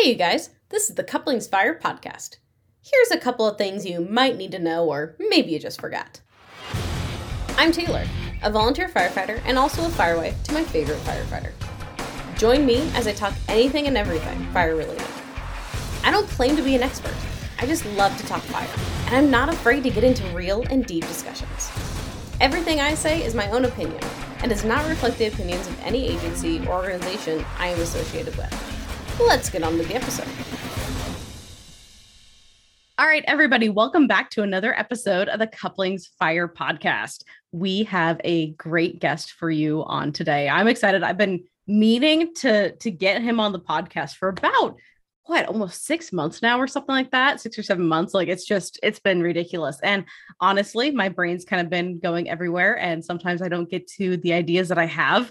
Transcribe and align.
Hey, 0.00 0.12
you 0.12 0.14
guys, 0.14 0.48
this 0.70 0.88
is 0.88 0.96
the 0.96 1.04
Couplings 1.04 1.46
Fire 1.46 1.78
podcast. 1.78 2.36
Here's 2.80 3.10
a 3.10 3.20
couple 3.20 3.46
of 3.46 3.58
things 3.58 3.84
you 3.84 4.00
might 4.00 4.38
need 4.38 4.50
to 4.52 4.58
know, 4.58 4.86
or 4.86 5.14
maybe 5.18 5.50
you 5.50 5.58
just 5.58 5.78
forgot. 5.78 6.22
I'm 7.58 7.70
Taylor, 7.70 8.06
a 8.42 8.50
volunteer 8.50 8.88
firefighter 8.88 9.42
and 9.44 9.58
also 9.58 9.84
a 9.84 9.90
firewife 9.90 10.42
to 10.44 10.54
my 10.54 10.64
favorite 10.64 11.00
firefighter. 11.00 11.52
Join 12.38 12.64
me 12.64 12.90
as 12.94 13.06
I 13.06 13.12
talk 13.12 13.34
anything 13.46 13.88
and 13.88 13.98
everything 13.98 14.42
fire 14.54 14.74
related. 14.74 15.06
I 16.02 16.10
don't 16.10 16.28
claim 16.28 16.56
to 16.56 16.62
be 16.62 16.74
an 16.74 16.82
expert, 16.82 17.16
I 17.58 17.66
just 17.66 17.84
love 17.88 18.16
to 18.16 18.26
talk 18.26 18.40
fire, 18.44 18.70
and 19.04 19.14
I'm 19.14 19.30
not 19.30 19.50
afraid 19.50 19.82
to 19.82 19.90
get 19.90 20.02
into 20.02 20.24
real 20.28 20.62
and 20.70 20.86
deep 20.86 21.06
discussions. 21.08 21.70
Everything 22.40 22.80
I 22.80 22.94
say 22.94 23.22
is 23.22 23.34
my 23.34 23.50
own 23.50 23.66
opinion 23.66 24.02
and 24.38 24.48
does 24.48 24.64
not 24.64 24.88
reflect 24.88 25.18
the 25.18 25.26
opinions 25.26 25.66
of 25.66 25.78
any 25.80 26.08
agency 26.08 26.66
or 26.66 26.76
organization 26.76 27.44
I 27.58 27.66
am 27.66 27.80
associated 27.80 28.34
with. 28.36 28.69
Let's 29.26 29.50
get 29.50 29.62
on 29.62 29.76
with 29.76 29.88
the 29.88 29.94
episode. 29.94 30.26
All 32.98 33.06
right, 33.06 33.24
everybody, 33.26 33.68
welcome 33.68 34.06
back 34.06 34.30
to 34.30 34.42
another 34.42 34.78
episode 34.78 35.28
of 35.28 35.38
the 35.38 35.46
Couplings 35.46 36.08
Fire 36.18 36.48
podcast. 36.48 37.24
We 37.52 37.84
have 37.84 38.20
a 38.24 38.50
great 38.52 38.98
guest 38.98 39.32
for 39.32 39.50
you 39.50 39.84
on 39.84 40.12
today. 40.12 40.48
I'm 40.48 40.68
excited. 40.68 41.02
I've 41.02 41.18
been 41.18 41.44
meaning 41.66 42.34
to 42.34 42.72
to 42.76 42.90
get 42.90 43.22
him 43.22 43.38
on 43.40 43.52
the 43.52 43.60
podcast 43.60 44.16
for 44.16 44.28
about 44.28 44.76
what 45.24 45.46
almost 45.46 45.84
six 45.84 46.12
months 46.12 46.42
now 46.42 46.58
or 46.58 46.66
something 46.66 46.92
like 46.92 47.12
that 47.12 47.40
six 47.40 47.56
or 47.56 47.62
seven 47.62 47.86
months 47.86 48.12
like 48.12 48.26
it's 48.26 48.44
just 48.44 48.80
it's 48.82 48.98
been 48.98 49.22
ridiculous 49.22 49.78
and 49.84 50.04
honestly 50.40 50.90
my 50.90 51.08
brain's 51.08 51.44
kind 51.44 51.62
of 51.62 51.70
been 51.70 52.00
going 52.00 52.28
everywhere 52.28 52.76
and 52.78 53.04
sometimes 53.04 53.40
i 53.40 53.48
don't 53.48 53.70
get 53.70 53.86
to 53.86 54.16
the 54.16 54.32
ideas 54.32 54.68
that 54.68 54.78
i 54.78 54.86
have 54.86 55.30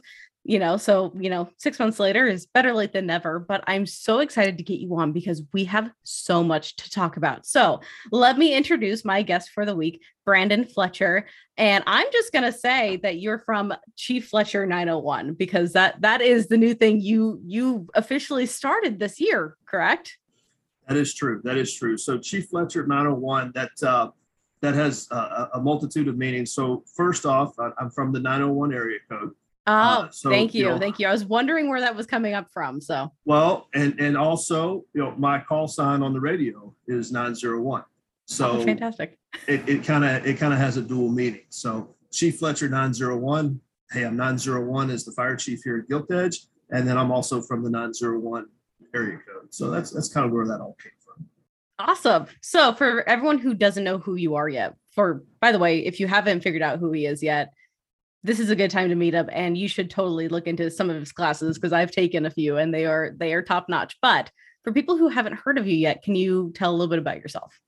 you 0.50 0.58
know 0.58 0.78
so 0.78 1.14
you 1.16 1.30
know 1.30 1.48
six 1.58 1.78
months 1.78 2.00
later 2.00 2.26
is 2.26 2.48
better 2.48 2.74
late 2.74 2.92
than 2.92 3.06
never 3.06 3.38
but 3.38 3.64
i'm 3.68 3.86
so 3.86 4.18
excited 4.18 4.58
to 4.58 4.64
get 4.64 4.80
you 4.80 4.96
on 4.96 5.12
because 5.12 5.44
we 5.54 5.64
have 5.64 5.92
so 6.04 6.44
much 6.44 6.76
to 6.76 6.90
talk 6.90 7.18
about. 7.18 7.46
So 7.46 7.82
let 8.12 8.38
me 8.38 8.56
introduce 8.56 9.06
my 9.06 9.22
guest 9.22 9.52
for 9.52 9.64
the 9.64 9.76
week 9.76 10.02
brandon 10.26 10.66
fletcher 10.66 11.28
and 11.58 11.84
i'm 11.86 12.08
just 12.12 12.34
going 12.34 12.44
to 12.44 12.52
say 12.52 12.98
that 13.04 13.20
you're 13.20 13.38
from 13.38 13.74
chief 13.96 14.30
fletcher 14.30 14.66
901 14.66 15.36
because 15.36 15.74
that 15.74 16.02
that 16.02 16.20
is 16.22 16.48
the 16.48 16.58
new 16.58 16.74
thing 16.74 17.00
you 17.00 17.40
you 17.46 17.88
officially 17.94 18.48
started 18.48 18.98
this 18.98 19.20
year 19.20 19.56
correct? 19.68 20.18
That 20.88 20.98
is 20.98 21.14
true 21.14 21.42
that 21.44 21.58
is 21.58 21.76
true. 21.76 21.96
So 21.96 22.18
chief 22.18 22.50
fletcher 22.50 22.88
901 22.88 23.52
that 23.54 23.72
uh 23.84 24.10
that 24.62 24.74
has 24.74 25.08
a, 25.12 25.50
a 25.54 25.62
multitude 25.62 26.08
of 26.08 26.18
meanings. 26.18 26.54
So 26.54 26.84
first 26.96 27.28
off 27.28 27.54
i'm 27.60 27.92
from 27.92 28.12
the 28.12 28.20
901 28.20 28.74
area 28.74 28.98
code 29.08 29.34
Oh, 29.68 29.74
uh, 29.74 30.10
so, 30.12 30.30
thank 30.30 30.54
you, 30.54 30.62
you 30.62 30.70
know, 30.70 30.80
thank 30.80 31.00
you. 31.00 31.08
I 31.08 31.12
was 31.12 31.26
wondering 31.26 31.70
where 31.70 31.80
that 31.82 31.96
was 31.96 32.08
coming 32.08 32.34
up 32.34 32.48
from. 32.52 32.82
So 32.82 33.12
well, 33.26 33.68
and 33.74 34.00
and 34.00 34.18
also, 34.18 34.86
you 34.94 35.02
know, 35.02 35.14
my 35.18 35.40
call 35.40 35.68
sign 35.68 36.02
on 36.02 36.14
the 36.14 36.20
radio 36.20 36.74
is 36.88 37.12
nine 37.12 37.36
zero 37.36 37.62
one. 37.62 37.84
So 38.26 38.52
oh, 38.52 38.64
fantastic. 38.64 39.18
It 39.48 39.84
kind 39.84 40.04
of 40.06 40.26
it 40.26 40.38
kind 40.38 40.54
of 40.54 40.60
has 40.60 40.78
a 40.78 40.82
dual 40.82 41.10
meaning. 41.10 41.44
So 41.50 41.96
Chief 42.12 42.40
Fletcher 42.40 42.70
nine 42.70 42.94
zero 42.94 43.18
one. 43.18 43.60
Hey, 43.92 44.06
I'm 44.06 44.16
nine 44.16 44.38
zero 44.38 44.64
one 44.64 44.90
as 44.90 45.04
the 45.04 45.12
fire 45.12 45.36
chief 45.36 45.62
here 45.64 45.80
at 45.80 45.90
Gilt 45.90 46.12
Edge, 46.12 46.46
and 46.72 46.88
then 46.88 46.98
I'm 46.98 47.12
also 47.12 47.42
from 47.42 47.64
the 47.64 47.70
nine 47.70 47.94
zero 47.94 48.20
one 48.20 48.48
area 48.96 49.18
code. 49.18 49.54
So 49.54 49.70
that's 49.70 49.92
that's 49.92 50.10
kind 50.10 50.26
of 50.26 50.32
where 50.32 50.48
that 50.48 50.62
all 50.62 50.78
came 50.82 50.92
from. 51.04 51.28
Awesome. 51.80 52.28
So 52.42 52.74
for 52.74 53.08
everyone 53.08 53.40
who 53.40 53.54
doesn't 53.54 53.84
know 53.84 53.98
who 53.98 54.16
you 54.16 54.36
are 54.36 54.50
yet, 54.50 54.76
for 54.92 55.24
by 55.40 55.52
the 55.52 55.60
way, 55.60 55.80
if 55.80 56.00
you 56.00 56.08
haven't 56.08 56.42
figured 56.42 56.62
out 56.62 56.80
who 56.80 56.92
he 56.92 57.06
is 57.06 57.24
yet, 57.24 57.54
this 58.24 58.40
is 58.40 58.50
a 58.50 58.56
good 58.56 58.72
time 58.72 58.90
to 58.90 58.96
meet 58.96 59.16
up 59.16 59.28
and 59.32 59.58
you 59.58 59.68
should 59.68 59.90
totally 59.90 60.28
look 60.28 60.48
into 60.48 60.70
some 60.70 60.90
of 60.90 61.00
his 61.00 61.12
classes 61.12 61.58
because 61.58 61.74
I've 61.74 61.92
taken 61.92 62.26
a 62.26 62.30
few 62.30 62.58
and 62.58 62.74
they 62.74 62.86
are 62.86 63.14
they 63.18 63.34
are 63.34 63.42
top 63.42 63.70
notch. 63.70 63.98
But 64.02 64.32
for 64.64 64.74
people 64.74 64.98
who 64.98 65.08
haven't 65.08 65.34
heard 65.34 65.58
of 65.58 65.68
you 65.68 65.76
yet, 65.76 66.04
can 66.04 66.16
you 66.16 66.52
tell 66.54 66.72
a 66.72 66.76
little 66.76 66.90
bit 66.90 67.00
about 67.00 67.18
yourself? 67.18 67.60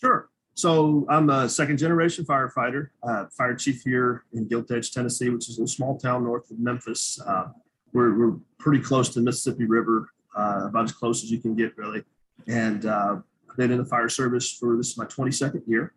Sure. 0.00 0.28
So 0.54 1.06
I'm 1.08 1.30
a 1.30 1.48
second 1.48 1.78
generation 1.78 2.24
firefighter, 2.24 2.88
uh, 3.02 3.26
fire 3.30 3.54
chief 3.54 3.82
here 3.82 4.24
in 4.32 4.48
Gilt 4.48 4.70
Edge, 4.70 4.92
Tennessee, 4.92 5.30
which 5.30 5.48
is 5.48 5.58
a 5.60 5.68
small 5.68 5.96
town 5.96 6.24
north 6.24 6.50
of 6.50 6.58
Memphis. 6.58 7.20
Uh, 7.24 7.46
we're, 7.92 8.18
we're 8.18 8.36
pretty 8.58 8.82
close 8.82 9.08
to 9.10 9.20
the 9.20 9.24
Mississippi 9.24 9.66
River, 9.66 10.10
uh, 10.36 10.66
about 10.66 10.84
as 10.84 10.92
close 10.92 11.22
as 11.22 11.30
you 11.30 11.38
can 11.38 11.54
get, 11.54 11.76
really. 11.78 12.02
And 12.48 12.86
uh, 12.86 13.18
I've 13.48 13.56
been 13.56 13.70
in 13.70 13.78
the 13.78 13.84
fire 13.84 14.08
service 14.08 14.52
for 14.52 14.76
this 14.76 14.90
is 14.90 14.98
my 14.98 15.04
22nd 15.04 15.62
year, 15.68 15.94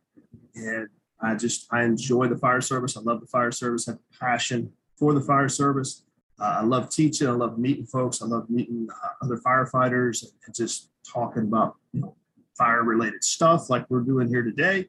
and 0.54 0.88
I 1.22 1.36
just 1.36 1.68
I 1.72 1.84
enjoy 1.84 2.28
the 2.28 2.38
fire 2.38 2.62
service. 2.62 2.98
I 2.98 3.02
love 3.02 3.22
the 3.22 3.28
fire 3.28 3.52
service. 3.52 3.88
I 3.88 3.92
have 3.92 4.00
passion 4.20 4.72
for 4.98 5.14
the 5.14 5.22
fire 5.22 5.50
service. 5.50 6.04
Uh, 6.40 6.60
I 6.60 6.64
love 6.64 6.90
teaching. 6.90 7.28
I 7.28 7.32
love 7.32 7.60
meeting 7.60 7.86
folks. 7.86 8.22
I 8.22 8.26
love 8.26 8.50
meeting 8.50 8.88
uh, 8.92 9.26
other 9.26 9.38
firefighters 9.38 10.24
and, 10.24 10.32
and, 10.46 10.56
just 10.56 10.90
talking 11.06 11.44
about 11.44 11.76
you 11.94 12.02
know 12.02 12.16
fire 12.58 12.84
related 12.84 13.24
stuff 13.24 13.70
like 13.70 13.86
we're 13.90 14.02
doing 14.02 14.28
here 14.28 14.44
today. 14.44 14.88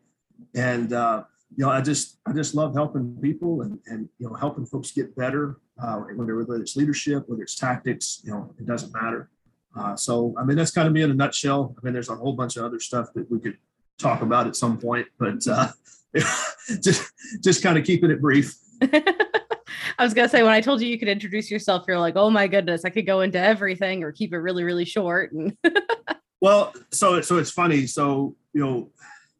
And 0.55 0.93
uh, 0.93 1.25
you 1.57 1.67
know, 1.67 1.71
I 1.71 1.83
just 1.83 2.19
I 2.25 2.33
just 2.33 2.55
love 2.55 2.75
helping 2.75 3.17
people 3.21 3.63
and 3.63 3.79
and 3.87 4.09
you 4.19 4.29
know 4.29 4.35
helping 4.35 4.65
folks 4.65 4.93
get 4.93 5.15
better. 5.15 5.59
Uh, 5.83 5.97
whether 6.15 6.37
whether 6.37 6.63
it's 6.63 6.77
leadership, 6.77 7.29
whether 7.29 7.43
it's 7.43 7.55
tactics, 7.55 8.23
you 8.25 8.31
know, 8.31 8.55
it 8.59 8.67
doesn't 8.67 8.93
matter. 8.95 9.31
Uh, 9.77 9.97
so 9.97 10.35
I 10.39 10.45
mean, 10.45 10.57
that's 10.57 10.71
kind 10.71 10.87
of 10.87 10.95
me 10.95 11.03
in 11.03 11.11
a 11.11 11.15
nutshell. 11.15 11.75
I 11.77 11.85
mean, 11.85 11.93
there's 11.93 12.09
a 12.09 12.17
whole 12.17 12.33
bunch 12.33 12.57
of 12.57 12.65
other 12.65 12.81
stuff 12.81 13.13
that 13.15 13.31
we 13.31 13.39
could 13.39 13.59
talk 13.99 14.23
about 14.23 14.47
at 14.47 14.57
some 14.57 14.79
point, 14.79 15.07
but 15.19 15.47
uh, 15.47 15.69
just 16.81 17.11
just 17.43 17.63
kind 17.63 17.79
of 17.79 17.85
keeping 17.85 18.11
it 18.11 18.21
brief. 18.21 18.55
I 18.83 20.05
was 20.05 20.15
gonna 20.15 20.29
say 20.29 20.43
when 20.43 20.53
I 20.53 20.61
told 20.61 20.81
you 20.81 20.89
you 20.89 20.99
could 20.99 21.09
introduce 21.09 21.51
yourself, 21.51 21.85
you're 21.89 21.99
like, 21.99 22.17
oh 22.17 22.31
my 22.31 22.47
goodness, 22.47 22.85
I 22.85 22.91
could 22.91 23.07
go 23.07 23.21
into 23.21 23.39
everything 23.39 24.03
or 24.03 24.13
keep 24.13 24.33
it 24.33 24.39
really, 24.39 24.65
really 24.65 24.85
short. 24.85 25.33
well, 26.41 26.73
so 26.91 27.21
so 27.21 27.39
it's 27.39 27.51
funny. 27.51 27.87
So 27.87 28.37
you 28.53 28.65
know, 28.65 28.91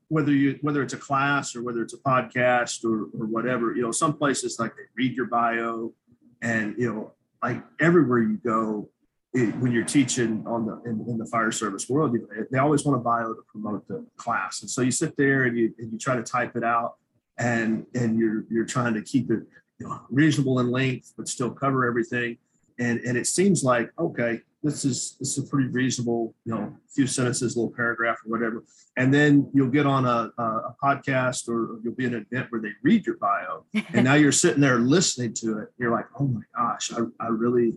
whether 0.09 0.33
you 0.33 0.59
whether 0.63 0.83
it's 0.83 0.95
a 0.95 0.99
class 0.99 1.55
or 1.55 1.63
whether 1.63 1.83
it's 1.83 1.95
a 1.95 1.99
podcast 1.99 2.85
or 2.85 3.09
or 3.19 3.27
whatever, 3.27 3.75
you 3.75 3.83
know, 3.83 3.93
some 3.93 4.17
places 4.17 4.59
like 4.59 4.75
they 4.77 4.83
read 4.97 5.15
your 5.15 5.27
bio, 5.27 5.93
and 6.41 6.75
you 6.79 6.93
know, 6.93 7.13
like 7.43 7.63
everywhere 7.81 8.21
you 8.21 8.39
go, 8.45 8.89
it, 9.35 9.57
when 9.57 9.73
you're 9.73 9.85
teaching 9.85 10.45
on 10.47 10.67
the 10.67 10.81
in, 10.85 11.05
in, 11.09 11.17
the 11.17 11.27
fire 11.27 11.51
service 11.51 11.89
world, 11.89 12.13
you, 12.13 12.29
they 12.51 12.59
always 12.59 12.85
want 12.85 13.01
a 13.01 13.03
bio 13.03 13.33
to 13.33 13.43
promote 13.49 13.87
the 13.89 14.05
class, 14.17 14.61
and 14.61 14.71
so 14.71 14.83
you 14.83 14.91
sit 14.91 15.17
there 15.17 15.45
and 15.45 15.57
you 15.57 15.75
and 15.79 15.93
you 15.93 15.99
try 15.99 16.17
to 16.17 16.23
type 16.23 16.55
it 16.57 16.65
out, 16.65 16.97
and 17.39 17.87
and 17.95 18.19
you're 18.19 18.45
you're 18.51 18.67
trying 18.67 18.95
to 18.95 19.03
keep 19.03 19.31
it 19.31 19.41
you 19.79 19.89
know, 19.89 20.01
reasonable 20.11 20.61
in 20.61 20.71
length, 20.71 21.15
but 21.17 21.29
still 21.29 21.51
cover 21.51 21.87
everything, 21.87 22.37
and 22.79 23.01
and 23.01 23.17
it 23.17 23.27
seems 23.27 23.65
like 23.65 23.91
okay, 23.99 24.41
this 24.63 24.85
is 24.85 25.17
this 25.19 25.39
is 25.39 25.47
a 25.47 25.49
pretty 25.49 25.69
reasonable, 25.69 26.35
you 26.45 26.55
know, 26.55 26.61
a 26.61 26.93
few 26.95 27.07
sentences, 27.07 27.57
a 27.57 27.59
little 27.59 27.75
paragraph 27.75 28.19
or 28.27 28.31
whatever, 28.31 28.63
and 28.99 29.15
then 29.15 29.51
you'll 29.55 29.71
get 29.71 29.87
on 29.87 30.05
a, 30.05 30.31
a, 30.37 30.43
a 30.43 30.77
podcast 30.83 31.49
or 31.49 31.81
you'll 31.83 31.95
be 31.95 32.05
in 32.05 32.15
an 32.15 32.27
event 32.31 32.49
where 32.51 32.61
they 32.61 32.73
read 32.83 33.07
your 33.07 33.17
bio, 33.17 33.65
and 33.95 34.05
now 34.05 34.15
you're 34.15 34.31
sitting 34.31 34.61
there 34.61 34.79
listening 34.79 35.33
to 35.33 35.59
it, 35.61 35.69
you're 35.79 35.91
like, 35.91 36.07
oh 36.21 36.27
my 36.27 36.43
gosh, 36.55 36.93
I, 36.93 37.01
I 37.19 37.29
really 37.29 37.75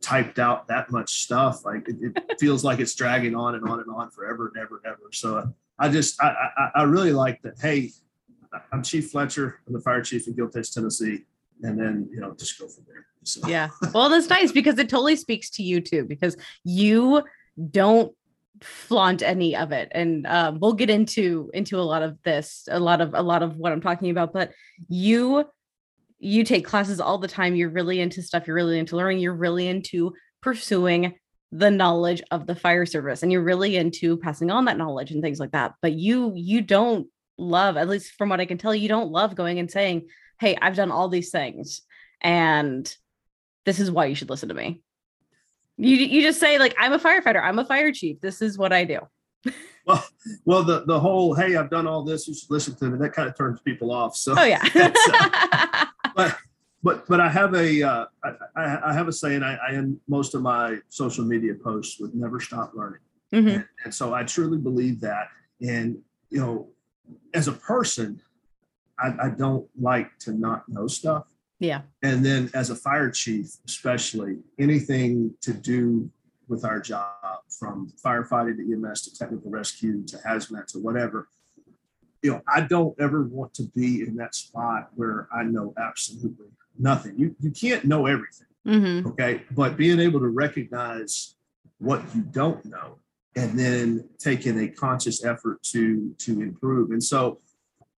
typed 0.00 0.38
out 0.38 0.68
that 0.68 0.90
much 0.90 1.22
stuff. 1.22 1.64
Like 1.64 1.88
it, 1.88 2.16
it 2.16 2.36
feels 2.40 2.64
like 2.64 2.80
it's 2.80 2.94
dragging 2.94 3.34
on 3.34 3.54
and 3.54 3.68
on 3.68 3.80
and 3.80 3.90
on 3.90 4.10
forever 4.10 4.48
and 4.54 4.62
ever 4.62 4.80
and 4.82 4.92
ever. 4.92 5.10
So 5.12 5.52
I 5.78 5.88
just 5.88 6.22
I, 6.22 6.34
I, 6.56 6.70
I 6.76 6.82
really 6.84 7.12
like 7.12 7.40
that. 7.42 7.54
Hey, 7.60 7.90
I'm 8.72 8.82
Chief 8.82 9.10
Fletcher. 9.10 9.60
I'm 9.66 9.72
the 9.72 9.80
fire 9.80 10.02
chief 10.02 10.26
in 10.26 10.50
Edge, 10.56 10.72
Tennessee, 10.72 11.24
and 11.62 11.78
then 11.78 12.08
you 12.12 12.20
know 12.20 12.34
just 12.34 12.58
go 12.58 12.68
from 12.68 12.84
there. 12.86 13.06
So. 13.22 13.46
Yeah, 13.46 13.68
well, 13.94 14.08
that's 14.08 14.28
nice 14.30 14.52
because 14.52 14.78
it 14.78 14.88
totally 14.88 15.16
speaks 15.16 15.50
to 15.50 15.62
you 15.62 15.80
too 15.80 16.04
because 16.04 16.36
you 16.64 17.22
don't 17.70 18.14
flaunt 18.62 19.22
any 19.22 19.56
of 19.56 19.72
it 19.72 19.88
and 19.92 20.26
um, 20.26 20.58
we'll 20.60 20.74
get 20.74 20.90
into 20.90 21.50
into 21.54 21.78
a 21.78 21.82
lot 21.82 22.02
of 22.02 22.18
this 22.24 22.68
a 22.70 22.78
lot 22.78 23.00
of 23.00 23.14
a 23.14 23.22
lot 23.22 23.42
of 23.42 23.56
what 23.56 23.72
i'm 23.72 23.80
talking 23.80 24.10
about 24.10 24.34
but 24.34 24.52
you 24.88 25.46
you 26.20 26.44
take 26.44 26.64
classes 26.64 27.00
all 27.00 27.18
the 27.18 27.28
time 27.28 27.56
you're 27.56 27.70
really 27.70 28.00
into 28.00 28.22
stuff 28.22 28.46
you're 28.46 28.56
really 28.56 28.78
into 28.78 28.96
learning 28.96 29.18
you're 29.18 29.34
really 29.34 29.66
into 29.66 30.12
pursuing 30.40 31.14
the 31.52 31.70
knowledge 31.70 32.22
of 32.30 32.46
the 32.46 32.54
fire 32.54 32.86
service 32.86 33.22
and 33.22 33.32
you're 33.32 33.42
really 33.42 33.76
into 33.76 34.16
passing 34.18 34.50
on 34.50 34.66
that 34.66 34.78
knowledge 34.78 35.10
and 35.10 35.22
things 35.22 35.40
like 35.40 35.50
that 35.50 35.72
but 35.82 35.92
you 35.92 36.32
you 36.36 36.60
don't 36.60 37.08
love 37.38 37.76
at 37.76 37.88
least 37.88 38.12
from 38.16 38.28
what 38.28 38.40
i 38.40 38.44
can 38.44 38.58
tell 38.58 38.74
you 38.74 38.88
don't 38.88 39.10
love 39.10 39.34
going 39.34 39.58
and 39.58 39.70
saying 39.70 40.06
hey 40.38 40.56
i've 40.60 40.76
done 40.76 40.92
all 40.92 41.08
these 41.08 41.30
things 41.30 41.82
and 42.20 42.94
this 43.64 43.78
is 43.80 43.90
why 43.90 44.06
you 44.06 44.14
should 44.14 44.30
listen 44.30 44.48
to 44.48 44.54
me. 44.54 44.82
You 45.76 45.96
you 45.96 46.22
just 46.22 46.40
say 46.40 46.58
like 46.58 46.74
i'm 46.78 46.92
a 46.92 46.98
firefighter 46.98 47.42
i'm 47.42 47.58
a 47.58 47.64
fire 47.64 47.90
chief 47.90 48.20
this 48.20 48.42
is 48.42 48.58
what 48.58 48.72
i 48.72 48.84
do. 48.84 49.00
Well 49.86 50.04
well 50.44 50.62
the 50.62 50.84
the 50.84 51.00
whole 51.00 51.34
hey 51.34 51.56
i've 51.56 51.70
done 51.70 51.86
all 51.86 52.04
this 52.04 52.28
you 52.28 52.34
should 52.34 52.50
listen 52.50 52.74
to 52.76 52.84
me 52.84 52.98
that 52.98 53.14
kind 53.14 53.26
of 53.26 53.36
turns 53.36 53.60
people 53.62 53.90
off 53.90 54.14
so 54.14 54.34
oh 54.36 54.44
yeah. 54.44 54.62
uh, 54.74 55.86
but 56.20 56.36
but 56.82 57.06
but 57.06 57.20
I 57.20 57.28
have 57.28 57.54
a 57.54 57.82
uh, 57.82 58.06
I, 58.56 58.78
I 58.86 58.92
have 58.92 59.08
a 59.08 59.12
saying. 59.12 59.42
I, 59.42 59.56
I 59.56 59.72
end 59.74 59.98
most 60.08 60.34
of 60.34 60.42
my 60.42 60.78
social 60.88 61.24
media 61.24 61.54
posts 61.54 62.00
with 62.00 62.14
"never 62.14 62.40
stop 62.40 62.72
learning," 62.74 63.00
mm-hmm. 63.32 63.48
and, 63.48 63.64
and 63.84 63.94
so 63.94 64.14
I 64.14 64.24
truly 64.24 64.58
believe 64.58 65.00
that. 65.00 65.28
And 65.60 65.98
you 66.30 66.40
know, 66.40 66.68
as 67.34 67.48
a 67.48 67.52
person, 67.52 68.20
I, 68.98 69.26
I 69.26 69.28
don't 69.30 69.68
like 69.78 70.18
to 70.20 70.32
not 70.32 70.68
know 70.68 70.86
stuff. 70.86 71.26
Yeah. 71.58 71.82
And 72.02 72.24
then 72.24 72.50
as 72.54 72.70
a 72.70 72.74
fire 72.74 73.10
chief, 73.10 73.48
especially 73.66 74.38
anything 74.58 75.34
to 75.42 75.52
do 75.52 76.10
with 76.48 76.64
our 76.64 76.80
job 76.80 77.40
from 77.58 77.92
firefighting 78.02 78.56
to 78.56 78.72
EMS 78.72 79.02
to 79.02 79.18
technical 79.18 79.50
rescue 79.50 80.04
to 80.06 80.16
hazmat 80.26 80.66
to 80.68 80.78
whatever. 80.78 81.28
You 82.22 82.32
know, 82.32 82.42
I 82.46 82.62
don't 82.62 82.94
ever 83.00 83.24
want 83.24 83.54
to 83.54 83.64
be 83.74 84.02
in 84.02 84.16
that 84.16 84.34
spot 84.34 84.90
where 84.94 85.28
I 85.34 85.42
know 85.42 85.72
absolutely 85.78 86.48
nothing. 86.78 87.18
You 87.18 87.34
you 87.40 87.50
can't 87.50 87.84
know 87.84 88.06
everything. 88.06 88.46
Mm-hmm. 88.66 89.08
Okay. 89.08 89.42
But 89.50 89.76
being 89.76 90.00
able 90.00 90.20
to 90.20 90.28
recognize 90.28 91.36
what 91.78 92.02
you 92.14 92.22
don't 92.22 92.62
know 92.64 92.98
and 93.36 93.58
then 93.58 94.08
taking 94.18 94.58
a 94.60 94.68
conscious 94.68 95.24
effort 95.24 95.62
to 95.62 96.14
to 96.18 96.42
improve. 96.42 96.90
And 96.90 97.02
so, 97.02 97.38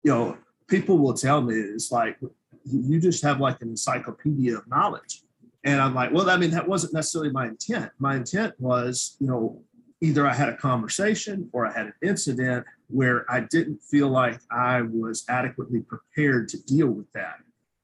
you 0.02 0.12
know, 0.12 0.36
people 0.68 0.98
will 0.98 1.14
tell 1.14 1.42
me 1.42 1.54
it's 1.54 1.90
like 1.90 2.18
you 2.64 3.00
just 3.00 3.22
have 3.24 3.40
like 3.40 3.60
an 3.60 3.68
encyclopedia 3.70 4.56
of 4.56 4.68
knowledge. 4.68 5.22
And 5.64 5.80
I'm 5.80 5.94
like, 5.94 6.12
well, 6.12 6.28
I 6.28 6.36
mean, 6.36 6.50
that 6.50 6.66
wasn't 6.66 6.92
necessarily 6.92 7.30
my 7.30 7.46
intent. 7.46 7.92
My 7.98 8.16
intent 8.16 8.54
was, 8.58 9.16
you 9.20 9.28
know, 9.28 9.62
either 10.02 10.26
I 10.26 10.34
had 10.34 10.48
a 10.48 10.56
conversation 10.56 11.48
or 11.52 11.64
I 11.64 11.72
had 11.72 11.86
an 11.86 11.94
incident 12.02 12.66
where 12.88 13.24
I 13.30 13.40
didn't 13.40 13.80
feel 13.82 14.08
like 14.08 14.40
I 14.50 14.82
was 14.82 15.24
adequately 15.28 15.80
prepared 15.80 16.48
to 16.48 16.62
deal 16.64 16.88
with 16.88 17.10
that, 17.12 17.36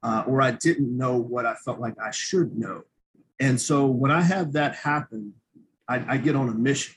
uh, 0.02 0.24
or 0.26 0.42
I 0.42 0.50
didn't 0.50 0.94
know 0.94 1.16
what 1.16 1.46
I 1.46 1.54
felt 1.54 1.78
like 1.78 1.94
I 2.04 2.10
should 2.10 2.58
know. 2.58 2.82
And 3.38 3.58
so 3.58 3.86
when 3.86 4.10
I 4.10 4.20
have 4.20 4.52
that 4.54 4.74
happen, 4.74 5.32
I, 5.88 6.14
I 6.14 6.16
get 6.16 6.34
on 6.34 6.48
a 6.48 6.54
mission. 6.54 6.96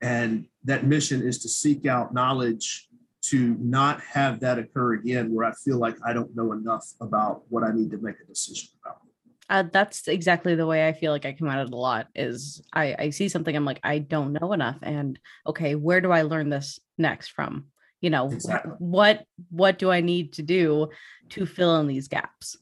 And 0.00 0.46
that 0.64 0.84
mission 0.84 1.22
is 1.22 1.38
to 1.42 1.48
seek 1.48 1.86
out 1.86 2.14
knowledge 2.14 2.88
to 3.22 3.56
not 3.60 4.00
have 4.00 4.40
that 4.40 4.58
occur 4.58 4.94
again 4.94 5.34
where 5.34 5.46
I 5.46 5.52
feel 5.52 5.78
like 5.78 5.96
I 6.04 6.14
don't 6.14 6.34
know 6.34 6.52
enough 6.52 6.94
about 7.00 7.42
what 7.50 7.62
I 7.62 7.72
need 7.72 7.90
to 7.90 7.98
make 7.98 8.16
a 8.22 8.26
decision 8.26 8.70
about. 8.82 9.00
Uh, 9.48 9.64
that's 9.72 10.08
exactly 10.08 10.54
the 10.54 10.66
way 10.66 10.88
I 10.88 10.92
feel 10.92 11.12
like 11.12 11.24
I 11.24 11.32
come 11.32 11.48
at 11.48 11.60
it 11.66 11.72
a 11.72 11.76
lot 11.76 12.08
is 12.14 12.60
I, 12.72 12.96
I 12.98 13.10
see 13.10 13.28
something, 13.28 13.54
I'm 13.54 13.64
like, 13.64 13.80
I 13.84 13.98
don't 13.98 14.32
know 14.32 14.52
enough. 14.52 14.78
And 14.82 15.18
okay, 15.46 15.76
where 15.76 16.00
do 16.00 16.10
I 16.10 16.22
learn 16.22 16.50
this 16.50 16.80
next 16.98 17.28
from? 17.28 17.66
You 18.00 18.10
know, 18.10 18.30
Exactly. 18.30 18.72
what 18.78 19.24
what 19.50 19.78
do 19.78 19.90
I 19.90 20.00
need 20.00 20.34
to 20.34 20.42
do 20.42 20.88
to 21.30 21.46
fill 21.46 21.80
in 21.80 21.86
these 21.86 22.08
gaps? 22.08 22.56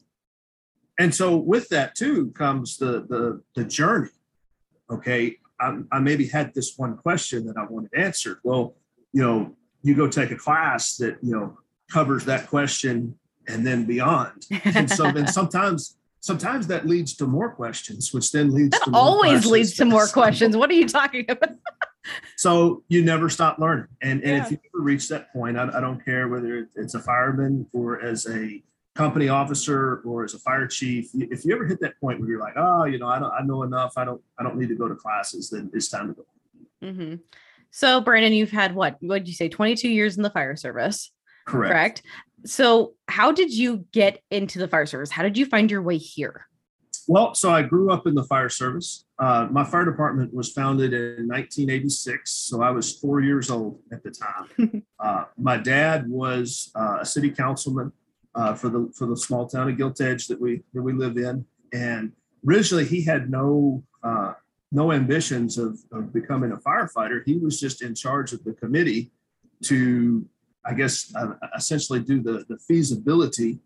and 0.97 1.13
so 1.13 1.35
with 1.35 1.67
that 1.69 1.95
too 1.95 2.31
comes 2.31 2.77
the 2.77 3.05
the 3.09 3.41
the 3.55 3.63
journey 3.63 4.09
okay 4.89 5.37
I, 5.59 5.79
I 5.91 5.99
maybe 5.99 6.27
had 6.27 6.53
this 6.53 6.73
one 6.77 6.97
question 6.97 7.45
that 7.47 7.57
i 7.57 7.65
wanted 7.65 7.91
answered 7.95 8.39
well 8.43 8.75
you 9.13 9.21
know 9.21 9.55
you 9.81 9.95
go 9.95 10.07
take 10.07 10.31
a 10.31 10.35
class 10.35 10.95
that 10.97 11.17
you 11.21 11.33
know 11.33 11.57
covers 11.91 12.25
that 12.25 12.47
question 12.47 13.17
and 13.47 13.65
then 13.65 13.85
beyond 13.85 14.45
and 14.63 14.89
so 14.89 15.11
then 15.11 15.27
sometimes 15.39 15.97
sometimes 16.25 16.67
that 16.67 16.87
leads 16.87 17.15
to 17.15 17.25
more 17.27 17.49
questions 17.53 18.13
which 18.13 18.31
then 18.31 18.51
leads 18.51 18.71
that 18.71 18.83
to 18.83 18.89
more 18.91 19.01
always 19.01 19.45
leads 19.45 19.73
to 19.75 19.85
more 19.85 20.07
questions. 20.07 20.57
What 20.57 20.69
are 20.71 20.73
you 20.73 20.87
talking 20.87 21.25
about? 21.29 21.51
so 22.35 22.83
you 22.87 23.03
never 23.03 23.29
stop 23.29 23.59
learning 23.59 23.87
and, 24.01 24.23
and 24.23 24.37
Yeah. 24.37 24.43
if 24.45 24.51
you 24.51 24.57
ever 24.73 24.83
reach 24.83 25.07
that 25.09 25.31
point 25.33 25.57
I, 25.57 25.65
I 25.77 25.79
don't 25.79 26.03
care 26.03 26.27
whether 26.27 26.67
it's 26.75 26.95
a 26.95 26.99
fireman 26.99 27.67
or 27.73 28.01
as 28.01 28.27
a 28.27 28.63
company 28.95 29.27
officer 29.29 30.01
or 30.05 30.23
as 30.23 30.33
a 30.33 30.39
fire 30.39 30.67
chief 30.67 31.09
if 31.13 31.45
you 31.45 31.53
ever 31.53 31.65
hit 31.65 31.79
that 31.81 31.99
point 31.99 32.19
where 32.19 32.29
you're 32.29 32.39
like 32.39 32.55
oh 32.55 32.85
you 32.85 32.97
know 32.97 33.07
i 33.07 33.19
don't 33.19 33.33
i 33.33 33.41
know 33.41 33.63
enough 33.63 33.93
i 33.97 34.05
don't 34.05 34.21
i 34.39 34.43
don't 34.43 34.57
need 34.57 34.69
to 34.69 34.75
go 34.75 34.87
to 34.87 34.95
classes 34.95 35.49
then 35.49 35.69
it's 35.73 35.89
time 35.89 36.07
to 36.07 36.13
go 36.13 36.25
Mm-hmm. 36.83 37.15
So, 37.71 37.99
Brandon, 38.01 38.31
you've 38.33 38.51
had 38.51 38.73
what? 38.75 38.97
What 39.01 39.19
did 39.19 39.27
you 39.27 39.33
say? 39.33 39.49
22 39.49 39.89
years 39.89 40.17
in 40.17 40.23
the 40.23 40.29
fire 40.29 40.55
service, 40.55 41.11
correct, 41.45 41.71
correct? 41.71 42.01
So, 42.45 42.93
how 43.07 43.31
did 43.31 43.53
you 43.53 43.85
get 43.91 44.21
into 44.29 44.59
the 44.59 44.67
fire 44.67 44.85
service? 44.85 45.11
How 45.11 45.23
did 45.23 45.37
you 45.37 45.45
find 45.45 45.69
your 45.69 45.81
way 45.81 45.97
here? 45.97 46.47
well 47.07 47.35
so 47.35 47.51
i 47.51 47.61
grew 47.61 47.91
up 47.91 48.07
in 48.07 48.15
the 48.15 48.23
fire 48.23 48.49
service 48.49 49.05
uh, 49.19 49.47
my 49.51 49.63
fire 49.63 49.85
department 49.85 50.33
was 50.33 50.51
founded 50.51 50.91
in 50.91 51.27
1986 51.27 52.31
so 52.31 52.63
i 52.63 52.71
was 52.71 52.97
four 52.97 53.21
years 53.21 53.51
old 53.51 53.79
at 53.91 54.01
the 54.01 54.09
time 54.09 54.83
uh, 54.99 55.25
my 55.37 55.55
dad 55.55 56.09
was 56.09 56.71
uh, 56.75 56.97
a 57.01 57.05
city 57.05 57.29
councilman 57.29 57.91
uh, 58.35 58.53
for 58.53 58.69
the 58.69 58.91
for 58.95 59.07
the 59.07 59.17
small 59.17 59.47
town 59.47 59.69
of 59.69 59.77
Gilt 59.77 59.99
Edge 60.01 60.27
that 60.27 60.39
we 60.39 60.61
that 60.73 60.81
we 60.81 60.93
live 60.93 61.17
in. 61.17 61.45
And 61.73 62.11
originally, 62.47 62.85
he 62.85 63.03
had 63.03 63.29
no 63.29 63.83
uh, 64.03 64.33
no 64.71 64.91
ambitions 64.91 65.57
of, 65.57 65.79
of 65.91 66.13
becoming 66.13 66.51
a 66.51 66.57
firefighter. 66.57 67.21
He 67.25 67.37
was 67.37 67.59
just 67.59 67.81
in 67.81 67.95
charge 67.95 68.33
of 68.33 68.43
the 68.43 68.53
committee 68.53 69.11
to, 69.63 70.25
I 70.65 70.73
guess, 70.73 71.13
uh, 71.15 71.33
essentially 71.55 71.99
do 71.99 72.21
the 72.21 72.45
the 72.47 72.57
feasibility 72.57 73.59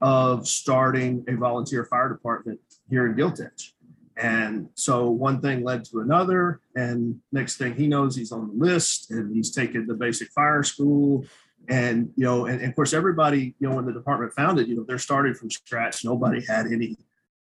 of 0.00 0.48
starting 0.48 1.24
a 1.28 1.36
volunteer 1.36 1.84
fire 1.84 2.08
department 2.08 2.60
here 2.90 3.06
in 3.06 3.14
Gilt 3.14 3.40
Edge. 3.40 3.74
And 4.16 4.68
so 4.74 5.08
one 5.10 5.40
thing 5.40 5.64
led 5.64 5.84
to 5.86 6.00
another, 6.00 6.60
and 6.74 7.20
next 7.30 7.56
thing 7.56 7.74
he 7.74 7.86
knows, 7.86 8.14
he's 8.14 8.32
on 8.32 8.48
the 8.48 8.64
list, 8.64 9.10
and 9.10 9.34
he's 9.34 9.50
taken 9.50 9.86
the 9.86 9.94
basic 9.94 10.28
fire 10.30 10.62
school, 10.62 11.24
and 11.68 12.12
you 12.16 12.24
know 12.24 12.46
and, 12.46 12.60
and 12.60 12.70
of 12.70 12.76
course 12.76 12.92
everybody 12.92 13.54
you 13.58 13.68
know 13.68 13.76
when 13.76 13.86
the 13.86 13.92
department 13.92 14.32
founded 14.32 14.66
you 14.68 14.76
know 14.76 14.84
they're 14.86 14.98
starting 14.98 15.34
from 15.34 15.50
scratch. 15.50 16.04
Nobody 16.04 16.44
had 16.44 16.66
any 16.66 16.96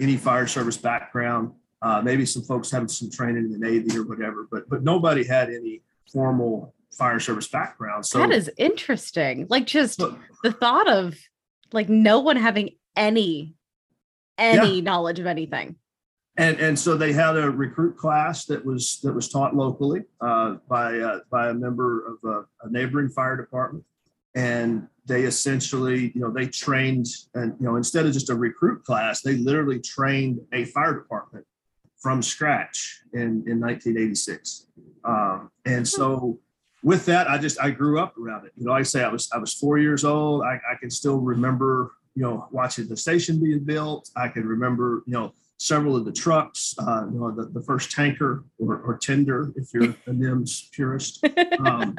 any 0.01 0.17
fire 0.17 0.47
service 0.47 0.77
background. 0.77 1.53
Uh, 1.81 2.01
maybe 2.03 2.27
some 2.27 2.43
folks 2.43 2.71
had 2.71 2.91
some 2.91 3.11
training 3.11 3.45
in 3.45 3.53
the 3.53 3.59
navy 3.59 3.97
or 3.97 4.03
whatever 4.03 4.49
but 4.51 4.69
but 4.69 4.83
nobody 4.83 5.25
had 5.25 5.49
any 5.49 5.81
formal 6.13 6.75
fire 6.97 7.21
service 7.21 7.49
background. 7.49 8.07
So 8.07 8.19
that 8.19 8.31
is 8.31 8.51
interesting. 8.57 9.47
Like, 9.49 9.67
just 9.67 9.99
so- 9.99 10.19
the 10.43 10.53
thought 10.53 10.89
of 10.89 11.17
like 11.73 11.89
no 11.89 12.21
one 12.21 12.37
having 12.37 12.71
any 12.97 13.55
any 14.37 14.81
knowledge 14.81 15.19
of 15.19 15.27
anything. 15.27 15.77
and 16.37 16.59
and 16.61 16.79
so 16.79 16.97
they 16.97 17.13
had 17.13 17.37
a 17.37 17.51
recruit 17.51 17.97
class 17.97 18.45
that 18.47 18.65
was 18.65 19.01
that 19.03 19.13
was 19.13 19.29
taught 19.29 19.55
locally 19.57 20.03
uh, 20.21 20.57
by 20.69 20.99
uh, 20.99 21.21
by 21.31 21.49
a 21.49 21.55
member 21.55 22.07
of 22.07 22.19
a, 22.25 22.67
a 22.67 22.71
neighboring 22.71 23.09
fire 23.09 23.37
department. 23.37 23.85
And 24.35 24.87
they 25.09 25.23
essentially 25.23 26.13
you 26.15 26.21
know 26.21 26.31
they 26.31 26.47
trained 26.47 27.07
and 27.35 27.55
you 27.59 27.67
know 27.67 27.77
instead 27.77 28.07
of 28.07 28.13
just 28.13 28.31
a 28.31 28.35
recruit 28.35 28.85
class 28.85 29.23
they 29.23 29.35
literally 29.37 29.81
trained 29.81 30.39
a 30.53 30.67
fire 30.67 30.95
department 30.95 31.45
from 31.97 32.23
scratch 32.23 33.01
in 33.15 33.43
in 33.49 33.59
1986 33.59 34.67
um, 35.05 35.51
and 35.65 35.89
so 35.89 36.39
with 36.83 37.05
that 37.07 37.29
i 37.29 37.39
just 37.39 37.61
i 37.61 37.71
grew 37.71 37.99
up 37.99 38.17
around 38.19 38.47
it. 38.47 38.53
You 38.57 38.67
know 38.67 38.73
like 38.73 38.81
i 38.81 38.83
say 38.85 39.03
i 39.03 39.09
was 39.09 39.29
i 39.33 39.39
was 39.39 39.55
four 39.55 39.79
years 39.79 40.05
old. 40.05 40.43
I, 40.43 40.55
I 40.71 40.77
can 40.81 40.91
still 40.91 41.19
remember 41.19 41.93
you 42.15 42.23
know 42.23 42.49
watching 42.51 42.89
the 42.89 42.97
station 42.97 43.41
being 43.41 43.65
built. 43.65 44.11
I 44.17 44.29
can 44.29 44.47
remember 44.47 45.03
you 45.07 45.15
know 45.15 45.33
several 45.59 45.97
of 45.97 46.05
the 46.05 46.13
trucks 46.13 46.75
uh, 46.79 47.07
you 47.13 47.19
know 47.19 47.31
the, 47.31 47.47
the 47.47 47.63
first 47.63 47.91
tanker 47.91 48.45
or, 48.59 48.79
or 48.81 48.97
tender 48.97 49.53
if 49.57 49.75
you're 49.75 49.85
a 50.07 50.13
nims 50.13 50.71
purist. 50.73 51.25
Um, 51.59 51.99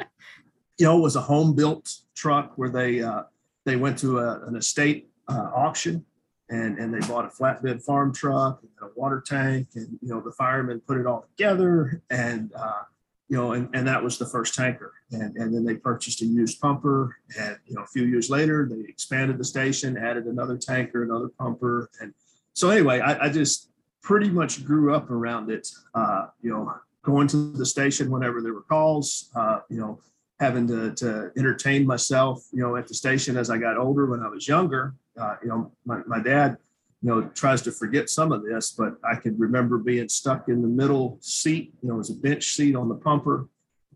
you 0.80 0.86
know, 0.86 0.96
it 0.96 1.02
was 1.02 1.14
a 1.14 1.20
home 1.20 1.54
built 1.54 1.94
truck 2.16 2.52
where 2.56 2.70
they 2.70 3.02
uh, 3.02 3.24
they 3.66 3.76
went 3.76 3.98
to 3.98 4.18
a, 4.18 4.46
an 4.46 4.56
estate 4.56 5.10
uh, 5.28 5.50
auction 5.54 6.04
and 6.48 6.78
and 6.78 6.92
they 6.92 7.06
bought 7.06 7.26
a 7.26 7.28
flatbed 7.28 7.82
farm 7.82 8.14
truck 8.14 8.60
and 8.62 8.90
a 8.90 8.98
water 8.98 9.22
tank 9.24 9.68
and 9.74 9.98
you 10.00 10.08
know 10.08 10.20
the 10.20 10.32
firemen 10.32 10.80
put 10.80 10.96
it 10.96 11.06
all 11.06 11.26
together 11.36 12.02
and 12.08 12.52
uh, 12.56 12.82
you 13.30 13.36
know 13.36 13.52
and, 13.52 13.68
and 13.74 13.86
that 13.86 14.02
was 14.02 14.18
the 14.18 14.26
first 14.26 14.54
tanker 14.54 14.92
and 15.12 15.36
and 15.36 15.54
then 15.54 15.64
they 15.64 15.76
purchased 15.76 16.20
a 16.20 16.26
used 16.26 16.60
pumper 16.60 17.16
and 17.38 17.56
you 17.66 17.74
know 17.74 17.82
a 17.82 17.86
few 17.86 18.04
years 18.04 18.28
later 18.28 18.68
they 18.70 18.80
expanded 18.88 19.38
the 19.38 19.44
station 19.44 19.96
added 19.96 20.26
another 20.26 20.58
tanker 20.58 21.04
another 21.04 21.30
pumper 21.38 21.88
and 22.00 22.12
so 22.52 22.68
anyway 22.68 23.00
I, 23.00 23.26
I 23.26 23.28
just 23.30 23.70
pretty 24.02 24.28
much 24.28 24.64
grew 24.64 24.94
up 24.94 25.10
around 25.10 25.50
it 25.50 25.68
uh, 25.94 26.26
you 26.42 26.50
know 26.50 26.74
going 27.02 27.28
to 27.28 27.52
the 27.52 27.64
station 27.64 28.10
whenever 28.10 28.42
there 28.42 28.52
were 28.52 28.62
calls 28.62 29.30
uh, 29.34 29.60
you 29.70 29.78
know 29.78 30.00
having 30.40 30.66
to, 30.66 30.92
to 30.94 31.30
entertain 31.36 31.86
myself, 31.86 32.42
you 32.50 32.62
know, 32.62 32.74
at 32.74 32.88
the 32.88 32.94
station 32.94 33.36
as 33.36 33.50
I 33.50 33.58
got 33.58 33.76
older. 33.76 34.06
When 34.06 34.22
I 34.22 34.28
was 34.28 34.48
younger, 34.48 34.94
uh, 35.20 35.36
you 35.42 35.50
know, 35.50 35.70
my, 35.84 36.00
my 36.06 36.20
dad, 36.20 36.56
you 37.02 37.08
know, 37.08 37.22
tries 37.34 37.62
to 37.62 37.72
forget 37.72 38.10
some 38.10 38.30
of 38.30 38.44
this, 38.44 38.72
but 38.72 38.94
I 39.04 39.16
can 39.16 39.38
remember 39.38 39.78
being 39.78 40.08
stuck 40.08 40.48
in 40.48 40.60
the 40.60 40.68
middle 40.68 41.18
seat, 41.20 41.72
you 41.82 41.88
know, 41.88 41.94
it 41.94 41.98
was 41.98 42.10
a 42.10 42.14
bench 42.14 42.52
seat 42.52 42.76
on 42.76 42.88
the 42.88 42.94
pumper 42.94 43.48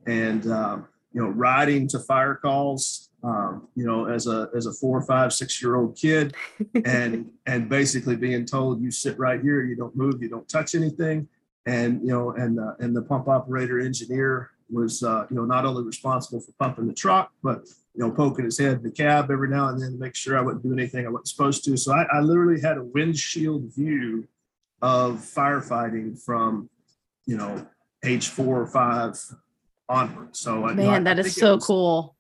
and, 0.06 0.50
um, 0.50 0.86
you 1.12 1.22
know, 1.22 1.28
riding 1.28 1.86
to 1.88 1.98
fire 1.98 2.34
calls, 2.34 3.10
um, 3.22 3.68
you 3.74 3.86
know, 3.86 4.06
as 4.06 4.26
a, 4.26 4.48
as 4.56 4.66
a 4.66 4.72
four, 4.72 5.02
five, 5.02 5.32
six 5.34 5.62
year 5.62 5.76
old 5.76 5.96
kid 5.96 6.34
and, 6.86 7.30
and 7.46 7.68
basically 7.68 8.16
being 8.16 8.46
told 8.46 8.82
you 8.82 8.90
sit 8.90 9.18
right 9.18 9.40
here, 9.40 9.62
you 9.62 9.76
don't 9.76 9.94
move, 9.94 10.22
you 10.22 10.30
don't 10.30 10.48
touch 10.48 10.74
anything. 10.74 11.28
And, 11.66 12.00
you 12.02 12.12
know, 12.12 12.30
and, 12.32 12.58
uh, 12.58 12.74
and 12.80 12.96
the 12.96 13.02
pump 13.02 13.28
operator 13.28 13.80
engineer 13.80 14.50
was 14.74 15.02
uh, 15.02 15.26
you 15.30 15.36
know 15.36 15.44
not 15.44 15.64
only 15.64 15.82
responsible 15.84 16.40
for 16.40 16.52
pumping 16.58 16.86
the 16.86 16.92
truck, 16.94 17.30
but 17.42 17.62
you 17.94 18.00
know 18.02 18.10
poking 18.10 18.44
his 18.44 18.58
head 18.58 18.78
in 18.78 18.82
the 18.82 18.90
cab 18.90 19.30
every 19.30 19.48
now 19.48 19.68
and 19.68 19.80
then 19.80 19.92
to 19.92 19.98
make 19.98 20.14
sure 20.14 20.36
I 20.36 20.40
wouldn't 20.42 20.62
do 20.64 20.72
anything 20.72 21.06
I 21.06 21.10
wasn't 21.10 21.28
supposed 21.28 21.64
to. 21.64 21.76
So 21.76 21.92
I, 21.92 22.02
I 22.12 22.20
literally 22.20 22.60
had 22.60 22.76
a 22.78 22.84
windshield 22.84 23.72
view 23.74 24.26
of 24.82 25.16
firefighting 25.16 26.20
from 26.22 26.68
you 27.26 27.36
know 27.36 27.66
age 28.04 28.28
four 28.28 28.60
or 28.60 28.66
five 28.66 29.18
onward. 29.88 30.36
So 30.36 30.64
I- 30.64 30.70
you 30.70 30.74
know, 30.76 30.82
I- 30.82 30.92
Man, 30.92 31.04
that 31.04 31.18
I 31.18 31.20
is 31.22 31.34
so 31.36 31.54
was- 31.56 31.66
cool. 31.66 32.16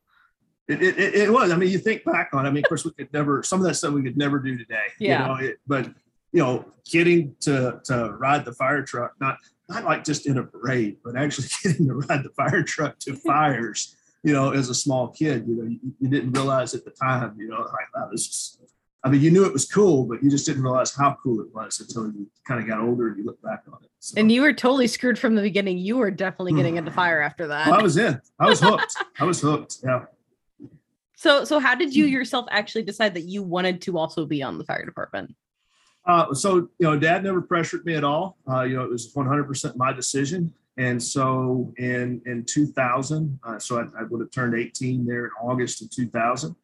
It, 0.66 0.82
it, 0.82 0.98
it, 0.98 1.14
it 1.14 1.30
was. 1.30 1.50
I 1.50 1.56
mean, 1.56 1.68
you 1.68 1.78
think 1.78 2.04
back 2.04 2.30
on. 2.32 2.46
it. 2.46 2.48
I 2.48 2.52
mean, 2.52 2.64
of 2.64 2.68
course, 2.70 2.86
we 2.86 2.92
could 2.92 3.12
never. 3.12 3.42
Some 3.42 3.60
of 3.60 3.66
that 3.66 3.74
stuff 3.74 3.92
we 3.92 4.02
could 4.02 4.16
never 4.16 4.38
do 4.38 4.56
today. 4.56 4.86
Yeah. 4.98 5.20
You 5.20 5.28
know, 5.42 5.48
it, 5.50 5.56
but 5.66 5.86
you 6.32 6.40
know, 6.42 6.64
getting 6.90 7.36
to 7.40 7.80
to 7.84 8.12
ride 8.18 8.46
the 8.46 8.52
fire 8.54 8.82
truck, 8.82 9.12
not 9.20 9.36
not 9.68 9.84
like 9.84 10.04
just 10.04 10.26
in 10.26 10.38
a 10.38 10.42
parade, 10.44 10.98
but 11.04 11.16
actually 11.16 11.48
getting 11.62 11.88
to 11.88 11.94
ride 11.94 12.22
the 12.22 12.30
fire 12.30 12.62
truck 12.62 12.98
to 13.00 13.14
fires. 13.26 13.96
You 14.22 14.32
know, 14.32 14.52
as 14.52 14.70
a 14.70 14.74
small 14.74 15.08
kid, 15.08 15.46
you 15.46 15.56
know, 15.56 15.64
you, 15.64 15.78
you 16.00 16.08
didn't 16.08 16.32
realize 16.32 16.72
at 16.72 16.84
the 16.84 16.90
time, 16.90 17.34
you 17.38 17.48
know, 17.48 17.58
like 17.60 17.94
wow, 17.94 18.08
this 18.10 18.22
is. 18.22 18.58
I 19.02 19.10
mean, 19.10 19.20
you 19.20 19.30
knew 19.30 19.44
it 19.44 19.52
was 19.52 19.66
cool, 19.66 20.06
but 20.06 20.22
you 20.22 20.30
just 20.30 20.46
didn't 20.46 20.62
realize 20.62 20.94
how 20.94 21.14
cool 21.22 21.38
it 21.40 21.54
was 21.54 21.78
until 21.78 22.06
you 22.06 22.26
kind 22.48 22.58
of 22.58 22.66
got 22.66 22.80
older 22.80 23.08
and 23.08 23.18
you 23.18 23.24
look 23.26 23.40
back 23.42 23.64
on 23.70 23.76
it. 23.82 23.90
So, 23.98 24.14
and 24.16 24.32
you 24.32 24.40
were 24.40 24.54
totally 24.54 24.86
screwed 24.86 25.18
from 25.18 25.34
the 25.34 25.42
beginning. 25.42 25.76
You 25.76 25.98
were 25.98 26.10
definitely 26.10 26.52
hmm. 26.52 26.56
getting 26.56 26.76
into 26.78 26.90
fire 26.90 27.20
after 27.20 27.46
that. 27.48 27.66
Well, 27.66 27.78
I 27.78 27.82
was 27.82 27.98
in. 27.98 28.18
I 28.38 28.46
was 28.46 28.60
hooked. 28.60 28.96
I 29.20 29.24
was 29.24 29.42
hooked. 29.42 29.76
Yeah. 29.84 30.06
So, 31.16 31.44
so 31.44 31.58
how 31.58 31.74
did 31.74 31.94
you 31.94 32.06
yourself 32.06 32.46
actually 32.50 32.82
decide 32.84 33.12
that 33.14 33.22
you 33.22 33.42
wanted 33.42 33.82
to 33.82 33.98
also 33.98 34.24
be 34.24 34.42
on 34.42 34.56
the 34.56 34.64
fire 34.64 34.86
department? 34.86 35.34
Uh, 36.06 36.34
so, 36.34 36.56
you 36.56 36.68
know, 36.80 36.98
dad 36.98 37.24
never 37.24 37.40
pressured 37.40 37.84
me 37.86 37.94
at 37.94 38.04
all. 38.04 38.36
Uh, 38.48 38.62
you 38.62 38.76
know, 38.76 38.84
it 38.84 38.90
was 38.90 39.12
100% 39.14 39.76
my 39.76 39.92
decision. 39.92 40.52
And 40.76 41.02
so 41.02 41.72
in, 41.78 42.20
in 42.26 42.44
2000, 42.44 43.38
uh, 43.44 43.58
so 43.58 43.78
I, 43.78 44.00
I, 44.00 44.02
would 44.04 44.20
have 44.20 44.30
turned 44.30 44.54
18 44.54 45.06
there 45.06 45.26
in 45.26 45.30
August 45.40 45.82
of 45.82 45.90
2000. 45.90 46.54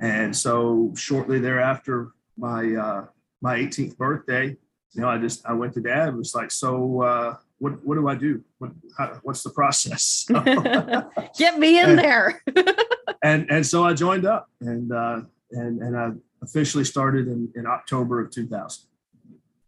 And 0.00 0.34
so 0.34 0.92
shortly 0.96 1.40
thereafter, 1.40 2.12
my, 2.38 2.74
uh, 2.74 3.04
my 3.42 3.58
18th 3.58 3.96
birthday, 3.96 4.56
you 4.92 5.02
know, 5.02 5.08
I 5.08 5.18
just, 5.18 5.44
I 5.44 5.52
went 5.52 5.74
to 5.74 5.80
dad 5.80 6.08
and 6.08 6.18
was 6.18 6.34
like, 6.34 6.50
so, 6.50 7.02
uh, 7.02 7.36
what, 7.58 7.84
what 7.84 7.96
do 7.96 8.08
I 8.08 8.14
do? 8.14 8.42
What, 8.58 8.72
how, 8.96 9.18
what's 9.22 9.42
the 9.42 9.50
process? 9.50 10.26
Get 11.38 11.58
me 11.58 11.78
in 11.80 11.90
and, 11.90 11.98
there. 11.98 12.42
and, 13.22 13.50
and 13.50 13.66
so 13.66 13.84
I 13.84 13.94
joined 13.94 14.26
up 14.26 14.48
and, 14.60 14.92
uh, 14.92 15.20
and, 15.52 15.80
and 15.80 15.96
I 15.96 16.10
officially 16.42 16.84
started 16.84 17.28
in, 17.28 17.50
in 17.54 17.66
October 17.66 18.20
of 18.20 18.30
2000. 18.30 18.86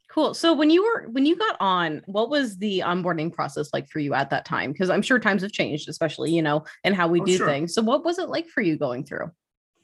Cool. 0.08 0.34
So 0.34 0.54
when 0.54 0.70
you 0.70 0.82
were 0.82 1.08
when 1.10 1.26
you 1.26 1.36
got 1.36 1.56
on, 1.60 2.02
what 2.06 2.30
was 2.30 2.56
the 2.56 2.80
onboarding 2.80 3.32
process 3.32 3.70
like 3.72 3.88
for 3.88 4.00
you 4.00 4.14
at 4.14 4.30
that 4.30 4.44
time? 4.44 4.72
Because 4.72 4.90
I'm 4.90 5.02
sure 5.02 5.18
times 5.18 5.42
have 5.42 5.52
changed, 5.52 5.88
especially 5.88 6.32
you 6.32 6.42
know, 6.42 6.64
and 6.82 6.94
how 6.94 7.08
we 7.08 7.20
oh, 7.20 7.24
do 7.24 7.36
sure. 7.36 7.46
things. 7.46 7.74
So 7.74 7.82
what 7.82 8.04
was 8.04 8.18
it 8.18 8.28
like 8.28 8.48
for 8.48 8.62
you 8.62 8.76
going 8.76 9.04
through? 9.04 9.30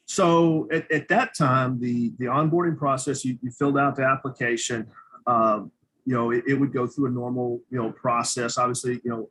So 0.07 0.67
at, 0.73 0.91
at 0.91 1.09
that 1.09 1.37
time, 1.37 1.79
the 1.79 2.13
the 2.19 2.25
onboarding 2.25 2.77
process, 2.77 3.25
you, 3.25 3.39
you 3.43 3.51
filled 3.51 3.79
out 3.79 3.97
the 3.97 4.05
application. 4.05 4.87
Um, 5.27 5.71
you 6.07 6.15
know, 6.15 6.31
it, 6.31 6.45
it, 6.47 6.55
would 6.55 6.73
go 6.73 6.87
through 6.87 7.07
a 7.07 7.11
normal 7.11 7.61
you 7.71 7.79
know 7.79 7.93
process. 7.93 8.59
Obviously, 8.59 9.01
you 9.05 9.11
know, 9.11 9.31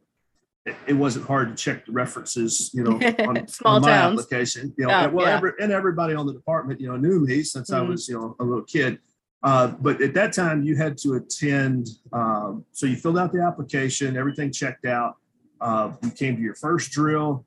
it, 0.65 0.75
it 0.88 0.93
wasn't 0.93 1.25
hard 1.25 1.50
to 1.50 1.55
check 1.62 1.86
the 1.86 1.91
references. 1.91 2.72
You 2.74 2.84
know, 2.84 2.91
on, 3.27 3.48
small 3.48 3.75
on 3.75 3.82
my 3.82 3.89
towns. 3.89 4.20
application. 4.20 4.74
You 4.77 4.88
know, 4.88 5.05
oh, 5.05 5.10
well, 5.10 5.27
yeah. 5.27 5.36
every, 5.36 5.51
and 5.60 5.72
everybody 5.72 6.13
on 6.13 6.25
the 6.25 6.34
department, 6.34 6.79
you 6.79 6.88
know, 6.88 6.98
knew 6.98 7.20
me 7.20 7.43
since 7.43 7.70
mm-hmm. 7.70 7.86
I 7.86 7.89
was 7.89 8.08
you 8.08 8.20
know 8.20 8.36
a 8.39 8.43
little 8.43 8.63
kid. 8.63 9.00
Uh, 9.43 9.67
but 9.67 10.01
at 10.01 10.13
that 10.13 10.32
time, 10.32 10.63
you 10.63 10.75
had 10.75 10.98
to 10.98 11.15
attend. 11.15 11.89
Um, 12.13 12.65
so 12.72 12.86
you 12.86 12.96
filled 12.96 13.17
out 13.17 13.34
the 13.34 13.41
application, 13.41 14.15
everything 14.15 14.51
checked 14.51 14.86
out. 14.86 15.17
Uh, 15.60 15.91
you 16.01 16.12
came 16.12 16.38
to 16.38 16.41
your 16.41 16.55
first 16.55 16.91
drill, 16.91 17.46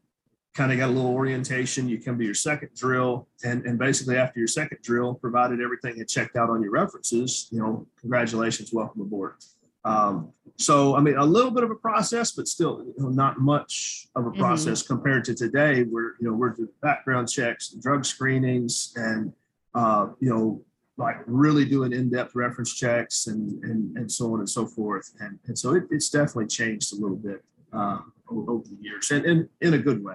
kind 0.54 0.72
of 0.72 0.78
got 0.78 0.90
a 0.90 0.92
little 0.92 1.10
orientation. 1.10 1.88
You 1.88 2.00
come 2.00 2.18
to 2.18 2.24
your 2.24 2.34
second 2.34 2.70
drill, 2.74 3.28
and, 3.44 3.64
and 3.64 3.78
basically 3.78 4.18
after 4.18 4.38
your 4.38 4.48
second 4.48 4.78
drill, 4.82 5.14
provided 5.14 5.60
everything 5.62 5.96
had 5.96 6.08
checked 6.08 6.36
out 6.36 6.50
on 6.50 6.62
your 6.62 6.70
references, 6.70 7.48
you 7.50 7.60
know, 7.60 7.86
congratulations, 7.98 8.72
welcome 8.74 9.00
aboard. 9.00 9.36
Um, 9.84 10.32
so, 10.58 10.96
I 10.96 11.00
mean, 11.00 11.16
a 11.16 11.24
little 11.24 11.50
bit 11.50 11.64
of 11.64 11.70
a 11.70 11.74
process, 11.74 12.32
but 12.32 12.48
still 12.48 12.82
you 12.84 12.94
know, 13.02 13.08
not 13.08 13.40
much 13.40 14.08
of 14.16 14.26
a 14.26 14.30
mm-hmm. 14.30 14.40
process 14.40 14.82
mm-hmm. 14.82 14.94
compared 14.94 15.24
to 15.24 15.34
today, 15.34 15.82
where 15.82 16.14
you 16.20 16.28
know 16.28 16.32
we're 16.32 16.50
doing 16.50 16.68
background 16.82 17.28
checks, 17.28 17.68
drug 17.68 18.04
screenings, 18.04 18.92
and 18.96 19.32
uh, 19.74 20.08
you 20.20 20.30
know 20.30 20.62
like 20.98 21.16
really 21.26 21.66
doing 21.66 21.92
in-depth 21.92 22.34
reference 22.34 22.74
checks 22.74 23.26
and 23.26 23.62
and, 23.64 23.96
and 23.96 24.10
so 24.10 24.32
on 24.32 24.38
and 24.38 24.48
so 24.48 24.66
forth. 24.66 25.12
And, 25.20 25.38
and 25.46 25.58
so 25.58 25.74
it, 25.74 25.84
it's 25.90 26.08
definitely 26.08 26.46
changed 26.46 26.92
a 26.94 26.96
little 26.96 27.18
bit 27.18 27.44
uh, 27.72 27.98
over 28.30 28.62
the 28.64 28.76
years 28.80 29.10
and, 29.10 29.24
and 29.26 29.48
in 29.60 29.74
a 29.74 29.78
good 29.78 30.02
way. 30.02 30.14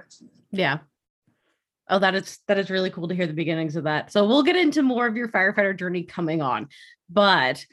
Yeah. 0.52 0.80
Oh, 1.88 2.00
that 2.00 2.16
is 2.16 2.40
that 2.48 2.58
is 2.58 2.70
really 2.70 2.90
cool 2.90 3.08
to 3.08 3.16
hear 3.16 3.28
the 3.28 3.34
beginnings 3.34 3.76
of 3.76 3.84
that. 3.84 4.12
So 4.12 4.26
we'll 4.26 4.44
get 4.44 4.56
into 4.56 4.82
more 4.82 5.06
of 5.06 5.16
your 5.16 5.28
firefighter 5.28 5.78
journey 5.78 6.04
coming 6.04 6.42
on, 6.42 6.68
but 7.10 7.64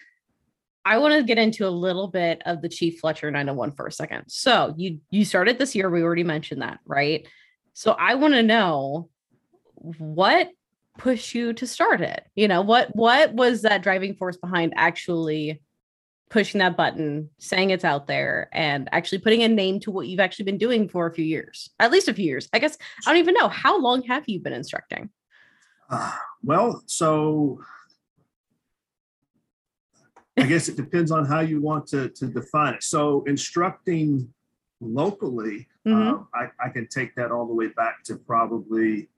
I 0.88 0.97
want 0.97 1.12
to 1.12 1.23
get 1.23 1.37
into 1.37 1.66
a 1.66 1.68
little 1.68 2.09
bit 2.09 2.40
of 2.47 2.62
the 2.62 2.68
Chief 2.68 2.99
Fletcher 2.99 3.30
901 3.30 3.73
for 3.73 3.87
a 3.87 3.92
second. 3.92 4.25
So 4.28 4.75
you 4.78 5.00
you 5.11 5.26
started 5.26 5.59
this 5.59 5.75
year. 5.75 5.90
We 5.90 6.02
already 6.02 6.25
mentioned 6.25 6.62
that, 6.62 6.80
right? 6.87 7.28
So 7.75 7.92
I 7.92 8.14
want 8.14 8.33
to 8.33 8.42
know 8.42 9.11
what 9.75 10.49
pushed 10.97 11.35
you 11.35 11.52
to 11.52 11.64
start 11.64 12.00
it 12.00 12.25
you 12.35 12.49
know 12.49 12.61
what 12.61 12.88
what 12.97 13.33
was 13.33 13.62
that 13.62 13.85
driving 13.85 14.16
force 14.16 14.37
behind 14.37 14.73
actually 14.76 15.62
pushing 16.28 16.59
that 16.59 16.76
button 16.76 17.30
saying 17.38 17.71
it's 17.71 17.85
out 17.85 18.09
there 18.09 18.49
and 18.52 18.88
actually 18.90 19.18
putting 19.18 19.45
a 19.45 19.49
name 19.49 19.78
to 19.78 19.92
what 19.92 20.09
you've 20.09 20.18
actually 20.18 20.45
been 20.45 20.59
doing 20.59 20.88
for 20.88 21.07
a 21.07 21.14
few 21.14 21.25
years 21.25 21.71
at 21.78 21.92
least 21.92 22.09
a 22.09 22.14
few 22.14 22.25
years 22.25 22.49
i 22.52 22.59
guess 22.59 22.76
i 23.07 23.12
don't 23.12 23.21
even 23.21 23.35
know 23.35 23.47
how 23.47 23.80
long 23.80 24.02
have 24.02 24.25
you 24.26 24.40
been 24.40 24.52
instructing 24.52 25.09
uh, 25.88 26.12
well 26.42 26.83
so 26.87 27.61
i 30.38 30.47
guess 30.47 30.68
it 30.68 30.76
depends 30.76 31.11
on 31.11 31.25
how 31.25 31.40
you 31.40 31.61
want 31.61 31.87
to, 31.87 32.09
to 32.11 32.26
define 32.26 32.75
it 32.75 32.83
so 32.83 33.23
instructing 33.26 34.28
locally 34.80 35.66
mm-hmm. 35.87 36.14
uh, 36.14 36.25
I, 36.35 36.66
I 36.66 36.68
can 36.71 36.88
take 36.88 37.14
that 37.16 37.30
all 37.30 37.47
the 37.47 37.54
way 37.54 37.68
back 37.68 38.02
to 38.04 38.16
probably 38.16 39.09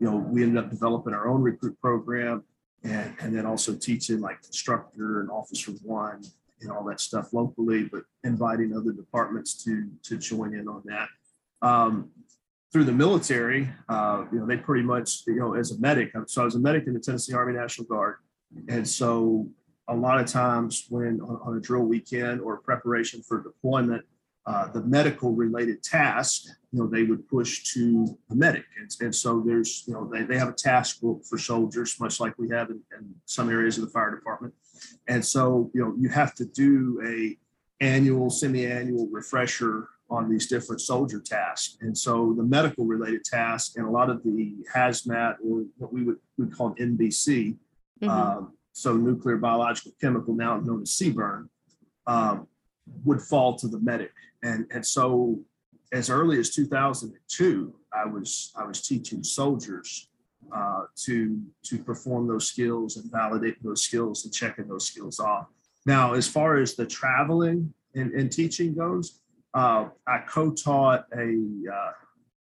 you 0.00 0.10
know, 0.10 0.16
we 0.16 0.42
ended 0.42 0.62
up 0.62 0.70
developing 0.70 1.14
our 1.14 1.28
own 1.28 1.42
recruit 1.42 1.78
program 1.80 2.44
and, 2.84 3.14
and 3.20 3.36
then 3.36 3.46
also 3.46 3.74
teaching 3.74 4.20
like 4.20 4.38
instructor 4.46 5.20
and 5.20 5.30
officer 5.30 5.72
one 5.82 6.22
and 6.60 6.70
all 6.70 6.84
that 6.84 7.00
stuff 7.00 7.32
locally, 7.32 7.84
but 7.84 8.02
inviting 8.24 8.76
other 8.76 8.92
departments 8.92 9.62
to 9.64 9.88
to 10.02 10.16
join 10.16 10.54
in 10.54 10.68
on 10.68 10.82
that. 10.86 11.08
Um, 11.62 12.10
through 12.72 12.84
the 12.84 12.92
military, 12.92 13.68
uh, 13.88 14.24
you 14.30 14.40
know, 14.40 14.46
they 14.46 14.56
pretty 14.56 14.82
much, 14.82 15.22
you 15.26 15.36
know, 15.36 15.54
as 15.54 15.70
a 15.70 15.80
medic, 15.80 16.12
so 16.26 16.42
I 16.42 16.44
was 16.44 16.54
a 16.54 16.58
medic 16.58 16.86
in 16.86 16.94
the 16.94 17.00
Tennessee 17.00 17.32
Army 17.32 17.54
National 17.54 17.86
Guard. 17.86 18.16
And 18.68 18.86
so 18.86 19.48
a 19.88 19.94
lot 19.94 20.20
of 20.20 20.26
times 20.26 20.86
when 20.88 21.20
on, 21.20 21.40
on 21.44 21.56
a 21.56 21.60
drill 21.60 21.84
weekend 21.84 22.40
or 22.40 22.58
preparation 22.58 23.22
for 23.22 23.42
deployment, 23.42 24.04
uh, 24.46 24.66
the 24.72 24.82
medical 24.84 25.32
related 25.32 25.82
task, 25.82 26.44
you 26.72 26.78
know, 26.78 26.86
they 26.86 27.02
would 27.02 27.28
push 27.28 27.70
to 27.74 28.18
a 28.30 28.34
medic. 28.34 28.64
And, 28.80 28.90
and 29.00 29.14
so 29.14 29.42
there's, 29.44 29.84
you 29.86 29.92
know, 29.92 30.08
they, 30.10 30.22
they 30.22 30.38
have 30.38 30.48
a 30.48 30.54
task 30.54 31.00
book 31.00 31.22
for 31.28 31.36
soldiers, 31.36 32.00
much 32.00 32.18
like 32.18 32.32
we 32.38 32.48
have 32.48 32.70
in, 32.70 32.80
in, 32.98 33.14
some 33.26 33.50
areas 33.50 33.76
of 33.76 33.84
the 33.84 33.90
fire 33.90 34.14
department. 34.14 34.54
And 35.06 35.22
so, 35.22 35.70
you 35.74 35.82
know, 35.82 35.94
you 35.98 36.08
have 36.08 36.34
to 36.36 36.46
do 36.46 36.98
a 37.06 37.36
annual, 37.84 38.30
semi-annual 38.30 39.08
refresher 39.10 39.88
on 40.10 40.30
these 40.30 40.46
different 40.46 40.80
soldier 40.80 41.20
tasks. 41.20 41.76
And 41.82 41.96
so 41.96 42.32
the 42.34 42.42
medical 42.42 42.86
related 42.86 43.24
tasks 43.24 43.76
and 43.76 43.86
a 43.86 43.90
lot 43.90 44.08
of 44.08 44.22
the 44.24 44.54
hazmat 44.74 45.36
or 45.44 45.64
what 45.76 45.92
we 45.92 46.04
would, 46.04 46.16
would 46.38 46.56
call 46.56 46.74
NBC, 46.76 47.56
mm-hmm. 48.00 48.08
um, 48.08 48.52
so 48.78 48.96
nuclear, 48.96 49.36
biological, 49.36 49.92
chemical, 50.00 50.34
now 50.34 50.58
known 50.58 50.82
as 50.82 50.90
CBRN, 50.90 51.48
um, 52.06 52.46
would 53.04 53.20
fall 53.20 53.56
to 53.56 53.68
the 53.68 53.80
medic. 53.80 54.12
And, 54.42 54.66
and 54.70 54.84
so 54.86 55.40
as 55.92 56.10
early 56.10 56.38
as 56.38 56.50
2002, 56.50 57.74
I 57.92 58.06
was, 58.06 58.52
I 58.56 58.64
was 58.64 58.82
teaching 58.82 59.24
soldiers 59.24 60.08
uh, 60.54 60.84
to, 61.04 61.40
to 61.64 61.78
perform 61.78 62.28
those 62.28 62.46
skills 62.46 62.96
and 62.96 63.10
validate 63.10 63.62
those 63.62 63.82
skills 63.82 64.24
and 64.24 64.32
checking 64.32 64.68
those 64.68 64.86
skills 64.86 65.18
off. 65.18 65.46
Now, 65.84 66.14
as 66.14 66.28
far 66.28 66.56
as 66.56 66.74
the 66.74 66.86
traveling 66.86 67.72
and, 67.94 68.12
and 68.12 68.30
teaching 68.30 68.74
goes, 68.74 69.20
uh, 69.54 69.86
I 70.06 70.18
co-taught 70.28 71.06
a 71.16 71.72
uh, 71.72 71.92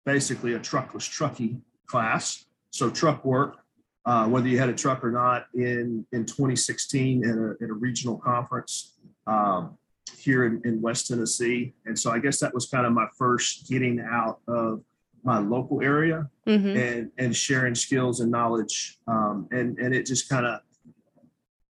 basically 0.05 0.55
a 0.55 0.59
truckless 0.59 1.09
truckie 1.09 1.61
class. 1.87 2.47
So 2.71 2.91
truck 2.91 3.25
work, 3.25 3.59
uh, 4.07 4.27
whether 4.27 4.49
you 4.49 4.59
had 4.59 4.69
a 4.69 4.75
truck 4.75 5.05
or 5.05 5.11
not, 5.11 5.47
in 5.55 6.07
in 6.13 6.25
2016 6.27 7.25
in 7.25 7.31
a, 7.31 7.65
in 7.65 7.71
a 7.71 7.75
regional 7.75 8.17
conference. 8.19 8.97
Um, 9.27 9.79
here 10.19 10.45
in, 10.45 10.61
in 10.65 10.81
West 10.81 11.09
Tennessee. 11.09 11.75
And 11.87 11.99
so 11.99 12.11
I 12.11 12.19
guess 12.19 12.39
that 12.41 12.53
was 12.53 12.67
kind 12.67 12.87
of 12.87 12.93
my 12.93 13.07
first 13.19 13.69
getting 13.69 14.01
out 14.01 14.41
of 14.49 14.83
my 15.23 15.39
local 15.39 15.83
area 15.83 16.29
mm-hmm. 16.47 16.77
and 16.77 17.11
and 17.19 17.35
sharing 17.35 17.75
skills 17.75 18.21
and 18.21 18.31
knowledge. 18.31 18.99
Um, 19.07 19.49
and 19.51 19.79
and 19.79 19.95
it 19.95 20.07
just 20.07 20.29
kind 20.29 20.47
of 20.47 20.61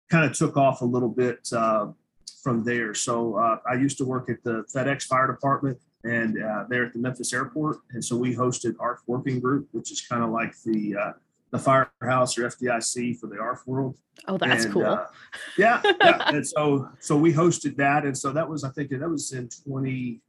kind 0.09 0.25
of 0.25 0.37
took 0.37 0.57
off 0.57 0.81
a 0.81 0.85
little 0.85 1.09
bit 1.09 1.47
uh, 1.53 1.87
from 2.41 2.63
there. 2.63 2.93
So 2.93 3.37
uh, 3.37 3.57
I 3.69 3.75
used 3.75 3.97
to 3.99 4.05
work 4.05 4.29
at 4.29 4.43
the 4.43 4.63
FedEx 4.73 5.03
Fire 5.03 5.27
Department 5.27 5.77
and 6.03 6.41
uh, 6.43 6.65
there 6.69 6.85
at 6.85 6.93
the 6.93 6.99
Memphis 6.99 7.33
airport. 7.33 7.77
And 7.91 8.03
so 8.03 8.17
we 8.17 8.35
hosted 8.35 8.75
ARFF 8.79 9.01
Working 9.07 9.39
Group, 9.39 9.69
which 9.71 9.91
is 9.91 10.01
kind 10.01 10.23
of 10.23 10.31
like 10.31 10.53
the 10.65 10.95
uh, 10.95 11.11
the 11.53 11.59
firehouse 11.59 12.35
or 12.37 12.47
FDIC 12.49 13.19
for 13.19 13.27
the 13.27 13.37
ARFF 13.37 13.67
world. 13.67 13.95
Oh, 14.27 14.39
that's 14.39 14.65
And, 14.65 14.73
cool. 14.73 14.85
uh, 14.85 15.05
yeah, 15.55 15.81
yeah. 16.01 16.23
and 16.33 16.45
so 16.45 16.89
so 16.99 17.15
we 17.15 17.31
hosted 17.31 17.75
that, 17.77 18.05
and 18.05 18.17
so 18.17 18.31
that 18.33 18.49
was 18.49 18.63
I 18.63 18.69
think 18.69 18.89
that 18.89 19.07
was 19.07 19.31
in 19.33 19.49
20, 19.67 20.19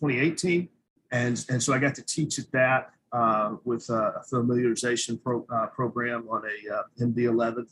2018, 0.00 0.68
and 1.12 1.44
and 1.50 1.62
so 1.62 1.74
I 1.74 1.78
got 1.78 1.94
to 1.96 2.02
teach 2.02 2.38
at 2.38 2.50
that 2.52 2.90
uh, 3.12 3.56
with 3.64 3.88
a 3.90 4.22
familiarization 4.32 5.22
pro, 5.22 5.46
uh, 5.52 5.66
program 5.66 6.26
on 6.30 6.42
a 6.46 6.74
uh, 6.74 6.82
MD11. 6.98 7.66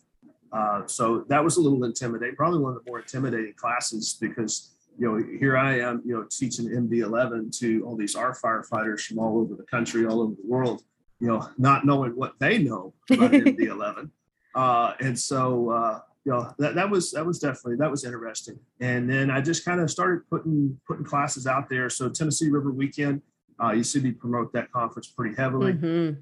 Uh, 0.53 0.87
so 0.87 1.25
that 1.29 1.43
was 1.43 1.57
a 1.57 1.61
little 1.61 1.85
intimidating, 1.85 2.37
probably 2.37 2.59
one 2.59 2.77
of 2.77 2.85
the 2.85 2.91
more 2.91 3.01
intimidating 3.01 3.55
classes 3.55 4.19
because 4.21 4.73
you 4.99 5.07
know 5.09 5.17
here 5.39 5.57
I 5.57 5.79
am, 5.79 6.03
you 6.05 6.15
know, 6.17 6.27
teaching 6.31 6.67
MD11 6.69 7.59
to 7.61 7.83
all 7.87 7.97
these 7.97 8.15
R 8.15 8.37
firefighters 8.45 9.01
from 9.07 9.19
all 9.21 9.39
over 9.41 9.55
the 9.55 9.69
country, 9.75 10.05
all 10.05 10.21
over 10.21 10.35
the 10.35 10.47
world, 10.47 10.83
you 11.21 11.29
know, 11.29 11.49
not 11.59 11.85
knowing 11.85 12.13
what 12.17 12.35
they 12.39 12.59
know 12.59 12.95
about 13.11 13.33
MD11. 13.33 14.11
Uh, 14.53 14.95
and 14.99 15.17
so, 15.17 15.71
uh, 15.71 16.01
you 16.25 16.33
know, 16.33 16.53
that, 16.59 16.75
that 16.75 16.91
was, 16.91 17.13
that 17.13 17.25
was 17.25 17.39
definitely, 17.39 17.77
that 17.77 17.89
was 17.89 18.05
interesting. 18.05 18.59
And 18.81 19.09
then 19.09 19.31
I 19.31 19.41
just 19.41 19.65
kind 19.65 19.81
of 19.81 19.89
started 19.89 20.29
putting, 20.29 20.77
putting 20.89 21.05
classes 21.05 21.47
out 21.47 21.69
there. 21.69 21.89
So 21.89 22.09
Tennessee 22.09 22.49
River 22.49 22.73
Weekend, 22.73 23.23
uh, 23.63 23.71
you 23.71 23.85
see 23.85 24.01
me 24.01 24.11
promote 24.11 24.53
that 24.55 24.73
conference 24.73 25.07
pretty 25.07 25.37
heavily. 25.37 25.75
Mhm. 25.75 26.17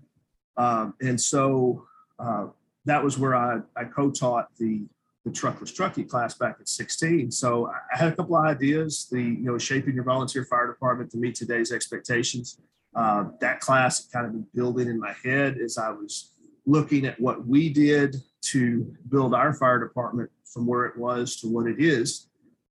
Um, 0.59 0.93
and 1.01 1.19
so, 1.19 1.87
uh, 2.19 2.49
that 2.85 3.03
was 3.03 3.17
where 3.17 3.35
I, 3.35 3.61
I 3.75 3.85
co-taught 3.85 4.49
the, 4.59 4.83
the 5.25 5.31
truckless 5.31 5.75
truckie 5.75 6.07
class 6.07 6.35
back 6.35 6.57
at 6.61 6.69
16. 6.69 7.31
So 7.31 7.69
I 7.69 7.97
had 7.97 8.13
a 8.13 8.17
couple 8.17 8.37
of 8.37 8.45
ideas, 8.45 9.09
the, 9.11 9.23
you 9.23 9.45
know, 9.45 9.57
shaping 9.57 9.95
your 9.95 10.05
volunteer 10.05 10.45
fire 10.45 10.67
department 10.67 11.11
to 11.13 11.17
meet 11.17 11.35
today's 11.35 11.73
expectations. 11.73 12.59
Uh, 12.99 13.29
that 13.41 13.61
class 13.61 14.09
kind 14.13 14.27
of 14.27 14.33
been 14.33 14.47
building 14.55 14.89
in 14.89 14.99
my 14.99 15.15
head 15.25 15.57
as 15.67 15.79
I 15.79 15.91
was 15.91 16.33
looking 16.67 17.07
at 17.07 17.19
what 17.21 17.47
we 17.47 17.73
did 17.73 18.17
to 18.53 18.63
build 19.09 19.35
our 19.35 19.53
fire 19.53 19.79
department 19.79 20.31
from 20.53 20.67
where 20.67 20.85
it 20.85 20.97
was 20.99 21.37
to 21.41 21.47
what 21.47 21.67
it 21.69 21.79
is. 21.79 22.27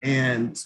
And 0.02 0.58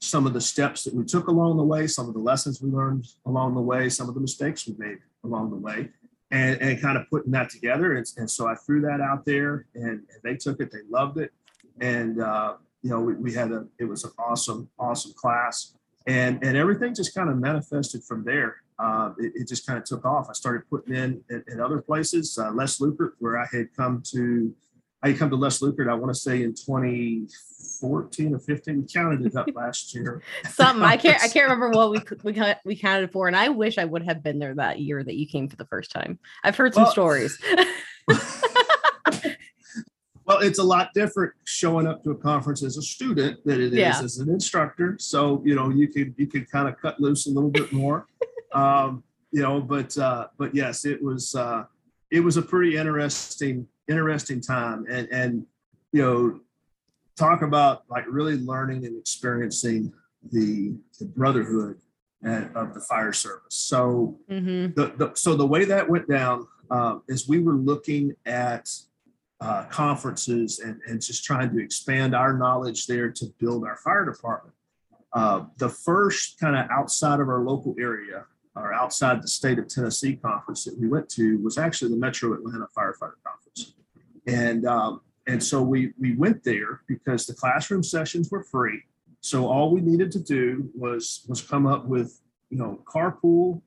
some 0.00 0.24
of 0.24 0.34
the 0.34 0.40
steps 0.40 0.84
that 0.84 0.94
we 0.94 1.04
took 1.04 1.26
along 1.26 1.56
the 1.56 1.64
way, 1.64 1.88
some 1.88 2.06
of 2.06 2.14
the 2.14 2.20
lessons 2.20 2.62
we 2.62 2.70
learned 2.70 3.06
along 3.26 3.56
the 3.56 3.60
way, 3.60 3.88
some 3.88 4.08
of 4.08 4.14
the 4.14 4.20
mistakes 4.20 4.68
we 4.68 4.74
made 4.78 4.98
along 5.24 5.50
the 5.50 5.56
way, 5.56 5.88
and, 6.30 6.62
and 6.62 6.80
kind 6.80 6.96
of 6.96 7.10
putting 7.10 7.32
that 7.32 7.50
together. 7.50 7.96
And, 7.96 8.06
and 8.18 8.30
so 8.30 8.46
I 8.46 8.54
threw 8.54 8.80
that 8.82 9.00
out 9.00 9.24
there 9.24 9.66
and, 9.74 9.84
and 10.12 10.20
they 10.22 10.36
took 10.36 10.60
it, 10.60 10.70
they 10.70 10.84
loved 10.88 11.18
it. 11.18 11.32
And, 11.80 12.20
uh, 12.20 12.54
you 12.82 12.90
know, 12.90 13.00
we, 13.00 13.14
we 13.14 13.32
had 13.32 13.50
a, 13.50 13.66
it 13.80 13.84
was 13.84 14.04
an 14.04 14.12
awesome, 14.16 14.68
awesome 14.78 15.12
class. 15.14 15.74
And, 16.06 16.42
and 16.44 16.56
everything 16.56 16.94
just 16.94 17.14
kind 17.14 17.28
of 17.28 17.38
manifested 17.38 18.04
from 18.04 18.24
there. 18.24 18.61
Uh, 18.78 19.10
it, 19.18 19.32
it 19.36 19.48
just 19.48 19.66
kind 19.66 19.78
of 19.78 19.84
took 19.84 20.04
off. 20.04 20.26
I 20.28 20.32
started 20.32 20.62
putting 20.68 20.94
in 20.94 21.22
at, 21.30 21.42
in 21.48 21.60
other 21.60 21.80
places, 21.80 22.36
uh, 22.38 22.50
Les 22.52 22.78
Lukert, 22.78 23.12
where 23.18 23.38
I 23.38 23.46
had 23.52 23.68
come 23.76 24.02
to, 24.12 24.52
I 25.02 25.08
had 25.10 25.18
come 25.18 25.30
to 25.30 25.36
Les 25.36 25.60
Lukert, 25.60 25.88
I 25.90 25.94
want 25.94 26.12
to 26.12 26.18
say 26.18 26.42
in 26.42 26.54
2014 26.54 28.34
or 28.34 28.38
15, 28.38 28.80
we 28.82 28.86
counted 28.92 29.26
it 29.26 29.36
up 29.36 29.46
last 29.54 29.94
year. 29.94 30.22
Something 30.50 30.82
I 30.82 30.96
can't 30.96 31.22
I 31.22 31.28
can't 31.28 31.44
remember 31.50 31.70
what 31.70 31.90
we 31.90 32.00
we 32.32 32.54
we 32.64 32.76
counted 32.76 33.12
for, 33.12 33.26
and 33.28 33.36
I 33.36 33.48
wish 33.50 33.78
I 33.78 33.84
would 33.84 34.02
have 34.04 34.22
been 34.22 34.38
there 34.38 34.54
that 34.54 34.80
year 34.80 35.02
that 35.04 35.14
you 35.14 35.26
came 35.26 35.48
for 35.48 35.56
the 35.56 35.66
first 35.66 35.90
time. 35.92 36.18
I've 36.44 36.56
heard 36.56 36.74
some 36.74 36.84
Well- 36.84 36.92
stories. 36.92 37.38
Well, 40.24 40.38
it's 40.38 40.60
a 40.60 40.62
lot 40.62 40.90
different 40.94 41.32
showing 41.44 41.86
up 41.88 42.04
to 42.04 42.10
a 42.12 42.14
conference 42.14 42.62
as 42.62 42.76
a 42.76 42.82
student 42.82 43.44
than 43.44 43.60
it 43.60 43.72
is 43.72 43.78
Yeah. 43.78 44.00
as 44.00 44.18
an 44.18 44.30
instructor. 44.30 44.96
So 45.00 45.42
you 45.44 45.56
know 45.56 45.68
you 45.70 45.88
could 45.88 46.14
you 46.16 46.28
could 46.28 46.48
kind 46.50 46.68
of 46.68 46.80
cut 46.80 47.00
loose 47.00 47.26
a 47.26 47.30
little 47.30 47.50
bit 47.50 47.72
more, 47.72 48.06
um, 48.54 49.02
you 49.30 49.42
know. 49.42 49.60
But 49.60 49.96
uh, 49.98 50.28
but 50.38 50.54
yes, 50.54 50.84
it 50.84 51.02
was 51.02 51.34
uh, 51.34 51.64
it 52.10 52.20
was 52.20 52.36
a 52.36 52.42
pretty 52.42 52.76
interesting 52.76 53.66
interesting 53.88 54.40
time, 54.40 54.86
and 54.88 55.08
and 55.10 55.46
you 55.92 56.02
know 56.02 56.40
talk 57.16 57.42
about 57.42 57.82
like 57.90 58.04
really 58.08 58.38
learning 58.38 58.86
and 58.86 58.98
experiencing 58.98 59.92
the, 60.30 60.74
the 60.98 61.04
brotherhood 61.04 61.78
and, 62.22 62.54
of 62.56 62.74
the 62.74 62.80
fire 62.80 63.12
service. 63.12 63.54
So 63.54 64.18
Mhm. 64.30 64.74
the, 64.74 64.92
the 64.96 65.12
so 65.14 65.34
the 65.34 65.46
way 65.46 65.64
that 65.64 65.88
went 65.88 66.08
down 66.08 66.46
uh, 66.70 66.98
is 67.08 67.28
we 67.28 67.40
were 67.40 67.54
looking 67.56 68.14
at 68.24 68.70
uh, 69.40 69.64
conferences 69.64 70.60
and, 70.60 70.80
and 70.86 71.02
just 71.02 71.24
trying 71.24 71.50
to 71.52 71.62
expand 71.62 72.14
our 72.14 72.32
knowledge 72.38 72.86
there 72.86 73.10
to 73.10 73.26
build 73.38 73.64
our 73.64 73.76
fire 73.76 74.04
department. 74.04 74.54
Uh, 75.12 75.44
the 75.58 75.68
first 75.68 76.38
kind 76.40 76.56
of 76.56 76.70
outside 76.70 77.20
of 77.20 77.28
our 77.28 77.40
local 77.40 77.74
area 77.78 78.24
or 78.54 78.72
outside 78.72 79.22
the 79.22 79.28
state 79.28 79.58
of 79.58 79.68
Tennessee 79.68 80.16
conference 80.16 80.64
that 80.64 80.78
we 80.78 80.86
went 80.86 81.08
to 81.10 81.38
was 81.38 81.58
actually 81.58 81.90
the 81.90 81.96
Metro 81.96 82.34
Atlanta 82.34 82.66
Firefighter 82.76 83.14
Conference. 83.24 83.74
And 84.26 84.66
um, 84.66 85.00
and 85.26 85.42
so 85.42 85.62
we 85.62 85.92
we 85.98 86.14
went 86.14 86.44
there 86.44 86.82
because 86.86 87.26
the 87.26 87.34
classroom 87.34 87.82
sessions 87.82 88.30
were 88.30 88.42
free. 88.42 88.82
So 89.20 89.46
all 89.46 89.70
we 89.70 89.80
needed 89.80 90.10
to 90.12 90.20
do 90.20 90.70
was 90.74 91.24
was 91.28 91.40
come 91.40 91.66
up 91.66 91.86
with 91.86 92.20
you 92.50 92.58
know 92.58 92.82
carpool 92.84 93.62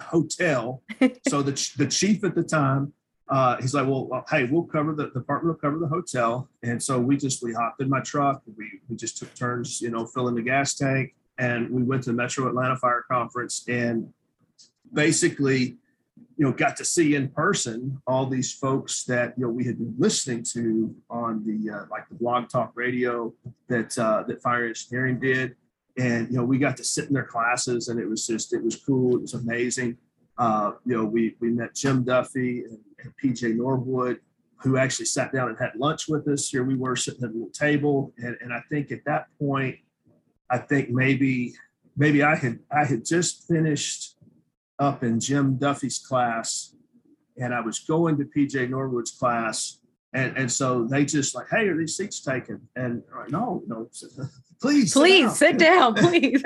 hotel. 0.00 0.82
so 1.28 1.42
the 1.42 1.52
the 1.76 1.86
chief 1.86 2.24
at 2.24 2.34
the 2.34 2.42
time, 2.42 2.92
uh, 3.28 3.56
he's 3.60 3.74
like, 3.74 3.86
well, 3.86 4.06
well, 4.06 4.24
hey, 4.30 4.44
we'll 4.44 4.64
cover 4.64 4.94
the, 4.94 5.04
the 5.08 5.20
department 5.20 5.56
will 5.56 5.60
cover 5.60 5.78
the 5.78 5.88
hotel. 5.88 6.48
And 6.62 6.82
so 6.82 6.98
we 6.98 7.16
just 7.16 7.42
we 7.42 7.52
hopped 7.52 7.80
in 7.80 7.88
my 7.88 8.00
truck. 8.00 8.42
We 8.56 8.80
we 8.88 8.96
just 8.96 9.18
took 9.18 9.34
turns, 9.34 9.80
you 9.80 9.90
know, 9.90 10.06
filling 10.06 10.34
the 10.34 10.42
gas 10.42 10.74
tank, 10.74 11.14
and 11.40 11.70
we 11.70 11.82
went 11.82 12.02
to 12.04 12.10
the 12.10 12.16
Metro 12.16 12.46
Atlanta 12.46 12.76
Fire 12.76 13.04
Conference 13.10 13.64
and 13.66 14.12
basically 14.92 15.78
you 16.36 16.46
know 16.46 16.52
got 16.52 16.76
to 16.76 16.84
see 16.84 17.14
in 17.14 17.28
person 17.28 18.00
all 18.06 18.26
these 18.26 18.52
folks 18.52 19.04
that 19.04 19.34
you 19.36 19.44
know 19.44 19.50
we 19.50 19.64
had 19.64 19.78
been 19.78 19.94
listening 19.98 20.44
to 20.52 20.94
on 21.08 21.42
the 21.44 21.70
uh, 21.70 21.84
like 21.90 22.08
the 22.08 22.14
blog 22.14 22.48
talk 22.48 22.72
radio 22.74 23.32
that 23.68 23.98
uh, 23.98 24.22
that 24.28 24.40
fire 24.42 24.66
engineering 24.66 25.18
did. 25.18 25.56
And 25.98 26.30
you 26.30 26.36
know 26.36 26.44
we 26.44 26.58
got 26.58 26.76
to 26.76 26.84
sit 26.84 27.08
in 27.08 27.14
their 27.14 27.24
classes 27.24 27.88
and 27.88 27.98
it 27.98 28.06
was 28.06 28.26
just 28.26 28.52
it 28.52 28.62
was 28.62 28.76
cool. 28.76 29.16
It 29.16 29.22
was 29.22 29.34
amazing. 29.34 29.96
Uh, 30.38 30.72
you 30.84 30.96
know 30.96 31.04
we 31.04 31.36
we 31.40 31.50
met 31.50 31.74
jim 31.74 32.04
duffy 32.04 32.64
and, 32.64 32.78
and 33.02 33.12
pj 33.22 33.54
norwood 33.54 34.20
who 34.62 34.76
actually 34.76 35.06
sat 35.06 35.32
down 35.32 35.48
and 35.48 35.58
had 35.58 35.72
lunch 35.74 36.06
with 36.06 36.28
us. 36.28 36.48
Here 36.50 36.64
we 36.64 36.76
were 36.76 36.96
sitting 36.96 37.24
at 37.24 37.30
a 37.30 37.32
little 37.32 37.50
table. 37.50 38.12
And, 38.18 38.36
and 38.42 38.52
i 38.52 38.60
think 38.70 38.92
at 38.92 39.04
that 39.06 39.26
point 39.38 39.76
i 40.50 40.58
think 40.58 40.90
maybe 40.90 41.54
maybe 41.96 42.22
i 42.22 42.34
had 42.34 42.58
i 42.70 42.84
had 42.84 43.04
just 43.04 43.46
finished 43.46 44.16
up 44.80 45.04
in 45.04 45.20
Jim 45.20 45.56
Duffy's 45.56 45.98
class, 45.98 46.74
and 47.36 47.54
I 47.54 47.60
was 47.60 47.78
going 47.78 48.16
to 48.18 48.24
PJ 48.24 48.70
Norwood's 48.70 49.12
class, 49.12 49.78
and 50.12 50.36
and 50.36 50.50
so 50.50 50.84
they 50.84 51.04
just 51.04 51.34
like, 51.34 51.46
hey, 51.50 51.68
are 51.68 51.76
these 51.76 51.96
seats 51.96 52.20
taken? 52.20 52.66
And 52.74 53.02
I'm 53.12 53.20
like, 53.20 53.30
no, 53.30 53.62
no, 53.66 53.88
please, 54.60 54.92
Please 54.92 55.36
sit 55.36 55.58
down, 55.58 55.94
please. 55.94 56.42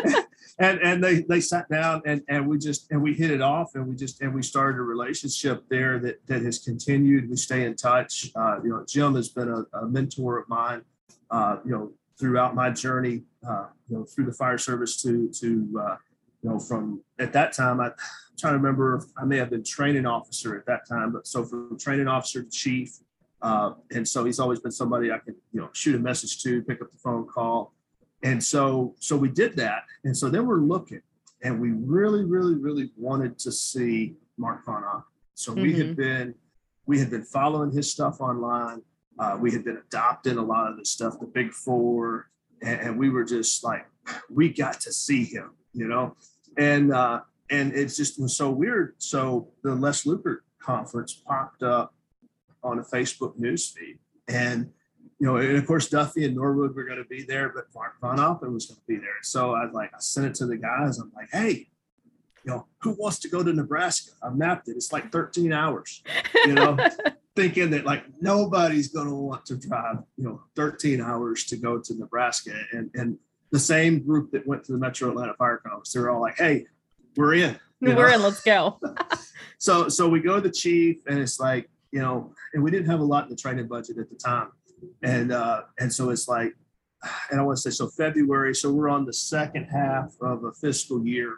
and 0.58 0.78
and 0.80 1.02
they 1.02 1.22
they 1.22 1.40
sat 1.40 1.68
down 1.68 2.02
and 2.06 2.22
and 2.28 2.46
we 2.46 2.58
just 2.58 2.90
and 2.90 3.02
we 3.02 3.14
hit 3.14 3.30
it 3.30 3.42
off 3.42 3.74
and 3.74 3.86
we 3.86 3.96
just 3.96 4.20
and 4.20 4.32
we 4.32 4.42
started 4.42 4.78
a 4.78 4.82
relationship 4.82 5.64
there 5.68 5.98
that 5.98 6.24
that 6.26 6.42
has 6.42 6.60
continued. 6.60 7.28
We 7.28 7.36
stay 7.36 7.64
in 7.64 7.74
touch. 7.74 8.30
Uh, 8.36 8.60
you 8.62 8.70
know 8.70 8.84
jim 8.86 9.14
has 9.16 9.28
been 9.28 9.48
a, 9.48 9.78
a 9.78 9.86
mentor 9.86 10.38
of 10.38 10.48
mine. 10.48 10.82
Uh, 11.30 11.56
you 11.64 11.72
know 11.72 11.92
throughout 12.18 12.54
my 12.54 12.70
journey 12.70 13.22
uh, 13.46 13.66
you 13.88 13.96
know 13.96 14.04
through 14.04 14.24
the 14.24 14.32
fire 14.32 14.58
service 14.58 15.00
to 15.02 15.28
to 15.28 15.80
uh, 15.80 15.96
you 16.42 16.50
know 16.50 16.58
from 16.58 17.02
at 17.18 17.32
that 17.32 17.52
time 17.52 17.80
I, 17.80 17.86
i'm 17.86 17.92
trying 18.38 18.52
to 18.52 18.58
remember 18.58 18.96
if 18.96 19.04
i 19.16 19.24
may 19.24 19.38
have 19.38 19.50
been 19.50 19.64
training 19.64 20.06
officer 20.06 20.56
at 20.56 20.66
that 20.66 20.88
time 20.88 21.12
but 21.12 21.26
so 21.26 21.44
from 21.44 21.78
training 21.78 22.08
officer 22.08 22.42
to 22.42 22.50
chief 22.50 22.98
uh, 23.42 23.72
and 23.90 24.06
so 24.06 24.24
he's 24.24 24.38
always 24.38 24.60
been 24.60 24.72
somebody 24.72 25.10
i 25.10 25.18
can 25.18 25.34
you 25.52 25.60
know 25.60 25.68
shoot 25.72 25.94
a 25.94 25.98
message 25.98 26.42
to 26.42 26.62
pick 26.62 26.80
up 26.82 26.90
the 26.90 26.98
phone 26.98 27.26
call 27.26 27.72
and 28.22 28.42
so 28.42 28.94
so 28.98 29.16
we 29.16 29.28
did 29.28 29.56
that 29.56 29.82
and 30.04 30.16
so 30.16 30.28
then 30.28 30.46
we're 30.46 30.60
looking 30.60 31.02
and 31.42 31.60
we 31.60 31.70
really 31.72 32.24
really 32.24 32.54
really 32.54 32.90
wanted 32.96 33.38
to 33.38 33.50
see 33.50 34.14
mark 34.38 34.64
von 34.64 34.84
Ock. 34.84 35.06
so 35.34 35.52
we 35.52 35.72
had 35.74 35.96
been 35.96 36.34
we 36.86 36.98
had 36.98 37.10
been 37.10 37.24
following 37.24 37.70
his 37.70 37.90
stuff 37.90 38.20
online 38.20 38.82
uh, 39.18 39.36
we 39.40 39.52
had 39.52 39.64
been 39.64 39.76
adopting 39.76 40.38
a 40.38 40.42
lot 40.42 40.70
of 40.70 40.76
the 40.76 40.84
stuff 40.84 41.18
the 41.20 41.26
big 41.26 41.52
four 41.52 42.30
and, 42.62 42.80
and 42.80 42.98
we 42.98 43.10
were 43.10 43.24
just 43.24 43.62
like 43.64 43.86
we 44.30 44.48
got 44.48 44.80
to 44.80 44.92
see 44.92 45.24
him 45.24 45.50
you 45.72 45.86
know 45.86 46.16
and 46.58 46.92
uh 46.92 47.20
and 47.50 47.74
it 47.74 47.86
just 47.86 48.20
was 48.20 48.36
so 48.36 48.50
weird 48.50 48.94
so 48.98 49.48
the 49.62 49.74
les 49.74 50.04
lukert 50.04 50.38
conference 50.58 51.14
popped 51.26 51.62
up 51.62 51.94
on 52.62 52.78
a 52.78 52.82
facebook 52.82 53.38
news 53.38 53.68
feed 53.68 53.98
and 54.28 54.70
you 55.22 55.28
know, 55.28 55.36
and 55.36 55.56
of 55.56 55.64
course 55.68 55.88
Duffy 55.88 56.24
and 56.24 56.34
Norwood 56.34 56.74
were 56.74 56.82
going 56.82 56.98
to 56.98 57.04
be 57.04 57.22
there, 57.22 57.48
but 57.50 57.66
Mark 57.76 58.00
vonAppen 58.00 58.52
was 58.52 58.66
going 58.66 58.80
to 58.80 58.86
be 58.88 58.96
there. 58.96 59.22
So 59.22 59.54
I 59.54 59.70
like 59.70 59.94
I 59.94 60.00
sent 60.00 60.26
it 60.26 60.34
to 60.36 60.46
the 60.46 60.56
guys. 60.56 60.98
I'm 60.98 61.12
like, 61.14 61.28
hey, 61.30 61.68
you 62.44 62.50
know, 62.50 62.66
who 62.80 62.96
wants 62.98 63.20
to 63.20 63.28
go 63.28 63.44
to 63.44 63.52
Nebraska? 63.52 64.10
I 64.20 64.30
mapped 64.30 64.68
it. 64.68 64.72
It's 64.72 64.92
like 64.92 65.12
13 65.12 65.52
hours. 65.52 66.02
You 66.44 66.54
know, 66.54 66.76
thinking 67.34 67.70
that 67.70 67.84
like 67.84 68.04
nobody's 68.20 68.88
going 68.88 69.08
to 69.08 69.14
want 69.14 69.46
to 69.46 69.56
drive, 69.56 69.96
you 70.16 70.24
know, 70.24 70.42
13 70.56 71.00
hours 71.00 71.44
to 71.44 71.56
go 71.56 71.78
to 71.78 71.94
Nebraska. 71.94 72.52
And 72.72 72.90
and 72.94 73.18
the 73.52 73.58
same 73.58 74.00
group 74.04 74.32
that 74.32 74.46
went 74.46 74.64
to 74.64 74.72
the 74.72 74.78
Metro 74.78 75.10
Atlanta 75.10 75.34
Fire 75.34 75.58
Conference. 75.58 75.92
They're 75.92 76.10
all 76.10 76.20
like, 76.20 76.38
"Hey, 76.38 76.66
we're 77.16 77.34
in." 77.34 77.58
You 77.80 77.94
we're 77.94 78.08
know? 78.08 78.14
in. 78.14 78.22
Let's 78.22 78.42
go. 78.42 78.80
so 79.58 79.88
so 79.88 80.08
we 80.08 80.20
go 80.20 80.36
to 80.36 80.40
the 80.40 80.50
chief, 80.50 80.98
and 81.06 81.18
it's 81.18 81.38
like 81.38 81.68
you 81.92 82.00
know, 82.00 82.34
and 82.54 82.62
we 82.62 82.70
didn't 82.70 82.86
have 82.86 83.00
a 83.00 83.04
lot 83.04 83.24
in 83.24 83.30
the 83.30 83.36
training 83.36 83.68
budget 83.68 83.98
at 83.98 84.08
the 84.08 84.16
time, 84.16 84.48
and 85.02 85.30
uh, 85.30 85.62
and 85.78 85.92
so 85.92 86.10
it's 86.10 86.26
like, 86.26 86.54
and 87.30 87.38
I 87.38 87.42
want 87.42 87.58
to 87.58 87.62
say 87.62 87.70
so 87.70 87.88
February. 87.88 88.54
So 88.54 88.72
we're 88.72 88.88
on 88.88 89.04
the 89.04 89.12
second 89.12 89.64
half 89.64 90.14
of 90.22 90.44
a 90.44 90.52
fiscal 90.52 91.06
year, 91.06 91.36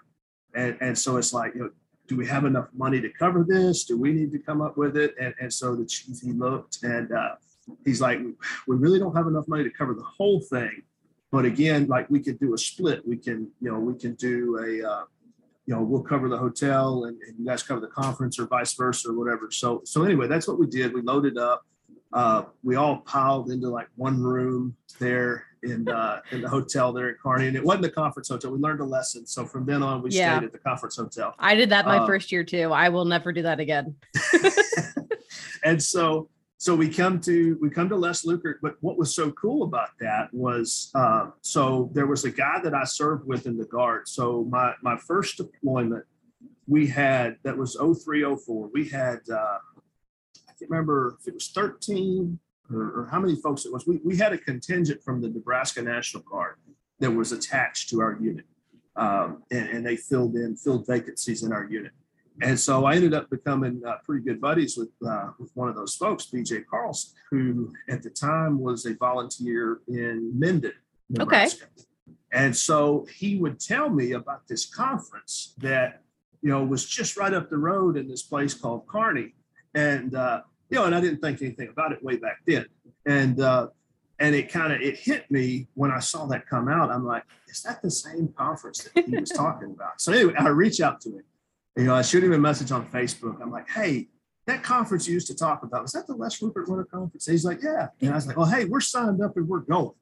and 0.54 0.78
and 0.80 0.96
so 0.96 1.18
it's 1.18 1.34
like 1.34 1.54
you 1.54 1.60
know. 1.60 1.70
Do 2.06 2.16
we 2.16 2.26
have 2.26 2.44
enough 2.44 2.68
money 2.74 3.00
to 3.00 3.08
cover 3.08 3.44
this? 3.48 3.84
Do 3.84 3.98
we 3.98 4.12
need 4.12 4.30
to 4.32 4.38
come 4.38 4.60
up 4.60 4.76
with 4.76 4.96
it? 4.96 5.14
And, 5.20 5.34
and 5.40 5.52
so 5.52 5.74
the 5.74 5.86
chief 5.86 6.20
he 6.20 6.32
looked 6.32 6.82
and 6.82 7.10
uh, 7.12 7.36
he's 7.84 8.00
like, 8.00 8.20
we 8.66 8.76
really 8.76 8.98
don't 8.98 9.16
have 9.16 9.26
enough 9.26 9.48
money 9.48 9.64
to 9.64 9.70
cover 9.70 9.94
the 9.94 10.02
whole 10.02 10.40
thing. 10.40 10.82
But 11.30 11.44
again, 11.44 11.86
like 11.86 12.08
we 12.10 12.20
could 12.20 12.38
do 12.38 12.54
a 12.54 12.58
split. 12.58 13.06
We 13.06 13.16
can, 13.16 13.50
you 13.60 13.72
know, 13.72 13.78
we 13.78 13.98
can 13.98 14.14
do 14.14 14.58
a, 14.58 14.88
uh, 14.88 15.04
you 15.66 15.74
know, 15.74 15.82
we'll 15.82 16.02
cover 16.02 16.28
the 16.28 16.36
hotel 16.36 17.06
and, 17.06 17.20
and, 17.22 17.38
you 17.38 17.46
guys 17.46 17.62
cover 17.62 17.80
the 17.80 17.88
conference 17.88 18.38
or 18.38 18.46
vice 18.46 18.74
versa 18.74 19.08
or 19.08 19.14
whatever. 19.14 19.50
So, 19.50 19.80
so 19.84 20.04
anyway, 20.04 20.28
that's 20.28 20.46
what 20.46 20.58
we 20.58 20.66
did. 20.66 20.92
We 20.92 21.00
loaded 21.00 21.38
up. 21.38 21.64
Uh, 22.12 22.44
we 22.62 22.76
all 22.76 22.98
piled 22.98 23.50
into 23.50 23.68
like 23.68 23.88
one 23.96 24.22
room 24.22 24.76
there 25.00 25.46
in 25.64 25.88
uh, 25.88 26.20
in 26.32 26.42
the 26.42 26.48
hotel 26.48 26.92
there 26.92 27.10
at 27.10 27.18
Kearney, 27.18 27.48
and 27.48 27.56
it 27.56 27.64
wasn't 27.64 27.82
the 27.82 27.90
conference 27.90 28.28
hotel. 28.28 28.52
We 28.52 28.58
learned 28.58 28.80
a 28.80 28.84
lesson, 28.84 29.26
so 29.26 29.46
from 29.46 29.66
then 29.66 29.82
on, 29.82 30.02
we 30.02 30.10
yeah. 30.10 30.36
stayed 30.36 30.46
at 30.46 30.52
the 30.52 30.58
conference 30.58 30.96
hotel. 30.96 31.34
I 31.38 31.54
did 31.54 31.70
that 31.70 31.86
my 31.86 31.98
uh, 31.98 32.06
first 32.06 32.30
year 32.30 32.44
too. 32.44 32.72
I 32.72 32.88
will 32.88 33.04
never 33.04 33.32
do 33.32 33.42
that 33.42 33.60
again. 33.60 33.96
and 35.64 35.82
so 35.82 36.28
so 36.64 36.74
we 36.74 36.88
come 36.88 37.20
to 37.20 37.58
we 37.60 37.68
come 37.68 37.88
to 37.88 37.96
Les 37.96 38.24
Lukert, 38.24 38.54
but 38.62 38.76
what 38.80 38.96
was 38.96 39.14
so 39.14 39.30
cool 39.32 39.64
about 39.64 39.90
that 40.00 40.32
was 40.32 40.90
uh, 40.94 41.30
so 41.42 41.90
there 41.92 42.06
was 42.06 42.24
a 42.24 42.30
guy 42.30 42.58
that 42.62 42.74
I 42.74 42.84
served 42.84 43.26
with 43.26 43.46
in 43.46 43.58
the 43.58 43.66
guard. 43.66 44.08
So 44.08 44.46
my 44.48 44.72
my 44.80 44.96
first 44.96 45.36
deployment, 45.36 46.04
we 46.66 46.86
had 46.86 47.36
that 47.42 47.56
was 47.56 47.76
0304. 47.76 48.70
We 48.72 48.88
had 48.88 49.20
uh, 49.30 49.58
I 50.48 50.52
can't 50.58 50.70
remember 50.70 51.18
if 51.20 51.28
it 51.28 51.34
was 51.34 51.48
13 51.48 52.38
or, 52.72 53.00
or 53.00 53.08
how 53.10 53.20
many 53.20 53.36
folks 53.36 53.64
it 53.64 53.72
was. 53.72 53.86
We 53.86 54.00
we 54.04 54.16
had 54.16 54.32
a 54.32 54.38
contingent 54.38 55.02
from 55.02 55.20
the 55.20 55.28
Nebraska 55.28 55.82
National 55.82 56.22
Guard 56.22 56.56
that 57.00 57.10
was 57.10 57.32
attached 57.32 57.90
to 57.90 58.00
our 58.00 58.18
unit, 58.20 58.46
um, 58.96 59.42
and, 59.50 59.68
and 59.68 59.86
they 59.86 59.96
filled 59.96 60.36
in 60.36 60.56
filled 60.56 60.86
vacancies 60.86 61.42
in 61.42 61.52
our 61.52 61.64
unit. 61.70 61.92
And 62.42 62.58
so 62.58 62.84
I 62.84 62.96
ended 62.96 63.14
up 63.14 63.30
becoming 63.30 63.80
uh, 63.86 63.96
pretty 64.04 64.24
good 64.24 64.40
buddies 64.40 64.76
with 64.76 64.90
uh, 65.06 65.30
with 65.38 65.50
one 65.54 65.68
of 65.68 65.76
those 65.76 65.94
folks, 65.94 66.26
BJ 66.26 66.64
Carlson, 66.68 67.12
who 67.30 67.72
at 67.88 68.02
the 68.02 68.10
time 68.10 68.58
was 68.58 68.86
a 68.86 68.94
volunteer 68.94 69.80
in 69.88 70.32
Minden, 70.38 70.72
Nebraska. 71.10 71.64
Okay. 71.64 71.84
And 72.32 72.56
so 72.56 73.06
he 73.14 73.36
would 73.36 73.60
tell 73.60 73.88
me 73.88 74.12
about 74.12 74.48
this 74.48 74.66
conference 74.66 75.54
that 75.58 76.02
you 76.42 76.50
know 76.50 76.64
was 76.64 76.84
just 76.84 77.16
right 77.16 77.32
up 77.32 77.50
the 77.50 77.56
road 77.56 77.96
in 77.96 78.08
this 78.08 78.22
place 78.22 78.52
called 78.52 78.88
Kearney, 78.88 79.34
and 79.74 80.14
uh, 80.16 80.42
you 80.70 80.78
know, 80.78 80.84
and 80.84 80.94
I 80.94 81.00
didn't 81.00 81.20
think 81.20 81.40
anything 81.42 81.68
about 81.68 81.92
it 81.92 82.02
way 82.02 82.16
back 82.16 82.38
then, 82.46 82.66
and 83.06 83.40
uh, 83.40 83.68
and 84.18 84.34
it 84.34 84.50
kind 84.50 84.72
of 84.72 84.80
it 84.80 84.96
hit 84.96 85.30
me 85.30 85.68
when 85.74 85.90
I 85.90 86.00
saw 86.00 86.26
that 86.26 86.46
come 86.48 86.68
out. 86.68 86.90
I'm 86.90 87.04
like, 87.04 87.24
is 87.48 87.62
that 87.62 87.82
the 87.82 87.90
same 87.90 88.28
conference 88.36 88.88
that 88.94 89.04
he 89.04 89.16
was 89.16 89.30
talking 89.30 89.70
about? 89.70 90.00
So 90.00 90.12
anyway, 90.12 90.34
I 90.38 90.48
reach 90.48 90.80
out 90.80 91.00
to 91.02 91.10
him 91.10 91.24
you 91.76 91.84
know, 91.84 91.94
I 91.94 92.02
shoot 92.02 92.22
him 92.22 92.32
a 92.32 92.38
message 92.38 92.70
on 92.70 92.86
Facebook. 92.86 93.40
I'm 93.42 93.50
like, 93.50 93.68
hey, 93.68 94.08
that 94.46 94.62
conference 94.62 95.08
you 95.08 95.14
used 95.14 95.26
to 95.28 95.34
talk 95.34 95.62
about, 95.62 95.82
was 95.82 95.92
that 95.92 96.06
the 96.06 96.14
Les 96.14 96.38
Lukert 96.38 96.68
Winter 96.68 96.84
Conference? 96.84 97.26
And 97.26 97.34
he's 97.34 97.44
like, 97.44 97.62
yeah. 97.62 97.88
And 98.00 98.10
I 98.10 98.14
was 98.14 98.26
like, 98.26 98.36
well, 98.36 98.46
hey, 98.46 98.64
we're 98.64 98.80
signed 98.80 99.22
up 99.22 99.36
and 99.36 99.48
we're 99.48 99.60
going. 99.60 99.92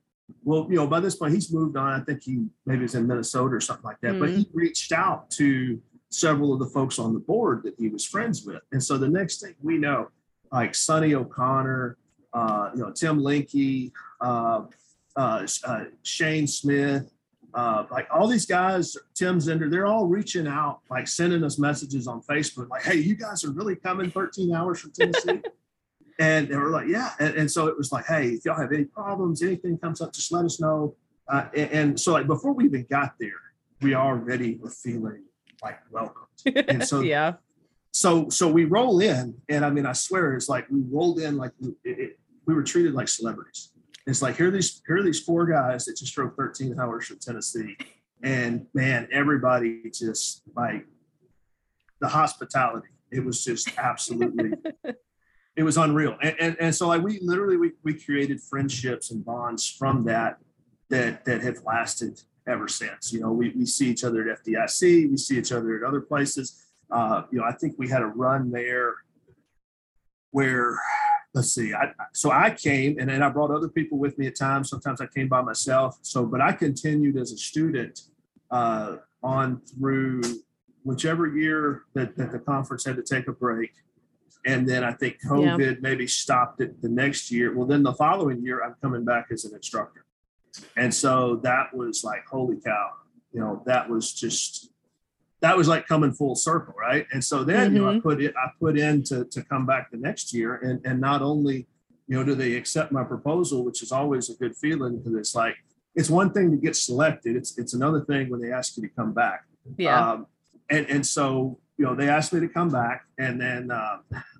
Well, 0.44 0.66
you 0.68 0.76
know, 0.76 0.86
by 0.86 1.00
this 1.00 1.16
point, 1.16 1.34
he's 1.34 1.52
moved 1.52 1.76
on. 1.76 2.00
I 2.00 2.04
think 2.04 2.22
he 2.22 2.46
maybe 2.66 2.82
was 2.82 2.94
in 2.94 3.06
Minnesota 3.06 3.54
or 3.54 3.60
something 3.60 3.84
like 3.84 4.00
that. 4.02 4.12
Mm-hmm. 4.12 4.20
But 4.20 4.30
he 4.30 4.44
mm-hmm. 4.44 4.58
reached 4.58 4.92
out 4.92 5.30
to 5.32 5.80
several 6.10 6.52
of 6.52 6.58
the 6.58 6.66
folks 6.66 6.98
on 6.98 7.14
the 7.14 7.20
board 7.20 7.62
that 7.64 7.74
he 7.78 7.88
was 7.88 8.04
friends 8.04 8.44
with. 8.44 8.60
And 8.72 8.82
so 8.82 8.98
the 8.98 9.08
next 9.08 9.40
thing 9.40 9.54
we 9.62 9.78
know, 9.78 10.08
like 10.52 10.74
Sonny 10.74 11.14
O'Connor, 11.14 11.96
uh, 12.32 12.70
you 12.74 12.82
know, 12.82 12.92
Tim 12.92 13.18
Linky, 13.18 13.92
uh, 14.20 14.62
uh, 15.16 15.46
uh 15.64 15.84
Shane 16.02 16.46
Smith, 16.46 17.12
uh, 17.54 17.84
like 17.90 18.06
all 18.10 18.26
these 18.26 18.46
guys, 18.46 18.96
Tim 19.14 19.38
Zender, 19.38 19.70
they're 19.70 19.86
all 19.86 20.06
reaching 20.06 20.46
out, 20.46 20.80
like 20.90 21.06
sending 21.06 21.44
us 21.44 21.58
messages 21.58 22.06
on 22.06 22.22
Facebook, 22.22 22.68
like, 22.70 22.82
"Hey, 22.82 22.96
you 22.96 23.14
guys 23.14 23.44
are 23.44 23.50
really 23.50 23.76
coming 23.76 24.10
13 24.10 24.54
hours 24.54 24.80
from 24.80 24.92
Tennessee." 24.92 25.42
and 26.18 26.48
they 26.48 26.56
were 26.56 26.70
like, 26.70 26.88
"Yeah." 26.88 27.10
And, 27.20 27.34
and, 27.34 27.50
so 27.50 27.66
it 27.66 27.76
was 27.76 27.92
like, 27.92 28.06
"Hey, 28.06 28.28
if 28.28 28.44
y'all 28.44 28.58
have 28.58 28.72
any 28.72 28.84
problems, 28.84 29.42
anything 29.42 29.76
comes 29.78 30.00
up, 30.00 30.14
just 30.14 30.32
let 30.32 30.44
us 30.44 30.60
know." 30.60 30.96
Uh, 31.28 31.46
and, 31.54 31.70
and, 31.70 32.00
so, 32.00 32.12
like 32.12 32.26
before 32.26 32.52
we 32.52 32.64
even 32.64 32.86
got 32.88 33.14
there, 33.20 33.40
we 33.82 33.94
already 33.94 34.56
were 34.56 34.70
feeling 34.70 35.24
like 35.62 35.78
welcomed. 35.90 36.28
And 36.68 36.86
so, 36.86 37.00
yeah. 37.02 37.34
So, 37.92 38.28
so 38.30 38.48
we 38.48 38.64
roll 38.64 39.00
in, 39.00 39.34
and 39.48 39.64
I 39.64 39.70
mean, 39.70 39.86
I 39.86 39.92
swear, 39.92 40.34
it's 40.34 40.48
like 40.48 40.66
we 40.70 40.80
rolled 40.90 41.20
in 41.20 41.36
like 41.36 41.52
we, 41.60 41.72
it, 41.84 42.18
we 42.46 42.54
were 42.54 42.62
treated 42.62 42.94
like 42.94 43.08
celebrities 43.08 43.72
it's 44.06 44.22
like 44.22 44.36
here 44.36 44.48
are 44.48 44.50
these 44.50 44.82
here 44.86 44.96
are 44.96 45.02
these 45.02 45.20
four 45.20 45.46
guys 45.46 45.84
that 45.84 45.96
just 45.96 46.14
drove 46.14 46.34
13 46.36 46.78
hours 46.78 47.06
from 47.06 47.18
Tennessee, 47.18 47.76
and 48.22 48.66
man, 48.74 49.08
everybody 49.12 49.82
just 49.92 50.42
like 50.56 50.86
the 52.00 52.08
hospitality. 52.08 52.88
It 53.10 53.24
was 53.24 53.44
just 53.44 53.70
absolutely, 53.78 54.52
it 55.56 55.62
was 55.62 55.76
unreal. 55.76 56.16
And, 56.20 56.34
and 56.40 56.56
and 56.58 56.74
so 56.74 56.88
like 56.88 57.02
we 57.02 57.20
literally 57.22 57.56
we 57.56 57.72
we 57.84 57.94
created 57.94 58.40
friendships 58.40 59.12
and 59.12 59.24
bonds 59.24 59.68
from 59.70 60.04
that 60.04 60.38
that 60.88 61.24
that 61.24 61.42
have 61.42 61.58
lasted 61.64 62.20
ever 62.48 62.66
since. 62.66 63.12
You 63.12 63.20
know, 63.20 63.30
we 63.30 63.50
we 63.50 63.66
see 63.66 63.88
each 63.88 64.02
other 64.02 64.28
at 64.28 64.44
FDIC, 64.44 65.10
we 65.10 65.16
see 65.16 65.38
each 65.38 65.52
other 65.52 65.76
at 65.76 65.84
other 65.84 66.00
places. 66.00 66.58
Uh, 66.92 67.22
you 67.32 67.38
know, 67.38 67.44
I 67.44 67.52
think 67.52 67.74
we 67.78 67.88
had 67.88 68.02
a 68.02 68.06
run 68.06 68.50
there 68.50 68.94
where 70.32 70.78
let's 71.34 71.54
see 71.54 71.72
I, 71.72 71.92
so 72.12 72.30
i 72.30 72.50
came 72.50 72.98
and 72.98 73.08
then 73.08 73.22
i 73.22 73.28
brought 73.28 73.50
other 73.50 73.68
people 73.68 73.98
with 73.98 74.18
me 74.18 74.26
at 74.26 74.36
times. 74.36 74.68
Sometimes 74.68 75.00
i 75.00 75.06
came 75.06 75.28
by 75.28 75.42
myself. 75.42 75.98
So 76.02 76.26
but 76.26 76.40
i 76.40 76.52
continued 76.52 77.16
as 77.16 77.32
a 77.32 77.38
student 77.38 78.00
uh, 78.50 78.96
on 79.22 79.60
through 79.60 80.20
whichever 80.84 81.26
year 81.28 81.84
that, 81.94 82.16
that 82.16 82.32
the 82.32 82.38
conference 82.38 82.84
had 82.84 82.96
to 82.96 83.02
take 83.02 83.28
a 83.28 83.32
break. 83.32 83.70
And 84.44 84.68
then 84.68 84.84
i 84.84 84.92
think 84.92 85.18
covid 85.24 85.74
yeah. 85.74 85.80
maybe 85.80 86.06
stopped 86.06 86.60
it 86.60 86.82
the 86.82 86.88
next 86.88 87.30
year. 87.30 87.54
Well 87.54 87.66
then 87.66 87.82
the 87.82 87.94
following 87.94 88.42
year 88.42 88.62
i'm 88.62 88.74
coming 88.82 89.04
back 89.04 89.28
as 89.30 89.44
an 89.44 89.54
instructor. 89.54 90.04
And 90.76 90.92
so 90.92 91.36
that 91.44 91.74
was 91.74 92.04
like 92.04 92.26
holy 92.26 92.56
cow 92.60 92.90
you 93.32 93.40
know 93.40 93.62
that 93.64 93.88
was 93.88 94.12
just 94.12 94.71
that 95.42 95.56
was 95.56 95.66
like 95.66 95.86
coming 95.86 96.12
full 96.12 96.36
circle, 96.36 96.72
right? 96.78 97.06
And 97.12 97.22
so 97.22 97.42
then 97.44 97.66
mm-hmm. 97.66 97.76
you 97.76 97.82
know, 97.82 97.88
I 97.88 97.92
mm-hmm. 97.94 98.00
put 98.00 98.22
it, 98.22 98.32
I 98.36 98.48
put 98.58 98.78
in 98.78 99.02
to 99.04 99.24
to 99.26 99.42
come 99.42 99.66
back 99.66 99.90
the 99.90 99.98
next 99.98 100.32
year, 100.32 100.54
and 100.56 100.80
and 100.86 101.00
not 101.00 101.20
only 101.20 101.66
you 102.08 102.16
know 102.16 102.24
do 102.24 102.34
they 102.34 102.54
accept 102.54 102.92
my 102.92 103.04
proposal, 103.04 103.64
which 103.64 103.82
is 103.82 103.92
always 103.92 104.30
a 104.30 104.34
good 104.34 104.56
feeling 104.56 104.98
because 104.98 105.14
it's 105.14 105.34
like 105.34 105.56
it's 105.94 106.08
one 106.08 106.32
thing 106.32 106.50
to 106.52 106.56
get 106.56 106.76
selected, 106.76 107.36
it's 107.36 107.58
it's 107.58 107.74
another 107.74 108.00
thing 108.02 108.30
when 108.30 108.40
they 108.40 108.52
ask 108.52 108.76
you 108.76 108.82
to 108.84 108.88
come 108.88 109.12
back. 109.12 109.44
Yeah. 109.76 110.12
Um, 110.12 110.26
and 110.70 110.86
and 110.88 111.04
so 111.04 111.58
you 111.76 111.84
know 111.84 111.96
they 111.96 112.08
asked 112.08 112.32
me 112.32 112.40
to 112.40 112.48
come 112.48 112.70
back, 112.70 113.04
and 113.18 113.40
then 113.40 113.72
uh, 113.72 113.98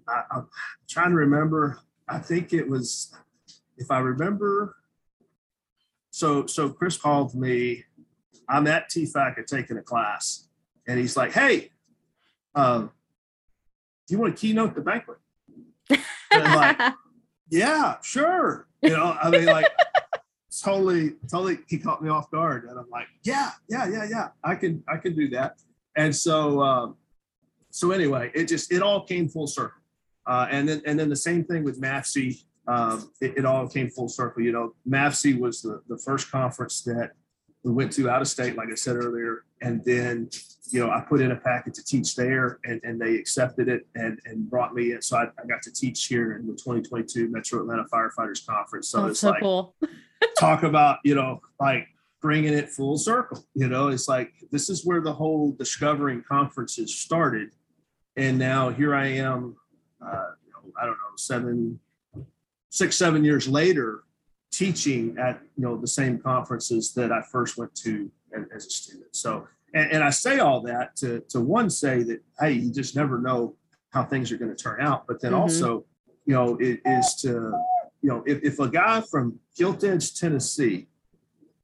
I, 0.09 0.23
I'm 0.31 0.49
trying 0.89 1.11
to 1.11 1.17
remember. 1.17 1.81
I 2.09 2.19
think 2.19 2.53
it 2.53 2.69
was, 2.69 3.15
if 3.77 3.91
I 3.91 3.99
remember. 3.99 4.77
So 6.11 6.47
so 6.47 6.71
Chris 6.71 6.97
called 6.97 7.35
me. 7.35 7.85
I'm 8.49 8.67
at 8.67 8.91
TFAC 8.91 9.47
taking 9.47 9.79
a 9.79 9.83
class 9.83 10.49
and 10.87 10.99
he's 10.99 11.17
like, 11.17 11.33
"Hey, 11.33 11.71
um, 12.55 12.91
do 14.07 14.15
you 14.15 14.19
want 14.19 14.37
to 14.37 14.41
keynote 14.41 14.75
the 14.75 14.81
banquet?" 14.81 15.19
And 15.89 16.01
I'm 16.31 16.57
like, 16.57 16.95
"Yeah, 17.51 17.97
sure." 18.03 18.67
You 18.83 18.91
know, 18.91 19.17
I 19.23 19.31
mean, 19.31 19.47
like, 19.47 19.71
totally, 20.63 21.13
totally. 21.31 21.59
He 21.69 21.79
caught 21.79 22.03
me 22.03 22.11
off 22.11 22.31
guard, 22.31 22.65
and 22.65 22.79
I'm 22.79 22.91
like, 22.91 23.07
"Yeah, 23.23 23.51
yeah, 23.69 23.89
yeah, 23.89 24.07
yeah. 24.09 24.29
I 24.43 24.55
can, 24.55 24.83
I 24.89 24.97
can 24.97 25.15
do 25.15 25.29
that." 25.31 25.61
And 25.97 26.15
so, 26.15 26.63
um, 26.63 26.97
so 27.71 27.91
anyway, 27.91 28.31
it 28.35 28.47
just 28.47 28.73
it 28.73 28.83
all 28.83 29.05
came 29.05 29.29
full 29.29 29.47
circle. 29.47 29.83
Uh, 30.27 30.47
and 30.51 30.69
then, 30.69 30.83
and 30.87 30.99
then 30.99 31.09
the 31.09 31.17
same 31.17 31.45
thing 31.45 31.65
with 31.65 31.81
MAFC. 31.81 32.45
Um, 32.69 33.11
it, 33.21 33.39
it, 33.39 33.45
all 33.45 33.69
came 33.69 33.91
full 33.91 34.09
circle. 34.09 34.43
You 34.43 34.53
know, 34.53 34.75
MAFC 34.89 35.39
was 35.39 35.63
the, 35.63 35.83
the 35.89 35.99
first 35.99 36.31
conference 36.31 36.83
that 36.83 37.11
we 37.65 37.73
went 37.73 37.93
to 37.95 38.09
out 38.09 38.23
of 38.23 38.29
state, 38.29 38.57
like 38.57 38.69
I 38.71 38.77
said 38.77 38.97
earlier, 38.97 39.45
and 39.63 39.83
then 39.85 40.29
you 40.71 40.81
know 40.81 40.91
I 40.91 41.01
put 41.01 41.21
in 41.21 41.33
a 41.33 41.37
packet 41.37 41.75
to 41.75 41.85
teach 41.85 42.15
there, 42.17 42.59
and, 42.65 42.81
and 42.83 43.01
they 43.01 43.17
accepted 43.17 43.69
it 43.69 43.87
and, 43.95 44.19
and 44.25 44.49
brought 44.51 44.75
me 44.75 44.93
in. 44.93 45.03
So 45.03 45.17
I, 45.17 45.25
I 45.25 45.47
got 45.47 45.63
to 45.63 45.73
teach 45.73 46.07
here 46.07 46.37
in 46.37 46.47
the 46.47 46.53
2022 46.55 47.31
Metro 47.31 47.61
Atlanta 47.61 47.85
Firefighters 47.93 48.47
Conference. 48.47 48.89
So 48.89 49.07
it's 49.07 49.21
so 49.21 49.31
like 49.31 49.43
cool. 49.43 49.75
talk 50.39 50.63
about 50.63 50.99
you 51.05 51.15
know 51.15 51.41
like 51.61 51.87
bringing 52.21 52.53
it 52.53 52.69
full 52.69 52.99
circle. 52.99 53.45
You 53.55 53.69
know, 53.69 53.89
it's 53.89 54.09
like 54.09 54.33
this 54.51 54.69
is 54.69 54.85
where 54.85 55.01
the 55.01 55.13
whole 55.13 55.53
discovering 55.53 56.23
conferences 56.23 56.95
started, 56.95 57.51
and 58.17 58.39
now 58.39 58.71
here 58.71 58.95
I 58.95 59.07
am. 59.07 59.57
Uh, 60.05 60.33
you 60.45 60.53
know, 60.53 60.73
I 60.81 60.85
don't 60.85 60.95
know 60.95 61.17
seven, 61.17 61.79
six, 62.71 62.97
seven 62.97 63.25
years 63.25 63.49
later 63.49 64.03
teaching 64.51 65.17
at 65.19 65.41
you 65.57 65.65
know 65.65 65.77
the 65.77 65.89
same 65.89 66.19
conferences 66.19 66.93
that 66.93 67.11
I 67.11 67.23
first 67.23 67.57
went 67.57 67.75
to 67.77 68.11
as, 68.37 68.45
as 68.55 68.67
a 68.67 68.71
student. 68.71 69.15
So, 69.17 69.47
and, 69.75 69.91
and 69.93 70.05
I 70.05 70.11
say 70.11 70.39
all 70.39 70.61
that 70.63 70.97
to 70.97 71.21
to 71.31 71.41
one 71.41 71.71
say 71.71 72.03
that 72.05 72.21
hey, 72.41 72.53
you 72.53 72.73
just 72.73 72.95
never 72.97 73.19
know 73.21 73.57
how 73.91 74.05
things 74.05 74.33
are 74.33 74.39
going 74.39 74.55
to 74.55 74.63
turn 74.63 74.81
out, 74.81 75.07
but 75.07 75.21
then 75.21 75.33
Mhm. 75.33 75.41
also, 75.41 75.85
you 76.27 76.35
know, 76.35 76.57
it 76.61 76.81
is 76.85 77.15
to 77.23 77.53
you 78.03 78.09
know 78.09 78.23
if, 78.27 78.43
if 78.43 78.59
a 78.59 78.69
guy 78.69 79.01
from 79.03 79.39
Gilt 79.57 79.85
Edge, 79.85 80.15
Tennessee, 80.15 80.89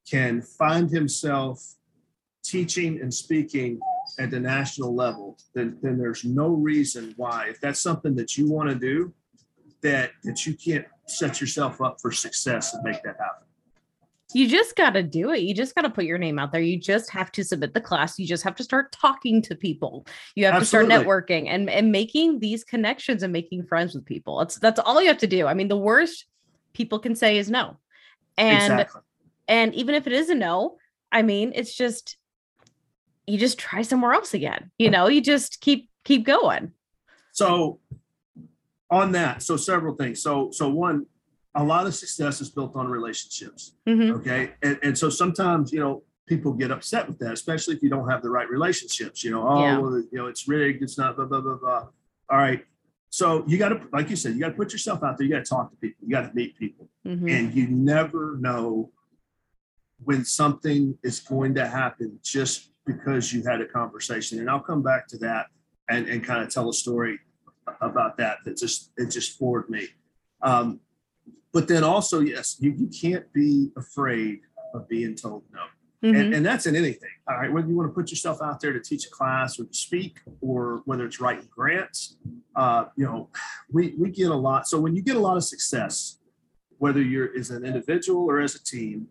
can 0.09 0.40
find 0.42 0.90
himself 0.90 1.62
teaching 2.44 3.00
and 3.02 3.12
speaking 3.12 3.78
at 4.18 4.31
the 4.31 4.40
national 4.40 4.94
level, 4.94 5.37
then 5.54 5.78
then 5.83 5.98
there's 5.98 6.24
no 6.24 6.48
reason 6.48 7.12
why 7.16 7.46
if 7.48 7.61
that's 7.61 7.81
something 7.81 8.14
that 8.16 8.37
you 8.38 8.50
want 8.50 8.68
to 8.70 8.74
do, 8.74 9.12
that 9.83 10.12
that 10.24 10.46
you 10.46 10.54
can't 10.54 10.87
set 11.07 11.40
yourself 11.40 11.81
up 11.81 11.98
for 12.00 12.11
success 12.11 12.74
and 12.74 12.83
make 12.85 13.02
that 13.02 13.16
happen. 13.18 13.47
You 14.35 14.47
just 14.47 14.77
got 14.77 14.91
to 14.91 15.03
do 15.03 15.31
it. 15.31 15.41
You 15.41 15.55
just 15.55 15.75
got 15.75 15.83
to 15.83 15.91
put 15.91 16.05
your 16.05 16.19
name 16.19 16.38
out 16.38 16.53
there. 16.53 16.61
You 16.61 16.79
just 16.79 17.11
have 17.11 17.33
to 17.33 17.43
submit 17.43 17.73
the 17.73 17.81
class. 17.81 18.19
You 18.19 18.27
just 18.27 18.45
have 18.45 18.57
to 18.57 18.64
start 18.64 18.93
talking 18.93 19.41
to 19.43 19.55
people. 19.55 20.07
You 20.35 20.45
have 20.45 20.55
Absolutely. 20.55 20.91
to 20.91 20.95
start 20.95 21.07
networking 21.07 21.49
and, 21.49 21.71
and 21.71 21.91
making 21.91 22.41
these 22.41 22.62
connections 22.62 23.23
and 23.23 23.33
making 23.33 23.64
friends 23.64 23.95
with 23.95 24.05
people. 24.05 24.38
That's 24.38 24.59
that's 24.59 24.79
all 24.81 25.01
you 25.01 25.09
have 25.09 25.19
to 25.19 25.27
do. 25.27 25.47
I 25.47 25.55
mean, 25.55 25.69
the 25.69 25.79
worst 25.79 26.27
people 26.75 26.99
can 26.99 27.14
say 27.14 27.38
is 27.38 27.51
no. 27.51 27.79
And 28.37 28.73
exactly. 28.75 29.01
and 29.49 29.75
even 29.75 29.95
if 29.95 30.07
it 30.07 30.12
is 30.12 30.29
a 30.29 30.35
no, 30.35 30.77
I 31.11 31.23
mean, 31.23 31.53
it's 31.55 31.75
just 31.75 32.19
you 33.27 33.38
just 33.38 33.59
try 33.59 33.83
somewhere 33.83 34.12
else 34.12 34.35
again. 34.35 34.71
You 34.79 34.91
know, 34.91 35.09
you 35.09 35.21
just 35.21 35.61
keep 35.61 35.91
keep 36.05 36.25
going. 36.25 36.73
So 37.33 37.81
on 38.91 39.12
that, 39.12 39.43
so 39.43 39.57
several 39.57 39.95
things. 39.95 40.23
So 40.23 40.51
so 40.53 40.69
one, 40.69 41.07
a 41.54 41.64
lot 41.64 41.87
of 41.87 41.94
success 41.94 42.40
is 42.40 42.50
built 42.50 42.76
on 42.76 42.87
relationships. 42.88 43.74
Mhm. 43.87 44.12
Okay. 44.16 44.52
And, 44.62 44.78
and 44.82 44.96
so 44.98 45.08
sometimes, 45.11 45.72
you 45.72 45.80
know, 45.80 46.02
people 46.26 46.52
get 46.52 46.70
upset 46.70 47.08
with 47.08 47.18
that, 47.20 47.32
especially 47.32 47.74
if 47.74 47.82
you 47.82 47.88
don't 47.88 48.08
have 48.08 48.22
the 48.22 48.30
right 48.30 48.48
relationships. 48.50 49.24
You 49.24 49.30
know, 49.30 49.48
oh, 49.48 49.61
Yeah. 49.62 49.78
well, 49.78 49.96
you 49.98 50.08
know, 50.18 50.26
it's 50.26 50.46
rigged, 50.46 50.82
it's 50.82 50.98
not 50.98 51.16
blah, 51.16 51.24
blah, 51.24 51.40
blah, 51.40 51.56
blah. 51.56 51.88
All 52.30 52.38
right. 52.38 52.64
So 53.11 53.44
you 53.48 53.56
got 53.56 53.70
to, 53.70 53.80
like 53.92 54.11
you 54.11 54.16
said, 54.16 54.34
you 54.34 54.40
got 54.40 54.48
to 54.50 54.54
put 54.54 54.72
yourself 54.72 55.02
out 55.02 55.16
there. 55.16 55.26
You 55.26 55.32
got 55.32 55.44
to 55.44 55.48
talk 55.48 55.70
to 55.70 55.76
people. 55.78 56.04
You 56.06 56.11
got 56.11 56.28
to 56.28 56.34
meet 56.34 56.56
people. 56.58 56.88
Mhm. 57.06 57.30
And 57.30 57.54
you 57.54 57.66
never 57.68 58.37
know 58.38 58.92
when 60.04 60.24
something 60.24 60.96
is 61.02 61.18
going 61.20 61.54
to 61.54 61.66
happen 61.66 62.20
just 62.22 62.70
because 62.87 63.32
you 63.32 63.42
had 63.42 63.61
a 63.62 63.66
conversation. 63.66 64.38
And 64.38 64.48
I'll 64.50 64.61
come 64.61 64.82
back 64.82 65.08
to 65.08 65.18
that 65.18 65.46
and, 65.88 66.06
and 66.06 66.22
kind 66.22 66.42
of 66.42 66.50
tell 66.50 66.68
a 66.68 66.72
story 66.74 67.18
about 67.80 68.16
that 68.18 68.38
that 68.44 68.56
just 68.58 68.92
it 68.98 69.06
just 69.11 69.38
floored 69.38 69.68
me. 69.70 69.88
Um, 70.42 70.80
but 71.59 71.66
then 71.66 71.83
also, 71.83 72.21
yes, 72.21 72.57
you, 72.61 72.73
you 72.79 72.87
can't 72.87 73.31
be 73.33 73.73
afraid 73.77 74.42
of 74.75 74.88
being 74.88 75.16
told 75.16 75.42
no. 75.53 75.62
Mhm. 76.05 76.21
And, 76.21 76.35
and 76.35 76.47
that's 76.47 76.66
in 76.66 76.77
anything. 76.77 77.11
All 77.29 77.37
right. 77.37 77.53
Whether 77.53 77.66
you 77.66 77.77
want 77.77 77.90
to 77.90 77.92
put 77.92 78.11
yourself 78.11 78.40
out 78.40 78.61
there 78.61 78.73
to 78.73 78.79
teach 78.79 79.07
a 79.07 79.11
class 79.11 79.59
or 79.59 79.64
to 79.64 79.75
speak, 79.75 80.21
or 80.40 80.83
whether 80.85 81.05
it's 81.05 81.21
writing 81.21 81.49
grants, 81.51 82.16
uh, 82.55 82.85
you 82.94 83.05
know, 83.05 83.29
we, 83.73 83.97
we 83.99 84.09
get 84.11 84.31
a 84.31 84.35
lot. 84.37 84.68
So 84.68 84.79
when 84.79 84.94
you 84.94 85.03
get 85.03 85.16
a 85.16 85.18
lot 85.18 85.37
of 85.37 85.42
success, 85.42 86.21
whether 86.77 87.03
you're 87.03 87.37
as 87.37 87.51
an 87.51 87.64
individual 87.64 88.23
or 88.23 88.38
as 88.38 88.55
a 88.55 88.62
team, 88.62 89.09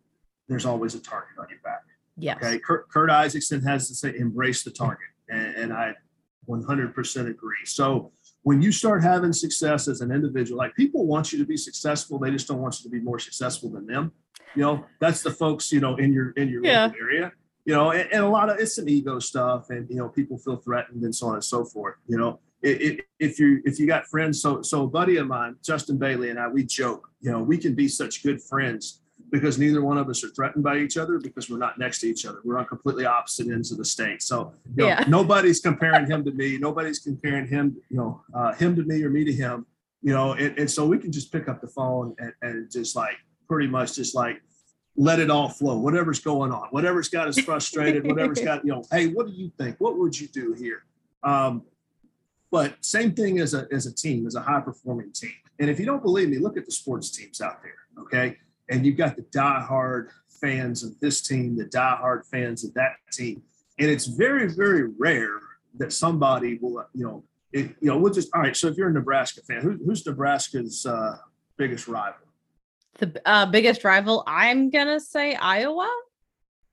there's 0.48 0.66
always 0.66 0.96
a 0.96 1.02
target 1.02 1.38
on 1.38 1.48
your 1.50 1.60
back. 1.66 1.84
Yeah. 2.16 2.36
Okay. 2.36 2.60
Kurt, 2.60 2.88
Kurt 2.88 3.10
Isaacson 3.10 3.62
has 3.64 3.90
to 3.90 3.94
say, 3.94 4.18
embrace 4.18 4.64
the 4.64 4.72
target. 4.72 5.10
And, 5.28 5.54
and 5.58 5.74
I 5.74 5.96
100% 6.48 7.30
agree. 7.30 7.66
So 7.66 8.14
when 8.48 8.62
you 8.62 8.72
start 8.72 9.04
having 9.04 9.34
success 9.34 9.90
as 9.90 10.00
an 10.00 10.10
individual, 10.10 10.58
like 10.58 10.74
people 10.74 11.06
want 11.06 11.34
you 11.34 11.38
to 11.38 11.44
be 11.44 11.58
successful, 11.58 12.18
they 12.18 12.32
just 12.32 12.48
don't 12.48 12.62
want 12.62 12.80
you 12.80 12.84
to 12.84 12.90
be 12.90 13.02
more 13.02 13.20
successful 13.20 13.70
than 13.70 13.86
them. 13.86 14.10
You 14.56 14.62
know, 14.62 14.86
that's 15.02 15.22
the 15.22 15.32
folks, 15.32 15.70
you 15.70 15.82
know, 15.82 15.98
in 15.98 16.14
your, 16.14 16.30
in 16.38 16.48
your 16.48 16.64
Yeah. 16.64 16.90
area, 17.02 17.34
you 17.66 17.74
know, 17.74 17.92
and, 17.92 18.10
and 18.14 18.24
a 18.24 18.30
lot 18.30 18.50
of 18.50 18.58
it's 18.58 18.74
some 18.78 18.88
ego 18.88 19.20
stuff 19.20 19.70
and, 19.70 19.86
you 19.90 19.98
know, 19.98 20.08
people 20.08 20.38
feel 20.38 20.56
threatened 20.56 21.04
and 21.04 21.14
so 21.14 21.28
on 21.28 21.34
and 21.34 21.44
so 21.44 21.66
forth, 21.66 21.96
you 22.08 22.18
know, 22.18 22.40
it, 22.62 22.82
it, 22.82 23.06
if 23.20 23.38
you, 23.38 23.62
if 23.66 23.82
you 23.82 23.86
got 23.86 24.08
friends, 24.08 24.42
so, 24.42 24.62
so 24.62 24.84
a 24.84 24.88
buddy 24.88 25.18
of 25.18 25.28
mine, 25.28 25.58
Justin 25.62 25.98
Bailey 25.98 26.30
and 26.30 26.40
I, 26.40 26.48
we 26.48 26.64
joke, 26.64 27.10
you 27.20 27.30
know, 27.30 27.44
we 27.44 27.58
can 27.58 27.76
be 27.76 27.90
such 27.90 28.24
good 28.24 28.42
friends 28.42 29.02
because 29.30 29.60
neither 29.60 29.82
one 29.82 29.98
of 29.98 30.10
us 30.10 30.24
are 30.24 30.30
threatened 30.30 30.63
by 30.63 30.78
each 30.78 30.98
other 30.98 31.20
because 31.20 31.50
we're 31.50 31.58
not 31.58 31.78
next 31.78 32.00
to 32.00 32.08
each 32.08 32.26
other. 32.26 32.40
We're 32.44 32.58
on 32.58 32.66
completely 32.66 33.06
opposite 33.06 33.48
ends 33.48 33.72
of 33.72 33.78
the 33.78 33.86
state. 33.86 34.22
So 34.22 34.54
you 34.76 34.84
know, 34.84 34.88
Yeah. 34.88 35.04
nobody's 35.08 35.60
comparing 35.60 36.10
him 36.10 36.24
to 36.26 36.32
me. 36.32 36.58
Nobody's 36.58 37.00
comparing 37.00 37.48
him, 37.48 37.76
you 37.90 37.98
know, 37.98 38.22
uh, 38.34 38.54
him 38.54 38.76
to 38.76 38.84
me 38.84 39.04
or 39.04 39.10
me 39.10 39.26
to 39.26 39.34
him. 39.34 39.66
You 40.02 40.13
know, 40.13 40.34
and, 40.34 40.58
and 40.58 40.72
so 40.72 40.86
we 40.86 40.98
can 41.00 41.12
just 41.12 41.32
pick 41.32 41.50
up 41.50 41.60
the 41.60 41.68
phone 41.68 42.16
and, 42.20 42.34
and 42.42 42.72
just 42.72 42.96
like 42.96 43.18
pretty 43.50 43.68
much 43.68 43.96
just 43.96 44.16
like 44.16 44.42
let 44.96 45.20
it 45.20 45.30
all 45.30 45.50
flow. 45.50 45.78
Whatever's 45.78 46.20
going 46.20 46.52
on, 46.52 46.68
whatever's 46.70 47.10
got 47.10 47.28
us 47.28 47.40
frustrated, 47.40 48.06
whatever's 48.08 48.40
got 48.42 48.63
you 48.63 48.72
know, 48.72 48.84
hey, 48.92 49.08
what 49.08 49.28
do 49.28 49.34
you 49.34 49.52
think? 49.58 49.76
What 49.80 49.98
would 49.98 50.18
you 50.18 50.28
do 50.28 50.54
here? 50.54 50.84
Um, 51.24 51.63
but 52.52 52.76
same 52.82 53.12
thing 53.12 53.40
as 53.40 53.54
a 53.54 53.68
as 53.72 53.88
a 53.88 53.94
team, 53.94 54.26
as 54.26 54.36
a 54.36 54.42
high 54.42 54.62
performing 54.62 55.12
team. 55.12 55.34
And 55.60 55.70
if 55.70 55.80
you 55.80 55.86
don't 55.86 56.02
believe 56.02 56.30
me, 56.30 56.38
look 56.38 56.56
at 56.56 56.66
the 56.66 56.72
sports 56.72 57.10
teams 57.10 57.42
out 57.42 57.62
there. 57.62 58.04
Okay, 58.04 58.38
and 58.70 58.86
you've 58.86 58.98
got 58.98 59.16
the 59.16 59.24
diehard 59.24 60.10
fans 60.42 60.84
of 60.84 61.00
this 61.00 61.22
team, 61.22 61.56
the 61.58 61.66
diehard 61.66 62.26
fans 62.32 62.64
of 62.64 62.74
that 62.76 62.92
team, 63.12 63.42
and 63.80 63.90
it's 63.90 64.06
very, 64.06 64.48
very 64.54 64.90
rare 64.98 65.40
that 65.78 65.94
somebody 65.94 66.58
will, 66.62 66.86
you 66.94 67.06
know, 67.06 67.24
it, 67.54 67.76
you 67.80 67.88
know, 67.90 67.98
we'll 67.98 68.14
just 68.14 68.30
all 68.36 68.42
right. 68.42 68.56
So 68.56 68.68
if 68.68 68.76
you're 68.78 68.90
a 68.90 68.94
Nebraska 68.94 69.42
fan, 69.48 69.62
who, 69.62 69.78
who's 69.86 70.06
Nebraska's 70.06 70.86
uh, 70.86 71.18
biggest 71.58 71.88
rival? 71.88 72.20
The 73.00 73.22
uh, 73.26 73.46
biggest 73.46 73.84
rival, 73.84 74.24
I'm 74.28 74.70
gonna 74.70 75.00
say 75.00 75.36
Iowa. 75.36 75.90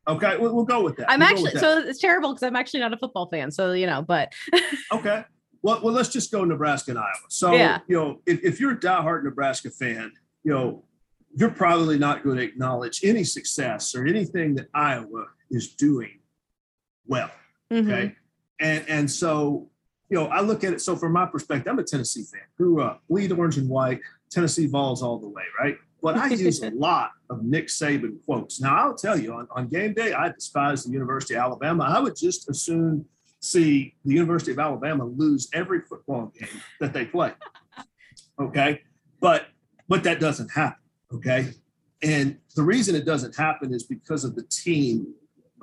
Okay, 0.07 0.37
we'll, 0.37 0.55
we'll 0.55 0.65
go 0.65 0.83
with 0.83 0.97
that. 0.97 1.11
I'm 1.11 1.21
We'll 1.21 1.29
actually 1.31 1.53
that. 1.53 1.61
so 1.61 1.79
it's 1.79 2.01
terrible 2.01 2.31
because 2.35 2.43
I'm 2.43 2.57
actually 2.57 2.81
not 2.81 2.93
a 2.93 2.97
football 2.99 3.27
fan. 3.29 3.51
So 3.51 3.73
you 3.73 3.87
know, 3.87 4.03
but 4.03 4.33
Okay. 4.93 5.25
Well, 5.63 5.81
well, 5.83 5.95
let's 5.95 6.11
just 6.11 6.31
go 6.31 6.45
Nebraska 6.45 6.91
and 6.91 6.99
Iowa. 6.99 7.09
So, 7.31 7.55
Yeah. 7.55 7.79
you 7.89 7.97
know, 7.97 8.21
if, 8.27 8.45
if 8.45 8.61
you're 8.61 8.73
a 8.73 8.77
diehard 8.79 9.25
Nebraska 9.25 9.71
fan, 9.71 10.13
you 10.43 10.53
know, 10.53 10.85
you're 11.37 11.51
probably 11.51 11.99
not 11.99 12.23
going 12.23 12.37
to 12.37 12.43
acknowledge 12.43 13.01
any 13.05 13.25
success 13.25 13.95
or 13.95 14.07
anything 14.07 14.55
that 14.55 14.69
Iowa 14.75 15.27
is 15.51 15.75
doing 15.75 16.21
well. 17.07 17.31
Mhm. 17.71 17.91
Okay. 17.91 18.17
And 18.61 18.85
and 18.89 19.11
so, 19.11 19.69
you 20.09 20.17
know, 20.17 20.27
I 20.27 20.41
look 20.41 20.63
at 20.65 20.73
it. 20.73 20.81
So 20.81 20.97
from 20.97 21.13
my 21.13 21.27
perspective, 21.27 21.71
I'm 21.71 21.79
a 21.79 21.85
Tennessee 21.85 22.25
fan. 22.25 22.43
Grew 22.57 22.81
up, 22.81 23.03
bleed 23.09 23.33
orange 23.33 23.59
and 23.59 23.69
white, 23.69 24.01
Tennessee 24.31 24.67
Vols 24.67 25.03
all 25.03 25.19
the 25.19 25.29
way, 25.29 25.43
right? 25.59 25.77
But 26.03 26.17
I 26.17 26.29
use 26.29 26.63
a 26.63 26.71
lot 26.75 27.11
of 27.31 27.43
Nick 27.43 27.69
Saban 27.69 28.23
quotes. 28.25 28.61
Now 28.61 28.77
I'll 28.77 28.95
tell 28.95 29.19
you, 29.19 29.33
on, 29.33 29.49
on 29.51 29.69
game 29.69 29.95
day, 29.95 30.13
I 30.13 30.29
despise 30.29 30.85
the 30.85 30.93
University 30.93 31.35
of 31.35 31.41
Alabama. 31.41 31.85
I 31.85 31.99
would 31.99 32.15
just 32.17 32.49
as 32.49 32.63
soon 32.63 33.07
see 33.41 33.95
the 34.05 34.15
University 34.15 34.53
of 34.53 34.59
Alabama 34.59 35.05
lose 35.05 35.49
every 35.53 35.81
football 35.81 36.33
game 36.39 36.61
that 36.81 36.93
they 36.93 37.07
play. 37.07 37.33
Okay. 38.41 38.83
But 39.21 39.49
but 39.89 40.05
that 40.05 40.21
doesn't 40.21 40.51
happen. 40.51 40.84
Okay. 41.13 41.51
And 42.03 42.39
the 42.55 42.63
reason 42.63 42.95
it 42.95 43.07
doesn't 43.07 43.37
happen 43.37 43.73
is 43.73 43.85
because 43.85 44.25
of 44.25 44.35
the 44.35 44.45
team 44.45 45.15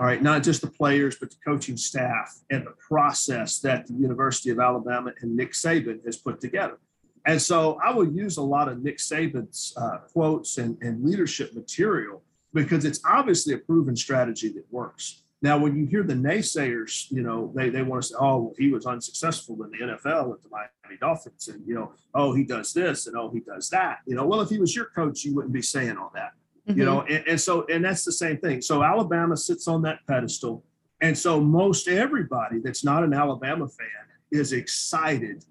all 0.02 0.08
right, 0.08 0.24
not 0.24 0.42
just 0.42 0.62
the 0.62 0.68
players, 0.68 1.18
but 1.18 1.30
the 1.30 1.36
coaching 1.46 1.78
staff 1.78 2.40
and 2.50 2.66
the 2.66 2.74
process 2.88 3.60
that 3.60 3.86
the 3.86 3.94
University 3.94 4.50
of 4.50 4.60
Alabama 4.60 5.12
and 5.22 5.36
Nick 5.36 5.52
Saban 5.52 6.04
has 6.06 6.18
put 6.18 6.42
together. 6.42 6.80
And 7.28 7.40
so 7.40 7.78
I 7.84 7.94
will 7.94 8.12
use 8.12 8.38
a 8.38 8.42
lot 8.42 8.68
of 8.68 8.82
Nick 8.82 8.98
Saban's 8.98 9.74
uh, 9.78 9.98
quotes 10.12 10.58
and, 10.58 10.76
and 10.82 11.04
leadership 11.04 11.54
material 11.54 12.24
because 12.52 12.84
it's 12.84 13.00
obviously 13.06 13.54
a 13.54 13.60
proven 13.60 13.96
strategy 13.96 14.50
that 14.54 14.66
works. 14.72 15.21
Now, 15.44 15.58
when 15.58 15.76
you 15.76 15.86
hear 15.88 16.04
the 16.04 16.14
naysayers, 16.14 17.10
you 17.10 17.24
know, 17.24 17.52
they, 17.56 17.70
they 17.70 17.82
want 17.82 18.04
to 18.04 18.10
say, 18.10 18.16
oh, 18.20 18.38
well, 18.44 18.54
he 18.58 18.70
was 18.70 18.86
unsuccessful 18.86 19.58
in 19.64 19.72
the 19.72 19.94
NFL 19.96 20.30
with 20.30 20.44
the 20.44 20.50
Miami 20.50 21.00
Dolphins. 21.00 21.48
And, 21.48 21.66
you 21.68 21.74
know, 21.74 21.94
oh, 22.14 22.34
he 22.36 22.44
does 22.44 22.74
this 22.74 23.08
and 23.08 23.16
oh, 23.18 23.32
he 23.34 23.40
does 23.40 23.70
that. 23.70 24.00
You 24.06 24.16
know, 24.16 24.26
well, 24.28 24.42
if 24.42 24.50
he 24.50 24.60
was 24.60 24.76
your 24.76 24.86
coach, 24.86 25.24
you 25.24 25.34
wouldn't 25.34 25.54
be 25.54 25.62
saying 25.64 25.98
all 25.98 26.12
that 26.14 26.34
you 26.68 26.76
Mhm. 26.76 26.86
know 26.86 27.02
and, 27.02 27.28
and 27.28 27.42
so 27.42 27.66
and 27.72 27.84
that's 27.84 28.06
the 28.06 28.12
same 28.12 28.38
thing 28.38 28.62
so 28.62 28.84
alabama 28.84 29.36
sits 29.36 29.68
on 29.68 29.82
that 29.82 29.98
pedestal 30.08 30.64
and 31.02 31.18
so 31.18 31.42
most 31.42 31.88
everybody 31.88 32.60
that's 32.60 32.84
not 32.86 33.04
an 33.04 33.16
alabama 33.16 33.68
fan 33.68 33.88
is 34.32 34.54
excited 34.54 35.44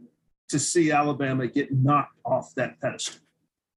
to 0.49 0.57
see 0.57 0.93
alabama 0.93 1.49
get 1.49 1.73
knocked 1.73 2.17
off 2.25 2.55
that 2.55 2.81
pedestal 2.81 3.21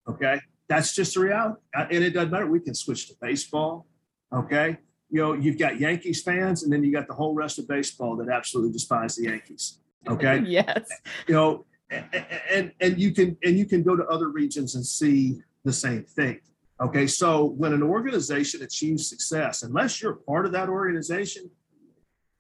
okay 0.08 0.40
that's 0.70 0.94
just 0.94 1.16
the 1.16 1.22
reality 1.22 1.60
and 1.74 2.04
it 2.04 2.12
doesn't 2.12 2.30
matter 2.30 2.46
we 2.46 2.60
can 2.60 2.76
switch 2.76 3.08
to 3.08 3.16
baseball 3.20 3.88
okay 4.32 4.78
you 5.14 5.22
know 5.22 5.34
you've 5.34 5.60
got 5.60 5.80
yankees 5.80 6.22
fans 6.24 6.64
and 6.64 6.74
then 6.74 6.84
you 6.84 6.92
got 6.92 7.08
the 7.08 7.14
whole 7.14 7.34
rest 7.36 7.60
of 7.60 7.68
baseball 7.68 8.16
that 8.18 8.30
absolutely 8.30 8.72
despise 8.74 9.16
the 9.16 9.24
yankees 9.30 9.80
okay? 10.10 10.42
Yes. 10.46 10.90
you 11.28 11.36
know 11.36 11.66
and, 12.52 12.72
and 12.82 13.00
you 13.00 13.12
can 13.14 13.38
and 13.44 13.58
you 13.60 13.66
can 13.66 13.84
go 13.84 13.96
to 13.96 14.04
other 14.08 14.30
regions 14.30 14.74
and 14.76 14.86
see 14.86 15.40
the 15.64 15.72
same 15.72 16.04
thing 16.04 16.40
okay? 16.82 17.06
So 17.08 17.46
when 17.62 17.72
an 17.74 17.84
organization 17.84 18.64
achieves 18.64 19.08
success 19.08 19.62
unless 19.64 20.02
you're 20.02 20.16
part 20.16 20.46
of 20.48 20.52
that 20.54 20.68
organization 20.68 21.44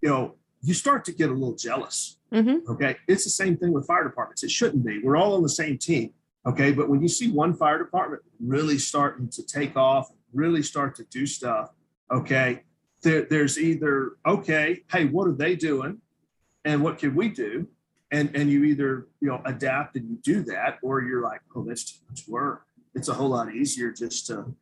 you 0.01 0.09
know 0.09 0.35
you 0.61 0.73
start 0.73 1.05
to 1.05 1.11
get 1.13 1.29
a 1.29 1.33
little 1.33 1.55
jealous 1.55 2.17
Mhm. 2.33 2.65
okay? 2.67 2.95
It's 3.07 3.23
the 3.25 3.29
same 3.43 3.55
thing 3.57 3.71
with 3.73 3.85
fire 3.85 4.03
departments. 4.03 4.41
It 4.41 4.49
shouldn't 4.49 4.83
be. 4.83 4.95
We're 5.03 5.17
all 5.17 5.35
on 5.35 5.43
the 5.43 5.55
same 5.63 5.77
team 5.77 6.07
okay? 6.47 6.71
But 6.71 6.89
when 6.89 6.99
you 7.03 7.07
see 7.07 7.29
one 7.29 7.53
fire 7.53 7.77
department 7.77 8.23
really 8.39 8.79
starting 8.79 9.29
to 9.37 9.43
take 9.57 9.77
off, 9.77 10.05
really 10.33 10.63
start 10.63 10.95
to 10.95 11.03
do 11.17 11.23
stuff, 11.27 11.69
okay, 12.11 12.63
there, 13.01 13.23
there's 13.23 13.59
either, 13.59 14.13
okay, 14.25 14.81
hey, 14.91 15.05
what 15.05 15.27
are 15.27 15.33
they 15.33 15.55
doing? 15.55 15.99
And 16.65 16.81
what 16.81 16.97
can 16.97 17.15
we 17.15 17.29
do? 17.29 17.67
And, 18.11 18.33
and 18.35 18.49
you 18.49 18.63
either 18.65 19.07
you 19.21 19.29
know 19.29 19.41
adapt 19.45 19.95
and 19.95 20.07
you 20.09 20.17
do 20.17 20.43
that, 20.43 20.77
or 20.83 21.01
you're 21.01 21.21
like, 21.23 21.41
oh, 21.55 21.63
that's 21.63 21.83
too 21.93 21.99
much 22.09 22.27
work. 22.27 22.63
It's 22.93 23.07
a 23.07 23.13
whole 23.13 23.29
lot 23.29 23.53
easier 23.53 23.91
just 23.91 24.27
to 24.27 24.53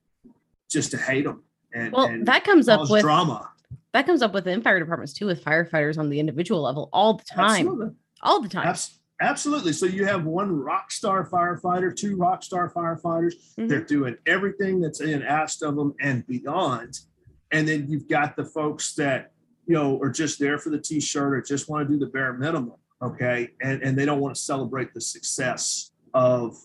just 0.70 0.92
to 0.92 0.98
hate 0.98 1.26
them. 1.26 1.44
And, 1.74 1.92
well, 1.92 2.06
and 2.06 2.26
that 2.28 2.46
comes 2.46 2.70
up 2.70 2.90
with 2.90 3.02
drama. 3.02 3.50
That 3.92 4.06
comes 4.06 4.22
up 4.22 4.34
within 4.34 4.62
fire 4.62 4.80
departments 4.80 5.14
too, 5.14 5.26
with 5.26 5.44
firefighters 5.44 5.98
on 5.98 6.10
the 6.10 6.20
individual 6.20 6.62
level 6.62 6.90
all 6.94 7.16
the 7.16 7.26
time, 7.26 7.68
Absolutely. 7.68 7.96
all 8.24 8.42
the 8.42 8.48
time. 8.50 8.68
Abs- 8.68 9.00
Absolutely. 9.20 9.74
So 9.74 9.86
you 9.86 10.06
have 10.06 10.24
one 10.24 10.52
rock 10.52 10.90
star 10.90 11.30
firefighter, 11.30 11.96
two 11.96 12.16
rock 12.16 12.44
star 12.44 12.72
firefighters. 12.72 13.34
Mhm. 13.60 13.68
They're 13.68 13.84
doing 13.84 14.16
everything 14.26 14.80
that's 14.80 15.02
in 15.02 15.22
asked 15.22 15.62
of 15.62 15.76
them 15.76 15.94
and 16.02 16.26
beyond. 16.26 17.00
And 17.52 17.68
then 17.68 17.88
you've 17.90 18.08
got 18.08 18.36
the 18.36 18.46
folks 18.46 18.94
that, 18.96 19.32
you 19.68 19.76
know, 19.76 20.00
are 20.02 20.10
just 20.10 20.40
there 20.40 20.58
for 20.58 20.70
the 20.70 20.80
t-shirt 20.80 21.34
or 21.34 21.42
just 21.42 21.70
want 21.70 21.88
to 21.88 21.94
do 21.94 22.00
the 22.00 22.12
bare 22.12 22.34
minimum. 22.34 22.74
Okay. 23.02 23.50
And, 23.62 23.82
and 23.82 23.98
they 23.98 24.06
don't 24.06 24.20
want 24.20 24.36
to 24.36 24.42
celebrate 24.42 24.94
the 24.94 25.02
success 25.02 25.92
of 26.14 26.56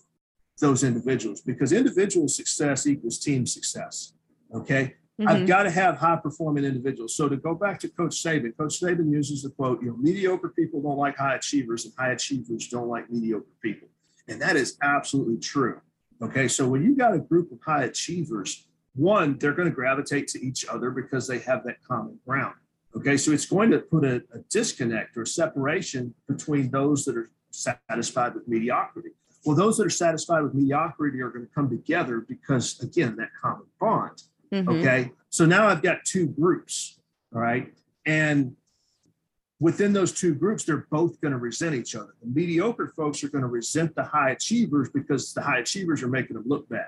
those 0.59 0.83
individuals 0.83 1.41
because 1.41 1.71
individual 1.71 2.27
success 2.27 2.87
equals 2.87 3.19
team 3.19 3.45
success. 3.45 4.13
Okay. 4.53 4.95
I've 5.19 5.43
Mhm. 5.43 5.47
got 5.47 5.63
to 5.63 5.71
have 5.71 5.97
high 5.97 6.17
performing 6.17 6.63
individuals. 6.63 7.15
So 7.15 7.27
to 7.27 7.37
go 7.37 7.55
back 7.55 7.79
to 7.79 7.89
Coach 7.89 8.21
Saban, 8.23 8.55
Coach 8.55 8.79
Saban 8.79 9.11
uses 9.11 9.41
the 9.41 9.49
quote, 9.49 9.81
you 9.81 9.89
know, 9.89 9.97
mediocre 9.97 10.49
people 10.49 10.81
don't 10.81 10.97
like 10.97 11.17
high 11.17 11.35
achievers 11.35 11.85
and 11.85 11.93
high 11.97 12.11
achievers 12.11 12.67
don't 12.67 12.87
like 12.87 13.09
mediocre 13.09 13.47
people. 13.61 13.87
And 14.27 14.39
that 14.41 14.55
is 14.55 14.77
absolutely 14.83 15.37
true. 15.37 15.81
Okay. 16.21 16.47
So 16.47 16.67
when 16.67 16.83
you 16.83 16.95
got 16.95 17.15
a 17.15 17.19
group 17.19 17.51
of 17.51 17.59
high 17.65 17.85
achievers, 17.85 18.66
one, 18.97 19.37
they're 19.37 19.53
going 19.53 19.69
to 19.69 19.73
gravitate 19.73 20.27
to 20.29 20.45
each 20.45 20.65
other 20.67 20.91
because 20.91 21.27
they 21.27 21.39
have 21.39 21.63
that 21.65 21.83
common 21.83 22.19
ground. 22.25 22.55
Okay. 22.95 23.17
So 23.17 23.31
it's 23.31 23.45
going 23.45 23.71
to 23.71 23.79
put 23.79 24.03
a, 24.03 24.23
a 24.33 24.39
disconnect 24.49 25.17
or 25.17 25.25
separation 25.25 26.13
between 26.27 26.69
those 26.71 27.05
that 27.05 27.15
are 27.15 27.29
satisfied 27.51 28.33
with 28.35 28.47
mediocrity. 28.47 29.09
Well, 29.45 29.55
those 29.55 29.77
that 29.77 29.85
are 29.85 29.91
satisfied 29.91 30.41
with 30.41 30.53
mediocrity 30.53 31.21
are 31.21 31.29
going 31.29 31.45
to 31.45 31.53
come 31.53 31.69
together 31.69 32.19
because, 32.19 32.79
again, 32.81 33.15
that 33.17 33.29
common 33.39 33.67
bond. 33.79 34.23
Mhm. 34.51 34.67
Okay. 34.79 35.11
So 35.29 35.45
now 35.45 35.67
I've 35.67 35.81
got 35.81 36.03
two 36.03 36.27
groups. 36.27 36.99
All 37.33 37.41
right. 37.41 37.73
And 38.05 38.55
within 39.59 39.93
those 39.93 40.11
two 40.11 40.33
groups, 40.33 40.63
they're 40.63 40.87
both 40.89 41.19
going 41.21 41.33
to 41.33 41.37
resent 41.37 41.75
each 41.75 41.95
other. 41.95 42.15
The 42.21 42.27
mediocre 42.27 42.87
folks 42.95 43.23
are 43.23 43.29
going 43.29 43.43
to 43.43 43.47
resent 43.47 43.95
the 43.95 44.03
high 44.03 44.31
achievers 44.31 44.89
because 44.89 45.33
the 45.33 45.41
high 45.41 45.59
achievers 45.59 46.03
are 46.03 46.07
making 46.07 46.35
them 46.35 46.45
look 46.47 46.67
bad. 46.69 46.87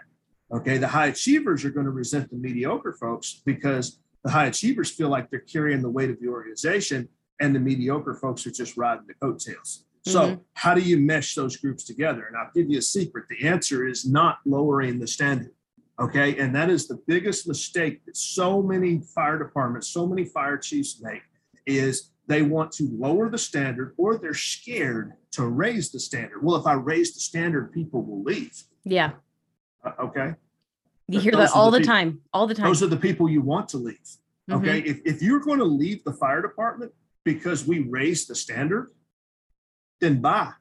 Okay. 0.51 0.77
The 0.77 0.87
high 0.87 1.07
achievers 1.07 1.63
are 1.65 1.69
going 1.69 1.85
to 1.85 1.91
resent 1.91 2.29
the 2.29 2.37
mediocre 2.37 2.93
folks 2.93 3.41
because 3.45 3.99
the 4.23 4.31
high 4.31 4.45
achievers 4.47 4.89
feel 4.89 5.09
like 5.09 5.29
they're 5.29 5.39
carrying 5.41 5.81
the 5.81 5.89
weight 5.89 6.09
of 6.09 6.19
the 6.19 6.27
organization 6.27 7.07
and 7.39 7.55
the 7.55 7.59
mediocre 7.59 8.13
folks 8.15 8.45
are 8.47 8.51
just 8.51 8.75
riding 8.77 9.05
the 9.07 9.13
coattails. 9.13 9.85
So, 10.05 10.21
Mhm. 10.21 10.39
how 10.53 10.73
do 10.73 10.81
you 10.81 10.97
mesh 10.97 11.35
those 11.35 11.55
groups 11.57 11.83
together? 11.83 12.25
And 12.25 12.35
I'll 12.35 12.51
give 12.53 12.69
you 12.69 12.79
a 12.79 12.81
secret. 12.81 13.25
The 13.29 13.47
answer 13.47 13.87
is 13.87 14.05
not 14.05 14.39
lowering 14.45 14.99
the 14.99 15.07
standard. 15.07 15.51
Okay. 15.99 16.37
And 16.37 16.55
that 16.55 16.69
is 16.69 16.87
the 16.87 16.95
biggest 17.07 17.47
mistake 17.47 18.05
that 18.05 18.15
so 18.17 18.61
many 18.63 19.01
fire 19.01 19.37
departments, 19.37 19.87
so 19.89 20.07
many 20.07 20.25
fire 20.25 20.57
chiefs 20.57 21.01
make 21.01 21.21
is 21.65 22.11
they 22.27 22.41
want 22.41 22.71
to 22.73 22.85
lower 22.91 23.29
the 23.29 23.37
standard 23.37 23.93
or 23.97 24.17
they're 24.17 24.33
scared 24.33 25.13
to 25.31 25.45
raise 25.47 25.91
the 25.91 25.99
standard. 25.99 26.41
Well, 26.43 26.55
if 26.55 26.65
I 26.65 26.73
raise 26.73 27.13
the 27.13 27.19
standard, 27.19 27.71
people 27.73 28.03
will 28.03 28.23
leave. 28.23 28.63
Yeah. 28.85 29.13
Okay. 29.99 30.33
You 31.07 31.19
hear 31.19 31.31
Those 31.31 31.49
that 31.49 31.55
all 31.55 31.71
the 31.71 31.81
time. 31.81 32.21
All 32.33 32.45
the 32.47 32.53
time. 32.53 32.67
Those 32.67 32.83
are 32.83 32.87
the 32.87 32.97
people 32.97 33.29
you 33.29 33.41
want 33.41 33.69
to 33.69 33.77
leave. 33.77 33.97
Mhm. 34.49 34.57
Okay. 34.59 34.79
If, 34.79 35.01
if 35.05 35.21
you're 35.21 35.39
going 35.39 35.59
to 35.59 35.65
leave 35.65 36.03
the 36.03 36.13
fire 36.13 36.41
department 36.41 36.91
because 37.23 37.65
we 37.65 37.79
raised 37.79 38.27
the 38.29 38.35
standard, 38.35 38.91
then 39.99 40.21
bye. 40.21 40.51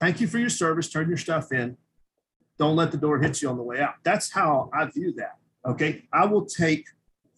Thank 0.00 0.20
you 0.20 0.26
for 0.26 0.38
your 0.38 0.50
service. 0.50 0.90
Turn 0.90 1.08
your 1.08 1.16
stuff 1.16 1.52
in. 1.52 1.76
Don't 2.58 2.76
let 2.76 2.90
the 2.92 2.98
door 2.98 3.18
hit 3.18 3.42
you 3.42 3.48
on 3.48 3.56
the 3.56 3.62
way 3.62 3.80
out. 3.80 3.94
That's 4.04 4.30
how 4.30 4.70
I 4.72 4.84
view 4.86 5.12
that. 5.14 5.38
Okay. 5.66 6.04
I 6.12 6.26
will 6.26 6.44
take 6.44 6.86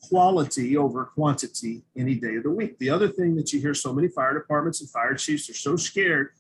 quality 0.03 0.77
over 0.77 1.07
quantity 1.07 1.85
any 1.97 2.15
day 2.17 2.37
of 2.37 2.43
the 2.43 2.51
week. 2.51 2.79
The 2.79 2.91
other 2.91 3.09
thing 3.09 3.35
that 3.37 3.53
you 3.53 3.61
hear 3.61 3.75
so 3.75 3.93
many 3.93 4.09
fire 4.09 4.35
departments 4.35 4.81
and 4.81 4.91
fire 4.91 5.15
chiefs 5.15 5.49
are 5.49 5.55
so 5.55 5.77
scared. 5.77 6.31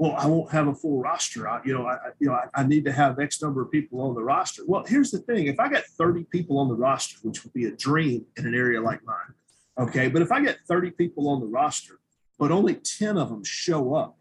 Well, 0.00 0.14
I 0.16 0.26
won't 0.26 0.50
have 0.50 0.66
a 0.66 0.74
full 0.74 0.98
roster. 0.98 1.46
I, 1.46 1.60
you 1.62 1.74
know, 1.74 1.86
I, 1.86 1.98
you 2.18 2.28
know, 2.28 2.32
I, 2.32 2.46
I 2.54 2.66
need 2.66 2.86
to 2.86 2.92
have 2.92 3.20
X 3.20 3.42
number 3.42 3.60
of 3.60 3.70
people 3.70 4.00
on 4.00 4.14
the 4.14 4.22
roster. 4.22 4.62
Well, 4.66 4.82
here's 4.86 5.10
the 5.10 5.18
thing: 5.18 5.46
if 5.46 5.60
I 5.60 5.68
got 5.68 5.84
30 5.84 6.24
people 6.24 6.58
on 6.58 6.68
the 6.68 6.74
roster, 6.74 7.18
which 7.22 7.44
would 7.44 7.52
be 7.52 7.66
a 7.66 7.72
dream 7.72 8.24
in 8.38 8.46
an 8.46 8.54
area 8.54 8.80
like 8.80 9.04
mine, 9.04 9.34
okay, 9.78 10.08
but 10.08 10.22
if 10.22 10.32
I 10.32 10.42
get 10.42 10.56
30 10.66 10.92
people 10.92 11.28
on 11.28 11.40
the 11.40 11.46
roster, 11.46 12.00
but 12.38 12.50
only 12.50 12.76
10 12.76 13.18
of 13.18 13.28
them 13.28 13.44
show 13.44 13.94
up 13.94 14.16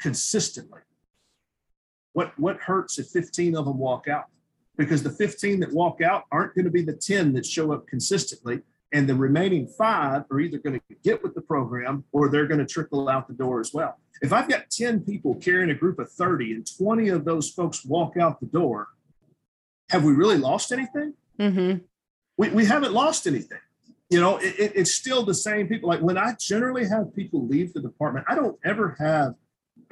consistently, 0.00 0.82
what 2.12 2.32
what 2.38 2.58
hurts 2.58 3.00
if 3.00 3.08
15 3.08 3.56
of 3.56 3.64
them 3.64 3.78
walk 3.78 4.06
out? 4.06 4.26
Because 4.76 5.02
the 5.02 5.10
15 5.10 5.58
that 5.58 5.72
walk 5.72 6.00
out 6.00 6.22
aren't 6.30 6.54
going 6.54 6.66
to 6.66 6.70
be 6.70 6.82
the 6.82 6.94
10 6.94 7.32
that 7.32 7.44
show 7.44 7.72
up 7.72 7.88
consistently. 7.88 8.60
And 8.92 9.08
the 9.08 9.14
remaining 9.14 9.68
five 9.68 10.24
are 10.30 10.40
either 10.40 10.58
going 10.58 10.80
to 10.88 10.96
get 11.04 11.22
with 11.22 11.34
the 11.34 11.40
program 11.40 12.04
or 12.12 12.28
they're 12.28 12.46
going 12.46 12.58
to 12.58 12.66
trickle 12.66 13.08
out 13.08 13.28
the 13.28 13.34
door 13.34 13.60
as 13.60 13.72
well. 13.72 13.98
If 14.20 14.32
I've 14.32 14.48
got 14.48 14.68
10 14.70 15.00
people 15.04 15.36
carrying 15.36 15.70
a 15.70 15.74
group 15.74 15.98
of 16.00 16.10
30 16.10 16.52
and 16.54 16.66
20 16.78 17.08
of 17.10 17.24
those 17.24 17.50
folks 17.50 17.84
walk 17.84 18.16
out 18.16 18.40
the 18.40 18.46
door, 18.46 18.88
have 19.90 20.04
we 20.04 20.12
really 20.12 20.38
lost 20.38 20.72
anything? 20.72 21.14
Mhm. 21.38 21.82
we, 22.36 22.50
we 22.50 22.64
haven't 22.66 22.92
lost 22.92 23.26
anything. 23.26 23.58
You 24.10 24.20
know, 24.20 24.36
it, 24.38 24.54
it- 24.58 24.72
it's 24.74 24.92
still 24.92 25.24
the 25.24 25.34
same 25.34 25.68
people. 25.68 25.88
Like 25.88 26.00
when 26.00 26.18
I 26.18 26.34
generally 26.40 26.86
have 26.86 27.14
people 27.14 27.46
leave 27.46 27.72
the 27.72 27.80
department, 27.80 28.26
I 28.28 28.34
don't 28.34 28.58
ever 28.64 28.96
have 28.98 29.34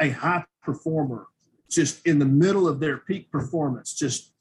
a 0.01 0.11
high 0.11 0.45
performer 0.63 1.27
just 1.71 2.05
in 2.07 2.19
the 2.19 2.25
middle 2.27 2.67
of 2.69 2.81
their 2.81 2.99
peak 2.99 3.31
performance, 3.31 3.95
just 3.95 4.33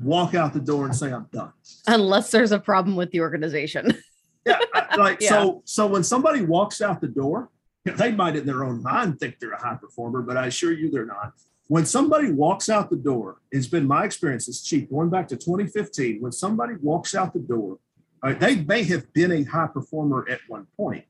walk 0.00 0.34
out 0.34 0.52
the 0.52 0.60
door 0.60 0.84
and 0.86 0.94
say, 0.94 1.12
I'm 1.12 1.26
done. 1.32 1.52
Unless 1.86 2.30
there's 2.30 2.52
a 2.52 2.58
problem 2.58 2.96
with 2.96 3.10
the 3.10 3.20
organization. 3.20 3.92
Yeah. 4.44 4.58
Like, 4.98 5.20
Yeah. 5.20 5.28
so, 5.28 5.62
so 5.64 5.86
when 5.86 6.02
somebody 6.02 6.42
walks 6.44 6.82
out 6.82 7.00
the 7.00 7.06
door, 7.06 7.48
they 7.84 8.10
might 8.10 8.34
in 8.34 8.44
their 8.44 8.64
own 8.64 8.82
mind 8.82 9.20
think 9.20 9.38
they're 9.38 9.52
a 9.52 9.62
high 9.62 9.76
performer, 9.76 10.20
but 10.20 10.36
I 10.36 10.46
assure 10.48 10.72
you 10.72 10.90
they're 10.90 11.06
not. 11.06 11.34
When 11.68 11.86
somebody 11.86 12.32
walks 12.32 12.68
out 12.68 12.90
the 12.90 12.96
door, 12.96 13.36
it's 13.52 13.68
been 13.68 13.86
my 13.86 14.04
experience 14.04 14.48
as 14.48 14.60
chief 14.60 14.90
going 14.90 15.10
back 15.10 15.28
to 15.28 15.36
2015. 15.36 16.20
When 16.20 16.32
somebody 16.32 16.74
walks 16.82 17.14
out 17.14 17.32
the 17.32 17.38
door, 17.38 17.78
uh, 18.24 18.34
they 18.34 18.56
may 18.56 18.82
have 18.82 19.12
been 19.12 19.30
a 19.30 19.44
high 19.44 19.68
performer 19.68 20.26
at 20.28 20.40
one 20.48 20.66
point. 20.76 21.04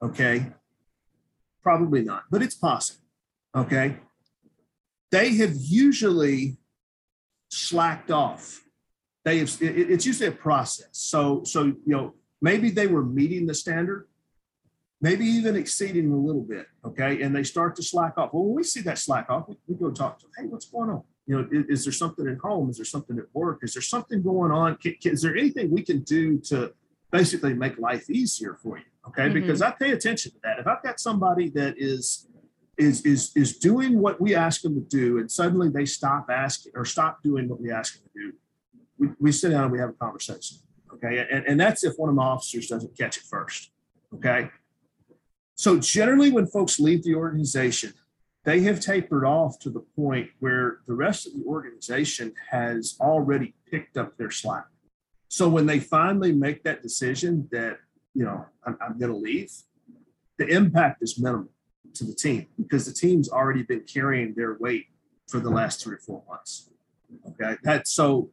Okay. 0.00 0.46
Probably 1.64 2.02
not, 2.02 2.22
but 2.30 2.40
it's 2.40 2.54
possible. 2.54 3.00
Okay. 3.56 3.96
They 5.10 5.34
have 5.38 5.56
usually 5.56 6.56
slacked 7.50 8.10
off. 8.10 8.62
They 9.24 9.38
have, 9.38 9.48
it- 9.60 9.76
it- 9.78 9.90
it's 9.90 10.06
usually 10.06 10.28
a 10.28 10.32
process. 10.32 10.88
So, 10.92 11.44
so, 11.44 11.64
you 11.64 11.78
know, 11.86 12.14
maybe 12.40 12.70
they 12.70 12.86
were 12.86 13.04
meeting 13.04 13.46
the 13.46 13.54
standard, 13.54 14.08
maybe 15.00 15.24
even 15.26 15.56
exceeding 15.56 16.10
a 16.10 16.16
little 16.16 16.42
bit. 16.42 16.66
Okay. 16.84 17.20
And 17.22 17.34
they 17.34 17.42
start 17.42 17.76
to 17.76 17.82
slack 17.82 18.16
off. 18.16 18.32
Well, 18.32 18.44
when 18.44 18.54
we 18.56 18.62
see 18.62 18.80
that 18.82 18.98
slack 18.98 19.28
off, 19.28 19.48
we, 19.48 19.56
we 19.66 19.74
go 19.74 19.90
talk 19.90 20.18
to 20.20 20.26
them. 20.26 20.32
Hey, 20.38 20.46
what's 20.46 20.66
going 20.70 20.90
on? 20.90 21.02
You 21.26 21.36
know, 21.42 21.48
is, 21.52 21.66
is 21.80 21.84
there 21.84 21.92
something 21.92 22.26
at 22.26 22.38
home? 22.38 22.70
Is 22.70 22.76
there 22.76 22.84
something 22.86 23.18
at 23.18 23.26
work? 23.34 23.60
Is 23.62 23.74
there 23.74 23.82
something 23.82 24.22
going 24.22 24.50
on? 24.52 24.76
Can, 24.76 24.94
can- 25.02 25.12
is 25.12 25.22
there 25.22 25.36
anything 25.36 25.70
we 25.70 25.82
can 25.82 26.00
do 26.00 26.38
to 26.50 26.72
basically 27.10 27.54
make 27.54 27.78
life 27.78 28.08
easier 28.08 28.54
for 28.62 28.78
you? 28.78 28.84
Okay. 29.08 29.28
Mhm. 29.28 29.34
Because 29.34 29.60
I 29.62 29.70
pay 29.72 29.90
attention 29.92 30.32
to 30.32 30.38
that. 30.44 30.58
If 30.60 30.66
I've 30.66 30.82
got 30.82 30.98
somebody 31.00 31.50
that 31.50 31.74
is, 31.78 32.26
is, 32.80 33.04
is, 33.04 33.30
is 33.36 33.58
doing 33.58 34.00
what 34.00 34.20
we 34.20 34.34
ask 34.34 34.62
them 34.62 34.74
to 34.74 34.80
do 34.80 35.18
and 35.18 35.30
suddenly 35.30 35.68
they 35.68 35.84
stop 35.84 36.26
asking 36.30 36.72
or 36.74 36.84
stop 36.84 37.22
doing 37.22 37.48
what 37.48 37.60
we 37.60 37.70
ask 37.70 37.94
them 37.94 38.10
to 38.12 38.20
do, 38.20 38.32
we, 38.98 39.08
we 39.20 39.32
sit 39.32 39.50
down 39.50 39.64
and 39.64 39.72
we 39.72 39.78
have 39.78 39.90
a 39.90 39.94
conversation. 39.94 40.58
Okay. 40.94 41.26
And, 41.30 41.44
and 41.46 41.60
that's 41.60 41.84
if 41.84 41.94
one 41.96 42.08
of 42.08 42.14
my 42.14 42.24
officers 42.24 42.68
doesn't 42.68 42.96
catch 42.96 43.18
it 43.18 43.24
first. 43.24 43.70
Okay. 44.14 44.50
So 45.56 45.78
generally, 45.78 46.30
when 46.30 46.46
folks 46.46 46.80
leave 46.80 47.04
the 47.04 47.14
organization, 47.14 47.92
they 48.44 48.60
have 48.60 48.80
tapered 48.80 49.24
off 49.24 49.58
to 49.60 49.70
the 49.70 49.84
point 49.94 50.30
where 50.38 50.78
the 50.86 50.94
rest 50.94 51.26
of 51.26 51.34
the 51.34 51.44
organization 51.44 52.32
has 52.50 52.96
already 52.98 53.54
picked 53.70 53.98
up 53.98 54.16
their 54.16 54.30
slack. 54.30 54.64
So 55.28 55.48
when 55.48 55.66
they 55.66 55.78
finally 55.78 56.32
make 56.32 56.64
that 56.64 56.82
decision 56.82 57.46
that, 57.52 57.78
you 58.14 58.24
know, 58.24 58.46
I'm, 58.66 58.78
I'm 58.80 58.98
going 58.98 59.12
to 59.12 59.16
leave, 59.18 59.52
the 60.38 60.46
impact 60.46 61.02
is 61.02 61.20
minimal 61.20 61.50
to 61.94 62.04
the 62.04 62.14
team 62.14 62.46
because 62.56 62.86
the 62.86 62.92
team's 62.92 63.28
already 63.28 63.62
been 63.62 63.80
carrying 63.80 64.34
their 64.34 64.56
weight 64.58 64.86
for 65.28 65.40
the 65.40 65.50
last 65.50 65.82
three 65.82 65.96
or 65.96 65.98
four 66.00 66.22
months. 66.28 66.68
Okay. 67.28 67.56
that 67.64 67.88
so 67.88 68.30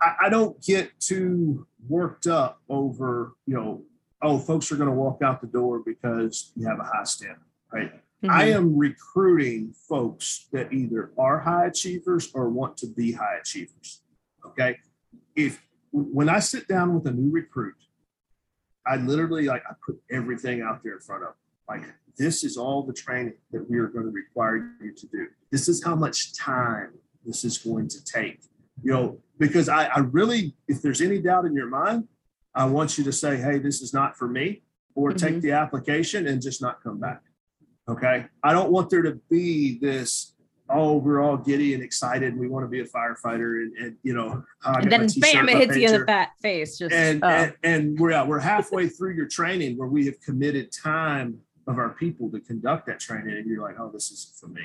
I, 0.00 0.14
I 0.22 0.28
don't 0.28 0.60
get 0.62 0.90
too 1.00 1.66
worked 1.88 2.26
up 2.26 2.60
over, 2.68 3.34
you 3.46 3.54
know, 3.54 3.84
oh, 4.22 4.38
folks 4.38 4.70
are 4.72 4.76
going 4.76 4.88
to 4.88 4.94
walk 4.94 5.22
out 5.22 5.40
the 5.40 5.46
door 5.46 5.80
because 5.84 6.52
you 6.56 6.66
have 6.66 6.80
a 6.80 6.84
high 6.84 7.04
standard, 7.04 7.40
right? 7.72 7.92
I 8.28 8.46
Mhm. 8.46 8.54
am 8.56 8.76
recruiting 8.76 9.72
folks 9.88 10.48
that 10.52 10.72
either 10.72 11.12
are 11.18 11.38
high 11.40 11.66
achievers 11.66 12.32
or 12.34 12.48
want 12.48 12.76
to 12.78 12.86
be 12.88 13.12
high 13.12 13.36
achievers. 13.40 14.02
Okay. 14.44 14.78
If 15.36 15.62
when 15.92 16.28
I 16.28 16.40
sit 16.40 16.66
down 16.66 16.94
with 16.94 17.06
a 17.06 17.12
new 17.12 17.30
recruit, 17.30 17.76
I 18.86 18.96
literally 18.96 19.44
like 19.46 19.62
I 19.68 19.74
put 19.84 20.00
everything 20.10 20.60
out 20.62 20.82
there 20.82 20.94
in 20.94 21.00
front 21.00 21.22
of 21.22 21.28
them. 21.28 21.36
Like 21.68 21.94
this 22.18 22.44
is 22.44 22.56
all 22.56 22.82
the 22.82 22.92
training 22.92 23.34
that 23.52 23.68
we 23.68 23.78
are 23.78 23.88
going 23.88 24.06
to 24.06 24.12
require 24.12 24.56
you 24.82 24.92
to 24.92 25.06
do. 25.08 25.26
This 25.50 25.68
is 25.68 25.84
how 25.84 25.94
much 25.94 26.36
time 26.36 26.92
this 27.24 27.44
is 27.44 27.58
going 27.58 27.88
to 27.88 28.04
take. 28.04 28.40
You 28.82 28.92
know, 28.92 29.18
because 29.38 29.68
I, 29.68 29.86
I 29.86 29.98
really, 30.00 30.54
if 30.68 30.82
there's 30.82 31.00
any 31.00 31.20
doubt 31.20 31.44
in 31.44 31.54
your 31.54 31.68
mind, 31.68 32.08
I 32.54 32.64
want 32.66 32.98
you 32.98 33.04
to 33.04 33.12
say, 33.12 33.36
hey, 33.36 33.58
this 33.58 33.80
is 33.82 33.92
not 33.92 34.16
for 34.16 34.28
me, 34.28 34.62
or 34.94 35.10
mm-hmm. 35.10 35.26
take 35.26 35.40
the 35.42 35.52
application 35.52 36.26
and 36.26 36.40
just 36.40 36.62
not 36.62 36.82
come 36.82 36.98
back. 36.98 37.22
Okay. 37.88 38.26
I 38.42 38.52
don't 38.52 38.70
want 38.72 38.90
there 38.90 39.02
to 39.02 39.20
be 39.30 39.78
this, 39.78 40.34
oh, 40.68 40.96
we're 40.96 41.22
all 41.22 41.36
giddy 41.36 41.74
and 41.74 41.82
excited 41.82 42.32
and 42.32 42.40
we 42.40 42.48
want 42.48 42.64
to 42.64 42.68
be 42.68 42.80
a 42.80 42.84
firefighter 42.84 43.62
and, 43.62 43.76
and 43.76 43.96
you 44.02 44.12
know, 44.14 44.42
and 44.64 44.90
then 44.90 45.06
bam, 45.18 45.48
it 45.48 45.56
hits 45.58 45.76
you 45.76 45.86
in 45.86 46.00
the 46.00 46.06
fat 46.06 46.30
face. 46.42 46.78
Just 46.78 46.92
and, 46.92 47.22
oh. 47.22 47.28
and, 47.28 47.54
and 47.62 47.98
we're 47.98 48.10
yeah, 48.10 48.24
we're 48.24 48.40
halfway 48.40 48.88
through 48.88 49.14
your 49.14 49.28
training 49.28 49.76
where 49.78 49.88
we 49.88 50.06
have 50.06 50.20
committed 50.20 50.72
time 50.72 51.38
of 51.66 51.78
our 51.78 51.90
people 51.90 52.30
to 52.30 52.40
conduct 52.40 52.86
that 52.86 53.00
training, 53.00 53.36
and 53.36 53.46
you're 53.46 53.62
like, 53.62 53.78
oh, 53.78 53.90
this 53.92 54.10
isn't 54.10 54.36
for 54.36 54.48
me. 54.48 54.62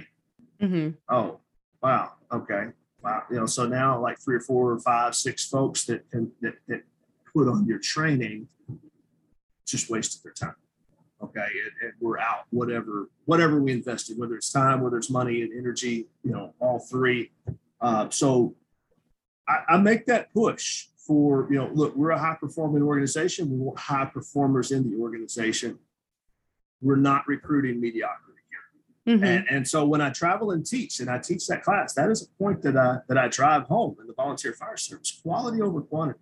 Mm-hmm. 0.62 0.90
Oh, 1.14 1.40
wow, 1.82 2.14
okay, 2.32 2.68
wow. 3.04 3.24
You 3.30 3.38
know, 3.38 3.46
so 3.46 3.66
now 3.66 4.00
like 4.00 4.20
three 4.20 4.36
or 4.36 4.42
four 4.42 4.72
or 4.72 4.80
five, 4.80 5.16
six 5.16 5.48
folks 5.48 5.86
that 5.86 6.10
can 6.12 6.32
that, 6.42 6.56
that 6.68 6.84
put 7.34 7.48
on 7.48 7.66
your 7.66 7.80
training 7.80 8.48
just 9.66 9.90
wasted 9.90 10.22
their 10.24 10.34
time. 10.34 10.56
Okay, 11.24 11.40
and, 11.40 11.72
and, 11.84 11.94
we're 12.00 12.20
out. 12.20 12.46
Whatever, 12.50 13.10
whatever 13.26 13.62
we 13.62 13.72
invested, 13.72 14.18
whether 14.18 14.36
it's 14.36 14.52
time, 14.52 14.82
whether 14.82 14.98
it's 14.98 15.10
money 15.10 15.44
and 15.44 15.52
energy, 15.58 16.08
you 16.24 16.32
know, 16.32 16.54
all 16.60 16.80
three. 16.80 17.32
Uh, 17.80 18.10
so 18.10 18.56
I, 19.48 19.60
I 19.70 19.78
make 19.78 20.08
that 20.08 20.34
push 20.34 20.88
for 20.98 21.48
you 21.52 21.58
know, 21.58 21.70
look, 21.74 21.96
we're 21.96 22.12
a 22.12 22.20
high 22.20 22.38
performing 22.40 22.84
organization. 22.84 23.50
We 23.50 23.58
want 23.58 23.80
high 23.80 24.06
performers 24.06 24.72
in 24.72 24.90
the 24.90 24.98
organization. 24.98 25.80
We're 26.82 26.96
not 26.96 27.28
recruiting 27.28 27.80
mediocrity 27.80 28.42
here. 28.50 29.16
Mm-hmm. 29.16 29.24
And, 29.24 29.46
and 29.50 29.68
so 29.68 29.86
when 29.86 30.02
I 30.02 30.10
travel 30.10 30.52
and 30.52 30.66
teach, 30.66 31.00
and 31.00 31.10
I 31.10 31.20
teach 31.20 31.48
that 31.48 31.64
class, 31.64 31.94
that 31.94 32.10
is 32.10 32.24
a 32.24 32.44
point 32.44 32.62
that 32.64 32.78
I 32.78 32.98
that 33.08 33.18
I 33.18 33.28
drive 33.28 33.64
home 33.64 33.98
in 34.00 34.08
the 34.08 34.14
volunteer 34.14 34.54
fire 34.54 34.78
service: 34.78 35.20
quality 35.24 35.62
over 35.62 35.82
quantity. 35.82 36.20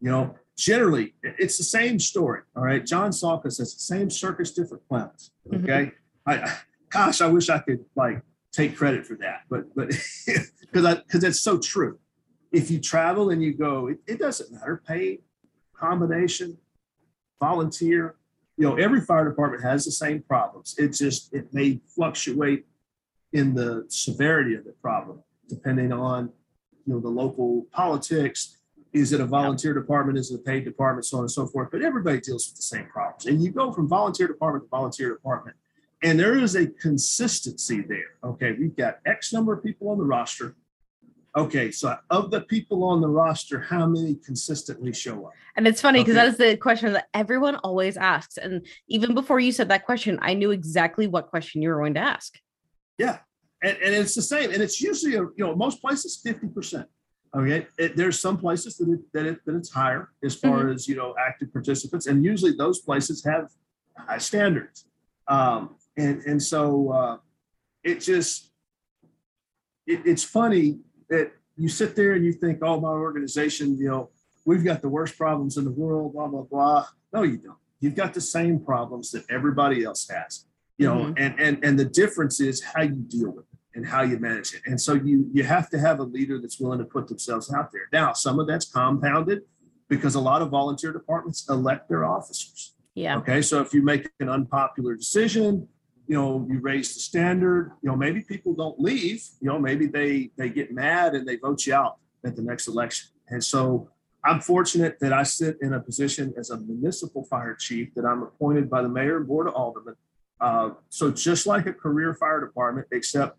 You 0.00 0.10
know, 0.10 0.34
generally 0.56 1.14
it's 1.22 1.58
the 1.58 1.64
same 1.64 1.98
story. 1.98 2.42
All 2.56 2.62
right. 2.62 2.84
John 2.84 3.10
Salka 3.10 3.52
says 3.52 3.74
the 3.74 3.80
same 3.80 4.10
circus, 4.10 4.52
different 4.52 4.86
clowns. 4.88 5.30
Mm-hmm. 5.48 5.64
Okay. 5.64 5.92
Mm-hmm. 6.26 6.44
I 6.44 6.58
gosh, 6.90 7.20
I 7.20 7.26
wish 7.28 7.48
I 7.48 7.58
could 7.58 7.84
like 7.96 8.22
take 8.52 8.76
credit 8.76 9.06
for 9.06 9.14
that, 9.16 9.42
but 9.48 9.74
but 9.74 9.88
because 10.60 10.84
I 10.84 10.96
because 10.96 11.24
it's 11.24 11.40
so 11.40 11.58
true. 11.58 11.98
If 12.50 12.70
you 12.70 12.80
travel 12.80 13.30
and 13.30 13.42
you 13.42 13.52
go, 13.52 13.88
it, 13.88 13.98
it 14.06 14.18
doesn't 14.18 14.50
matter, 14.52 14.82
pay, 14.86 15.20
combination, 15.76 16.56
volunteer. 17.40 18.16
You 18.58 18.68
know, 18.68 18.76
every 18.76 19.00
fire 19.00 19.28
department 19.28 19.62
has 19.62 19.84
the 19.84 19.92
same 19.92 20.22
problems. 20.22 20.74
It 20.78 20.88
just 20.88 21.32
it 21.32 21.54
may 21.54 21.80
fluctuate 21.86 22.66
in 23.32 23.54
the 23.54 23.84
severity 23.88 24.54
of 24.54 24.64
the 24.64 24.72
problem 24.72 25.22
depending 25.48 25.92
on 25.92 26.30
you 26.86 26.94
know 26.94 27.00
the 27.00 27.08
local 27.08 27.66
politics 27.72 28.58
is 28.92 29.12
it 29.12 29.20
a 29.20 29.26
volunteer 29.26 29.74
department? 29.74 30.18
Is 30.18 30.30
it 30.30 30.36
a 30.36 30.38
paid 30.38 30.64
department? 30.64 31.04
So 31.04 31.18
on 31.18 31.24
and 31.24 31.30
so 31.30 31.46
forth. 31.46 31.68
But 31.70 31.82
everybody 31.82 32.20
deals 32.20 32.48
with 32.48 32.56
the 32.56 32.62
same 32.62 32.86
problems. 32.86 33.26
And 33.26 33.42
you 33.42 33.50
go 33.50 33.70
from 33.72 33.88
volunteer 33.88 34.26
department 34.26 34.64
to 34.64 34.68
volunteer 34.70 35.10
department, 35.10 35.56
and 36.02 36.18
there 36.18 36.38
is 36.38 36.54
a 36.54 36.66
consistency 36.66 37.82
there. 37.82 38.16
Okay, 38.24 38.52
we've 38.58 38.76
got 38.76 38.98
X 39.04 39.32
number 39.32 39.52
of 39.52 39.62
people 39.62 39.90
on 39.90 39.98
the 39.98 40.04
roster. 40.04 40.56
Okay, 41.38 41.70
so 41.70 41.96
of 42.10 42.32
the 42.32 42.40
people 42.40 42.82
on 42.82 43.00
the 43.00 43.08
roster, 43.08 43.60
how 43.60 43.86
many 43.86 44.16
consistently 44.16 44.92
show 44.92 45.26
up? 45.26 45.32
And 45.56 45.68
it's 45.68 45.80
funny 45.80 46.00
because 46.00 46.16
okay. 46.16 46.24
that 46.24 46.32
is 46.32 46.36
the 46.36 46.56
question 46.56 46.92
that 46.92 47.06
everyone 47.14 47.56
always 47.56 47.96
asks. 47.96 48.38
And 48.38 48.66
even 48.88 49.14
before 49.14 49.38
you 49.38 49.52
said 49.52 49.68
that 49.68 49.86
question, 49.86 50.18
I 50.20 50.34
knew 50.34 50.50
exactly 50.50 51.06
what 51.06 51.28
question 51.28 51.62
you 51.62 51.68
were 51.68 51.78
going 51.78 51.94
to 51.94 52.00
ask. 52.00 52.38
Yeah. 52.98 53.18
And, 53.62 53.76
and 53.78 53.94
it's 53.94 54.16
the 54.16 54.22
same. 54.22 54.52
And 54.52 54.60
it's 54.60 54.80
usually, 54.80 55.14
a, 55.14 55.20
you 55.20 55.32
know, 55.38 55.54
most 55.54 55.80
places 55.80 56.20
50%. 56.24 56.86
Okay, 57.36 57.66
it, 57.78 57.94
there's 57.94 58.20
some 58.20 58.38
places 58.38 58.78
that 58.78 58.88
it, 58.88 59.00
that, 59.12 59.26
it, 59.26 59.44
that 59.44 59.54
it's 59.54 59.70
higher 59.70 60.08
as 60.24 60.34
far 60.34 60.60
mm-hmm. 60.60 60.72
as 60.72 60.88
you 60.88 60.96
know 60.96 61.14
active 61.20 61.52
participants, 61.52 62.06
and 62.06 62.24
usually 62.24 62.52
those 62.52 62.80
places 62.80 63.22
have 63.22 63.50
high 63.98 64.16
standards. 64.16 64.86
Um, 65.26 65.76
and 65.98 66.22
and 66.22 66.42
so 66.42 66.90
uh, 66.90 67.16
it 67.84 68.00
just 68.00 68.50
it, 69.86 70.00
it's 70.06 70.24
funny 70.24 70.78
that 71.10 71.32
you 71.56 71.68
sit 71.68 71.96
there 71.96 72.12
and 72.12 72.24
you 72.24 72.32
think, 72.32 72.58
oh, 72.62 72.80
my 72.80 72.88
organization, 72.88 73.76
you 73.78 73.88
know, 73.88 74.10
we've 74.44 74.64
got 74.64 74.80
the 74.82 74.88
worst 74.88 75.16
problems 75.16 75.56
in 75.56 75.64
the 75.64 75.70
world, 75.70 76.14
blah 76.14 76.28
blah 76.28 76.42
blah. 76.42 76.86
No, 77.12 77.22
you 77.22 77.38
don't. 77.38 77.58
You've 77.80 77.94
got 77.94 78.14
the 78.14 78.20
same 78.20 78.58
problems 78.60 79.10
that 79.12 79.24
everybody 79.30 79.84
else 79.84 80.08
has. 80.08 80.46
You 80.78 80.86
know, 80.86 80.96
mm-hmm. 80.96 81.12
and 81.16 81.40
and 81.40 81.64
and 81.64 81.78
the 81.78 81.84
difference 81.84 82.40
is 82.40 82.62
how 82.62 82.82
you 82.82 83.04
deal 83.08 83.30
with 83.30 83.44
it 83.52 83.58
and 83.74 83.86
how 83.86 84.02
you 84.02 84.18
manage 84.18 84.54
it. 84.54 84.62
And 84.66 84.80
so 84.80 84.94
you 84.94 85.28
you 85.32 85.44
have 85.44 85.68
to 85.70 85.78
have 85.78 85.98
a 86.00 86.04
leader 86.04 86.40
that's 86.40 86.60
willing 86.60 86.78
to 86.78 86.84
put 86.84 87.08
themselves 87.08 87.52
out 87.52 87.72
there. 87.72 87.88
Now, 87.92 88.12
some 88.12 88.38
of 88.38 88.46
that's 88.46 88.70
compounded 88.70 89.42
because 89.88 90.14
a 90.14 90.20
lot 90.20 90.42
of 90.42 90.50
volunteer 90.50 90.92
departments 90.92 91.48
elect 91.48 91.88
their 91.88 92.04
officers. 92.04 92.74
Yeah. 92.94 93.18
Okay. 93.18 93.42
So 93.42 93.60
if 93.60 93.72
you 93.72 93.82
make 93.82 94.10
an 94.20 94.28
unpopular 94.28 94.94
decision, 94.94 95.68
you 96.08 96.14
know, 96.14 96.46
you 96.50 96.58
raise 96.58 96.94
the 96.94 97.00
standard, 97.00 97.72
you 97.82 97.88
know, 97.88 97.96
maybe 97.96 98.22
people 98.22 98.54
don't 98.54 98.80
leave, 98.80 99.22
you 99.40 99.48
know, 99.48 99.58
maybe 99.58 99.86
they 99.86 100.30
they 100.36 100.48
get 100.48 100.72
mad 100.72 101.14
and 101.14 101.28
they 101.28 101.36
vote 101.36 101.66
you 101.66 101.74
out 101.74 101.98
at 102.24 102.34
the 102.34 102.42
next 102.42 102.66
election. 102.66 103.10
And 103.28 103.44
so 103.44 103.90
I'm 104.24 104.40
fortunate 104.40 104.98
that 105.00 105.12
I 105.12 105.22
sit 105.22 105.58
in 105.60 105.74
a 105.74 105.80
position 105.80 106.34
as 106.38 106.50
a 106.50 106.56
municipal 106.56 107.24
fire 107.24 107.54
chief 107.54 107.94
that 107.94 108.06
I'm 108.06 108.22
appointed 108.22 108.68
by 108.68 108.82
the 108.82 108.88
mayor 108.88 109.18
and 109.18 109.28
board 109.28 109.46
of 109.46 109.54
aldermen. 109.54 109.96
Uh, 110.40 110.70
so 110.88 111.10
just 111.10 111.46
like 111.46 111.66
a 111.66 111.72
career 111.72 112.14
fire 112.14 112.40
department, 112.40 112.88
except 112.90 113.38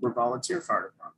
we're 0.00 0.12
volunteer 0.12 0.60
fire 0.60 0.92
department. 0.92 1.16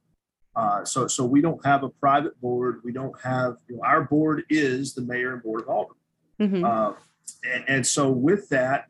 Uh, 0.56 0.84
so, 0.84 1.06
so 1.06 1.24
we 1.24 1.40
don't 1.40 1.64
have 1.64 1.84
a 1.84 1.88
private 1.88 2.40
board. 2.40 2.80
We 2.82 2.92
don't 2.92 3.14
have, 3.20 3.56
you 3.68 3.76
know, 3.76 3.82
our 3.84 4.04
board 4.04 4.44
is 4.48 4.94
the 4.94 5.02
mayor 5.02 5.34
and 5.34 5.42
board 5.42 5.62
of 5.62 5.68
aldermen. 5.68 5.96
Mm-hmm. 6.40 6.64
Uh, 6.64 6.92
and, 7.44 7.64
and 7.68 7.86
so 7.86 8.10
with 8.10 8.48
that, 8.48 8.86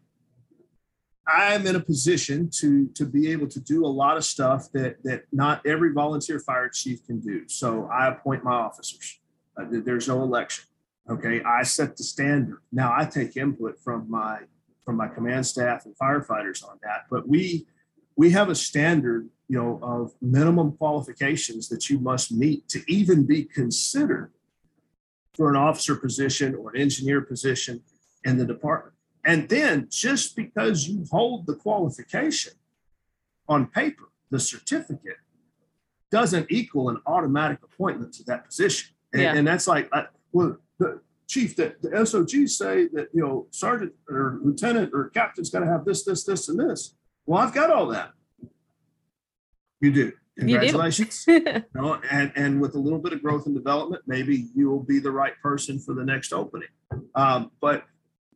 I'm 1.29 1.67
in 1.67 1.77
a 1.77 1.81
position 1.81 2.51
to 2.61 2.89
to 2.95 3.05
be 3.05 3.31
able 3.31 3.49
to 3.49 3.61
do 3.61 3.85
a 3.85 3.87
lot 3.87 4.17
of 4.17 4.25
stuff 4.25 4.73
that 4.73 5.03
that 5.05 5.25
not 5.33 5.65
every 5.67 5.93
volunteer 5.93 6.41
fire 6.41 6.69
chief 6.69 7.05
can 7.05 7.21
do. 7.21 7.47
So 7.49 7.89
I 7.93 8.09
appoint 8.09 8.45
my 8.45 8.53
officers. 8.53 9.21
Uh, 9.57 9.67
there's 9.71 10.09
no 10.09 10.23
election. 10.23 10.65
Okay, 11.11 11.43
I 11.43 11.63
set 11.63 11.97
the 11.97 12.05
standard. 12.05 12.61
Now 12.73 12.93
I 12.97 13.05
take 13.05 13.37
input 13.37 13.79
from 13.79 14.11
my 14.11 14.41
from 14.85 14.97
my 14.97 15.09
command 15.09 15.47
staff 15.47 15.85
and 15.85 15.95
firefighters 15.99 16.67
on 16.67 16.79
that, 16.83 17.05
but 17.11 17.29
we 17.29 17.67
we 18.17 18.31
have 18.31 18.49
a 18.49 18.55
standard 18.55 19.29
you 19.49 19.57
know, 19.57 19.79
of 19.83 20.13
minimum 20.21 20.73
qualifications 20.73 21.69
that 21.69 21.89
you 21.89 21.99
must 21.99 22.31
meet 22.31 22.69
to 22.69 22.83
even 22.87 23.25
be 23.25 23.45
considered 23.45 24.31
for 25.35 25.49
an 25.49 25.57
officer 25.57 25.97
position 25.97 26.55
or 26.55 26.75
an 26.75 26.81
engineer 26.81 27.23
position 27.23 27.83
in 28.25 28.37
the 28.37 28.45
department. 28.45 28.95
And 29.29 29.47
then 29.47 29.89
just 29.91 30.35
because 30.37 30.89
you 30.89 31.05
hold 31.11 31.47
the 31.47 31.55
qualification 31.55 32.55
on 33.47 33.67
paper, 33.67 34.05
the 34.31 34.41
certificate 34.41 35.19
doesn't 36.11 36.47
equal 36.49 36.89
an 36.89 37.03
automatic 37.07 37.59
appointment 37.63 38.15
to 38.15 38.25
that 38.25 38.47
position. 38.47 38.95
And, 39.13 39.23
yeah. 39.23 39.35
and 39.35 39.47
that's 39.47 39.69
like, 39.69 39.87
uh, 39.93 40.05
well, 40.33 40.57
the 40.79 41.03
chief, 41.27 41.57
that 41.57 41.83
the 41.83 41.91
SOG 41.91 42.49
say 42.49 42.89
that, 42.95 43.09
you 43.13 43.21
know, 43.21 43.47
sergeant 43.51 43.93
or 44.09 44.41
lieutenant 44.43 44.93
or 44.95 45.11
captain's 45.11 45.51
got 45.51 45.61
to 45.61 45.67
have 45.67 45.85
this, 45.85 46.05
this, 46.05 46.25
this, 46.25 46.49
and 46.49 46.59
this. 46.59 46.95
Well, 47.27 47.43
I've 47.43 47.53
got 47.53 47.71
all 47.71 47.89
that. 47.89 48.13
You 49.83 49.93
do. 49.93 50.13
Congratulations. 50.39 51.25
You 51.29 51.45
do. 51.45 51.53
you 51.55 51.63
know, 51.75 52.01
and, 52.11 52.33
and 52.35 52.63
with 52.63 52.77
a 52.77 52.79
little 52.79 52.99
bit 52.99 53.13
of 53.13 53.21
growth 53.21 53.45
and 53.45 53.55
development, 53.55 54.05
maybe 54.07 54.47
you 54.55 54.71
will 54.71 54.83
be 54.83 55.01
the 55.01 55.13
right 55.13 55.35
person 55.43 55.79
for 55.79 55.93
the 55.93 56.05
next 56.05 56.33
opening. 56.33 56.69
Um, 57.15 57.51
but, 57.61 57.85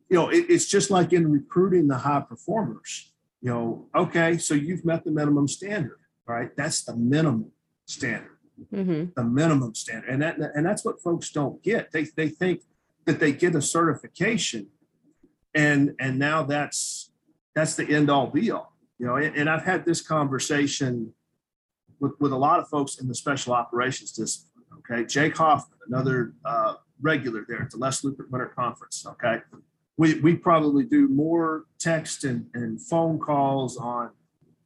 you 0.09 0.17
know, 0.17 0.29
it, 0.29 0.45
it's 0.49 0.65
just 0.65 0.91
like 0.91 1.13
in 1.13 1.31
recruiting 1.31 1.87
the 1.87 1.97
high 1.97 2.21
performers. 2.21 3.11
You 3.41 3.49
know, 3.49 3.87
okay, 3.95 4.37
so 4.37 4.53
you've 4.53 4.85
met 4.85 5.03
the 5.03 5.11
minimum 5.11 5.47
standard, 5.47 5.99
right? 6.25 6.55
That's 6.55 6.83
the 6.83 6.95
minimum 6.95 7.51
standard, 7.85 8.37
mm-hmm. 8.73 9.11
the 9.15 9.23
minimum 9.23 9.75
standard. 9.75 10.09
And, 10.09 10.21
that, 10.21 10.37
and 10.39 10.65
that's 10.65 10.85
what 10.85 11.01
folks 11.01 11.29
don't 11.29 11.61
get. 11.61 11.91
They, 11.91 12.05
they 12.15 12.29
think 12.29 12.61
that 13.05 13.19
they 13.19 13.33
get 13.33 13.55
a 13.55 13.61
certification 13.61 14.67
and 15.55 15.93
and 15.99 16.17
now 16.17 16.41
that's 16.41 17.11
that's 17.53 17.75
the 17.75 17.87
end 17.87 18.09
all 18.09 18.25
be 18.25 18.49
all 18.49 18.73
you 18.97 19.05
know 19.05 19.17
and, 19.17 19.35
and 19.35 19.47
i've 19.47 19.63
had 19.63 19.85
this 19.85 20.01
conversation 20.01 21.13
with, 22.03 22.13
with 22.19 22.33
a 22.33 22.37
lot 22.37 22.59
of 22.59 22.67
folks 22.67 22.99
in 22.99 23.07
the 23.07 23.15
special 23.15 23.53
operations 23.53 24.11
discipline. 24.11 24.49
Okay, 24.79 25.05
Jake 25.05 25.37
Hoffman, 25.37 25.79
another 25.87 26.33
uh, 26.43 26.75
regular 27.01 27.45
there 27.47 27.61
at 27.61 27.71
the 27.71 27.77
Les 27.77 28.03
Lupert 28.03 28.29
Winter 28.29 28.51
Conference. 28.53 29.05
Okay, 29.07 29.37
we 29.97 30.19
we 30.19 30.35
probably 30.35 30.85
do 30.85 31.07
more 31.07 31.65
text 31.79 32.23
and, 32.23 32.47
and 32.53 32.81
phone 32.81 33.19
calls 33.19 33.77
on, 33.77 34.09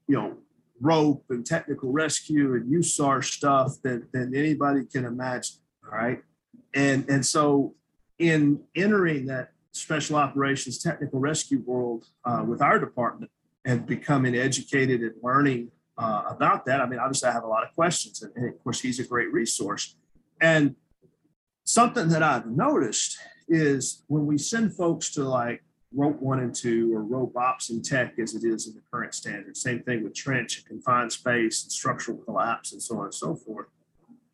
you 0.07 0.15
know, 0.15 0.37
rope 0.79 1.25
and 1.29 1.45
technical 1.45 1.91
rescue 1.91 2.53
and 2.53 2.71
USAR 2.71 3.23
stuff 3.23 3.73
than 3.83 4.07
than 4.13 4.35
anybody 4.35 4.85
can 4.85 5.05
imagine. 5.05 5.57
All 5.85 5.97
right. 5.97 6.21
And 6.73 7.09
and 7.09 7.25
so 7.25 7.75
in 8.19 8.61
entering 8.75 9.25
that 9.27 9.51
special 9.71 10.15
operations 10.15 10.79
technical 10.79 11.19
rescue 11.19 11.61
world 11.65 12.07
uh, 12.25 12.43
with 12.47 12.61
our 12.61 12.79
department 12.79 13.31
and 13.65 13.85
becoming 13.85 14.35
educated 14.35 15.01
and 15.01 15.13
learning 15.21 15.69
uh, 15.97 16.23
about 16.29 16.65
that. 16.65 16.81
I 16.81 16.87
mean, 16.87 16.99
obviously, 16.99 17.29
I 17.29 17.33
have 17.33 17.43
a 17.43 17.47
lot 17.47 17.63
of 17.63 17.73
questions, 17.75 18.21
and, 18.21 18.31
and, 18.35 18.49
of 18.53 18.63
course, 18.63 18.79
he's 18.79 18.99
a 18.99 19.03
great 19.03 19.31
resource. 19.31 19.95
And 20.39 20.75
something 21.63 22.09
that 22.09 22.23
I've 22.23 22.45
noticed 22.45 23.17
is 23.47 24.03
when 24.07 24.25
we 24.25 24.37
send 24.37 24.73
folks 24.73 25.11
to 25.11 25.23
like 25.23 25.63
rope 25.93 26.21
one 26.21 26.39
and 26.39 26.53
two 26.53 26.93
or 26.93 27.01
rope 27.03 27.35
ops 27.37 27.69
and 27.69 27.83
tech 27.83 28.19
as 28.19 28.35
it 28.35 28.43
is 28.43 28.67
in 28.67 28.73
the 28.73 28.81
current 28.91 29.13
standard, 29.13 29.55
same 29.55 29.81
thing 29.83 30.03
with 30.03 30.13
trench 30.13 30.57
and 30.57 30.65
confined 30.65 31.11
space 31.11 31.63
and 31.63 31.71
structural 31.71 32.17
collapse 32.17 32.73
and 32.73 32.81
so 32.81 32.97
on 32.99 33.05
and 33.05 33.13
so 33.13 33.35
forth. 33.35 33.67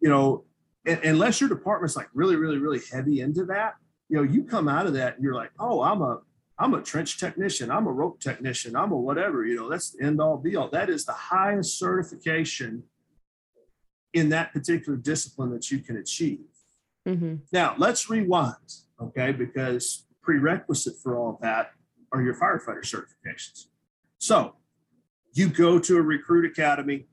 You 0.01 0.09
know, 0.09 0.43
unless 0.85 1.39
your 1.39 1.49
department's 1.49 1.95
like 1.95 2.09
really, 2.13 2.35
really, 2.35 2.57
really 2.57 2.81
heavy 2.91 3.21
into 3.21 3.45
that, 3.45 3.75
you 4.09 4.17
know, 4.17 4.23
you 4.23 4.43
come 4.43 4.67
out 4.67 4.87
of 4.87 4.93
that 4.93 5.15
and 5.15 5.23
you're 5.23 5.35
like, 5.35 5.51
oh, 5.59 5.81
I'm 5.81 6.01
a 6.01 6.19
I'm 6.59 6.75
a 6.75 6.81
trench 6.81 7.17
technician, 7.19 7.71
I'm 7.71 7.87
a 7.87 7.91
rope 7.91 8.19
technician, 8.19 8.75
I'm 8.75 8.91
a 8.91 8.97
whatever, 8.97 9.43
you 9.45 9.55
know, 9.55 9.69
that's 9.69 9.91
the 9.91 10.05
end 10.05 10.21
all 10.21 10.37
be 10.37 10.55
all. 10.55 10.69
That 10.69 10.89
is 10.89 11.03
the 11.03 11.13
highest 11.13 11.79
certification 11.79 12.83
in 14.13 14.29
that 14.29 14.53
particular 14.53 14.97
discipline 14.97 15.51
that 15.51 15.71
you 15.71 15.79
can 15.79 15.97
achieve. 15.97 16.45
Mm-hmm. 17.07 17.35
Now, 17.51 17.75
let's 17.77 18.09
rewind, 18.09 18.55
okay? 19.01 19.31
Because 19.31 20.05
prerequisite 20.21 20.95
for 21.01 21.17
all 21.17 21.37
that 21.41 21.71
are 22.11 22.21
your 22.21 22.35
firefighter 22.35 22.83
certifications. 22.83 23.67
So 24.17 24.55
you 25.33 25.49
go 25.49 25.79
to 25.79 25.97
a 25.97 26.01
recruit 26.01 26.45
academy, 26.45 27.07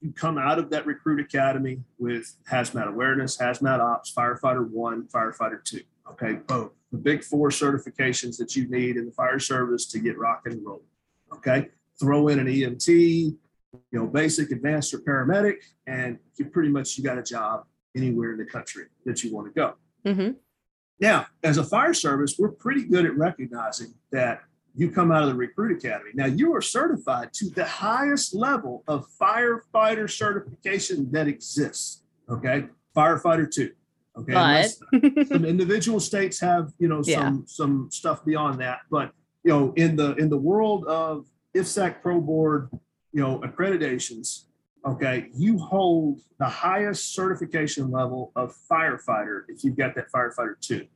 you 0.00 0.12
come 0.12 0.38
out 0.38 0.58
of 0.58 0.70
that 0.70 0.86
recruit 0.86 1.20
academy 1.20 1.80
with 1.98 2.36
hazmat 2.50 2.88
awareness, 2.88 3.36
hazmat 3.36 3.80
ops, 3.80 4.12
firefighter 4.14 4.68
one, 4.68 5.08
firefighter 5.08 5.62
two. 5.64 5.82
Okay, 6.10 6.34
boom. 6.34 6.70
The 6.92 6.98
big 6.98 7.24
four 7.24 7.48
certifications 7.50 8.36
that 8.38 8.54
you 8.54 8.68
need 8.68 8.96
in 8.96 9.06
the 9.06 9.12
fire 9.12 9.40
service 9.40 9.86
to 9.86 9.98
get 9.98 10.16
rock 10.18 10.42
and 10.44 10.64
roll. 10.64 10.82
Okay, 11.34 11.68
throw 11.98 12.28
in 12.28 12.38
an 12.38 12.46
EMT, 12.46 12.88
you 12.88 13.38
know, 13.92 14.06
basic, 14.06 14.52
advanced, 14.52 14.94
or 14.94 14.98
paramedic, 14.98 15.56
and 15.86 16.18
you 16.36 16.44
pretty 16.46 16.68
much 16.68 16.96
you 16.96 17.02
got 17.02 17.18
a 17.18 17.22
job 17.22 17.64
anywhere 17.96 18.32
in 18.32 18.38
the 18.38 18.44
country 18.44 18.84
that 19.04 19.24
you 19.24 19.34
want 19.34 19.52
to 19.52 19.52
go. 19.52 19.74
Mm-hmm. 20.06 20.30
Now, 21.00 21.26
as 21.42 21.58
a 21.58 21.64
fire 21.64 21.94
service, 21.94 22.36
we're 22.38 22.52
pretty 22.52 22.84
good 22.84 23.04
at 23.04 23.16
recognizing 23.16 23.94
that 24.12 24.40
you 24.74 24.90
come 24.90 25.10
out 25.10 25.22
of 25.22 25.28
the 25.28 25.34
recruit 25.34 25.76
academy. 25.76 26.10
Now, 26.14 26.26
you 26.26 26.54
are 26.54 26.60
certified 26.60 27.32
to 27.34 27.50
the 27.50 27.64
highest 27.64 28.34
level 28.34 28.84
of 28.88 29.06
firefighter 29.20 30.10
certification 30.10 31.10
that 31.12 31.28
exists. 31.28 32.02
Okay, 32.28 32.66
firefighter 32.94 33.50
two. 33.50 33.72
Okay, 34.18 34.32
but... 34.32 35.26
some 35.28 35.44
individual 35.44 36.00
states 36.00 36.40
have 36.40 36.72
you 36.78 36.88
know 36.88 37.02
some 37.02 37.36
yeah. 37.36 37.42
some 37.46 37.88
stuff 37.90 38.24
beyond 38.24 38.60
that, 38.60 38.80
but 38.90 39.12
you 39.44 39.50
know 39.50 39.72
in 39.76 39.96
the 39.96 40.14
in 40.16 40.28
the 40.28 40.36
world 40.36 40.84
of 40.86 41.26
IFSAC 41.54 42.02
Pro 42.02 42.20
Board, 42.20 42.70
you 43.12 43.22
know 43.22 43.40
accreditations, 43.40 44.45
okay, 44.86 45.28
you 45.34 45.58
hold 45.58 46.20
the 46.38 46.46
highest 46.46 47.14
certification 47.14 47.90
level 47.90 48.32
of 48.36 48.54
firefighter 48.70 49.42
if 49.48 49.64
you've 49.64 49.76
got 49.76 49.94
that 49.96 50.10
firefighter 50.12 50.58
two. 50.60 50.86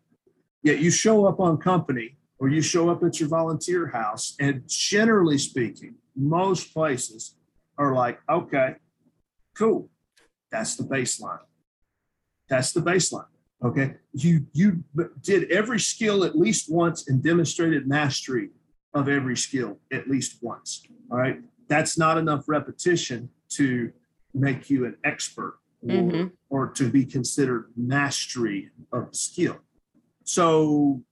Yet 0.62 0.78
you 0.78 0.90
show 0.90 1.26
up 1.26 1.40
on 1.40 1.58
company 1.58 2.16
or 2.38 2.48
you 2.48 2.62
show 2.62 2.88
up 2.88 3.02
at 3.02 3.20
your 3.20 3.28
volunteer 3.28 3.88
house, 3.88 4.34
and 4.40 4.62
generally 4.66 5.36
speaking, 5.36 5.96
most 6.16 6.72
places 6.72 7.36
are 7.76 7.94
like, 7.94 8.18
okay, 8.30 8.76
cool, 9.54 9.90
that's 10.50 10.76
the 10.76 10.84
baseline. 10.84 11.40
That's 12.48 12.72
the 12.72 12.80
baseline. 12.80 13.26
Okay, 13.62 13.96
you 14.14 14.46
you 14.54 14.82
did 15.20 15.50
every 15.50 15.78
skill 15.80 16.24
at 16.24 16.36
least 16.36 16.72
once 16.72 17.08
and 17.08 17.22
demonstrated 17.22 17.86
mastery 17.86 18.50
of 18.94 19.06
every 19.08 19.36
skill 19.36 19.78
at 19.92 20.08
least 20.08 20.38
once. 20.40 20.82
All 21.10 21.18
right, 21.18 21.40
that's 21.68 21.98
not 21.98 22.16
enough 22.16 22.44
repetition 22.48 23.28
to 23.50 23.92
make 24.34 24.70
you 24.70 24.86
an 24.86 24.96
expert 25.04 25.58
or, 25.82 25.88
mm-hmm. 25.88 26.26
or 26.48 26.68
to 26.68 26.90
be 26.90 27.04
considered 27.04 27.70
mastery 27.76 28.70
of 28.92 29.14
skill. 29.14 29.58
So 30.24 31.02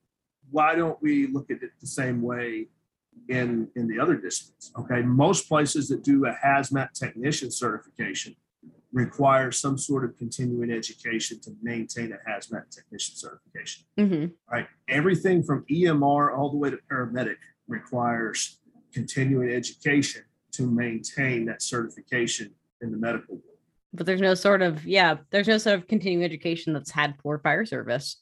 why 0.51 0.75
don't 0.75 1.01
we 1.03 1.27
look 1.27 1.51
at 1.51 1.63
it 1.63 1.71
the 1.81 1.87
same 1.87 2.23
way 2.23 2.69
in 3.29 3.69
in 3.75 3.89
the 3.89 3.99
other 3.99 4.17
disciplines? 4.17 4.73
Okay, 4.79 5.03
most 5.03 5.49
places 5.49 5.89
that 5.89 6.05
do 6.05 6.27
a 6.27 6.37
hazmat 6.45 6.93
technician 6.93 7.51
certification 7.51 8.37
require 8.93 9.51
some 9.53 9.77
sort 9.77 10.05
of 10.05 10.17
continuing 10.17 10.71
education 10.71 11.39
to 11.41 11.51
maintain 11.63 12.13
a 12.13 12.31
hazmat 12.31 12.71
technician 12.71 13.17
certification. 13.17 13.85
Mm-hmm. 13.99 14.27
Right, 14.51 14.67
everything 14.89 15.43
from 15.43 15.65
EMR 15.71 16.37
all 16.37 16.51
the 16.51 16.57
way 16.57 16.71
to 16.71 16.79
paramedic 16.91 17.37
requires 17.67 18.61
continuing 18.93 19.51
education 19.51 20.23
to 20.59 20.71
maintain 20.71 21.47
that 21.47 21.63
certification 21.63 22.53
in 22.83 22.93
the 22.93 22.99
medical 22.99 23.35
world. 23.35 23.45
But 23.93 24.07
there's 24.07 24.21
no 24.21 24.35
sort 24.35 24.63
of 24.63 24.87
yeah, 24.87 25.17
there's 25.31 25.49
no 25.49 25.59
sort 25.59 25.79
of 25.79 25.89
continuing 25.89 26.25
education 26.25 26.73
that's 26.73 26.91
had 26.91 27.15
for 27.23 27.39
fire 27.39 27.65
service 27.65 28.19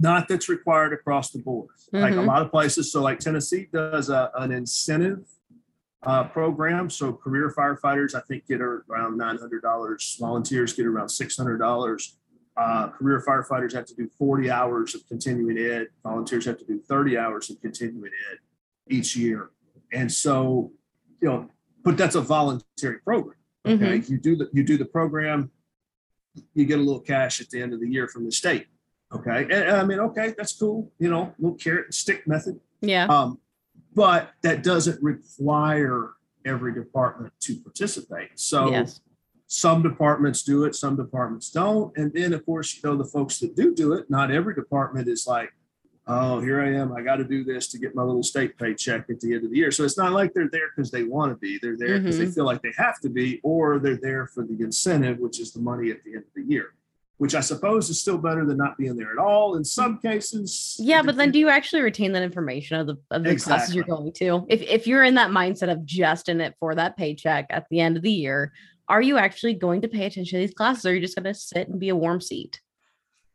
not 0.00 0.26
that's 0.28 0.48
required 0.48 0.92
across 0.92 1.30
the 1.30 1.38
board. 1.38 1.68
Mm-hmm. 1.92 1.98
Like 1.98 2.12
a 2.12 2.16
mm-hmm. 2.16 2.26
lot 2.26 2.42
of 2.42 2.50
places. 2.50 2.90
So, 2.90 3.02
like 3.02 3.18
Tennessee 3.20 3.68
does 3.72 4.08
a, 4.08 4.30
an 4.34 4.50
incentive 4.50 5.26
uh, 6.02 6.24
program. 6.24 6.88
So, 6.88 7.12
career 7.12 7.52
firefighters, 7.56 8.14
I 8.14 8.20
think, 8.20 8.46
get 8.46 8.62
around 8.62 9.20
$900. 9.20 10.18
Volunteers 10.18 10.72
get 10.72 10.86
around 10.86 11.08
$600. 11.08 12.12
Uh, 12.56 12.88
career 12.88 13.22
firefighters 13.26 13.74
have 13.74 13.86
to 13.86 13.94
do 13.94 14.08
40 14.18 14.50
hours 14.50 14.94
of 14.94 15.06
continuing 15.06 15.58
ed. 15.58 15.88
Volunteers 16.02 16.46
have 16.46 16.58
to 16.58 16.64
do 16.64 16.80
30 16.80 17.16
hours 17.16 17.50
of 17.50 17.60
continuing 17.60 18.10
ed 18.32 18.38
each 18.88 19.14
year. 19.14 19.50
And 19.92 20.10
so, 20.10 20.72
you 21.20 21.28
know, 21.28 21.48
but 21.84 21.96
that's 21.96 22.14
a 22.14 22.20
voluntary 22.20 22.98
program. 23.00 23.36
Okay, 23.66 23.98
mm-hmm. 23.98 24.12
you 24.12 24.18
do 24.18 24.36
the 24.36 24.48
you 24.52 24.62
do 24.62 24.78
the 24.78 24.84
program, 24.84 25.50
you 26.54 26.64
get 26.64 26.78
a 26.78 26.82
little 26.82 27.00
cash 27.00 27.40
at 27.40 27.50
the 27.50 27.60
end 27.60 27.72
of 27.72 27.80
the 27.80 27.88
year 27.88 28.08
from 28.08 28.24
the 28.24 28.32
state. 28.32 28.66
Okay. 29.12 29.46
And, 29.50 29.70
I 29.70 29.84
mean, 29.84 29.98
okay, 29.98 30.34
that's 30.36 30.52
cool. 30.52 30.92
You 30.98 31.10
know, 31.10 31.34
little 31.38 31.58
carrot 31.58 31.86
and 31.86 31.94
stick 31.94 32.26
method. 32.26 32.60
Yeah. 32.80 33.06
Um, 33.06 33.38
but 33.94 34.30
that 34.42 34.62
doesn't 34.62 35.02
require 35.02 36.10
every 36.46 36.72
department 36.72 37.32
to 37.40 37.56
participate. 37.56 38.30
So 38.36 38.70
yes. 38.70 39.00
some 39.48 39.82
departments 39.82 40.44
do 40.44 40.64
it, 40.64 40.76
some 40.76 40.96
departments 40.96 41.50
don't. 41.50 41.96
And 41.96 42.12
then, 42.12 42.32
of 42.32 42.46
course, 42.46 42.72
you 42.74 42.88
know, 42.88 42.96
the 42.96 43.04
folks 43.04 43.38
that 43.40 43.56
do 43.56 43.74
do 43.74 43.94
it, 43.94 44.08
not 44.08 44.30
every 44.30 44.54
department 44.54 45.08
is 45.08 45.26
like, 45.26 45.52
oh, 46.06 46.40
here 46.40 46.60
I 46.60 46.74
am. 46.74 46.92
I 46.92 47.02
got 47.02 47.16
to 47.16 47.24
do 47.24 47.44
this 47.44 47.68
to 47.68 47.78
get 47.78 47.94
my 47.94 48.02
little 48.02 48.22
state 48.22 48.58
paycheck 48.58 49.08
at 49.08 49.20
the 49.20 49.34
end 49.34 49.44
of 49.44 49.50
the 49.50 49.56
year. 49.56 49.70
So 49.70 49.84
it's 49.84 49.98
not 49.98 50.12
like 50.12 50.32
they're 50.34 50.50
there 50.50 50.70
because 50.74 50.90
they 50.90 51.04
want 51.04 51.32
to 51.32 51.36
be. 51.36 51.58
They're 51.60 51.76
there 51.76 51.98
because 51.98 52.16
mm-hmm. 52.16 52.26
they 52.26 52.30
feel 52.32 52.44
like 52.44 52.62
they 52.62 52.72
have 52.76 53.00
to 53.00 53.08
be, 53.08 53.40
or 53.42 53.78
they're 53.78 54.00
there 54.00 54.26
for 54.26 54.44
the 54.44 54.56
incentive, 54.60 55.18
which 55.18 55.40
is 55.40 55.52
the 55.52 55.60
money 55.60 55.90
at 55.90 56.02
the 56.04 56.14
end 56.14 56.24
of 56.24 56.34
the 56.34 56.42
year 56.42 56.74
which 57.20 57.34
I 57.34 57.40
suppose 57.40 57.90
is 57.90 58.00
still 58.00 58.16
better 58.16 58.46
than 58.46 58.56
not 58.56 58.78
being 58.78 58.96
there 58.96 59.12
at 59.12 59.18
all 59.18 59.56
in 59.56 59.62
some 59.62 59.98
cases. 59.98 60.76
Yeah, 60.78 61.02
but 61.02 61.16
then 61.16 61.30
do 61.30 61.38
you 61.38 61.50
actually 61.50 61.82
retain 61.82 62.12
that 62.12 62.22
information 62.22 62.80
of 62.80 62.86
the 62.86 62.96
of 63.10 63.24
the 63.24 63.30
exactly. 63.30 63.58
classes 63.58 63.74
you're 63.74 63.84
going 63.84 64.12
to? 64.14 64.46
If 64.48 64.62
if 64.62 64.86
you're 64.86 65.04
in 65.04 65.16
that 65.16 65.30
mindset 65.30 65.70
of 65.70 65.84
just 65.84 66.30
in 66.30 66.40
it 66.40 66.54
for 66.58 66.74
that 66.74 66.96
paycheck 66.96 67.44
at 67.50 67.66
the 67.68 67.78
end 67.80 67.98
of 67.98 68.02
the 68.02 68.10
year, 68.10 68.54
are 68.88 69.02
you 69.02 69.18
actually 69.18 69.52
going 69.52 69.82
to 69.82 69.88
pay 69.88 70.06
attention 70.06 70.38
to 70.38 70.46
these 70.46 70.54
classes 70.54 70.86
or 70.86 70.92
are 70.92 70.94
you 70.94 71.00
just 71.02 71.14
going 71.14 71.24
to 71.24 71.34
sit 71.34 71.68
and 71.68 71.78
be 71.78 71.90
a 71.90 71.94
warm 71.94 72.22
seat? 72.22 72.58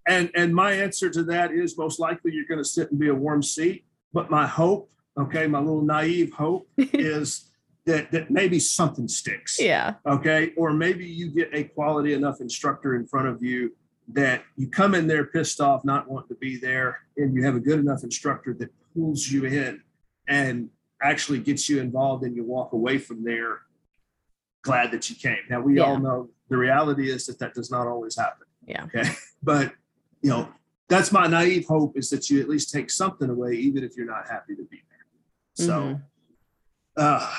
And 0.08 0.30
and 0.36 0.54
my 0.54 0.72
answer 0.72 1.10
to 1.10 1.24
that 1.24 1.52
is 1.52 1.78
most 1.78 2.00
likely 2.00 2.34
you're 2.34 2.46
going 2.46 2.64
to 2.64 2.70
sit 2.70 2.92
and 2.92 3.00
be 3.00 3.10
a 3.10 3.16
warm 3.16 3.42
seat, 3.42 3.86
but 4.14 4.30
my 4.30 4.46
hope, 4.46 4.92
okay, 5.18 5.48
my 5.48 5.60
little 5.60 5.82
naive 5.82 6.34
hope 6.34 6.68
is 6.78 7.50
that 7.86 8.12
that 8.12 8.30
maybe 8.30 8.60
something 8.60 9.08
sticks. 9.08 9.60
Yeah. 9.60 9.96
Okay. 10.06 10.54
Or 10.58 10.74
maybe 10.74 11.06
you 11.06 11.30
get 11.30 11.50
a 11.54 11.64
quality 11.64 12.14
enough 12.14 12.42
instructor 12.42 12.96
in 12.96 13.08
front 13.08 13.28
of 13.28 13.44
you 13.44 13.72
that 14.14 14.44
you 14.56 14.68
come 14.68 14.94
in 14.94 15.08
there 15.08 15.26
pissed 15.26 15.60
off, 15.60 15.84
not 15.84 16.08
wanting 16.08 16.30
to 16.30 16.36
be 16.36 16.58
there, 16.58 17.00
and 17.18 17.34
you 17.34 17.44
have 17.44 17.56
a 17.56 17.60
good 17.60 17.80
enough 17.80 18.04
instructor 18.04 18.54
that 18.60 18.70
pulls 18.94 19.28
you 19.28 19.46
in 19.46 19.82
and 20.28 20.70
actually 21.02 21.40
gets 21.40 21.68
you 21.68 21.80
involved, 21.80 22.24
and 22.24 22.36
you 22.36 22.44
walk 22.44 22.74
away 22.74 22.98
from 22.98 23.24
there 23.24 23.60
glad 24.66 24.92
that 24.92 25.10
you 25.10 25.16
came. 25.16 25.38
Now 25.50 25.62
we 25.62 25.78
yeah. 25.78 25.84
all 25.84 26.00
know 26.00 26.30
the 26.50 26.58
reality 26.58 27.10
is 27.10 27.26
that 27.28 27.40
that 27.40 27.54
does 27.54 27.72
not 27.72 27.88
always 27.88 28.18
happen. 28.18 28.48
Yeah. 28.66 28.84
Okay. 28.86 29.10
But 29.44 29.74
you 30.26 30.32
know 30.32 30.50
that's 30.90 31.12
my 31.12 31.28
naive 31.28 31.68
hope 31.68 31.96
is 31.96 32.10
that 32.10 32.32
you 32.32 32.42
at 32.42 32.50
least 32.50 32.72
take 32.72 32.90
something 32.90 33.30
away, 33.30 33.54
even 33.54 33.84
if 33.84 33.96
you're 33.96 34.08
not 34.08 34.28
happy 34.28 34.56
to 34.56 34.64
be 34.64 34.82
there. 34.90 35.66
So. 35.66 35.80
Mm-hmm. 35.80 36.02
Uh, 36.98 37.30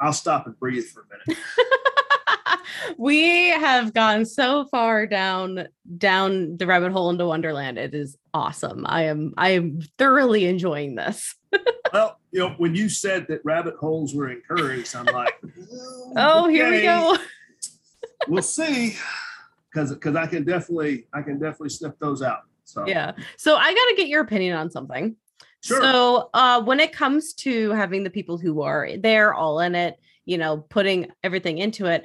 I'll 0.00 0.12
stop 0.12 0.46
and 0.46 0.58
breathe 0.58 0.84
for 0.84 1.00
a 1.00 1.32
minute. 1.32 1.42
we 2.98 3.48
have 3.48 3.94
gone 3.94 4.24
so 4.24 4.66
far 4.66 5.06
down 5.06 5.66
down 5.96 6.56
the 6.58 6.66
rabbit 6.66 6.92
hole 6.92 7.10
into 7.10 7.26
Wonderland. 7.26 7.78
It 7.78 7.94
is 7.94 8.16
awesome. 8.34 8.84
I 8.86 9.04
am 9.04 9.32
I 9.36 9.50
am 9.50 9.80
thoroughly 9.98 10.44
enjoying 10.44 10.94
this. 10.94 11.34
well, 11.92 12.20
you 12.32 12.40
know, 12.40 12.50
when 12.58 12.74
you 12.74 12.88
said 12.88 13.26
that 13.28 13.40
rabbit 13.44 13.76
holes 13.76 14.14
were 14.14 14.28
encouraged, 14.28 14.94
I'm 14.94 15.06
like, 15.06 15.34
oh, 16.16 16.44
okay. 16.44 16.52
here 16.52 16.70
we 16.70 16.82
go. 16.82 17.16
we'll 18.28 18.42
see. 18.42 18.96
Because 19.74 19.92
because 19.92 20.16
I 20.16 20.26
can 20.26 20.44
definitely 20.44 21.06
I 21.12 21.22
can 21.22 21.38
definitely 21.38 21.70
sniff 21.70 21.98
those 21.98 22.22
out. 22.22 22.40
So 22.64 22.86
yeah. 22.86 23.12
So 23.36 23.56
I 23.56 23.74
got 23.74 23.88
to 23.88 23.94
get 23.96 24.08
your 24.08 24.22
opinion 24.22 24.56
on 24.56 24.70
something. 24.70 25.16
Sure. 25.62 25.80
So 25.80 26.30
uh, 26.34 26.62
when 26.62 26.80
it 26.80 26.92
comes 26.92 27.34
to 27.34 27.70
having 27.70 28.04
the 28.04 28.10
people 28.10 28.38
who 28.38 28.62
are 28.62 28.96
there 28.98 29.34
all 29.34 29.60
in 29.60 29.74
it, 29.74 29.96
you 30.24 30.38
know, 30.38 30.58
putting 30.58 31.10
everything 31.22 31.58
into 31.58 31.86
it, 31.86 32.04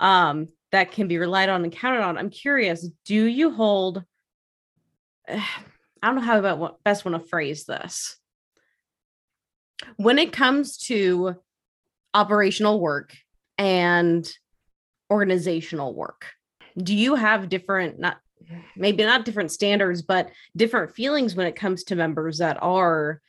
um, 0.00 0.48
that 0.72 0.92
can 0.92 1.08
be 1.08 1.18
relied 1.18 1.48
on 1.48 1.62
and 1.64 1.72
counted 1.72 2.02
on. 2.02 2.18
I'm 2.18 2.30
curious, 2.30 2.88
do 3.04 3.24
you 3.24 3.50
hold? 3.50 4.04
I 5.28 6.08
don't 6.08 6.16
know 6.16 6.22
how 6.22 6.38
about 6.38 6.58
what 6.58 6.84
best 6.84 7.04
want 7.04 7.20
to 7.20 7.28
phrase 7.28 7.64
this. 7.64 8.18
When 9.96 10.18
it 10.18 10.32
comes 10.32 10.76
to 10.86 11.36
operational 12.14 12.80
work 12.80 13.14
and 13.58 14.30
organizational 15.10 15.94
work, 15.94 16.26
do 16.76 16.94
you 16.94 17.14
have 17.14 17.48
different 17.48 17.98
not 17.98 18.18
maybe 18.76 19.02
not 19.04 19.24
different 19.24 19.50
standards 19.50 20.02
but 20.02 20.30
different 20.56 20.94
feelings 20.94 21.34
when 21.34 21.46
it 21.46 21.56
comes 21.56 21.84
to 21.84 21.96
members 21.96 22.38
that 22.38 22.58
are 22.62 23.20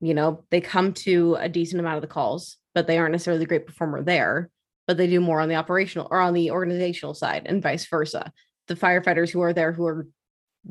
you 0.00 0.14
know 0.14 0.44
they 0.50 0.60
come 0.60 0.92
to 0.92 1.36
a 1.38 1.48
decent 1.48 1.80
amount 1.80 1.96
of 1.96 2.02
the 2.02 2.08
calls 2.08 2.56
but 2.74 2.86
they 2.86 2.98
aren't 2.98 3.12
necessarily 3.12 3.38
the 3.38 3.48
great 3.48 3.66
performer 3.66 4.02
there 4.02 4.50
but 4.86 4.96
they 4.96 5.06
do 5.06 5.20
more 5.20 5.40
on 5.40 5.48
the 5.48 5.56
operational 5.56 6.08
or 6.10 6.20
on 6.20 6.34
the 6.34 6.50
organizational 6.50 7.14
side 7.14 7.42
and 7.46 7.62
vice 7.62 7.86
versa. 7.86 8.32
The 8.68 8.76
firefighters 8.76 9.30
who 9.30 9.42
are 9.42 9.52
there 9.52 9.72
who 9.72 9.86
are 9.86 10.06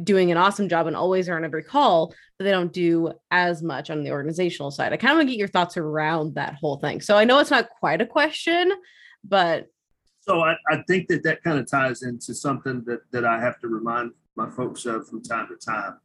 doing 0.02 0.30
an 0.32 0.38
awesome 0.38 0.68
job 0.68 0.88
and 0.88 0.96
always 0.96 1.30
are 1.30 1.38
on 1.38 1.46
every 1.46 1.64
call 1.64 2.14
but 2.38 2.44
they 2.44 2.52
don't 2.52 2.74
do 2.74 3.14
as 3.32 3.64
much 3.64 3.90
on 3.90 4.04
the 4.04 4.12
organizational 4.12 4.72
side. 4.72 4.92
I 4.92 4.98
kind 4.98 5.12
of 5.12 5.18
want 5.18 5.30
to 5.30 5.32
get 5.32 5.40
your 5.40 5.48
thoughts 5.48 5.78
around 5.78 6.36
that 6.36 6.56
whole 6.56 6.78
thing. 6.80 7.02
So 7.02 7.18
i 7.18 7.24
know 7.24 7.40
it's 7.40 7.52
not 7.52 7.70
quite 7.70 8.02
a 8.02 8.06
question 8.06 8.72
but 9.24 9.68
so 10.28 10.42
I, 10.42 10.56
I 10.70 10.82
think 10.88 11.08
that 11.10 11.24
that 11.24 11.44
kind 11.44 11.60
of 11.60 11.70
ties 11.70 12.02
into 12.02 12.34
something 12.34 12.84
that, 12.86 13.02
that 13.12 13.26
I 13.26 13.40
have 13.40 13.60
to 13.60 13.68
remind 13.68 14.12
my 14.36 14.50
folks 14.50 14.86
of 14.86 15.08
from 15.08 15.22
time 15.22 15.48
to 15.48 15.56
time 15.56 16.00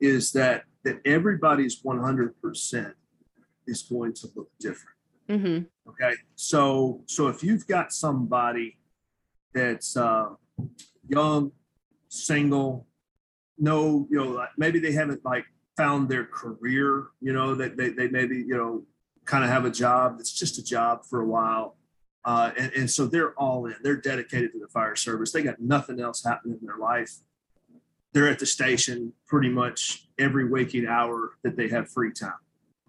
is 0.00 0.32
that 0.32 0.64
that 0.84 1.00
everybody's 1.04 1.82
100% 1.82 2.92
is 3.66 3.82
going 3.82 4.12
to 4.14 4.28
look 4.36 4.48
different. 4.60 4.96
Mm-hmm. 5.28 5.90
Okay. 5.90 6.14
So 6.36 7.02
so 7.06 7.26
if 7.26 7.42
you've 7.42 7.66
got 7.66 7.92
somebody 7.92 8.78
that's 9.52 9.96
uh, 9.96 10.28
young, 11.08 11.50
single, 12.08 12.86
no, 13.58 14.06
you 14.10 14.18
know, 14.18 14.30
like 14.30 14.50
maybe 14.56 14.78
they 14.78 14.92
haven't 14.92 15.24
like 15.24 15.44
found 15.76 16.08
their 16.08 16.24
career, 16.24 17.08
you 17.20 17.32
know, 17.32 17.56
that 17.56 17.76
they, 17.76 17.88
they 17.88 18.08
maybe, 18.08 18.36
you 18.36 18.56
know, 18.56 18.84
kind 19.24 19.42
of 19.42 19.50
have 19.50 19.64
a 19.64 19.70
job 19.70 20.18
that's 20.18 20.32
just 20.32 20.58
a 20.58 20.62
job 20.62 21.04
for 21.04 21.20
a 21.20 21.26
while 21.26 21.76
uh, 22.26 22.50
and, 22.58 22.72
and 22.72 22.90
so 22.90 23.06
they're 23.06 23.32
all 23.34 23.66
in. 23.66 23.76
They're 23.82 23.96
dedicated 23.96 24.52
to 24.52 24.58
the 24.58 24.68
fire 24.68 24.96
service. 24.96 25.32
They 25.32 25.42
got 25.42 25.60
nothing 25.60 26.00
else 26.00 26.22
happening 26.22 26.58
in 26.60 26.66
their 26.66 26.76
life. 26.76 27.12
They're 28.12 28.28
at 28.28 28.38
the 28.38 28.46
station 28.46 29.12
pretty 29.26 29.48
much 29.48 30.08
every 30.18 30.48
waking 30.48 30.86
hour 30.86 31.38
that 31.44 31.56
they 31.56 31.68
have 31.68 31.88
free 31.88 32.12
time. 32.12 32.32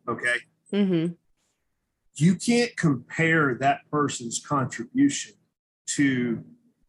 Okay. 0.08 0.38
Mm-hmm. 0.74 1.14
You 2.16 2.36
can't 2.36 2.76
compare 2.76 3.56
that 3.56 3.82
person's 3.92 4.40
contribution 4.40 5.34
to 5.98 6.44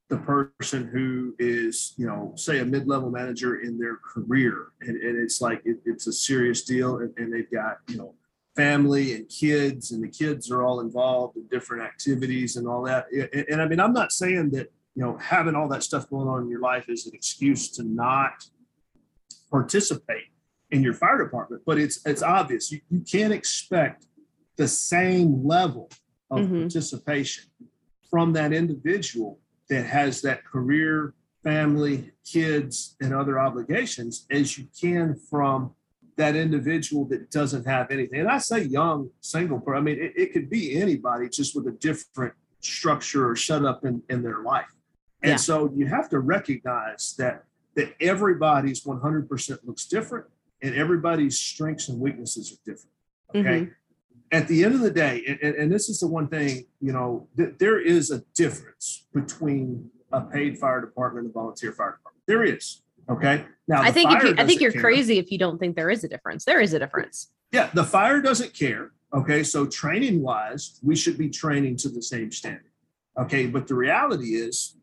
the 0.08 0.16
person 0.16 0.86
who 0.86 1.34
is, 1.38 1.92
you 1.98 2.06
know, 2.06 2.32
say 2.36 2.60
a 2.60 2.64
mid-level 2.64 3.10
manager 3.10 3.60
in 3.60 3.78
their 3.78 3.96
career, 3.96 4.68
and, 4.80 4.96
and 4.96 5.22
it's 5.22 5.42
like 5.42 5.60
it, 5.66 5.76
it's 5.84 6.06
a 6.06 6.12
serious 6.12 6.62
deal, 6.62 6.98
and, 6.98 7.12
and 7.18 7.30
they've 7.30 7.50
got, 7.50 7.78
you 7.88 7.98
know, 7.98 8.14
family 8.58 9.14
and 9.14 9.28
kids, 9.28 9.92
and 9.92 10.02
the 10.02 10.08
kids 10.08 10.50
are 10.50 10.64
all 10.64 10.80
involved 10.80 11.36
in 11.36 11.46
different 11.46 11.84
activities 11.84 12.56
and 12.56 12.66
all 12.66 12.82
that. 12.82 13.06
And, 13.12 13.46
and, 13.50 13.62
I 13.62 13.68
mean, 13.68 13.78
I'm 13.78 13.92
not 13.92 14.10
saying 14.10 14.50
that 14.50 14.72
you 14.96 15.02
know 15.04 15.16
having 15.18 15.54
all 15.54 15.68
that 15.68 15.84
stuff 15.84 16.10
going 16.10 16.26
on 16.26 16.42
in 16.42 16.50
your 16.50 16.60
life 16.60 16.88
is 16.88 17.06
an 17.06 17.12
excuse 17.14 17.70
to 17.76 17.84
not 17.84 18.32
participate 19.48 20.30
in 20.72 20.82
your 20.82 20.92
fire 20.92 21.22
department, 21.22 21.62
but 21.64 21.78
it's 21.78 22.04
it's 22.04 22.22
obvious 22.22 22.72
you, 22.72 22.80
you 22.90 23.00
can't 23.00 23.32
expect 23.32 24.06
the 24.56 24.66
same 24.66 25.46
level 25.46 25.88
of 26.30 26.40
mm-hmm. 26.40 26.62
participation 26.62 27.44
from 28.10 28.32
that 28.32 28.52
individual 28.52 29.38
that 29.70 29.86
has 29.86 30.20
that 30.22 30.44
career, 30.44 31.14
family, 31.44 32.10
kids, 32.24 32.96
and 33.00 33.14
other 33.14 33.38
obligations 33.38 34.26
as 34.32 34.58
you 34.58 34.66
can 34.80 35.14
from 35.30 35.74
that 36.18 36.36
individual 36.36 37.06
that 37.06 37.30
doesn't 37.30 37.66
have 37.66 37.90
anything. 37.90 38.20
And 38.20 38.28
I 38.28 38.38
say 38.38 38.62
young 38.62 39.10
single 39.20 39.60
person, 39.60 39.78
I 39.78 39.80
mean, 39.80 39.98
it, 39.98 40.12
it 40.16 40.32
could 40.32 40.50
be 40.50 40.76
anybody 40.76 41.28
just 41.28 41.56
with 41.56 41.66
a 41.66 41.72
different 41.72 42.34
structure 42.60 43.30
or 43.30 43.36
shut 43.36 43.64
up 43.64 43.84
in, 43.84 44.02
in 44.10 44.22
their 44.22 44.42
life. 44.42 44.66
And 45.22 45.30
yeah. 45.30 45.36
so 45.36 45.72
you 45.74 45.86
have 45.86 46.08
to 46.10 46.18
recognize 46.18 47.14
that 47.18 47.44
that 47.76 47.94
everybody's 48.00 48.84
100% 48.84 49.58
looks 49.64 49.86
different 49.86 50.26
and 50.62 50.74
everybody's 50.74 51.38
strengths 51.38 51.88
and 51.88 52.00
weaknesses 52.00 52.52
are 52.52 52.58
different. 52.64 52.94
Okay. 53.34 53.60
Mm-hmm. 53.66 53.72
At 54.32 54.48
the 54.48 54.64
end 54.64 54.74
of 54.74 54.80
the 54.80 54.90
day, 54.90 55.38
and, 55.40 55.54
and, 55.54 55.72
this 55.72 55.88
is 55.88 56.00
the 56.00 56.08
one 56.08 56.28
thing, 56.28 56.66
you 56.80 56.92
know, 56.92 57.28
th- 57.36 57.54
there 57.58 57.80
is 57.80 58.10
a 58.10 58.22
difference 58.34 59.06
between 59.14 59.90
a 60.12 60.20
paid 60.20 60.58
fire 60.58 60.80
department 60.80 61.26
and 61.26 61.30
a 61.30 61.32
volunteer 61.32 61.72
fire 61.72 61.92
department. 61.92 62.24
There 62.26 62.44
is. 62.44 62.82
Okay. 63.10 63.44
Now 63.66 63.82
I 63.82 63.90
think 63.90 64.10
if 64.12 64.22
you, 64.22 64.34
I 64.38 64.46
think 64.46 64.60
you're 64.60 64.72
care. 64.72 64.80
crazy 64.80 65.18
if 65.18 65.30
you 65.30 65.38
don't 65.38 65.58
think 65.58 65.76
there 65.76 65.90
is 65.90 66.04
a 66.04 66.08
difference. 66.08 66.44
There 66.44 66.60
is 66.60 66.72
a 66.72 66.78
difference. 66.78 67.30
Yeah, 67.52 67.70
the 67.72 67.84
fire 67.84 68.20
doesn't 68.20 68.54
care. 68.54 68.92
Okay, 69.14 69.42
so 69.42 69.66
training 69.66 70.22
wise, 70.22 70.78
we 70.82 70.94
should 70.94 71.16
be 71.16 71.30
training 71.30 71.76
to 71.78 71.88
the 71.88 72.02
same 72.02 72.30
standard. 72.30 72.72
Okay, 73.18 73.46
but 73.46 73.66
the 73.66 73.74
reality 73.74 74.34
is, 74.34 74.76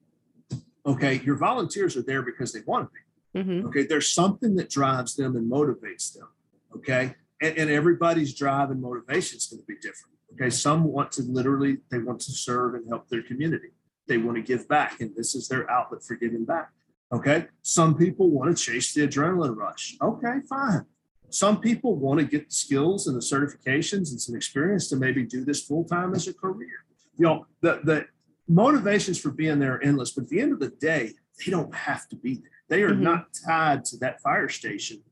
okay, 0.85 1.21
your 1.23 1.35
volunteers 1.35 1.95
are 1.95 2.01
there 2.01 2.23
because 2.23 2.51
they 2.51 2.61
want 2.65 2.89
to 2.89 2.93
be. 2.93 3.43
Mm-hmm. 3.43 3.67
Okay, 3.67 3.85
there's 3.85 4.11
something 4.11 4.55
that 4.55 4.69
drives 4.69 5.15
them 5.15 5.35
and 5.35 5.51
motivates 5.51 6.13
them. 6.13 6.27
Okay, 6.75 7.13
and, 7.41 7.57
and 7.57 7.69
everybody's 7.69 8.33
drive 8.33 8.71
and 8.71 8.81
motivation 8.81 9.37
is 9.37 9.45
going 9.45 9.61
to 9.61 9.67
be 9.67 9.75
different. 9.75 10.15
Okay, 10.33 10.49
some 10.49 10.85
want 10.85 11.11
to 11.13 11.21
literally 11.21 11.77
they 11.91 11.99
want 11.99 12.19
to 12.21 12.31
serve 12.31 12.73
and 12.73 12.87
help 12.89 13.07
their 13.09 13.21
community. 13.21 13.69
They 14.07 14.17
want 14.17 14.37
to 14.37 14.43
give 14.43 14.67
back, 14.67 14.99
and 15.01 15.15
this 15.15 15.35
is 15.35 15.47
their 15.47 15.69
outlet 15.69 16.03
for 16.03 16.15
giving 16.15 16.45
back. 16.45 16.71
Okay. 17.13 17.47
Some 17.61 17.95
people 17.95 18.29
want 18.29 18.55
to 18.55 18.63
chase 18.63 18.93
the 18.93 19.07
adrenaline 19.07 19.55
rush. 19.55 19.95
Okay, 20.01 20.39
fine. 20.49 20.85
Some 21.29 21.59
people 21.59 21.95
want 21.95 22.19
to 22.19 22.25
get 22.25 22.49
the 22.49 22.55
skills 22.55 23.07
and 23.07 23.15
the 23.15 23.21
certifications 23.21 24.11
and 24.11 24.21
some 24.21 24.35
experience 24.35 24.87
to 24.89 24.95
maybe 24.95 25.23
do 25.23 25.43
this 25.43 25.63
full 25.63 25.83
time 25.83 26.13
as 26.13 26.27
a 26.27 26.33
career. 26.33 26.85
You 27.17 27.25
know, 27.25 27.45
the, 27.61 27.81
the 27.83 28.05
motivations 28.47 29.19
for 29.19 29.31
being 29.31 29.59
there 29.59 29.75
are 29.75 29.83
endless, 29.83 30.11
but 30.11 30.23
at 30.23 30.29
the 30.29 30.39
end 30.39 30.53
of 30.53 30.59
the 30.59 30.69
day, 30.69 31.11
they 31.39 31.51
don't 31.51 31.73
have 31.73 32.07
to 32.09 32.15
be 32.15 32.35
there. 32.35 32.51
They 32.69 32.83
are 32.83 32.91
mm-hmm. 32.91 33.03
not 33.03 33.27
tied 33.45 33.85
to 33.85 33.97
that 33.97 34.21
fire 34.21 34.49
station, 34.49 35.03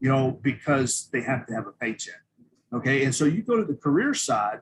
you 0.00 0.08
know, 0.08 0.38
because 0.42 1.08
they 1.12 1.20
have 1.22 1.46
to 1.46 1.54
have 1.54 1.66
a 1.66 1.72
paycheck. 1.72 2.22
Okay. 2.72 3.04
And 3.04 3.14
so 3.14 3.24
you 3.24 3.42
go 3.42 3.56
to 3.56 3.64
the 3.64 3.76
career 3.76 4.14
side 4.14 4.60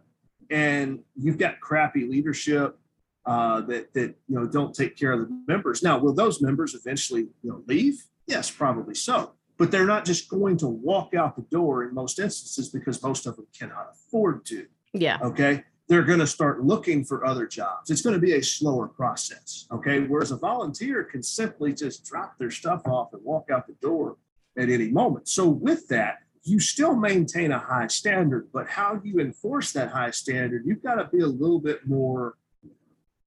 and 0.51 1.01
you've 1.15 1.39
got 1.39 1.61
crappy 1.61 2.07
leadership, 2.07 2.79
uh, 3.27 3.61
that 3.63 3.93
that 3.95 4.15
you 4.29 4.37
know 4.37 4.47
don't 4.47 4.75
take 4.75 4.97
care 4.97 5.13
of 5.13 5.21
the 5.21 5.43
members. 5.49 5.83
Now, 5.83 5.99
will 5.99 6.15
those 6.15 6.41
members 6.41 6.75
eventually 6.75 7.23
you 7.43 7.51
know 7.51 7.63
leave? 7.67 8.05
Yes, 8.27 8.51
probably 8.51 8.95
so. 8.95 9.33
But 9.59 9.71
they're 9.71 9.87
not 9.87 10.05
just 10.05 10.29
going 10.29 10.59
to 10.59 10.67
walk 10.67 11.15
out 11.15 11.35
the 11.35 11.43
door 11.51 11.85
in 11.85 11.95
most 11.95 12.19
instances 12.19 12.69
because 12.69 13.03
most 13.03 13.27
of 13.27 13.37
them 13.37 13.47
cannot 13.59 13.89
afford 13.93 14.45
to. 14.47 14.67
Yeah. 14.93 15.19
Okay. 15.23 15.65
They're 15.89 16.03
going 16.03 16.19
to 16.19 16.27
start 16.27 16.65
looking 16.65 17.05
for 17.05 17.25
other 17.25 17.47
jobs. 17.47 17.91
It's 17.91 18.03
going 18.03 18.15
to 18.15 18.21
be 18.21 18.35
a 18.35 18.43
slower 18.43 18.89
process. 18.89 19.67
Okay. 19.73 20.01
Whereas 20.01 20.31
a 20.31 20.37
volunteer 20.37 21.05
can 21.05 21.23
simply 21.23 21.73
just 21.73 22.05
drop 22.05 22.37
their 22.39 22.51
stuff 22.51 22.83
off 22.87 23.13
and 23.13 23.25
walk 23.25 23.51
out 23.51 23.67
the 23.67 23.77
door 23.81 24.17
at 24.59 24.69
any 24.69 24.89
moment. 24.89 25.29
So, 25.29 25.49
with 25.49 25.89
that, 25.89 26.19
you 26.43 26.61
still 26.61 26.95
maintain 26.95 27.51
a 27.51 27.59
high 27.59 27.89
standard, 27.89 28.49
but 28.53 28.69
how 28.69 29.01
you 29.03 29.19
enforce 29.19 29.73
that 29.73 29.91
high 29.91 30.13
standard, 30.13 30.63
you've 30.65 30.83
got 30.83 30.97
to 30.97 31.09
be 31.09 31.21
a 31.21 31.27
little 31.27 31.61
bit 31.61 31.87
more 31.87 32.37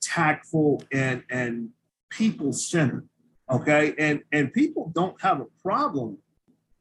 tactful 0.01 0.83
and 0.91 1.23
and 1.29 1.69
people 2.09 2.53
centered 2.53 3.07
okay? 3.49 3.93
And 3.97 4.21
and 4.31 4.53
people 4.53 4.91
don't 4.93 5.19
have 5.21 5.41
a 5.41 5.45
problem 5.61 6.17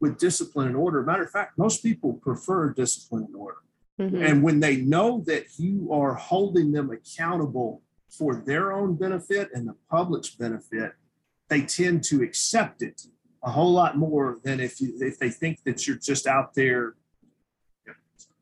with 0.00 0.18
discipline 0.18 0.68
and 0.68 0.76
order. 0.76 1.02
Matter 1.02 1.24
of 1.24 1.30
fact 1.30 1.58
most 1.58 1.82
people 1.82 2.14
prefer 2.14 2.72
discipline 2.72 3.24
and 3.24 3.36
order. 3.36 3.58
Mm-hmm. 4.00 4.22
and 4.22 4.44
when 4.44 4.60
they 4.60 4.76
know 4.76 5.24
that 5.26 5.58
you 5.58 5.92
are 5.92 6.14
holding 6.14 6.70
them 6.70 6.92
accountable 6.92 7.82
for 8.08 8.36
their 8.36 8.72
own 8.72 8.94
benefit 8.94 9.48
and 9.52 9.66
the 9.66 9.74
public's 9.90 10.30
benefit 10.30 10.92
they 11.48 11.62
tend 11.62 12.04
to 12.04 12.22
accept 12.22 12.80
it 12.80 13.02
a 13.42 13.50
whole 13.50 13.72
lot 13.72 13.98
more 13.98 14.38
than 14.44 14.60
if 14.60 14.80
you 14.80 14.94
if 15.00 15.18
they 15.18 15.30
think 15.30 15.64
that 15.64 15.88
you're 15.88 15.96
just 15.96 16.28
out 16.28 16.54
there 16.54 16.94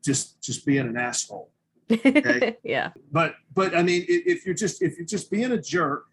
just 0.05 0.39
just 0.43 0.63
being 0.63 0.85
an 0.85 0.95
asshole 0.95 1.49
Okay. 1.91 2.57
yeah. 2.63 2.91
But 3.11 3.35
but 3.53 3.75
I 3.75 3.83
mean, 3.83 4.05
if 4.07 4.45
you're 4.45 4.55
just 4.55 4.81
if 4.81 4.97
you're 4.97 5.05
just 5.05 5.31
being 5.31 5.51
a 5.51 5.61
jerk, 5.61 6.05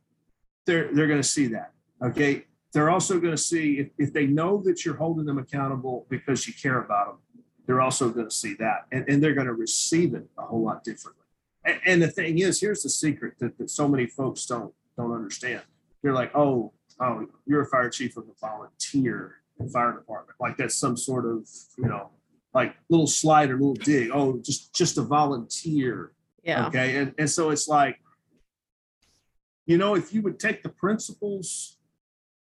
they're 0.67 0.93
they're 0.93 1.07
going 1.07 1.21
to 1.21 1.29
see 1.29 1.47
that. 1.49 1.73
Okay. 2.03 2.45
They're 2.73 2.91
also 2.91 3.21
going 3.21 3.33
to 3.33 3.43
see 3.43 3.79
if, 3.79 3.89
if 3.99 4.13
they 4.13 4.27
know 4.27 4.61
that 4.65 4.85
you're 4.85 4.97
holding 4.97 5.27
them 5.27 5.39
accountable 5.39 6.07
because 6.09 6.49
you 6.49 6.55
care 6.55 6.81
about 6.81 7.07
them, 7.07 7.45
they're 7.67 7.81
also 7.81 8.11
going 8.11 8.29
to 8.29 8.35
see 8.35 8.55
that 8.55 8.87
and, 8.91 9.05
and 9.09 9.23
they're 9.23 9.35
going 9.35 9.47
to 9.47 9.55
receive 9.55 10.13
it 10.15 10.27
a 10.37 10.43
whole 10.43 10.65
lot 10.65 10.83
differently. 10.83 11.23
And, 11.65 11.81
and 11.87 12.03
the 12.03 12.09
thing 12.09 12.39
is, 12.39 12.61
here's 12.61 12.83
the 12.83 12.91
secret 12.91 13.35
that, 13.39 13.57
that 13.59 13.71
so 13.71 13.87
many 13.87 14.07
folks 14.07 14.47
don't 14.47 14.75
don't 14.97 15.13
understand. 15.13 15.63
they're 16.03 16.13
like, 16.13 16.35
oh, 16.37 16.73
oh, 17.01 17.27
you're 17.47 17.63
a 17.63 17.67
fire 17.67 17.91
chief 17.91 18.17
of 18.17 18.25
a 18.25 18.47
volunteer 18.47 19.37
fire 19.73 19.93
department. 19.93 20.37
Like 20.41 20.57
that's 20.57 20.77
some 20.77 20.97
sort 20.97 21.27
of, 21.27 21.49
you 21.79 21.87
know, 21.87 22.11
like 22.55 22.77
little 22.89 23.07
slide 23.07 23.51
or 23.51 23.55
little 23.55 23.75
dig. 23.75 24.11
Oh, 24.13 24.39
just 24.41 24.75
just 24.75 24.97
a 24.97 25.03
volunteer. 25.03 26.13
Yeah. 26.43 26.67
Okay. 26.69 26.97
And 26.97 27.15
and 27.19 27.29
so 27.29 27.51
it's 27.51 27.69
like, 27.69 27.99
you 29.67 29.77
know, 29.77 29.97
if 29.97 30.15
you 30.15 30.23
would 30.23 30.39
take 30.39 30.63
the 30.63 30.69
principles 30.69 31.79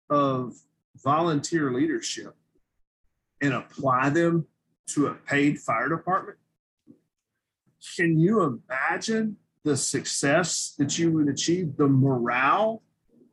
of 0.08 0.54
volunteer 1.02 1.72
leadership 1.72 2.34
and 3.42 3.52
apply 3.52 4.10
them 4.10 4.46
to 4.86 5.08
a 5.08 5.14
paid 5.14 5.58
fire 5.58 5.88
department, 5.88 6.38
can 7.96 8.18
you 8.18 8.42
imagine 8.42 9.36
the 9.64 9.76
success 9.76 10.74
that 10.78 10.98
you 10.98 11.10
would 11.10 11.28
achieve, 11.28 11.76
the 11.76 11.88
morale, 11.88 12.82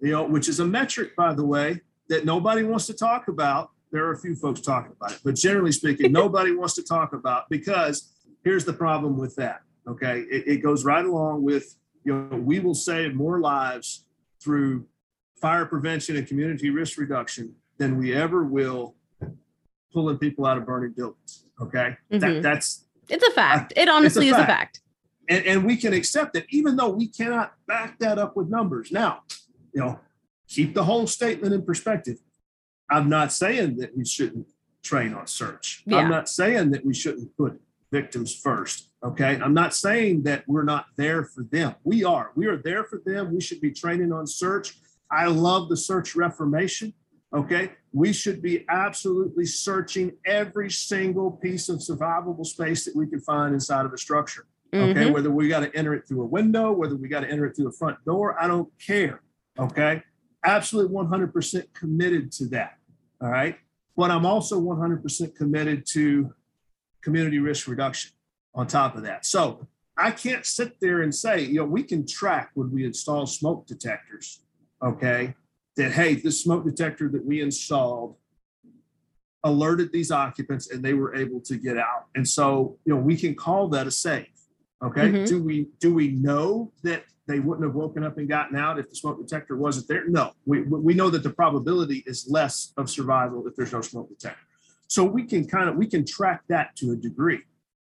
you 0.02 0.12
know, 0.12 0.24
which 0.24 0.48
is 0.48 0.60
a 0.60 0.66
metric, 0.66 1.16
by 1.16 1.34
the 1.34 1.46
way, 1.46 1.82
that 2.08 2.26
nobody 2.26 2.64
wants 2.64 2.88
to 2.88 2.94
talk 2.94 3.28
about. 3.28 3.70
There 3.92 4.06
are 4.06 4.14
a 4.14 4.18
few 4.18 4.36
folks 4.36 4.62
talking 4.62 4.94
about 4.94 5.12
it, 5.14 5.20
but 5.24 5.36
generally 5.36 5.72
speaking, 5.72 6.12
nobody 6.24 6.52
wants 6.56 6.74
to 6.76 6.84
talk 6.84 7.14
about 7.14 7.50
because 7.50 8.14
here's 8.44 8.66
the 8.66 8.74
problem 8.74 9.18
with 9.18 9.36
that. 9.36 9.62
Okay. 9.88 10.22
It, 10.30 10.48
it 10.48 10.58
goes 10.58 10.86
right 10.86 11.04
along 11.06 11.44
with, 11.44 11.76
you 12.04 12.14
know, 12.14 12.38
we 12.38 12.60
will 12.60 12.74
save 12.76 13.14
more 13.16 13.40
lives 13.40 14.06
through 14.42 14.86
fire 15.42 15.66
prevention 15.66 16.16
and 16.16 16.28
community 16.28 16.70
risk 16.70 16.98
reduction 16.98 17.54
than 17.78 17.98
we 17.98 18.14
ever 18.14 18.44
will 18.44 18.96
pulling 19.92 20.18
people 20.18 20.46
out 20.46 20.58
of 20.58 20.66
burning 20.66 20.94
buildings. 20.96 21.46
Okay. 21.60 21.98
That, 22.10 22.22
Mhm. 22.22 22.42
that's, 22.42 22.86
It's 23.10 23.28
a 23.28 23.32
fact. 23.32 23.74
It 23.76 23.90
honestly 23.90 24.28
is 24.30 24.34
a 24.36 24.46
fact. 24.46 24.48
fact. 24.48 24.82
and, 25.28 25.46
and 25.46 25.66
we 25.66 25.76
can 25.76 25.92
accept 25.94 26.36
it, 26.38 26.46
even 26.50 26.76
though 26.78 26.90
we 26.90 27.08
cannot 27.08 27.54
back 27.68 28.00
that 28.00 28.18
up 28.18 28.38
with 28.38 28.48
numbers. 28.50 28.92
Now, 28.92 29.24
you 29.74 29.82
know, 29.82 30.00
keep 30.48 30.74
the 30.74 30.84
whole 30.86 31.08
statement 31.08 31.54
in 31.54 31.64
perspective. 31.66 32.20
I'm 32.92 33.10
not 33.10 33.32
saying 33.32 33.78
that 33.78 33.96
we 33.98 34.06
shouldn't 34.06 34.48
train 34.84 35.14
on 35.14 35.26
search. 35.26 35.84
Yeah. 35.86 35.98
I'm 35.98 36.10
not 36.10 36.28
saying 36.28 36.72
that 36.72 36.86
we 36.86 36.94
shouldn't 36.94 37.36
put 37.38 37.60
victims 37.92 38.36
first. 38.36 38.90
Okay. 39.04 39.40
I'm 39.42 39.54
not 39.54 39.74
saying 39.74 40.24
that 40.24 40.44
we're 40.48 40.64
not 40.64 40.86
there 40.98 41.24
for 41.24 41.44
them. 41.44 41.76
We 41.84 42.04
are. 42.04 42.32
We 42.36 42.48
are 42.48 42.58
there 42.58 42.84
for 42.84 43.02
them. 43.06 43.34
We 43.34 43.42
should 43.42 43.62
be 43.62 43.72
training 43.72 44.12
on 44.12 44.28
search. 44.28 44.78
I 45.10 45.28
love 45.28 45.70
the 45.70 45.78
search 45.78 46.16
reformation. 46.16 46.94
Okay. 47.34 47.72
We 47.94 48.14
should 48.14 48.42
be 48.42 48.66
absolutely 48.70 49.46
searching 49.46 50.12
every 50.26 50.70
single 50.70 51.32
piece 51.32 51.70
of 51.70 51.80
survivable 51.80 52.46
space 52.46 52.86
that 52.86 52.96
we 52.96 53.08
can 53.08 53.22
find 53.22 53.54
inside 53.54 53.86
of 53.86 53.94
a 53.94 53.98
structure. 53.98 54.46
Okay. 54.74 55.06
Mhm. 55.06 55.14
Whether 55.14 55.32
we 55.32 55.48
got 55.48 55.62
to 55.62 55.76
enter 55.76 55.94
it 55.94 56.08
through 56.08 56.22
a 56.22 56.26
window, 56.26 56.72
whether 56.72 56.96
we 56.96 57.08
got 57.10 57.22
to 57.22 57.30
enter 57.30 57.46
it 57.46 57.56
through 57.56 57.68
a 57.68 57.74
front 57.74 57.98
door, 58.06 58.42
I 58.42 58.48
don't 58.48 58.70
care. 58.80 59.22
Okay. 59.60 60.04
Absolutely 60.46 60.94
100% 60.94 61.74
committed 61.74 62.32
to 62.34 62.46
that. 62.48 62.78
All 63.22 63.30
right. 63.30 63.56
But 63.96 64.12
I'm 64.12 64.26
also 64.26 64.60
100% 64.60 65.36
committed 65.36 65.86
to 65.92 66.34
community 67.04 67.40
risk 67.40 67.68
reduction 67.68 68.12
on 68.56 68.68
top 68.68 68.96
of 68.96 69.04
that. 69.04 69.26
So 69.26 69.68
I 69.98 70.12
can't 70.12 70.46
sit 70.46 70.80
there 70.80 71.02
and 71.02 71.14
say, 71.14 71.42
you 71.44 71.56
know, 71.56 71.66
we 71.66 71.84
can 71.84 72.08
track 72.08 72.52
when 72.56 72.72
we 72.72 72.86
install 72.86 73.26
smoke 73.26 73.68
detectors. 73.68 74.42
Okay. 74.82 75.36
That, 75.78 75.92
hey, 75.92 76.16
this 76.16 76.42
smoke 76.42 76.66
detector 76.66 77.10
that 77.10 77.24
we 77.24 77.42
installed 77.42 78.16
alerted 79.44 79.92
these 79.92 80.12
occupants 80.12 80.70
and 80.70 80.84
they 80.84 80.94
were 80.94 81.16
able 81.16 81.40
to 81.42 81.58
get 81.58 81.78
out. 81.78 82.06
And 82.16 82.28
so, 82.28 82.78
you 82.86 82.94
know, 82.94 83.00
we 83.00 83.16
can 83.16 83.36
call 83.36 83.68
that 83.70 83.88
a 83.88 83.92
save. 83.92 84.28
Okay. 84.84 85.12
Mhm. 85.12 85.28
Do 85.28 85.44
we 85.44 85.68
do 85.80 85.94
we 85.94 86.10
know 86.10 86.72
that 86.84 87.04
they 87.28 87.40
wouldn't 87.40 87.66
have 87.66 87.76
woken 87.76 88.04
up 88.04 88.18
and 88.18 88.28
gotten 88.28 88.58
out 88.58 88.80
if 88.80 88.90
the 88.90 88.96
smoke 88.96 89.20
detector 89.20 89.56
wasn't 89.56 89.88
there? 89.88 90.08
No. 90.08 90.32
We 90.46 90.62
we 90.64 90.94
know 90.94 91.10
that 91.10 91.24
the 91.24 91.30
probability 91.30 92.04
is 92.06 92.28
less 92.30 92.74
of 92.78 92.90
survival 92.90 93.48
if 93.48 93.56
there's 93.56 93.74
no 93.74 93.82
smoke 93.82 94.10
detector. 94.10 94.42
So 94.88 95.06
we 95.06 95.24
can 95.24 95.48
kind 95.48 95.70
of 95.70 95.76
we 95.76 95.88
can 95.88 96.06
track 96.06 96.42
that 96.50 96.76
to 96.78 96.92
a 96.92 96.96
degree. 96.96 97.42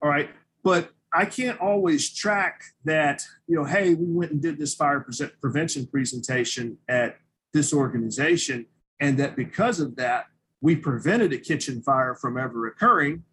All 0.02 0.08
right. 0.08 0.30
But 0.64 0.90
I 1.12 1.24
can't 1.24 1.58
always 1.60 2.12
track 2.12 2.62
that, 2.84 3.22
you 3.46 3.56
know, 3.56 3.64
hey, 3.64 3.94
we 3.94 4.06
went 4.06 4.30
and 4.32 4.42
did 4.42 4.58
this 4.58 4.74
fire 4.74 5.00
pre- 5.00 5.30
prevention 5.40 5.86
presentation 5.86 6.76
at 6.88 7.16
this 7.54 7.72
organization, 7.72 8.66
and 9.00 9.18
that 9.18 9.34
because 9.34 9.80
of 9.80 9.96
that, 9.96 10.26
we 10.60 10.76
prevented 10.76 11.32
a 11.32 11.38
kitchen 11.38 11.80
fire 11.82 12.14
from 12.14 12.36
ever 12.36 12.66
occurring 12.66 13.24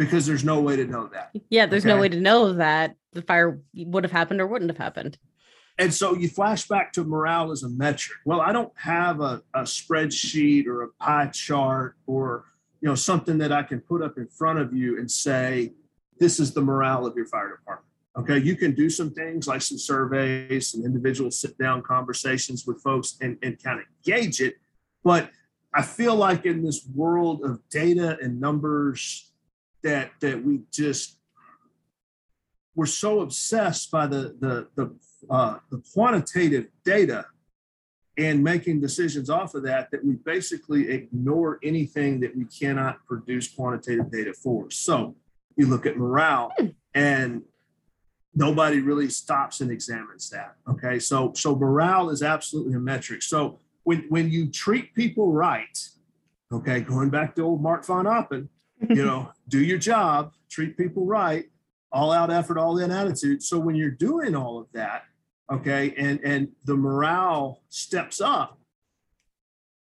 because 0.00 0.24
there's 0.24 0.44
no 0.44 0.62
way 0.62 0.76
to 0.76 0.86
know 0.86 1.08
that. 1.08 1.30
Yeah, 1.50 1.66
there's 1.66 1.84
no 1.84 2.00
way 2.00 2.08
to 2.08 2.18
know 2.18 2.54
that 2.54 2.96
the 3.12 3.20
fire 3.20 3.60
would 3.74 4.02
have 4.02 4.10
happened 4.10 4.40
or 4.40 4.46
wouldn't 4.46 4.70
have 4.70 4.78
happened. 4.78 5.18
And 5.78 5.92
so 5.92 6.16
you 6.16 6.26
flash 6.26 6.66
back 6.66 6.90
to 6.94 7.04
morale 7.04 7.50
as 7.50 7.64
a 7.64 7.68
metric. 7.68 8.16
Well, 8.24 8.40
I 8.40 8.50
don't 8.50 8.72
have 8.76 9.20
a, 9.20 9.42
a 9.52 9.60
spreadsheet 9.64 10.66
or 10.66 10.84
a 10.84 10.88
pie 10.94 11.26
chart 11.26 11.96
or 12.06 12.46
you 12.80 12.88
know 12.88 12.94
something 12.94 13.36
that 13.38 13.52
I 13.52 13.62
can 13.62 13.80
put 13.80 14.00
up 14.00 14.16
in 14.16 14.26
front 14.26 14.58
of 14.58 14.72
you 14.72 14.98
and 14.98 15.10
say, 15.10 15.74
this 16.18 16.40
is 16.40 16.54
the 16.54 16.62
morale 16.62 17.04
of 17.04 17.14
your 17.14 17.26
fire 17.26 17.54
department. 17.58 17.86
Okay, 18.16 18.38
you 18.38 18.56
can 18.56 18.74
do 18.74 18.88
some 18.88 19.10
things 19.10 19.46
like 19.46 19.60
some 19.60 19.76
surveys, 19.76 20.68
some 20.68 20.82
individual 20.82 21.30
sit 21.30 21.58
down 21.58 21.82
conversations 21.82 22.66
with 22.66 22.80
folks 22.80 23.18
and, 23.20 23.36
and 23.42 23.62
kind 23.62 23.80
of 23.80 23.84
gauge 24.02 24.40
it. 24.40 24.54
But 25.04 25.30
I 25.74 25.82
feel 25.82 26.16
like 26.16 26.46
in 26.46 26.64
this 26.64 26.88
world 26.94 27.44
of 27.44 27.60
data 27.68 28.16
and 28.22 28.40
numbers 28.40 29.29
that 29.82 30.12
that 30.20 30.44
we 30.44 30.60
just 30.72 31.18
we're 32.74 32.86
so 32.86 33.20
obsessed 33.20 33.90
by 33.90 34.06
the 34.06 34.36
the 34.40 34.68
the 34.76 34.94
uh, 35.28 35.58
the 35.70 35.82
quantitative 35.92 36.66
data 36.84 37.26
and 38.16 38.42
making 38.42 38.80
decisions 38.80 39.30
off 39.30 39.54
of 39.54 39.62
that 39.62 39.90
that 39.90 40.04
we 40.04 40.14
basically 40.14 40.90
ignore 40.90 41.58
anything 41.62 42.20
that 42.20 42.36
we 42.36 42.44
cannot 42.44 43.04
produce 43.06 43.48
quantitative 43.48 44.10
data 44.10 44.32
for. 44.32 44.70
So 44.70 45.14
you 45.56 45.66
look 45.66 45.86
at 45.86 45.96
morale 45.96 46.52
and 46.94 47.42
nobody 48.34 48.80
really 48.80 49.08
stops 49.08 49.60
and 49.60 49.70
examines 49.70 50.28
that. 50.30 50.54
Okay. 50.68 50.98
So 50.98 51.32
so 51.34 51.54
morale 51.54 52.10
is 52.10 52.22
absolutely 52.22 52.74
a 52.74 52.80
metric. 52.80 53.22
So 53.22 53.60
when 53.84 54.06
when 54.08 54.30
you 54.30 54.48
treat 54.50 54.94
people 54.94 55.32
right, 55.32 55.78
okay, 56.52 56.80
going 56.80 57.10
back 57.10 57.34
to 57.36 57.42
old 57.42 57.62
Mark 57.62 57.84
vonAppen, 57.84 58.48
you 58.88 59.04
know, 59.04 59.30
do 59.48 59.62
your 59.62 59.78
job, 59.78 60.32
treat 60.50 60.76
people 60.76 61.06
right, 61.06 61.46
all 61.92 62.12
out 62.12 62.30
effort, 62.30 62.58
all 62.58 62.78
in 62.78 62.90
attitude. 62.90 63.42
So 63.42 63.58
when 63.58 63.74
you're 63.74 63.90
doing 63.90 64.34
all 64.34 64.58
of 64.58 64.66
that, 64.72 65.04
okay, 65.52 65.94
and 65.96 66.20
and 66.20 66.48
the 66.64 66.76
morale 66.76 67.62
steps 67.68 68.20
up, 68.20 68.58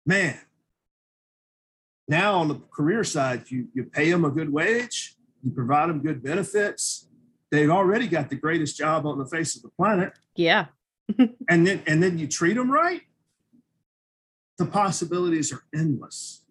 man. 0.05 0.37
Now 2.07 2.35
on 2.35 2.47
the 2.47 2.61
career 2.71 3.03
side, 3.03 3.43
you 3.49 3.67
you 3.73 3.83
pay 3.83 4.09
them 4.11 4.23
a 4.23 4.29
good 4.29 4.51
wage, 4.51 5.15
you 5.43 5.51
provide 5.51 5.89
them 5.89 6.01
good 6.01 6.23
benefits. 6.23 7.07
They've 7.51 7.69
already 7.69 8.07
got 8.07 8.29
the 8.29 8.35
greatest 8.35 8.77
job 8.77 9.05
on 9.05 9.17
the 9.17 9.25
face 9.25 9.55
of 9.55 9.61
the 9.61 9.69
planet, 9.69 10.13
Yeah. 10.35 10.65
and 11.49 11.65
then 11.65 11.81
and 11.87 12.01
then 12.03 12.17
you 12.17 12.27
treat 12.27 12.55
them 12.55 12.71
right. 12.71 13.01
The 14.57 14.65
possibilities 14.65 15.53
are 15.53 15.63
endless 15.73 16.43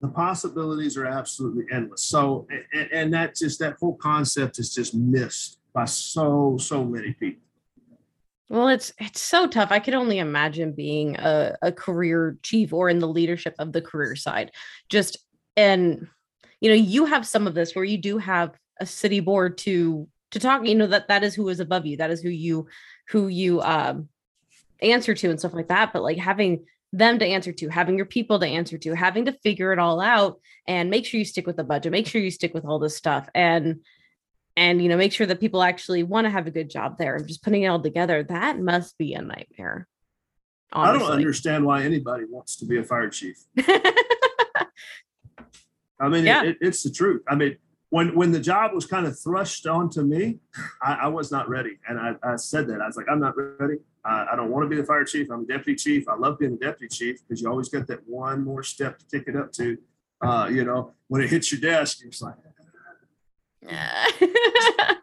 the 0.00 0.08
possibilities 0.08 0.96
are 0.96 1.06
absolutely 1.06 1.64
endless. 1.70 2.02
So, 2.02 2.46
and, 2.72 2.88
and 2.92 3.14
that 3.14 3.36
just 3.36 3.58
that 3.60 3.76
whole 3.78 3.96
concept 3.96 4.58
is 4.58 4.74
just 4.74 4.94
missed 4.94 5.58
by 5.72 5.84
so 5.84 6.56
so 6.58 6.84
many 6.84 7.12
people. 7.12 7.42
Well, 8.48 8.68
it's 8.68 8.92
it's 8.98 9.20
so 9.20 9.46
tough. 9.46 9.70
I 9.70 9.78
could 9.78 9.94
only 9.94 10.18
imagine 10.18 10.72
being 10.72 11.16
a, 11.16 11.56
a 11.62 11.70
career 11.70 12.36
chief 12.42 12.72
or 12.72 12.88
in 12.88 12.98
the 12.98 13.08
leadership 13.08 13.54
of 13.58 13.72
the 13.72 13.82
career 13.82 14.16
side. 14.16 14.50
Just 14.88 15.18
and 15.56 16.08
you 16.60 16.68
know, 16.68 16.76
you 16.76 17.06
have 17.06 17.26
some 17.26 17.46
of 17.46 17.54
this 17.54 17.74
where 17.74 17.84
you 17.84 17.98
do 17.98 18.18
have 18.18 18.54
a 18.80 18.86
city 18.86 19.20
board 19.20 19.58
to 19.58 20.08
to 20.32 20.40
talk, 20.40 20.66
you 20.66 20.74
know, 20.74 20.86
that 20.86 21.08
that 21.08 21.22
is 21.22 21.34
who 21.34 21.48
is 21.48 21.60
above 21.60 21.86
you. 21.86 21.98
That 21.98 22.10
is 22.10 22.22
who 22.22 22.30
you 22.30 22.66
who 23.08 23.28
you 23.28 23.60
um 23.60 24.08
answer 24.80 25.14
to 25.14 25.30
and 25.30 25.38
stuff 25.38 25.54
like 25.54 25.68
that. 25.68 25.92
But 25.92 26.02
like 26.02 26.18
having 26.18 26.64
them 26.92 27.18
to 27.20 27.24
answer 27.26 27.52
to, 27.52 27.68
having 27.68 27.96
your 27.96 28.06
people 28.06 28.38
to 28.40 28.46
answer 28.46 28.76
to, 28.78 28.94
having 28.94 29.26
to 29.26 29.32
figure 29.32 29.72
it 29.72 29.78
all 29.78 30.00
out 30.00 30.40
and 30.66 30.90
make 30.90 31.06
sure 31.06 31.18
you 31.18 31.24
stick 31.24 31.46
with 31.46 31.56
the 31.56 31.64
budget, 31.64 31.92
make 31.92 32.06
sure 32.06 32.20
you 32.20 32.30
stick 32.30 32.52
with 32.54 32.64
all 32.64 32.78
this 32.78 32.96
stuff. 32.96 33.28
And 33.34 33.80
and 34.56 34.82
you 34.82 34.88
know 34.88 34.96
make 34.96 35.12
sure 35.12 35.26
that 35.28 35.38
people 35.38 35.62
actually 35.62 36.02
want 36.02 36.24
to 36.24 36.30
have 36.30 36.48
a 36.48 36.50
good 36.50 36.68
job 36.68 36.98
there 36.98 37.14
and 37.14 37.28
just 37.28 37.42
putting 37.44 37.62
it 37.62 37.68
all 37.68 37.80
together 37.80 38.24
that 38.24 38.58
must 38.58 38.98
be 38.98 39.14
a 39.14 39.22
nightmare 39.22 39.86
I 40.72 40.92
don't 40.92 41.08
understand 41.10 41.64
why 41.64 41.82
anybody 41.84 42.24
wants 42.28 42.56
to 42.56 42.66
be 42.66 42.76
a 42.78 42.82
fire 42.84 43.08
chief. 43.08 43.36
I 45.98 46.08
mean, 46.08 46.24
Yeah. 46.24 46.42
it, 46.44 46.48
it- 46.50 46.58
it's 46.60 46.82
the 46.82 46.90
truth. 46.90 47.22
I 47.28 47.34
mean, 47.34 47.56
when 47.90 48.14
when 48.14 48.30
the 48.32 48.40
job 48.40 48.72
was 48.72 48.86
kind 48.86 49.06
of 49.06 49.18
thrust 49.18 49.66
onto 49.66 50.02
me, 50.02 50.38
I, 50.82 50.92
I 51.02 51.06
was 51.08 51.30
not 51.32 51.48
ready, 51.48 51.78
and 51.88 51.98
I, 51.98 52.14
I 52.22 52.36
said 52.36 52.68
that 52.68 52.80
I 52.80 52.86
was 52.86 52.96
like, 52.96 53.06
I'm 53.10 53.18
not 53.20 53.34
ready. 53.36 53.78
I, 54.04 54.28
I 54.32 54.36
don't 54.36 54.50
want 54.50 54.64
to 54.64 54.68
be 54.68 54.76
the 54.76 54.84
fire 54.84 55.04
chief. 55.04 55.30
I'm 55.30 55.42
a 55.42 55.46
deputy 55.46 55.74
chief. 55.76 56.08
I 56.08 56.14
love 56.16 56.38
being 56.38 56.54
a 56.54 56.56
deputy 56.56 56.88
chief 56.94 57.20
because 57.26 57.40
you 57.42 57.48
always 57.50 57.68
get 57.68 57.86
that 57.88 58.00
one 58.06 58.42
more 58.44 58.62
step 58.62 58.98
to 58.98 59.04
kick 59.10 59.28
it 59.28 59.36
up 59.36 59.52
to. 59.52 59.76
Uh, 60.22 60.48
you 60.50 60.64
know, 60.64 60.92
when 61.08 61.22
it 61.22 61.30
hits 61.30 61.50
your 61.52 61.60
desk, 61.60 62.00
you're 62.00 62.10
just 62.10 62.22
like, 62.22 62.34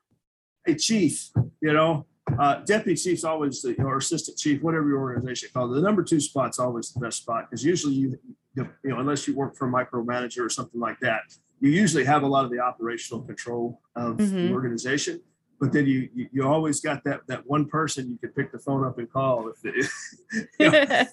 hey 0.65 0.75
chief 0.75 1.29
you 1.61 1.71
know 1.71 2.05
uh, 2.39 2.55
deputy 2.65 2.95
chief's 2.95 3.23
always 3.23 3.61
the 3.61 3.73
or 3.81 3.97
assistant 3.97 4.37
chief, 4.37 4.61
whatever 4.61 4.89
your 4.89 4.99
organization 4.99 5.47
calls 5.53 5.71
it. 5.71 5.75
The 5.75 5.81
number 5.81 6.03
two 6.03 6.19
spot's 6.19 6.59
always 6.59 6.91
the 6.91 6.99
best 6.99 7.19
spot 7.19 7.45
because 7.49 7.63
usually 7.63 7.93
you, 7.93 8.19
you 8.55 8.67
know, 8.83 8.99
unless 8.99 9.27
you 9.29 9.33
work 9.35 9.55
for 9.55 9.69
a 9.69 9.71
micromanager 9.71 10.39
or 10.45 10.49
something 10.49 10.79
like 10.81 10.99
that, 10.99 11.21
you 11.61 11.69
usually 11.69 12.03
have 12.03 12.23
a 12.23 12.27
lot 12.27 12.43
of 12.43 12.51
the 12.51 12.59
operational 12.59 13.21
control 13.21 13.79
of 13.95 14.17
Mhm. 14.17 14.49
the 14.49 14.51
organization. 14.53 15.21
But 15.60 15.72
then 15.74 15.88
you, 15.88 16.10
you 16.14 16.30
you 16.32 16.43
always 16.47 16.80
got 16.82 17.03
that 17.05 17.22
that 17.28 17.45
one 17.47 17.66
person 17.66 18.10
you 18.12 18.18
could 18.20 18.36
pick 18.36 18.51
the 18.51 18.60
phone 18.60 18.86
up 18.86 18.97
and 18.99 19.12
call 19.12 19.49
if 19.49 19.58
it, 19.66 19.89
you 20.60 20.72
know, 20.72 21.05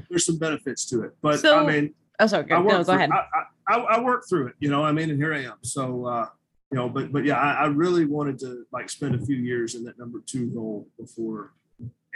there's 0.10 0.26
some 0.26 0.38
benefits 0.38 0.84
to 0.90 1.02
it. 1.04 1.12
But 1.22 1.40
So- 1.40 1.58
I 1.66 1.72
mean, 1.72 1.94
oh, 2.20 2.26
sorry. 2.26 2.44
I 2.44 2.48
Go, 2.48 2.60
work 2.60 2.66
no, 2.66 2.78
go 2.78 2.84
through- 2.84 2.94
ahead. 2.96 3.10
I, 3.10 3.74
I, 3.74 3.76
I 3.76 3.78
I 3.96 4.00
work 4.00 4.24
through 4.28 4.48
it, 4.48 4.54
you 4.60 4.68
know, 4.70 4.84
I 4.84 4.92
mean, 4.92 5.08
and 5.10 5.18
here 5.18 5.32
I 5.34 5.44
am. 5.44 5.54
So, 5.62 6.04
uh, 6.06 6.26
you 6.70 6.76
know, 6.76 6.88
but, 6.88 7.12
but 7.12 7.24
yeah, 7.24 7.36
I, 7.38 7.64
I 7.64 7.66
really 7.66 8.04
wanted 8.06 8.38
to 8.40 8.64
like 8.72 8.90
spend 8.90 9.14
a 9.14 9.24
few 9.24 9.36
years 9.36 9.74
in 9.74 9.84
that 9.84 9.98
number 9.98 10.20
two 10.26 10.50
role 10.54 10.86
before 10.98 11.52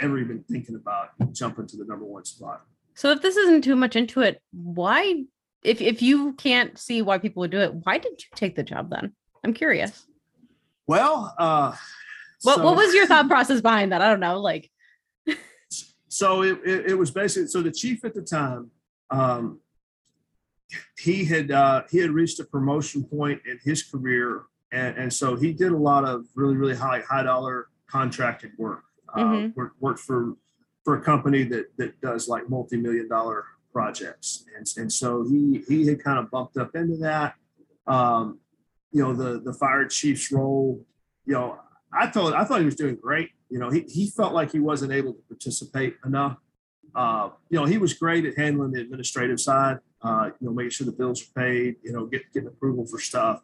ever 0.00 0.18
even 0.18 0.44
thinking 0.50 0.74
about 0.74 1.10
jumping 1.32 1.66
to 1.68 1.76
the 1.78 1.84
number 1.84 2.04
one 2.04 2.24
spot. 2.24 2.62
So 2.94 3.10
if 3.12 3.22
this 3.22 3.36
isn't 3.36 3.62
too 3.64 3.76
much 3.76 3.96
into 3.96 4.20
it, 4.20 4.42
why 4.52 5.24
if 5.62 5.80
if 5.80 6.02
you 6.02 6.32
can't 6.34 6.78
see 6.78 7.00
why 7.02 7.16
people 7.18 7.40
would 7.40 7.50
do 7.50 7.60
it, 7.60 7.72
why 7.84 7.96
did 7.98 8.12
you 8.12 8.28
take 8.34 8.56
the 8.56 8.62
job 8.62 8.90
then? 8.90 9.12
I'm 9.44 9.52
curious. 9.54 10.06
Well, 10.86 11.34
uh, 11.38 11.74
What 12.42 12.56
so- 12.56 12.64
what 12.64 12.76
was 12.76 12.94
your 12.94 13.06
thought 13.06 13.28
process 13.28 13.60
behind 13.60 13.92
that? 13.92 14.00
I 14.02 14.08
don't 14.08 14.20
know. 14.20 14.40
Like 14.40 14.70
so 16.08 16.42
it, 16.42 16.58
it, 16.64 16.90
it 16.92 16.94
was 16.94 17.10
basically 17.10 17.48
so 17.48 17.60
the 17.60 17.70
chief 17.70 18.02
at 18.04 18.14
the 18.14 18.22
time 18.22 18.70
um 19.10 19.60
he 20.98 21.24
had 21.24 21.50
uh 21.50 21.82
he 21.90 21.98
had 21.98 22.10
reached 22.10 22.40
a 22.40 22.44
promotion 22.44 23.04
point 23.04 23.40
in 23.44 23.58
his 23.64 23.82
career 23.82 24.44
and, 24.72 24.96
and 24.96 25.12
so 25.12 25.36
he 25.36 25.52
did 25.52 25.72
a 25.72 25.76
lot 25.76 26.04
of 26.04 26.24
really 26.34 26.56
really 26.56 26.74
high 26.74 27.00
high 27.08 27.22
dollar 27.22 27.66
contracted 27.88 28.50
work 28.56 28.82
uh, 29.14 29.18
Mhm. 29.20 29.54
worked, 29.56 29.80
worked 29.82 30.00
for 30.00 30.36
for 30.84 30.96
a 30.96 31.02
company 31.02 31.42
that 31.44 31.66
that 31.76 32.00
does 32.00 32.28
like 32.28 32.48
multi-million 32.48 33.08
dollar 33.08 33.44
projects 33.72 34.44
and, 34.56 34.66
and 34.78 34.90
so 34.90 35.22
he 35.28 35.62
he 35.68 35.86
had 35.86 36.02
kind 36.02 36.18
of 36.18 36.30
bumped 36.30 36.56
up 36.56 36.74
into 36.74 36.96
that 36.98 37.34
um 37.86 38.38
you 38.92 39.02
know 39.02 39.12
the 39.12 39.40
the 39.40 39.52
fire 39.52 39.86
chief's 39.86 40.32
role 40.32 40.84
you 41.26 41.34
know 41.34 41.58
I 41.92 42.06
thought 42.08 42.34
I 42.34 42.44
thought 42.44 42.60
he 42.60 42.66
was 42.66 42.74
doing 42.74 42.96
great. 42.96 43.30
You 43.48 43.58
know, 43.58 43.70
he, 43.70 43.84
he 43.88 44.10
felt 44.10 44.34
like 44.34 44.52
he 44.52 44.58
wasn't 44.58 44.92
able 44.92 45.14
to 45.14 45.22
participate 45.28 45.96
enough. 46.04 46.36
Uh, 46.94 47.30
you 47.48 47.58
know, 47.58 47.64
he 47.64 47.78
was 47.78 47.94
great 47.94 48.24
at 48.24 48.36
handling 48.36 48.72
the 48.72 48.80
administrative 48.80 49.40
side. 49.40 49.78
Uh, 50.02 50.30
you 50.40 50.46
know, 50.46 50.52
making 50.52 50.70
sure 50.70 50.84
the 50.84 50.92
bills 50.92 51.22
are 51.22 51.40
paid. 51.40 51.76
You 51.82 51.92
know, 51.92 52.06
get, 52.06 52.22
getting 52.32 52.48
approval 52.48 52.86
for 52.86 52.98
stuff. 52.98 53.40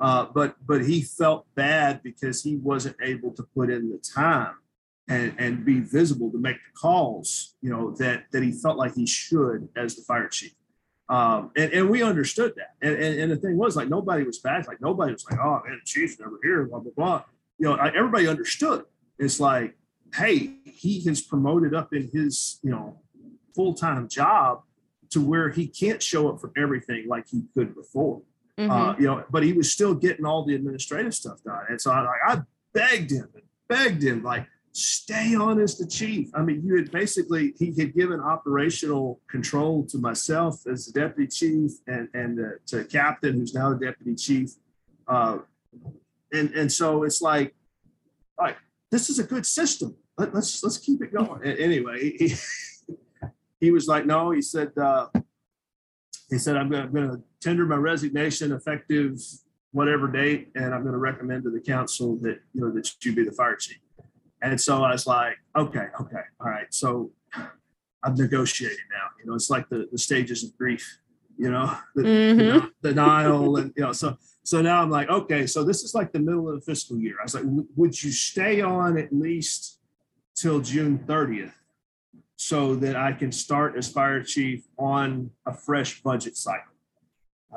Uh, 0.00 0.26
but 0.34 0.56
but 0.66 0.84
he 0.84 1.02
felt 1.02 1.46
bad 1.54 2.02
because 2.02 2.42
he 2.42 2.56
wasn't 2.56 2.96
able 3.00 3.30
to 3.32 3.42
put 3.54 3.70
in 3.70 3.90
the 3.90 3.98
time 3.98 4.54
and 5.08 5.34
and 5.38 5.64
be 5.64 5.80
visible 5.80 6.30
to 6.32 6.38
make 6.38 6.56
the 6.56 6.78
calls. 6.78 7.54
You 7.62 7.70
know 7.70 7.90
that 7.92 8.24
that 8.32 8.42
he 8.42 8.52
felt 8.52 8.76
like 8.76 8.94
he 8.94 9.06
should 9.06 9.68
as 9.76 9.96
the 9.96 10.02
fire 10.02 10.28
chief. 10.28 10.52
Um, 11.08 11.50
and, 11.56 11.72
and 11.72 11.90
we 11.90 12.02
understood 12.02 12.54
that. 12.56 12.70
And, 12.80 12.94
and, 12.96 13.20
and 13.20 13.32
the 13.32 13.36
thing 13.36 13.56
was 13.58 13.76
like 13.76 13.88
nobody 13.88 14.24
was 14.24 14.38
bad. 14.38 14.66
Like 14.66 14.80
nobody 14.80 15.12
was 15.12 15.24
like, 15.30 15.38
oh 15.40 15.60
man, 15.66 15.78
the 15.78 15.84
chief's 15.84 16.18
never 16.18 16.38
here, 16.42 16.64
blah 16.66 16.78
blah 16.80 16.92
blah 16.96 17.22
you 17.58 17.68
know, 17.68 17.74
I- 17.76 17.94
everybody 17.94 18.26
understood. 18.26 18.84
It's 19.18 19.38
like, 19.38 19.76
hey, 20.14 20.56
he 20.64 21.04
has 21.04 21.20
promoted 21.20 21.72
up 21.74 21.94
in 21.94 22.10
his, 22.12 22.58
you 22.64 22.70
know, 22.70 23.00
full 23.54 23.74
time 23.74 24.08
job 24.08 24.62
to 25.10 25.20
where 25.20 25.50
he 25.50 25.68
can't 25.68 26.02
show 26.02 26.28
up 26.28 26.40
for 26.40 26.50
everything 26.56 27.06
like 27.08 27.26
he 27.28 27.44
could 27.54 27.74
before. 27.76 28.22
mhm. 28.58 28.70
Uh, 28.70 28.96
you 28.98 29.06
know, 29.06 29.24
but 29.30 29.44
he 29.44 29.52
was 29.52 29.70
still 29.70 29.94
getting 29.94 30.24
all 30.24 30.44
the 30.44 30.54
administrative 30.54 31.14
stuff 31.14 31.42
done. 31.44 31.62
And 31.68 31.80
so 31.80 31.92
I 31.92 32.00
like 32.00 32.20
I 32.26 32.42
begged 32.72 33.12
him 33.12 33.28
and 33.34 33.42
begged 33.68 34.02
him, 34.02 34.22
like, 34.24 34.46
stay 34.74 35.36
on 35.36 35.60
as 35.60 35.78
the 35.78 35.86
chief. 35.86 36.28
I 36.34 36.42
mean, 36.42 36.62
you 36.64 36.76
had 36.76 36.90
basically 36.90 37.54
he 37.58 37.72
had 37.78 37.94
given 37.94 38.20
operational 38.20 39.20
control 39.30 39.86
to 39.86 39.98
myself 39.98 40.66
as 40.70 40.86
the 40.86 41.00
deputy 41.00 41.28
chief 41.28 41.70
and 41.86 42.08
and 42.12 42.38
to 42.66 42.84
captain 42.84 43.34
who's 43.34 43.54
now 43.54 43.72
the 43.72 43.86
deputy 43.86 44.16
chief. 44.16 44.50
Uh, 45.06 45.38
and 46.32 46.50
and 46.54 46.70
so 46.70 47.04
it's 47.04 47.22
like, 47.22 47.54
all 48.36 48.46
right, 48.46 48.56
this 48.90 49.08
is 49.08 49.20
a 49.20 49.24
good 49.24 49.46
system. 49.46 49.96
Let, 50.18 50.34
let's 50.34 50.62
let's 50.64 50.78
keep 50.78 51.00
it 51.02 51.14
going. 51.14 51.40
A- 51.44 51.60
anyway, 51.60 52.16
he, 52.18 52.34
he 53.60 53.70
was 53.70 53.86
like, 53.86 54.06
no, 54.06 54.32
he 54.32 54.42
said, 54.42 54.76
uh, 54.76 55.06
he 56.30 56.38
said, 56.38 56.56
I'm 56.56 56.72
I'm 56.74 56.92
gonna 56.92 57.20
tender 57.40 57.64
my 57.64 57.76
resignation 57.76 58.50
effective 58.50 59.20
whatever 59.70 60.08
date, 60.08 60.50
and 60.54 60.74
I'm 60.74 60.84
gonna 60.84 60.98
recommend 60.98 61.44
to 61.44 61.50
the 61.50 61.60
council 61.60 62.16
that 62.22 62.40
you 62.52 62.60
know 62.60 62.72
that 62.72 62.90
you 63.04 63.14
be 63.14 63.24
the 63.24 63.32
fire 63.32 63.56
chief. 63.56 63.78
And 64.44 64.60
so 64.60 64.84
I 64.84 64.92
was 64.92 65.06
like, 65.06 65.36
okay, 65.56 65.86
okay, 66.00 66.24
all 66.38 66.48
right. 66.48 66.66
So 66.72 67.10
I'm 68.04 68.14
negotiating 68.14 68.76
now. 68.92 69.06
You 69.18 69.26
know, 69.26 69.34
it's 69.34 69.48
like 69.48 69.68
the 69.70 69.88
the 69.90 69.96
stages 69.98 70.44
of 70.44 70.56
grief. 70.58 70.98
You 71.36 71.50
know, 71.50 71.76
the, 71.96 72.02
Mhm. 72.02 72.36
you 72.38 72.44
know, 72.52 72.70
denial, 72.82 73.56
and 73.56 73.72
you 73.76 73.82
know, 73.82 73.92
so 73.92 74.18
so 74.44 74.60
now 74.60 74.82
I'm 74.82 74.90
like, 74.90 75.08
okay, 75.08 75.46
so 75.46 75.64
this 75.64 75.82
is 75.82 75.94
like 75.94 76.12
the 76.12 76.20
middle 76.20 76.48
of 76.50 76.54
the 76.56 76.60
fiscal 76.60 76.98
year. 76.98 77.16
I 77.18 77.22
was 77.24 77.34
like, 77.34 77.44
"W- 77.44 77.66
would 77.74 78.00
you 78.02 78.12
stay 78.12 78.60
on 78.60 78.98
at 78.98 79.10
least 79.12 79.80
till 80.36 80.60
June 80.60 80.98
30th 81.08 81.54
so 82.36 82.76
that 82.76 82.94
I 82.96 83.12
can 83.14 83.32
start 83.32 83.74
as 83.76 83.88
fire 83.90 84.22
chief 84.22 84.66
on 84.78 85.30
a 85.46 85.54
fresh 85.54 86.02
budget 86.02 86.36
cycle? 86.36 86.74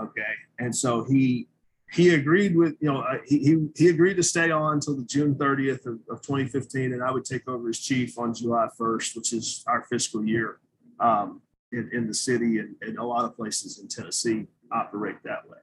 Okay. 0.01 0.33
And 0.57 0.73
so 0.73 1.03
he 1.03 1.49
he 1.93 2.13
agreed 2.13 2.55
with, 2.55 2.75
you 2.81 2.91
know, 2.91 2.99
uh, 2.99 3.17
he, 3.25 3.67
he, 3.75 3.87
agreed 3.87 4.15
to 4.15 4.23
stay 4.23 4.51
on 4.51 4.73
until 4.73 4.95
the 4.95 5.05
June 5.05 5.35
30th 5.35 5.85
of, 5.85 5.99
of 6.09 6.21
2015, 6.21 6.93
and 6.93 7.01
I 7.01 7.11
would 7.11 7.23
take 7.23 7.47
over 7.47 7.69
as 7.69 7.79
chief 7.79 8.19
on 8.19 8.33
July 8.33 8.67
1st, 8.79 9.15
which 9.15 9.31
is 9.31 9.63
our 9.67 9.83
fiscal 9.83 10.25
year 10.25 10.59
um, 10.99 11.41
in, 11.71 11.89
in 11.93 12.07
the 12.07 12.13
city 12.13 12.59
and, 12.59 12.75
and 12.81 12.97
a 12.97 13.03
lot 13.03 13.23
of 13.23 13.35
places 13.35 13.79
in 13.79 13.87
Tennessee 13.87 14.47
operate 14.71 15.15
that 15.23 15.47
way. 15.47 15.57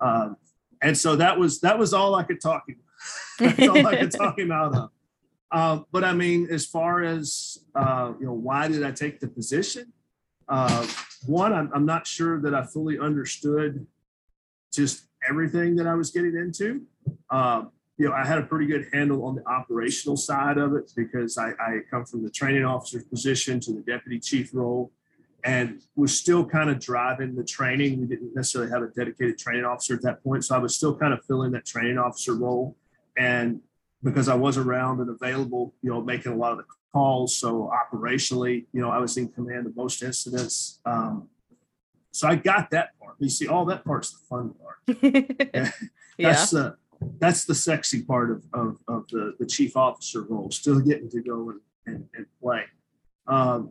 Um, 0.00 0.36
and 0.82 0.96
so 0.96 1.14
that 1.16 1.38
was 1.38 1.60
that 1.60 1.78
was 1.78 1.92
all 1.92 2.14
I 2.14 2.22
could 2.22 2.40
talk. 2.40 2.64
That's 3.38 3.68
all 3.68 3.86
I 3.86 3.96
could 3.96 4.12
talk 4.12 4.38
him 4.38 4.50
out 4.50 4.74
of. 4.74 4.90
Um, 5.52 5.86
but 5.92 6.04
I 6.04 6.12
mean, 6.12 6.48
as 6.50 6.64
far 6.64 7.02
as 7.02 7.58
uh, 7.74 8.12
you 8.18 8.26
know, 8.26 8.32
why 8.32 8.68
did 8.68 8.82
I 8.82 8.92
take 8.92 9.20
the 9.20 9.28
position? 9.28 9.92
Uh, 10.48 10.86
one, 11.26 11.52
I'm, 11.52 11.70
I'm 11.74 11.86
not 11.86 12.06
sure 12.06 12.40
that 12.40 12.54
I 12.54 12.64
fully 12.64 12.98
understood 12.98 13.86
just 14.72 15.04
everything 15.28 15.76
that 15.76 15.86
I 15.86 15.94
was 15.94 16.10
getting 16.10 16.36
into. 16.36 16.82
Um, 17.30 17.70
you 17.98 18.08
know, 18.08 18.14
I 18.14 18.24
had 18.24 18.38
a 18.38 18.42
pretty 18.42 18.66
good 18.66 18.88
handle 18.92 19.24
on 19.26 19.34
the 19.34 19.46
operational 19.46 20.16
side 20.16 20.56
of 20.56 20.74
it 20.74 20.90
because 20.96 21.36
I, 21.36 21.50
I 21.50 21.80
come 21.90 22.06
from 22.06 22.22
the 22.22 22.30
training 22.30 22.64
officer's 22.64 23.04
position 23.04 23.60
to 23.60 23.72
the 23.72 23.80
deputy 23.80 24.18
chief 24.18 24.50
role 24.54 24.90
and 25.44 25.82
was 25.96 26.18
still 26.18 26.44
kind 26.44 26.70
of 26.70 26.80
driving 26.80 27.34
the 27.34 27.44
training. 27.44 28.00
We 28.00 28.06
didn't 28.06 28.34
necessarily 28.34 28.70
have 28.70 28.82
a 28.82 28.88
dedicated 28.88 29.38
training 29.38 29.64
officer 29.64 29.94
at 29.94 30.02
that 30.02 30.22
point. 30.22 30.44
So 30.44 30.54
I 30.54 30.58
was 30.58 30.74
still 30.74 30.96
kind 30.96 31.12
of 31.12 31.24
filling 31.26 31.52
that 31.52 31.66
training 31.66 31.98
officer 31.98 32.34
role. 32.34 32.76
And 33.18 33.60
because 34.02 34.28
I 34.28 34.34
was 34.34 34.56
around 34.56 35.00
and 35.00 35.10
available, 35.10 35.74
you 35.82 35.90
know, 35.90 36.00
making 36.00 36.32
a 36.32 36.36
lot 36.36 36.52
of 36.52 36.58
the 36.58 36.64
calls. 36.92 37.36
So 37.36 37.70
operationally, 37.70 38.66
you 38.72 38.80
know, 38.80 38.90
I 38.90 38.98
was 38.98 39.16
in 39.16 39.28
command 39.28 39.66
of 39.66 39.76
most 39.76 40.02
incidents. 40.02 40.80
Um, 40.84 41.28
so 42.12 42.28
I 42.28 42.36
got 42.36 42.70
that 42.70 42.98
part. 43.00 43.16
You 43.18 43.28
see, 43.28 43.48
all 43.48 43.64
that 43.66 43.84
part's 43.84 44.12
the 44.12 44.18
fun 44.28 44.54
part. 44.54 44.78
yeah. 46.18 46.32
That's 46.32 46.50
the 46.50 46.76
that's 47.18 47.44
the 47.44 47.54
sexy 47.54 48.02
part 48.02 48.30
of, 48.30 48.44
of, 48.52 48.78
of 48.88 49.08
the, 49.08 49.34
the 49.38 49.46
chief 49.46 49.76
officer 49.76 50.22
role, 50.22 50.50
still 50.50 50.80
getting 50.80 51.08
to 51.10 51.22
go 51.22 51.50
and, 51.50 51.60
and, 51.86 52.06
and 52.14 52.26
play. 52.42 52.64
Um, 53.26 53.70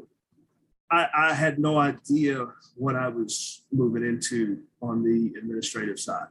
I, 0.91 1.07
I 1.15 1.33
had 1.33 1.59
no 1.59 1.77
idea 1.77 2.47
what 2.75 2.95
I 2.95 3.07
was 3.07 3.63
moving 3.71 4.03
into 4.03 4.63
on 4.81 5.03
the 5.03 5.37
administrative 5.37 5.99
side, 5.99 6.27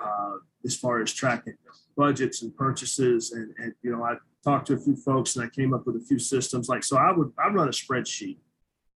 uh, 0.00 0.32
as 0.64 0.76
far 0.76 1.00
as 1.00 1.12
tracking 1.12 1.54
budgets 1.96 2.42
and 2.42 2.54
purchases. 2.56 3.32
And, 3.32 3.54
and, 3.58 3.74
you 3.82 3.92
know, 3.92 4.02
I 4.02 4.16
talked 4.42 4.66
to 4.68 4.74
a 4.74 4.78
few 4.78 4.96
folks 4.96 5.36
and 5.36 5.44
I 5.44 5.48
came 5.48 5.72
up 5.72 5.86
with 5.86 5.96
a 5.96 6.00
few 6.00 6.18
systems. 6.18 6.68
Like, 6.68 6.82
so 6.82 6.96
I 6.96 7.12
would, 7.12 7.32
I 7.38 7.48
run 7.48 7.68
a 7.68 7.72
spreadsheet, 7.72 8.38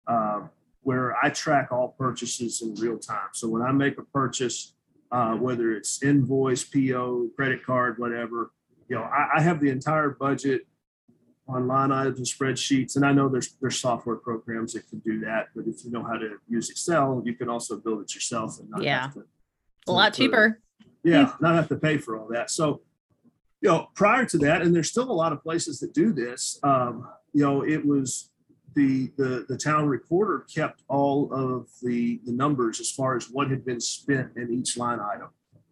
um, 0.07 0.49
where 0.85 1.15
I 1.25 1.31
track 1.31 1.71
all 1.71 1.95
purchases 1.97 2.61
in 2.61 2.75
real 2.75 2.99
time. 2.99 3.29
So 3.33 3.49
when 3.49 3.63
I 3.63 3.71
make 3.71 3.97
a 3.97 4.03
purchase, 4.03 4.75
uh, 5.11 5.33
whether 5.33 5.71
it's 5.73 6.03
invoice, 6.03 6.63
PO, 6.63 7.29
credit 7.35 7.65
card, 7.65 7.97
whatever, 7.97 8.51
you 8.87 8.95
know, 8.95 9.01
I, 9.01 9.37
I 9.37 9.41
have 9.41 9.59
the 9.59 9.69
entire 9.71 10.11
budget 10.11 10.67
on 11.47 11.65
line 11.67 11.91
items 11.91 12.19
and 12.19 12.27
spreadsheets. 12.27 12.95
And 12.97 13.03
I 13.03 13.13
know 13.13 13.27
there's 13.29 13.55
there's 13.59 13.79
software 13.79 14.15
programs 14.17 14.73
that 14.73 14.87
can 14.87 14.99
do 14.99 15.19
that, 15.21 15.47
but 15.55 15.65
if 15.65 15.83
you 15.83 15.89
know 15.89 16.03
how 16.03 16.17
to 16.19 16.37
use 16.47 16.69
Excel, 16.69 17.19
you 17.25 17.33
can 17.33 17.49
also 17.49 17.77
build 17.77 18.03
it 18.03 18.13
yourself 18.13 18.59
and 18.59 18.69
not 18.69 18.83
Yeah. 18.83 19.01
have 19.01 19.13
to, 19.15 19.23
a 19.87 19.91
lot 19.91 20.13
cheaper. 20.13 20.59
yeah, 21.03 21.33
not 21.41 21.55
have 21.55 21.67
to 21.69 21.75
pay 21.77 21.97
for 21.97 22.15
all 22.19 22.27
that. 22.29 22.51
So, 22.51 22.81
you 23.59 23.69
know, 23.69 23.87
prior 23.95 24.25
to 24.25 24.37
that, 24.39 24.61
and 24.61 24.75
there's 24.75 24.89
still 24.91 25.09
a 25.09 25.13
lot 25.23 25.33
of 25.33 25.41
places 25.41 25.79
that 25.79 25.95
do 25.95 26.13
this. 26.13 26.59
Um, 26.61 27.07
you 27.33 27.41
know, 27.43 27.63
it 27.63 27.83
was 27.83 28.29
the 28.75 29.11
the 29.17 29.45
the 29.47 29.57
town 29.57 29.87
recorder 29.87 30.45
kept 30.53 30.83
all 30.87 31.33
of 31.33 31.67
the 31.81 32.19
the 32.25 32.31
numbers 32.31 32.79
as 32.79 32.91
far 32.91 33.15
as 33.15 33.29
what 33.29 33.49
had 33.49 33.65
been 33.65 33.79
spent 33.79 34.35
in 34.35 34.51
each 34.53 34.77
line 34.77 34.99
item. 34.99 35.29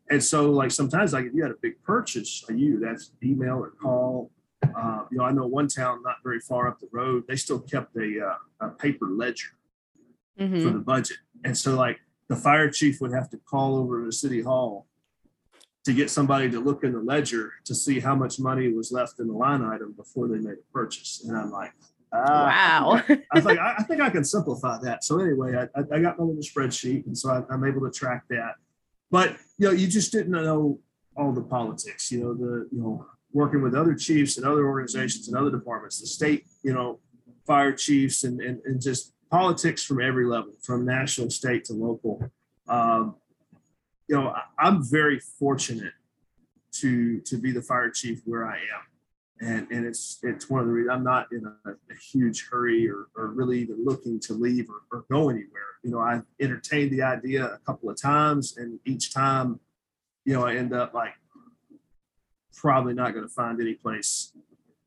And 0.10 0.24
so, 0.24 0.50
like 0.50 0.72
sometimes, 0.72 1.14
like 1.14 1.26
if 1.26 1.34
you 1.34 1.44
had 1.44 1.52
a 1.52 1.62
big 1.62 1.82
purchase, 1.84 2.44
you 2.50 2.80
that's 2.80 3.12
email 3.24 3.58
or 3.58 3.72
call, 3.72 4.32
Uh, 4.64 5.04
you 5.12 5.18
know, 5.18 5.26
I 5.26 5.32
know 5.34 5.46
one 5.46 5.68
town 5.68 6.02
not 6.04 6.18
very 6.24 6.40
far 6.40 6.70
up 6.70 6.80
the 6.80 6.88
road, 6.94 7.26
they 7.28 7.36
still 7.36 7.60
kept 7.60 7.96
a, 7.98 8.10
uh, 8.30 8.66
a 8.66 8.70
paper 8.70 9.08
ledger 9.08 9.50
Mhm. 10.40 10.64
for 10.64 10.70
the 10.70 10.80
budget. 10.80 11.18
And 11.44 11.58
so 11.58 11.76
like 11.76 12.00
the 12.30 12.38
fire 12.38 12.70
chief 12.70 13.02
would 13.02 13.12
have 13.12 13.30
to 13.32 13.38
call 13.38 13.76
over 13.76 14.06
to 14.06 14.12
city 14.12 14.42
hall 14.42 14.88
to 15.84 15.94
get 15.94 16.10
somebody 16.10 16.50
to 16.50 16.60
look 16.62 16.86
in 16.86 16.94
the 16.94 17.02
ledger 17.14 17.52
to 17.66 17.76
see 17.76 18.00
how 18.00 18.16
much 18.16 18.40
money 18.40 18.72
was 18.72 18.90
left 18.90 19.20
in 19.20 19.28
the 19.28 19.34
line 19.34 19.62
item 19.62 19.92
before 19.92 20.30
they 20.30 20.40
made 20.40 20.60
a 20.66 20.72
purchase. 20.72 21.22
And 21.28 21.36
I'm 21.36 21.52
like, 21.52 21.74
ah, 22.14 22.94
wow. 22.94 23.02
I 23.10 23.20
was 23.36 23.46
like, 23.46 23.58
I, 23.60 23.76
I 23.80 23.84
think 23.84 24.02
I 24.02 24.10
can 24.10 24.24
simplify 24.24 24.78
that. 24.84 25.04
So 25.04 25.20
anyway, 25.20 25.56
I, 25.56 25.64
I- 25.80 25.98
I 25.98 26.00
got 26.02 26.18
my 26.20 26.26
little 26.26 26.42
spreadsheet, 26.42 27.06
and 27.08 27.18
so 27.18 27.30
I, 27.32 27.54
I'm 27.54 27.64
able 27.66 27.82
to 27.82 27.92
track 27.92 28.24
that. 28.30 28.56
But 29.12 29.36
you 29.58 29.68
know, 29.68 29.74
you 29.74 29.88
just 29.88 30.12
didn't 30.12 30.32
know 30.32 30.80
all 31.16 31.32
the 31.32 31.42
politics. 31.42 32.12
You 32.12 32.22
know, 32.22 32.34
the 32.34 32.68
you 32.72 32.82
know 32.82 33.06
working 33.32 33.62
with 33.62 33.74
other 33.76 33.96
chiefs 33.96 34.38
and 34.38 34.46
other 34.46 34.68
organizations 34.68 35.28
and 35.28 35.36
other 35.38 35.50
departments, 35.52 36.00
the 36.00 36.08
state, 36.08 36.46
you 36.64 36.74
know, 36.74 37.00
fire 37.46 37.72
chiefs, 37.74 38.24
and 38.24 38.42
and, 38.42 38.62
and 38.66 38.82
just 38.82 39.14
politics 39.30 39.84
from 39.84 40.02
every 40.02 40.26
level, 40.26 40.54
from 40.62 40.86
national, 40.86 41.30
state 41.30 41.66
to 41.66 41.74
local. 41.74 42.24
Um, 42.68 43.16
you 44.08 44.16
know, 44.16 44.30
I, 44.30 44.44
I'm 44.60 44.84
very 44.84 45.20
fortunate 45.20 45.94
to 46.74 47.20
to 47.22 47.38
be 47.38 47.52
the 47.52 47.62
fire 47.62 47.90
chief 47.90 48.22
where 48.26 48.48
I 48.48 48.56
am 48.58 48.84
and 49.44 49.68
and 49.72 49.86
it's 49.86 50.20
it's 50.24 50.50
one 50.50 50.62
of 50.62 50.68
the 50.68 50.74
reasons 50.74 50.94
I'm 50.96 51.04
not 51.04 51.28
in 51.32 51.46
a, 51.46 51.70
a 51.72 51.96
huge 52.12 52.48
hurry 52.50 52.90
or, 52.90 53.08
or 53.16 53.28
really 53.28 53.60
even 53.62 53.84
looking 53.84 54.20
to 54.22 54.34
leave 54.34 54.68
or, 54.70 54.82
or 54.92 55.06
go 55.12 55.30
anywhere. 55.30 55.72
You 55.84 55.92
know, 55.92 56.00
I 56.00 56.22
entertained 56.40 56.92
the 56.92 57.02
idea 57.02 57.46
a 57.46 57.58
couple 57.60 57.90
of 57.90 58.02
times, 58.02 58.58
and 58.58 58.80
each 58.86 59.14
time, 59.14 59.60
you 60.26 60.34
know, 60.34 60.46
I 60.46 60.56
end 60.56 60.74
up 60.74 60.94
like 60.94 61.14
probably 62.56 62.94
not 62.94 63.14
going 63.14 63.28
to 63.28 63.34
find 63.34 63.60
any 63.60 63.74
place 63.74 64.32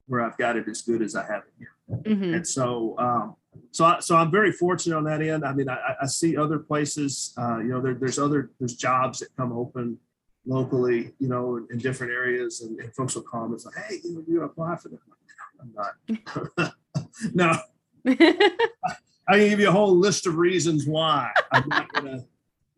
where 0.07 0.23
I've 0.23 0.39
got 0.39 0.57
it 0.57 0.69
as 0.69 0.83
good 0.83 1.03
as 1.03 1.15
I 1.17 1.27
have 1.27 1.43
it 1.49 1.53
here. 1.59 1.73
Mhm. 2.17 2.37
And 2.37 2.47
so, 2.47 2.97
um, 2.99 3.37
so, 3.73 3.85
I, 3.85 4.01
so 4.01 4.17
I'm 4.17 4.31
very 4.31 4.53
fortunate 4.53 4.97
on 4.97 5.05
that 5.05 5.21
end. 5.21 5.45
I 5.45 5.53
mean, 5.53 5.69
I, 5.69 5.75
I- 5.75 5.97
I 6.03 6.07
see 6.07 6.37
other 6.37 6.59
places, 6.59 7.35
uh, 7.37 7.59
you 7.59 7.69
know, 7.69 7.81
there, 7.81 7.95
there's 7.95 8.19
other, 8.19 8.51
there's 8.59 8.75
jobs 8.77 9.19
that 9.21 9.29
come 9.37 9.53
open 9.53 9.99
locally, 10.47 11.13
you 11.19 11.29
know, 11.29 11.57
in, 11.57 11.67
in 11.71 11.79
different 11.79 12.13
areas 12.13 12.63
and, 12.63 12.79
and 12.81 12.95
folks 12.95 13.15
will 13.15 13.23
call 13.23 13.49
me, 13.49 13.55
it's 13.55 13.67
like, 13.67 13.77
hey, 13.89 13.97
you 14.05 14.15
know, 14.15 14.25
you 14.27 14.43
apply 14.43 14.77
for 14.77 14.89
that. 14.89 14.99
I'm 15.61 15.73
not, 15.75 16.75
no, 17.35 17.53
I 19.29 19.39
can 19.39 19.49
give 19.49 19.61
you 19.61 19.69
a 19.69 19.73
whole 19.73 19.97
list 19.97 20.27
of 20.27 20.37
reasons 20.37 20.87
why 20.87 21.31
I'm 21.53 21.69
not 21.69 21.93
gonna, 21.93 22.25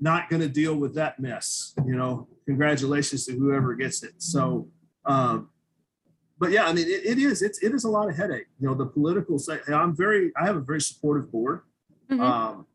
not 0.01 0.31
gonna 0.31 0.49
deal 0.49 0.77
with 0.77 0.95
that 0.95 1.19
mess, 1.21 1.75
you 1.87 1.97
know, 1.97 2.29
congratulations 2.47 3.27
to 3.27 3.33
whoever 3.33 3.75
gets 3.75 4.03
it. 4.03 4.13
So, 4.19 4.69
um, 5.05 5.51
but 6.39 6.53
yeah, 6.53 6.67
I 6.67 6.73
mean, 6.73 6.87
it, 6.87 7.05
it 7.05 7.19
is, 7.19 7.43
it's, 7.43 7.63
it 7.63 7.75
is 7.75 7.85
a 7.85 7.91
lot 7.91 8.09
of 8.09 8.17
headache, 8.17 8.47
you 8.61 8.69
know, 8.69 8.75
the 8.75 8.87
political 8.87 9.39
side. 9.39 9.61
I'm 9.69 9.95
very, 9.95 10.33
I 10.41 10.47
have 10.47 10.57
a 10.57 10.61
very 10.61 10.81
supportive 10.81 11.31
board. 11.33 11.63
Mhm. 12.11 12.21
Um, 12.21 12.67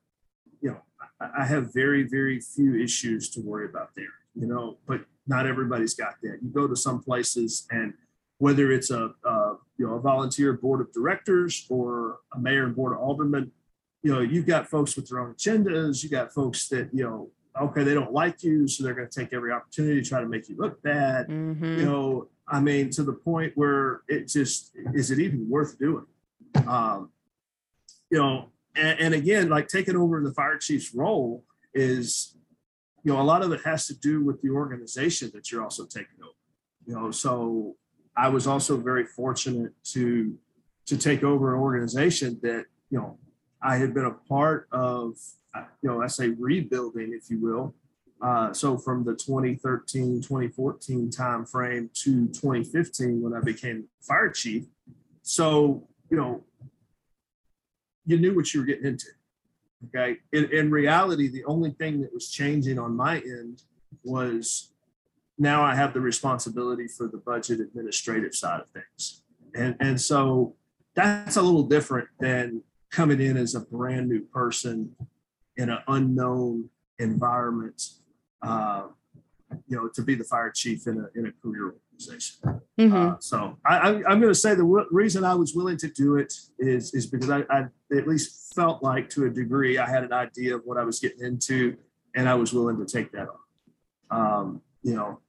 you 0.61 0.71
know, 0.71 0.81
I, 1.19 1.41
I 1.41 1.45
have 1.45 1.73
very, 1.73 2.03
very 2.03 2.39
few 2.39 2.75
issues 2.75 3.29
to 3.31 3.41
worry 3.41 3.65
about 3.65 3.95
there, 3.95 4.13
you 4.35 4.47
know, 4.47 4.77
but 4.87 5.01
not 5.27 5.45
everybody's 5.47 5.93
got 5.93 6.15
that. 6.23 6.39
You 6.41 6.49
go 6.49 6.67
to 6.67 6.75
some 6.75 7.01
places 7.01 7.65
and 7.71 7.93
whether 8.39 8.71
it's 8.71 8.89
a, 8.91 9.11
a 9.25 9.53
you 9.77 9.87
know, 9.87 9.93
a 9.93 9.99
volunteer 10.01 10.53
board 10.53 10.81
of 10.81 10.91
directors 10.91 11.65
or 11.69 12.19
a 12.35 12.39
mayor 12.39 12.65
and 12.65 12.75
board 12.75 12.93
of 12.93 12.99
aldermen, 12.99 13.51
you 14.01 14.11
know, 14.11 14.19
you've 14.19 14.45
got 14.45 14.67
folks 14.67 14.95
with 14.95 15.07
their 15.09 15.19
own 15.19 15.33
agendas. 15.33 16.03
You 16.03 16.09
got 16.09 16.33
folks 16.33 16.67
that, 16.69 16.89
you 16.93 17.03
know, 17.03 17.29
okay, 17.61 17.83
they 17.83 17.93
don't 17.93 18.11
like 18.11 18.43
you, 18.43 18.67
so 18.67 18.83
they're 18.83 18.95
going 18.95 19.07
to 19.07 19.19
take 19.19 19.31
every 19.31 19.51
opportunity 19.51 20.01
to 20.01 20.07
try 20.09 20.19
to 20.19 20.27
make 20.27 20.49
you 20.49 20.55
look 20.57 20.81
bad 20.81 21.27
Mhm. 21.29 21.77
you 21.77 21.85
know, 21.85 22.27
I 22.47 22.59
mean, 22.59 22.89
to 22.91 23.03
the 23.03 23.13
point 23.13 23.53
where 23.55 24.01
it 24.09 24.27
just 24.27 24.71
is 24.93 25.11
it 25.11 25.19
even 25.19 25.47
worth 25.49 25.79
doing? 25.79 26.05
Um, 26.67 27.11
you 28.09 28.17
know, 28.17 28.49
and, 28.75 28.99
and 28.99 29.13
again, 29.13 29.49
like 29.49 29.67
taking 29.69 29.95
over 29.95 30.19
the 30.21 30.33
fire 30.33 30.57
chief's 30.57 30.93
role 30.93 31.45
is, 31.73 32.35
you 33.03 33.13
know, 33.13 33.21
a 33.21 33.23
lot 33.23 33.43
of 33.43 33.51
it 33.51 33.61
has 33.65 33.87
to 33.87 33.97
do 33.99 34.23
with 34.23 34.41
the 34.41 34.49
organization 34.49 35.31
that 35.33 35.51
you're 35.51 35.63
also 35.63 35.85
taking 35.85 36.21
over. 36.21 36.33
You 36.85 36.95
know, 36.95 37.11
so 37.11 37.75
I 38.15 38.29
was 38.29 38.47
also 38.47 38.77
very 38.77 39.05
fortunate 39.05 39.71
to 39.93 40.37
to 40.85 40.97
take 40.97 41.23
over 41.23 41.53
an 41.53 41.61
organization 41.61 42.39
that 42.43 42.65
you 42.89 42.97
know 42.97 43.17
I 43.61 43.77
had 43.77 43.93
been 43.93 44.05
a 44.05 44.11
part 44.11 44.67
of. 44.71 45.15
You 45.83 45.89
know, 45.89 46.01
I 46.01 46.07
say 46.07 46.29
rebuilding, 46.29 47.13
if 47.13 47.29
you 47.29 47.39
will, 47.39 47.75
uh, 48.23 48.53
so 48.53 48.77
from 48.77 49.03
the 49.03 49.11
2013, 49.11 50.21
2014 50.21 51.11
time 51.11 51.45
frame 51.45 51.89
to 51.93 52.27
2015 52.29 53.21
when 53.21 53.33
I 53.33 53.41
became 53.41 53.89
fire 53.99 54.29
chief. 54.29 54.63
So, 55.23 55.85
you 56.09 56.15
know, 56.15 56.43
you 58.05 58.17
knew 58.17 58.33
what 58.33 58.53
you 58.53 58.61
were 58.61 58.65
getting 58.65 58.85
into. 58.85 59.07
Okay. 59.85 60.17
In, 60.31 60.45
in 60.51 60.71
reality, 60.71 61.27
the 61.27 61.43
only 61.45 61.71
thing 61.71 62.01
that 62.01 62.13
was 62.13 62.29
changing 62.29 62.79
on 62.79 62.95
my 62.95 63.17
end 63.17 63.63
was 64.03 64.71
now 65.37 65.63
I 65.63 65.75
have 65.75 65.93
the 65.93 66.01
responsibility 66.01 66.87
for 66.87 67.07
the 67.07 67.17
budget 67.17 67.59
administrative 67.59 68.35
side 68.35 68.61
of 68.61 68.67
things. 68.69 69.23
And, 69.55 69.75
and 69.79 69.99
so 69.99 70.55
that's 70.95 71.37
a 71.37 71.41
little 71.41 71.63
different 71.63 72.07
than 72.19 72.63
coming 72.91 73.19
in 73.19 73.37
as 73.37 73.55
a 73.55 73.61
brand 73.61 74.07
new 74.07 74.21
person 74.21 74.95
in 75.57 75.69
an 75.69 75.79
unknown 75.87 76.69
environment 76.99 77.81
uh, 78.41 78.87
you 79.67 79.77
know, 79.77 79.87
to 79.93 80.01
be 80.01 80.15
the 80.15 80.23
fire 80.23 80.51
chief 80.51 80.87
in 80.87 80.97
a, 80.97 81.19
in 81.19 81.27
a 81.27 81.31
career 81.41 81.75
organization. 81.93 82.61
Mhm. 82.79 82.93
Uh, 82.93 83.19
so 83.19 83.57
I, 83.65 83.77
I, 83.77 83.89
I'm 84.09 84.19
going 84.19 84.33
to 84.33 84.35
say 84.35 84.51
the 84.51 84.63
w- 84.63 84.87
reason 84.91 85.23
I 85.23 85.35
was 85.35 85.53
willing 85.53 85.77
to 85.77 85.87
do 85.87 86.17
it 86.17 86.33
is, 86.59 86.93
is 86.93 87.05
because 87.05 87.29
I, 87.29 87.43
I 87.49 87.65
at 87.95 88.07
least 88.07 88.53
felt 88.55 88.83
like 88.83 89.09
to 89.11 89.25
a 89.25 89.29
degree 89.29 89.77
I 89.77 89.89
had 89.89 90.03
an 90.03 90.13
idea 90.13 90.55
of 90.55 90.61
what 90.65 90.77
I 90.77 90.83
was 90.83 90.99
getting 90.99 91.23
into 91.23 91.77
and 92.15 92.27
I 92.27 92.35
was 92.35 92.53
willing 92.53 92.77
to 92.77 92.85
take 92.85 93.11
that 93.11 93.27
on. 93.29 93.37
Um, 94.11 94.61
you 94.83 94.95
know, 94.95 95.19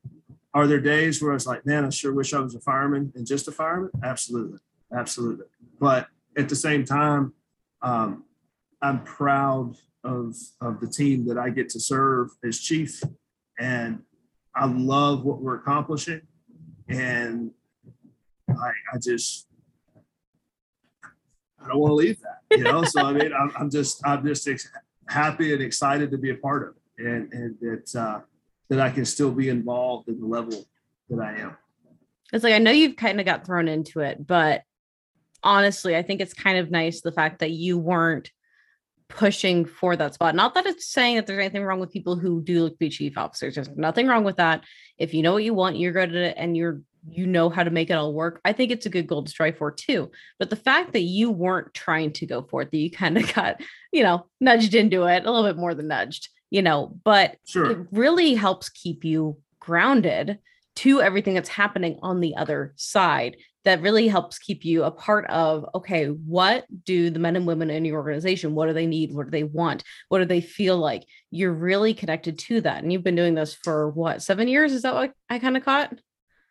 are 0.53 0.67
there 0.67 0.81
days 0.81 1.23
where 1.23 1.33
I 1.33 1.35
was 1.35 1.47
like, 1.47 1.65
man, 1.67 1.85
I 1.85 1.91
sure 1.91 2.13
wish 2.13 2.35
I 2.35 2.41
was 2.41 2.55
a 2.55 2.61
fireman 2.61 3.13
and 3.15 3.27
just 3.27 3.49
a 3.49 3.53
fireman? 3.53 3.91
Absolutely. 4.03 4.59
Absolutely. 4.95 5.47
But 5.81 6.09
at 6.37 6.49
the 6.49 6.57
same 6.57 6.85
time, 6.85 7.33
um, 7.83 8.25
I'm 8.83 9.03
proud 9.03 9.77
of, 10.05 10.37
of 10.61 10.81
the 10.81 10.87
team 10.87 11.27
that 11.27 11.39
I 11.39 11.51
get 11.51 11.71
to 11.71 11.81
serve 11.81 12.31
as 12.45 12.59
chief. 12.61 13.03
And 13.59 14.03
I 14.55 14.67
love 14.67 15.25
what 15.25 15.41
we're 15.41 15.57
accomplishing. 15.57 16.23
And 16.89 17.51
I, 18.49 18.71
I 18.93 18.99
just, 19.01 19.47
I 21.63 21.69
don't 21.69 21.79
want 21.79 21.93
to 21.93 21.95
leave 21.95 22.19
that, 22.21 22.59
you 22.59 22.65
know? 22.65 22.85
so 22.85 23.03
I 23.03 23.13
mean, 23.13 23.33
I'm, 23.33 23.51
I'm 23.59 23.71
just, 23.71 24.07
I'm 24.07 24.25
just 24.27 24.47
ex- 24.47 24.71
happy 25.09 25.53
and 25.53 25.63
excited 25.63 26.11
to 26.11 26.19
be 26.19 26.31
a 26.31 26.37
part 26.37 26.69
of 26.69 26.75
it 26.99 27.07
and, 27.07 27.33
and 27.33 27.57
that, 27.61 27.97
uh, 27.97 28.21
that 28.69 28.81
I 28.81 28.91
can 28.91 29.05
still 29.05 29.31
be 29.31 29.49
involved 29.49 30.09
in 30.09 30.21
the 30.21 30.27
level 30.27 30.67
that 31.11 31.21
I 31.21 31.39
am. 31.41 31.57
It's 32.33 32.45
like 32.45 32.55
I 32.55 32.59
know 32.59 32.71
you've 32.71 32.97
kind 32.97 33.21
of 33.21 33.27
got 33.27 33.47
thrown 33.47 33.69
into 33.69 34.01
it, 34.01 34.27
but 34.27 34.63
honestly, 35.43 35.97
I 35.97 36.03
think 36.03 36.21
it's 36.21 36.35
kind 36.35 36.59
of 36.59 36.71
nice 36.71 37.01
the 37.01 37.13
fact 37.13 37.41
that 37.41 37.51
you 37.51 37.79
weren't 37.79 38.31
pushing 39.17 39.65
for 39.65 39.97
that 39.97 40.15
spot. 40.15 40.35
Not 40.35 40.55
that 40.55 40.67
it's 40.67 40.87
saying 40.87 41.17
that 41.17 41.27
there's 41.27 41.39
anything 41.39 41.65
wrong 41.65 41.81
with 41.81 41.93
people 41.93 42.17
who 42.17 42.43
do 42.43 42.63
look 42.65 42.73
to 42.75 42.79
be 42.79 42.91
chief 42.91 43.17
officers. 43.17 43.55
There's 43.55 43.69
nothing 43.71 44.07
wrong 44.07 44.25
with 44.25 44.37
that. 44.37 44.65
If 44.99 45.15
you 45.15 45.23
know 45.23 45.33
what 45.33 45.45
you 45.45 45.55
want, 45.55 45.79
you're 45.79 45.93
good 45.93 46.11
at 46.11 46.15
it 46.15 46.35
and 46.37 46.57
you're 46.57 46.81
you 47.11 47.27
know 47.27 47.51
how 47.51 47.63
to 47.63 47.71
make 47.71 47.91
it 47.91 47.95
all 47.95 48.15
work. 48.15 48.41
I 48.47 48.53
think 48.53 48.71
it's 48.71 48.87
a 48.87 48.91
good 48.91 49.07
goal 49.07 49.25
to 49.25 49.31
strive 49.31 49.59
for 49.59 49.71
too. 49.71 50.11
But 50.39 50.49
the 50.51 50.57
fact 50.57 50.93
that 50.95 51.03
you 51.03 51.31
weren't 51.31 51.75
trying 51.75 52.13
to 52.15 52.27
go 52.27 52.43
for 52.43 52.63
it, 52.63 52.71
that 52.71 52.79
you 52.79 52.91
kind 52.91 53.19
of 53.19 53.33
got, 53.35 53.61
you 53.93 54.03
know, 54.03 54.27
nudged 54.41 54.75
into 54.75 55.05
it, 55.05 55.27
a 55.27 55.31
little 55.31 55.47
bit 55.49 55.59
more 55.59 55.75
than 55.75 55.89
nudged, 55.89 56.29
you 56.51 56.63
know, 56.63 56.99
but 57.05 57.37
Sure. 57.47 57.71
it 57.71 57.79
really 57.93 58.35
helps 58.35 58.71
keep 58.71 59.05
you 59.05 59.39
grounded 59.61 60.39
to 60.77 61.01
everything 61.01 61.35
that's 61.35 61.49
happening 61.49 61.99
on 62.03 62.21
the 62.21 62.37
other 62.37 62.73
side 62.77 63.37
that 63.65 63.81
really 63.81 64.09
helps 64.09 64.39
keep 64.39 64.65
you 64.65 64.85
a 64.85 64.91
part 64.91 65.27
of 65.27 65.67
okay 65.75 66.07
what 66.07 66.65
do 66.85 67.11
the 67.11 67.19
men 67.19 67.37
and 67.37 67.47
women 67.47 67.71
in 67.71 67.85
your 67.85 67.99
organization 67.99 68.55
what 68.55 68.67
do 68.67 68.73
they 68.73 68.87
need 68.87 69.13
what 69.13 69.25
do 69.25 69.31
they 69.31 69.45
want 69.45 69.83
what 70.09 70.19
do 70.19 70.25
they 70.25 70.41
feel 70.41 70.77
like 70.77 71.05
you're 71.31 71.53
really 71.53 71.95
connected 71.95 72.39
to 72.39 72.61
that 72.61 72.83
and 72.83 72.93
you've 72.93 73.05
been 73.05 73.17
doing 73.17 73.35
this 73.35 73.55
for 73.55 73.91
what 73.91 74.23
seven 74.23 74.49
years 74.49 74.73
is 74.73 74.83
that 74.83 74.95
what 74.95 75.13
i 75.31 75.39
kind 75.39 75.57
of 75.57 75.65
caught 75.65 75.99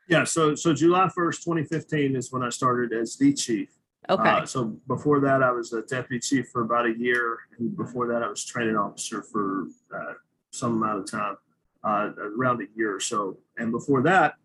Yeah. 0.08 0.26
So, 0.26 0.56
so 0.56 0.74
July 0.74 1.08
1st, 1.18 1.44
2015 1.44 2.16
is 2.16 2.32
when 2.32 2.44
I 2.44 2.50
started 2.50 2.92
as 2.94 3.16
the 3.18 3.34
chief. 3.34 3.70
okay 4.10 4.30
Uh, 4.30 4.46
so 4.46 4.78
before 4.88 5.20
that, 5.22 5.42
I 5.42 5.52
was 5.52 5.72
a 5.74 5.82
deputy 5.84 6.20
chief 6.20 6.50
for 6.50 6.64
about 6.64 6.86
a 6.86 6.94
year, 6.98 7.38
and 7.58 7.76
before 7.76 8.08
that, 8.08 8.22
I 8.22 8.28
was 8.28 8.44
training 8.44 8.76
officer 8.76 9.24
for 9.24 9.68
uh, 9.96 10.14
some 10.52 10.74
amount 10.74 11.00
of 11.00 11.06
time, 11.10 11.38
uh, 11.84 12.10
around 12.38 12.62
a 12.62 12.68
year 12.76 12.96
or 12.96 13.00
so. 13.00 13.38
And 13.58 13.72
before 13.72 14.02
that, 14.04 14.36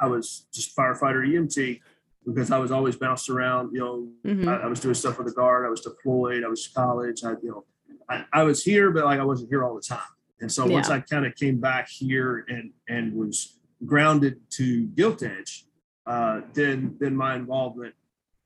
I 0.00 0.06
was 0.06 0.46
just 0.52 0.76
firefighter 0.76 1.26
EMT 1.26 1.80
because 2.26 2.50
I 2.50 2.58
was 2.58 2.70
always 2.70 2.96
bounced 2.96 3.28
around. 3.30 3.72
You 3.72 3.80
know, 3.80 4.08
Mhm. 4.32 4.48
I, 4.48 4.62
I 4.62 4.66
was 4.66 4.80
doing 4.80 4.94
stuff 4.94 5.18
with 5.18 5.26
the 5.28 5.32
guard. 5.32 5.66
I 5.66 5.70
was 5.70 5.80
deployed. 5.80 6.44
I 6.44 6.48
was 6.48 6.68
college. 6.68 7.24
I, 7.24 7.32
you 7.42 7.50
know, 7.50 7.64
I, 8.08 8.24
I 8.32 8.42
was 8.44 8.62
here, 8.64 8.90
but 8.90 9.04
like 9.04 9.18
I 9.20 9.24
wasn't 9.24 9.48
here 9.50 9.64
all 9.64 9.74
the 9.74 9.80
time. 9.82 9.98
And 10.40 10.50
so 10.50 10.66
once 10.66 10.88
I 10.90 11.00
kind 11.00 11.24
of 11.24 11.34
came 11.36 11.58
back 11.60 11.88
here 11.88 12.44
and 12.48 12.72
and 12.88 13.14
was 13.14 13.58
grounded 13.86 14.40
to 14.50 14.86
Gilt 14.88 15.22
Edge, 15.22 15.66
uh, 16.06 16.40
then 16.52 16.96
then 17.00 17.16
my 17.16 17.34
involvement 17.36 17.94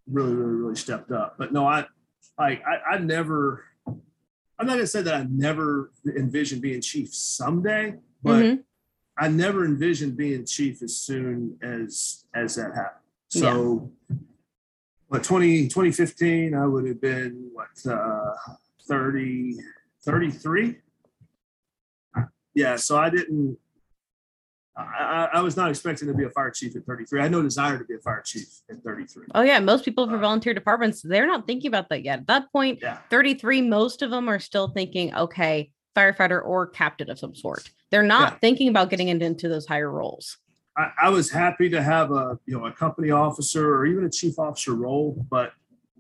really, 0.06 0.34
really, 0.34 0.54
really 0.54 0.76
stepped 0.76 1.10
up. 1.10 1.36
But 1.38 1.52
no, 1.52 1.66
I, 1.66 1.86
I, 2.38 2.50
I, 2.52 2.80
I 2.92 2.98
never. 2.98 3.64
I'm 4.58 4.66
not 4.66 4.74
gonna 4.74 4.86
say 4.86 5.02
that 5.02 5.14
I 5.14 5.26
never 5.30 5.90
envisioned 6.06 6.62
being 6.62 6.80
chief 6.80 7.12
someday, 7.14 7.94
but 8.22 8.44
Mhm. 8.44 8.62
I 9.18 9.28
never 9.28 9.64
envisioned 9.64 10.16
being 10.16 10.44
chief 10.44 10.82
as 10.82 10.96
soon 10.96 11.58
as 11.62 12.24
as 12.34 12.56
that 12.56 12.74
happened. 12.74 13.02
So, 13.28 13.90
what 15.08 15.24
20, 15.24 15.68
2015, 15.68 16.54
I 16.54 16.66
would 16.66 16.86
have 16.86 17.00
been 17.00 17.50
what 17.52 17.92
uh, 17.92 18.32
30, 18.86 19.56
33. 20.04 20.76
Yeah, 22.54 22.76
so 22.76 22.98
I 22.98 23.10
didn't. 23.10 23.58
I, 24.76 24.82
I, 24.82 25.38
I 25.38 25.40
was 25.40 25.56
not 25.56 25.70
expecting 25.70 26.08
to 26.08 26.14
be 26.14 26.24
a 26.24 26.30
fire 26.30 26.50
chief 26.50 26.76
at 26.76 26.84
33. 26.84 27.20
I 27.20 27.22
had 27.24 27.32
no 27.32 27.42
desire 27.42 27.78
to 27.78 27.84
be 27.84 27.94
a 27.94 27.98
fire 27.98 28.22
chief 28.24 28.46
at 28.70 28.82
33. 28.82 29.26
Oh 29.34 29.42
yeah, 29.42 29.58
most 29.58 29.84
people 29.84 30.08
for 30.08 30.18
volunteer 30.18 30.52
departments, 30.52 31.00
they're 31.02 31.26
not 31.26 31.46
thinking 31.46 31.68
about 31.68 31.88
that 31.88 32.02
yet. 32.02 32.20
At 32.20 32.26
that 32.26 32.52
point, 32.52 32.80
Yeah, 32.82 32.98
33, 33.10 33.62
most 33.62 34.02
of 34.02 34.10
them 34.10 34.28
are 34.28 34.38
still 34.38 34.68
thinking, 34.68 35.14
okay, 35.14 35.70
firefighter 35.96 36.44
or 36.44 36.66
captain 36.66 37.10
of 37.10 37.18
some 37.18 37.34
sort. 37.34 37.70
They're 37.90 38.02
not 38.02 38.32
Yeah. 38.32 38.38
thinking 38.40 38.68
about 38.68 38.90
getting 38.90 39.08
into, 39.08 39.48
those 39.48 39.66
higher 39.66 39.90
roles. 39.90 40.38
I, 40.76 40.90
I 41.02 41.08
was 41.08 41.30
happy 41.30 41.68
to 41.70 41.82
have 41.82 42.10
a 42.10 42.38
you 42.46 42.58
know 42.58 42.66
a 42.66 42.72
company 42.72 43.10
officer 43.10 43.74
or 43.74 43.86
even 43.86 44.04
a 44.04 44.10
chief 44.10 44.38
officer 44.38 44.74
role, 44.74 45.24
but 45.30 45.52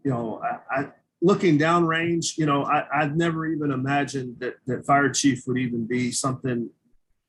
you 0.04 0.10
know 0.10 0.42
I, 0.42 0.80
I 0.80 0.88
looking 1.22 1.58
downrange, 1.58 2.36
you 2.36 2.44
know 2.46 2.64
I, 2.64 2.86
I'd 2.92 3.16
never 3.16 3.46
even 3.46 3.70
imagined 3.70 4.36
that 4.40 4.56
that 4.66 4.84
fire 4.84 5.08
chief 5.10 5.46
would 5.46 5.58
even 5.58 5.86
be 5.86 6.10
something 6.10 6.68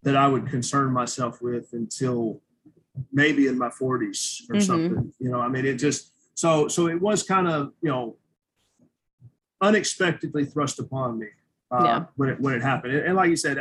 that 0.04 0.16
I 0.18 0.28
would 0.28 0.48
concern 0.48 0.92
myself 0.92 1.42
with 1.42 1.70
until 1.74 2.42
maybe 3.14 3.48
in 3.48 3.58
my 3.58 3.70
40s 3.70 4.50
or 4.50 4.56
Mhm. 4.56 4.62
something. 4.62 5.14
You 5.20 5.30
know, 5.32 5.40
I 5.40 5.48
mean 5.48 5.66
it 5.66 5.76
just 5.76 6.12
so 6.34 6.68
so 6.68 6.88
it 6.88 7.00
was 7.00 7.24
kind 7.24 7.48
of 7.48 7.72
you 7.82 7.90
know 7.90 8.18
unexpectedly 9.62 10.46
thrust 10.46 10.80
upon 10.80 11.18
me 11.20 11.28
uh, 11.72 11.84
Yeah. 11.84 12.06
when 12.16 12.30
it 12.30 12.40
when 12.42 12.54
it 12.56 12.62
happened. 12.62 12.94
And, 12.94 13.06
and 13.08 13.16
like 13.16 13.30
you 13.30 13.36
said, 13.38 13.58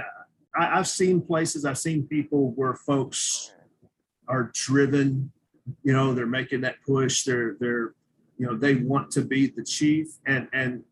I, 0.59 0.79
I've 0.79 0.89
seen 0.89 1.21
places, 1.21 1.65
I've 1.65 1.79
seen 1.79 2.07
people 2.07 2.53
where 2.53 2.75
folks 2.75 3.53
are 4.29 4.51
driven, 4.55 5.33
you 5.83 5.93
know, 5.93 6.15
they're 6.15 6.27
making 6.27 6.63
that 6.63 6.77
push, 6.87 7.25
they're 7.25 7.57
they're 7.61 7.95
you 8.39 8.47
know, 8.47 8.57
they 8.57 8.75
want 8.75 9.11
to 9.13 9.23
be 9.23 9.47
the 9.49 9.65
chief. 9.65 10.09
And 10.27 10.49
and 10.53 10.85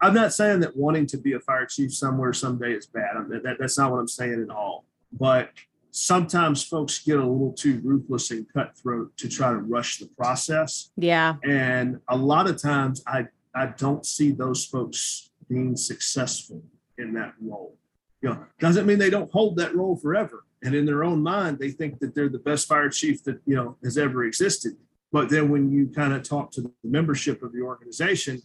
I'm 0.00 0.14
not 0.14 0.32
saying 0.32 0.60
that 0.60 0.76
wanting 0.76 1.06
to 1.08 1.18
be 1.18 1.34
a 1.34 1.40
fire 1.40 1.66
chief 1.66 1.92
somewhere 1.92 2.32
someday 2.32 2.72
is 2.72 2.86
bad. 2.86 3.16
I 3.16 3.22
mean, 3.22 3.42
that, 3.42 3.56
that's 3.58 3.78
not 3.78 3.90
what 3.90 3.98
I'm 3.98 4.08
saying 4.08 4.46
at 4.48 4.54
all. 4.54 4.84
But 5.12 5.50
sometimes 5.90 6.64
folks 6.64 7.00
get 7.00 7.18
a 7.18 7.26
little 7.26 7.52
too 7.52 7.80
ruthless 7.84 8.30
and 8.30 8.46
cutthroat 8.52 9.16
to 9.18 9.28
try 9.28 9.50
to 9.50 9.58
rush 9.58 9.98
the 9.98 10.06
process. 10.16 10.90
Yeah. 10.96 11.34
And 11.44 12.00
a 12.08 12.16
lot 12.16 12.48
of 12.48 12.60
times 12.60 13.02
I, 13.06 13.26
I 13.54 13.66
don't 13.76 14.06
see 14.06 14.30
those 14.30 14.64
folks 14.64 15.30
being 15.48 15.76
successful 15.76 16.62
in 16.96 17.12
that 17.14 17.34
role. 17.40 17.76
You 18.22 18.30
know, 18.30 18.44
doesn't 18.58 18.86
mean 18.86 18.98
they 18.98 19.10
don't 19.10 19.30
hold 19.30 19.56
that 19.56 19.74
role 19.74 19.96
forever. 19.96 20.44
And 20.62 20.74
in 20.74 20.84
their 20.84 21.04
own 21.04 21.22
mind, 21.22 21.58
they 21.58 21.70
think 21.70 22.00
that 22.00 22.14
they're 22.14 22.28
the 22.28 22.38
best 22.38 22.68
fire 22.68 22.90
chief 22.90 23.24
that, 23.24 23.40
you 23.46 23.56
know, 23.56 23.76
has 23.82 23.96
ever 23.96 24.24
existed. 24.24 24.76
But 25.10 25.30
then 25.30 25.48
when 25.48 25.70
you 25.72 25.88
kind 25.88 26.12
of 26.12 26.22
talk 26.22 26.50
to 26.52 26.60
the 26.60 26.70
membership 26.84 27.42
of 27.42 27.52
the 27.52 27.62
organization, 27.62 28.42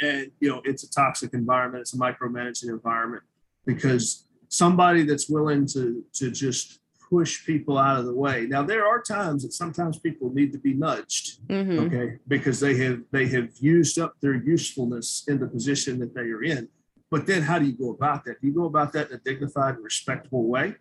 and 0.00 0.30
you 0.40 0.48
know, 0.48 0.62
it's 0.64 0.84
a 0.84 0.90
toxic 0.90 1.34
environment, 1.34 1.82
it's 1.82 1.94
a 1.94 1.98
micromanaging 1.98 2.68
environment 2.68 3.22
because 3.66 4.26
somebody 4.48 5.02
that's 5.02 5.28
willing 5.28 5.66
to 5.66 6.04
to 6.14 6.30
just 6.30 6.80
push 7.08 7.44
people 7.46 7.78
out 7.78 7.98
of 7.98 8.06
the 8.06 8.14
way. 8.14 8.46
Now 8.46 8.62
there 8.62 8.86
are 8.86 9.00
times 9.00 9.42
that 9.42 9.52
sometimes 9.52 9.98
people 9.98 10.32
need 10.32 10.52
to 10.52 10.58
be 10.58 10.74
nudged 10.74 11.40
hmm 11.48 11.78
okay 11.80 12.18
because 12.28 12.60
they 12.60 12.76
have 12.76 13.00
they 13.12 13.26
have 13.28 13.50
used 13.58 13.98
up 13.98 14.14
their 14.20 14.34
usefulness 14.34 15.24
in 15.28 15.38
the 15.38 15.46
position 15.46 15.98
that 16.00 16.14
they 16.14 16.22
are 16.22 16.42
in 16.42 16.68
but 17.10 17.26
then 17.26 17.42
how 17.42 17.58
do 17.58 17.66
you 17.66 17.72
go 17.72 17.90
about 17.90 18.24
that? 18.24 18.40
Do 18.40 18.46
you 18.46 18.54
go 18.54 18.64
about 18.64 18.92
that 18.92 19.10
in 19.10 19.16
a 19.16 19.18
dignified 19.18 19.76
and 19.76 19.84
respectable 19.84 20.46
way? 20.46 20.74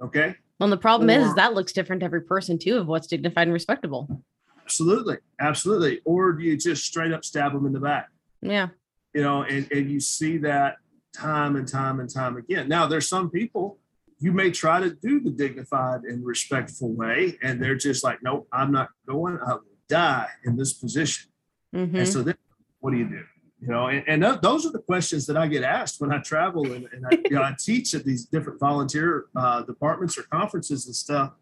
Okay? 0.00 0.36
Well, 0.58 0.68
the 0.68 0.76
problem 0.76 1.10
is, 1.10 1.28
is 1.28 1.34
that 1.34 1.54
looks 1.54 1.72
different 1.72 2.00
to 2.00 2.06
every 2.06 2.22
person 2.22 2.58
too 2.58 2.78
of 2.78 2.86
what's 2.86 3.06
dignified 3.06 3.46
and 3.46 3.52
respectable. 3.52 4.22
absolutely 4.62 5.18
absolutely. 5.40 6.00
Or 6.04 6.32
do 6.32 6.42
you 6.42 6.56
just 6.56 6.84
straight 6.84 7.12
up 7.12 7.24
stab 7.24 7.52
them 7.52 7.66
in 7.66 7.72
the 7.72 7.80
back? 7.80 8.08
Yeah. 8.42 8.68
you 9.14 9.22
know 9.22 9.42
and, 9.42 9.70
and 9.72 9.90
you 9.90 10.00
see 10.00 10.38
that 10.38 10.76
time 11.14 11.56
and 11.56 11.66
time 11.66 12.00
and 12.00 12.12
time 12.12 12.36
again. 12.36 12.68
Now 12.68 12.86
there's 12.86 13.08
some 13.08 13.30
people 13.30 13.78
you 14.18 14.32
may 14.32 14.50
try 14.50 14.80
to 14.80 14.90
do 14.90 15.20
the 15.20 15.30
dignified 15.30 16.02
and 16.04 16.24
respectful 16.24 16.92
way 16.92 17.38
and 17.42 17.62
they're 17.62 17.76
just 17.76 18.02
like 18.02 18.18
nope 18.22 18.48
i'm 18.52 18.72
not 18.72 18.88
going. 19.06 19.38
I 19.46 19.54
will 19.54 19.62
die 19.88 20.28
in 20.44 20.56
this 20.56 20.72
position. 20.72 21.30
Hmm 21.72 21.94
And 21.94 22.08
so 22.08 22.22
then 22.22 22.36
what 22.80 22.92
do 22.92 22.98
you 22.98 23.08
do? 23.08 23.22
You 23.60 23.68
know, 23.68 23.86
and, 23.86 24.04
and 24.06 24.22
th- 24.22 24.40
those 24.42 24.66
are 24.66 24.72
the 24.72 24.80
questions 24.80 25.26
that 25.26 25.36
I 25.36 25.46
get 25.46 25.62
asked 25.62 26.00
when 26.00 26.12
I 26.12 26.18
travel 26.18 26.72
and, 26.72 26.88
and 26.92 27.06
I, 27.06 27.18
you 27.24 27.36
know, 27.36 27.42
I 27.42 27.54
teach 27.58 27.94
at 27.94 28.04
these 28.04 28.26
different 28.26 28.60
volunteer 28.60 29.26
uh, 29.34 29.62
departments 29.62 30.18
or 30.18 30.24
conferences 30.24 30.86
and 30.86 30.94
stuff 30.94 31.32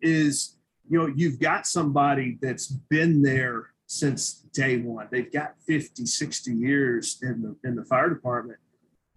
is, 0.00 0.56
you 0.88 0.98
know, 0.98 1.12
you've 1.14 1.40
got 1.40 1.66
somebody 1.66 2.38
that's 2.40 2.68
been 2.68 3.22
there 3.22 3.70
since 3.86 4.44
day 4.52 4.78
one. 4.78 5.08
They've 5.10 5.32
got 5.32 5.54
50, 5.66 6.06
60 6.06 6.52
years 6.52 7.18
in 7.22 7.42
the, 7.42 7.68
in 7.68 7.74
the 7.74 7.84
fire 7.84 8.08
department. 8.08 8.58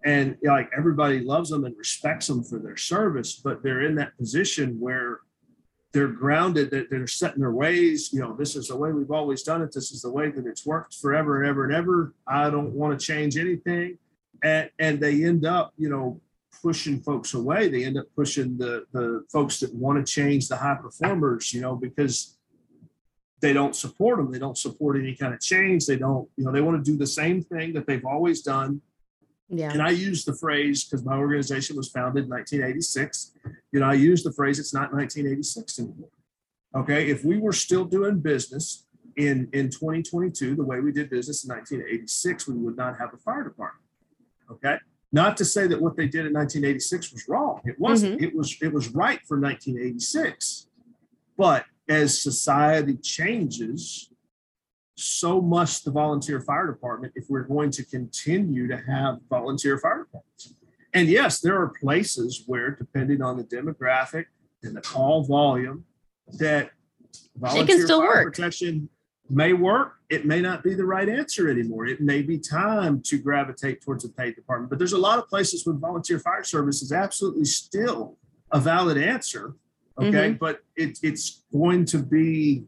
And 0.04 0.36
you 0.42 0.48
know, 0.48 0.54
like 0.54 0.70
everybody 0.76 1.20
loves 1.20 1.50
them 1.50 1.64
and 1.64 1.76
respects 1.76 2.26
them 2.26 2.44
for 2.44 2.58
their 2.58 2.76
service, 2.76 3.34
but 3.34 3.62
they're 3.62 3.82
in 3.82 3.94
that 3.96 4.16
position 4.16 4.78
where 4.80 5.20
they're 5.92 6.08
grounded 6.08 6.70
that 6.70 6.90
they're 6.90 7.06
set 7.06 7.34
in 7.34 7.40
their 7.40 7.50
ways 7.50 8.12
you 8.12 8.20
know 8.20 8.34
this 8.34 8.54
is 8.56 8.68
the 8.68 8.76
way 8.76 8.92
we've 8.92 9.10
always 9.10 9.42
done 9.42 9.62
it 9.62 9.72
this 9.72 9.90
is 9.90 10.02
the 10.02 10.10
way 10.10 10.30
that 10.30 10.46
it's 10.46 10.66
worked 10.66 10.94
forever 10.94 11.40
and 11.40 11.48
ever 11.48 11.64
and 11.64 11.74
ever. 11.74 12.14
I 12.26 12.50
don't 12.50 12.72
want 12.72 12.98
to 12.98 13.04
change 13.04 13.36
anything. 13.36 13.98
And 14.42 14.70
and 14.78 15.00
they 15.00 15.24
end 15.24 15.44
up 15.44 15.72
you 15.76 15.88
know 15.88 16.20
pushing 16.62 17.00
folks 17.00 17.34
away. 17.34 17.68
They 17.68 17.84
end 17.84 17.98
up 17.98 18.06
pushing 18.14 18.58
the 18.58 18.84
the 18.92 19.24
folks 19.32 19.60
that 19.60 19.74
want 19.74 20.04
to 20.04 20.12
change 20.12 20.48
the 20.48 20.56
high 20.56 20.76
performers 20.76 21.52
you 21.52 21.60
know 21.60 21.74
because 21.76 22.36
they 23.40 23.52
don't 23.52 23.76
support 23.76 24.16
them 24.16 24.32
they 24.32 24.38
don't 24.40 24.58
support 24.58 24.96
any 24.96 25.14
kind 25.14 25.32
of 25.32 25.40
change. 25.40 25.86
They 25.86 25.96
don't 25.96 26.28
you 26.36 26.44
know 26.44 26.52
they 26.52 26.60
want 26.60 26.84
to 26.84 26.90
do 26.90 26.96
the 26.96 27.06
same 27.06 27.42
thing 27.42 27.72
that 27.74 27.86
they've 27.86 28.04
always 28.04 28.42
done 28.42 28.80
Yeah. 29.50 29.72
and 29.72 29.82
I 29.82 29.90
use 29.90 30.24
the 30.24 30.34
phrase 30.34 30.84
because 30.84 31.04
my 31.04 31.16
organization 31.16 31.76
was 31.76 31.88
founded 31.88 32.24
in 32.24 32.30
1986. 32.30 33.32
You 33.72 33.80
know, 33.80 33.86
I 33.86 33.94
use 33.94 34.22
the 34.22 34.32
phrase 34.32 34.58
it's 34.58 34.74
not 34.74 34.92
1986 34.92 35.78
anymore. 35.78 36.08
Okay. 36.76 37.10
If 37.10 37.24
we 37.24 37.38
were 37.38 37.52
still 37.52 37.84
doing 37.84 38.20
business 38.20 38.86
in, 39.16 39.48
in 39.52 39.70
2022, 39.70 40.54
the 40.54 40.62
way 40.62 40.80
we 40.80 40.92
did 40.92 41.08
business 41.08 41.44
in 41.44 41.54
1986, 41.54 42.48
we 42.48 42.54
would 42.54 42.76
not 42.76 42.98
have 42.98 43.14
a 43.14 43.16
fire 43.16 43.44
department. 43.44 43.84
Okay. 44.50 44.76
Not 45.12 45.38
to 45.38 45.44
say 45.44 45.66
that 45.66 45.80
what 45.80 45.96
they 45.96 46.06
did 46.06 46.26
in 46.26 46.34
1986 46.34 47.12
was 47.12 47.28
wrong. 47.28 47.62
It 47.64 47.80
wasn't. 47.80 48.16
Mm-hmm. 48.16 48.24
It 48.24 48.36
was 48.36 48.56
it 48.60 48.72
was 48.72 48.88
right 48.90 49.20
for 49.26 49.40
1986. 49.40 50.66
But 51.38 51.64
as 51.88 52.20
society 52.20 52.96
changes, 52.96 54.10
so 54.98 55.40
must 55.40 55.84
the 55.84 55.90
volunteer 55.90 56.40
fire 56.40 56.66
department 56.66 57.12
if 57.14 57.26
we're 57.28 57.44
going 57.44 57.70
to 57.70 57.84
continue 57.84 58.66
to 58.66 58.76
have 58.76 59.18
volunteer 59.30 59.78
fire 59.78 60.04
departments. 60.04 60.54
And 60.92 61.08
yes, 61.08 61.40
there 61.40 61.60
are 61.60 61.68
places 61.68 62.42
where, 62.46 62.72
depending 62.72 63.22
on 63.22 63.36
the 63.36 63.44
demographic 63.44 64.24
and 64.62 64.76
the 64.76 64.80
call 64.80 65.22
volume, 65.22 65.84
that 66.38 66.70
volunteer 67.36 67.86
fire 67.86 67.98
work. 67.98 68.34
protection 68.34 68.88
may 69.30 69.52
work. 69.52 69.94
It 70.08 70.26
may 70.26 70.40
not 70.40 70.64
be 70.64 70.74
the 70.74 70.84
right 70.84 71.08
answer 71.08 71.48
anymore. 71.48 71.86
It 71.86 72.00
may 72.00 72.22
be 72.22 72.38
time 72.38 73.00
to 73.02 73.18
gravitate 73.18 73.82
towards 73.82 74.04
a 74.04 74.08
paid 74.08 74.34
department. 74.34 74.70
But 74.70 74.78
there's 74.78 74.94
a 74.94 74.98
lot 74.98 75.18
of 75.18 75.28
places 75.28 75.64
where 75.64 75.76
volunteer 75.76 76.18
fire 76.18 76.42
service 76.42 76.82
is 76.82 76.90
absolutely 76.90 77.44
still 77.44 78.16
a 78.50 78.58
valid 78.58 78.98
answer. 78.98 79.54
Okay, 80.00 80.30
but 80.30 80.60
it, 80.76 80.98
it's 81.02 81.44
going 81.52 81.84
to 81.86 81.98
be 81.98 82.64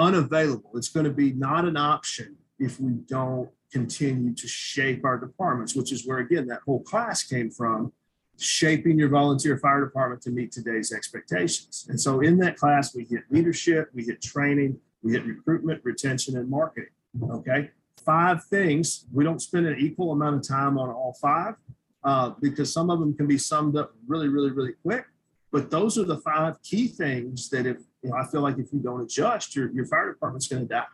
unavailable. 0.00 0.70
It's 0.74 0.88
going 0.88 1.04
to 1.04 1.12
be 1.12 1.32
not 1.32 1.64
an 1.64 1.76
option 1.76 2.36
if 2.58 2.80
we 2.80 2.94
don't 2.94 3.48
continue 3.70 4.34
to 4.34 4.48
shape 4.48 5.04
our 5.04 5.18
departments, 5.18 5.76
which 5.76 5.92
is 5.92 6.06
where, 6.06 6.18
again, 6.18 6.46
that 6.48 6.60
whole 6.64 6.82
class 6.82 7.22
came 7.22 7.50
from 7.50 7.92
shaping 8.38 8.98
your 8.98 9.10
volunteer 9.10 9.58
fire 9.58 9.84
department 9.84 10.22
to 10.22 10.30
meet 10.30 10.50
today's 10.50 10.92
expectations. 10.92 11.86
And 11.88 12.00
so 12.00 12.20
in 12.20 12.38
that 12.38 12.56
class, 12.56 12.94
we 12.94 13.04
hit 13.04 13.22
leadership, 13.30 13.90
we 13.92 14.04
hit 14.04 14.22
training, 14.22 14.78
we 15.02 15.12
hit 15.12 15.24
recruitment, 15.26 15.82
retention, 15.84 16.36
and 16.36 16.48
marketing. 16.48 16.90
Okay. 17.22 17.70
Five 18.04 18.44
things. 18.44 19.04
We 19.12 19.24
don't 19.24 19.42
spend 19.42 19.66
an 19.66 19.78
equal 19.78 20.12
amount 20.12 20.36
of 20.36 20.48
time 20.48 20.78
on 20.78 20.88
all 20.88 21.14
five 21.20 21.54
uh, 22.02 22.30
because 22.40 22.72
some 22.72 22.88
of 22.88 22.98
them 22.98 23.14
can 23.14 23.26
be 23.26 23.36
summed 23.36 23.76
up 23.76 23.92
really, 24.06 24.28
really, 24.28 24.50
really 24.50 24.72
quick. 24.82 25.04
But 25.52 25.70
those 25.70 25.98
are 25.98 26.04
the 26.04 26.18
five 26.18 26.62
key 26.62 26.86
things 26.86 27.50
that 27.50 27.66
if 27.66 27.78
you 28.02 28.10
know, 28.10 28.16
I 28.16 28.26
feel 28.26 28.40
like 28.40 28.58
if 28.58 28.72
you 28.72 28.78
don't 28.80 29.00
adjust, 29.02 29.54
your 29.56 29.70
your 29.72 29.86
fire 29.86 30.12
department's 30.12 30.48
going 30.48 30.62
to 30.62 30.68
die. 30.68 30.84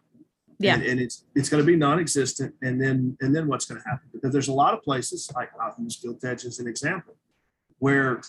Yeah. 0.59 0.75
And, 0.75 0.83
and 0.85 1.01
it's 1.01 1.25
it's 1.35 1.49
going 1.49 1.63
to 1.63 1.67
be 1.67 1.77
non-existent. 1.77 2.55
And 2.63 2.81
then 2.81 3.17
and 3.21 3.35
then 3.35 3.47
what's 3.47 3.65
going 3.67 3.81
to 3.81 3.89
happen? 3.89 4.09
Because 4.13 4.33
there's 4.33 4.49
a 4.49 4.53
lot 4.53 4.75
of 4.75 4.83
places 4.83 5.31
like 5.35 5.51
I'll 5.61 5.75
use 5.79 5.97
Gilt 6.01 6.25
Edge 6.25 6.45
as 6.45 6.59
an 6.59 6.67
example, 6.67 7.15
where 7.79 8.21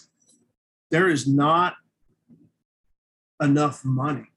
there 0.91 1.09
is 1.09 1.27
not 1.27 1.75
enough 3.41 3.83
money 3.85 4.27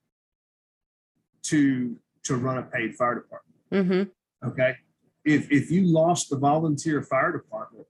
to 1.42 1.96
to 2.24 2.36
run 2.36 2.58
a 2.58 2.62
paid 2.62 2.94
fire 2.96 3.14
department. 3.16 3.56
Mm-hmm. 3.72 4.48
Okay. 4.50 4.76
If 5.24 5.50
if 5.50 5.70
you 5.70 5.82
lost 5.84 6.30
the 6.30 6.38
volunteer 6.38 7.02
fire 7.02 7.32
department, 7.32 7.86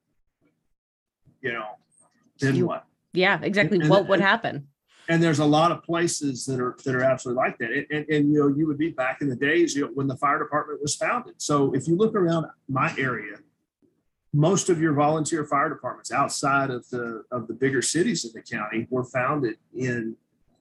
you 1.42 1.52
know, 1.52 1.66
then 2.40 2.56
You- 2.56 2.66
what? 2.66 2.86
Yeah, 3.12 3.40
exactly. 3.42 3.80
And- 3.80 3.90
what 3.90 4.08
would 4.08 4.20
happen? 4.20 4.68
And 5.10 5.20
there's 5.20 5.40
a 5.40 5.44
lot 5.44 5.72
of 5.72 5.82
places 5.82 6.46
that 6.46 6.60
are 6.60 6.76
that 6.84 6.94
are 6.94 7.02
absolutely 7.02 7.42
like 7.42 7.58
that. 7.58 7.72
And, 7.72 8.08
and, 8.08 8.32
you 8.32 8.38
know, 8.38 8.46
you 8.46 8.68
would 8.68 8.78
be 8.78 8.90
back 8.90 9.20
in 9.20 9.28
the 9.28 9.34
days 9.34 9.74
you 9.74 9.82
know, 9.82 9.90
when 9.92 10.06
the 10.06 10.16
fire 10.16 10.38
department 10.38 10.80
was 10.80 10.94
founded. 10.94 11.34
So 11.38 11.74
if 11.74 11.88
you 11.88 11.96
look 11.96 12.14
around 12.14 12.46
my 12.68 12.94
area, 12.96 13.38
most 14.32 14.68
of 14.68 14.80
your 14.80 14.92
volunteer 14.92 15.44
fire 15.44 15.68
departments 15.68 16.12
outside 16.12 16.70
of 16.70 16.88
the 16.90 17.24
of 17.32 17.48
the 17.48 17.54
bigger 17.54 17.82
cities 17.82 18.24
in 18.24 18.30
the 18.32 18.40
county 18.40 18.86
were 18.88 19.02
founded 19.02 19.56
in 19.74 20.14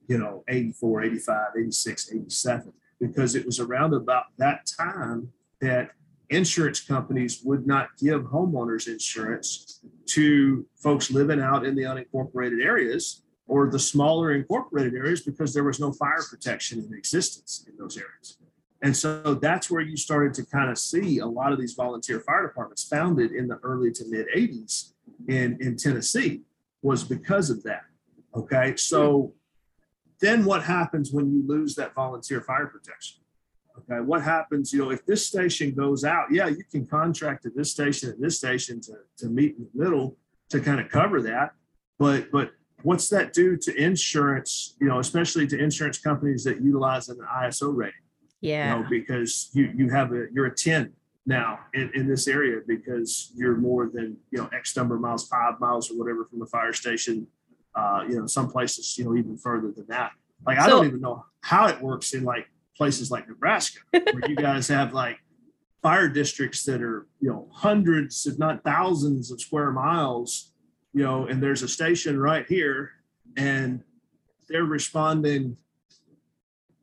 you 0.07 0.17
know 0.17 0.43
84 0.47 1.03
85 1.03 1.47
86 1.55 2.11
87 2.11 2.73
because 2.99 3.35
it 3.35 3.45
was 3.45 3.59
around 3.59 3.93
about 3.93 4.25
that 4.37 4.65
time 4.65 5.31
that 5.61 5.91
insurance 6.31 6.79
companies 6.79 7.43
would 7.43 7.67
not 7.67 7.89
give 7.99 8.23
homeowners 8.23 8.87
insurance 8.87 9.81
to 10.07 10.65
folks 10.75 11.11
living 11.11 11.39
out 11.39 11.67
in 11.67 11.75
the 11.75 11.83
unincorporated 11.83 12.65
areas 12.65 13.21
or 13.49 13.69
the 13.69 13.79
smaller 13.79 14.33
incorporated 14.33 14.93
areas 14.93 15.21
because 15.21 15.53
there 15.53 15.63
was 15.63 15.79
no 15.79 15.91
fire 15.91 16.23
protection 16.29 16.79
in 16.79 16.93
existence 16.95 17.65
in 17.67 17.75
those 17.77 17.97
areas. 17.97 18.37
And 18.81 18.95
so 18.95 19.33
that's 19.33 19.69
where 19.69 19.81
you 19.81 19.97
started 19.97 20.33
to 20.35 20.45
kind 20.45 20.69
of 20.69 20.77
see 20.77 21.17
a 21.17 21.25
lot 21.25 21.51
of 21.51 21.59
these 21.59 21.73
volunteer 21.73 22.21
fire 22.21 22.47
departments 22.47 22.87
founded 22.87 23.31
in 23.31 23.47
the 23.47 23.57
early 23.57 23.91
to 23.91 24.05
mid 24.07 24.27
80s 24.33 24.93
in, 25.27 25.57
in 25.59 25.75
Tennessee 25.75 26.43
was 26.81 27.03
because 27.03 27.49
of 27.49 27.61
that. 27.63 27.81
Okay. 28.35 28.75
So 28.77 29.33
then 30.21 30.45
what 30.45 30.63
happens 30.63 31.11
when 31.11 31.31
you 31.33 31.43
lose 31.45 31.75
that 31.75 31.93
volunteer 31.95 32.41
fire 32.41 32.67
protection? 32.67 33.21
Okay. 33.79 33.99
What 33.99 34.21
happens, 34.21 34.71
you 34.71 34.79
know, 34.79 34.91
if 34.91 35.05
this 35.05 35.25
station 35.25 35.73
goes 35.73 36.03
out, 36.03 36.31
yeah, 36.31 36.47
you 36.47 36.63
can 36.71 36.85
contract 36.85 37.43
to 37.43 37.49
this 37.49 37.71
station 37.71 38.11
and 38.11 38.23
this 38.23 38.37
station 38.37 38.79
to, 38.81 38.93
to 39.17 39.27
meet 39.27 39.55
in 39.57 39.67
the 39.73 39.83
middle 39.83 40.17
to 40.49 40.59
kind 40.59 40.79
of 40.79 40.89
cover 40.89 41.21
that. 41.23 41.51
But 41.97 42.31
but 42.31 42.51
what's 42.83 43.09
that 43.09 43.33
do 43.33 43.57
to 43.57 43.75
insurance, 43.75 44.75
you 44.79 44.87
know, 44.87 44.99
especially 44.99 45.47
to 45.47 45.57
insurance 45.57 45.97
companies 45.97 46.43
that 46.43 46.61
utilize 46.61 47.09
an 47.09 47.19
ISO 47.43 47.75
rating? 47.75 47.93
Yeah. 48.41 48.77
you 48.77 48.83
know, 48.83 48.89
because 48.89 49.49
you 49.53 49.71
you 49.75 49.89
have 49.89 50.13
a 50.13 50.27
you're 50.33 50.45
a 50.45 50.55
10 50.55 50.93
now 51.25 51.59
in, 51.73 51.91
in 51.93 52.07
this 52.07 52.27
area 52.27 52.61
because 52.65 53.31
you're 53.35 53.57
more 53.57 53.89
than 53.93 54.17
you 54.31 54.39
know 54.39 54.49
X 54.53 54.75
number 54.75 54.95
of 54.95 55.01
miles, 55.01 55.27
five 55.27 55.59
miles 55.59 55.91
or 55.91 55.97
whatever 55.97 56.25
from 56.25 56.39
the 56.39 56.45
fire 56.45 56.73
station. 56.73 57.27
Uh, 57.75 58.03
you 58.09 58.19
know, 58.19 58.25
some 58.25 58.49
places, 58.49 58.97
you 58.97 59.05
know, 59.05 59.15
even 59.15 59.37
further 59.37 59.71
than 59.71 59.85
that. 59.87 60.11
Like 60.45 60.57
I 60.57 60.67
don't 60.67 60.85
even 60.87 61.01
know 61.01 61.25
how 61.41 61.67
it 61.67 61.79
works 61.81 62.13
in 62.13 62.23
like 62.23 62.49
places 62.75 63.11
like 63.11 63.27
Nebraska, 63.27 63.79
where 63.91 64.27
you 64.27 64.35
guys 64.35 64.67
have 64.69 64.93
like 64.93 65.17
fire 65.81 66.09
districts 66.09 66.63
that 66.63 66.81
are, 66.81 67.07
you 67.19 67.29
know, 67.29 67.47
hundreds, 67.53 68.25
if 68.25 68.37
not 68.39 68.63
thousands 68.63 69.31
of 69.31 69.39
square 69.39 69.71
miles, 69.71 70.48
you 70.93 71.03
know, 71.03 71.27
and 71.27 71.41
there's 71.41 71.63
a 71.63 71.67
station 71.67 72.19
right 72.19 72.45
here 72.47 72.91
and 73.37 73.83
they're 74.47 74.63
responding 74.63 75.57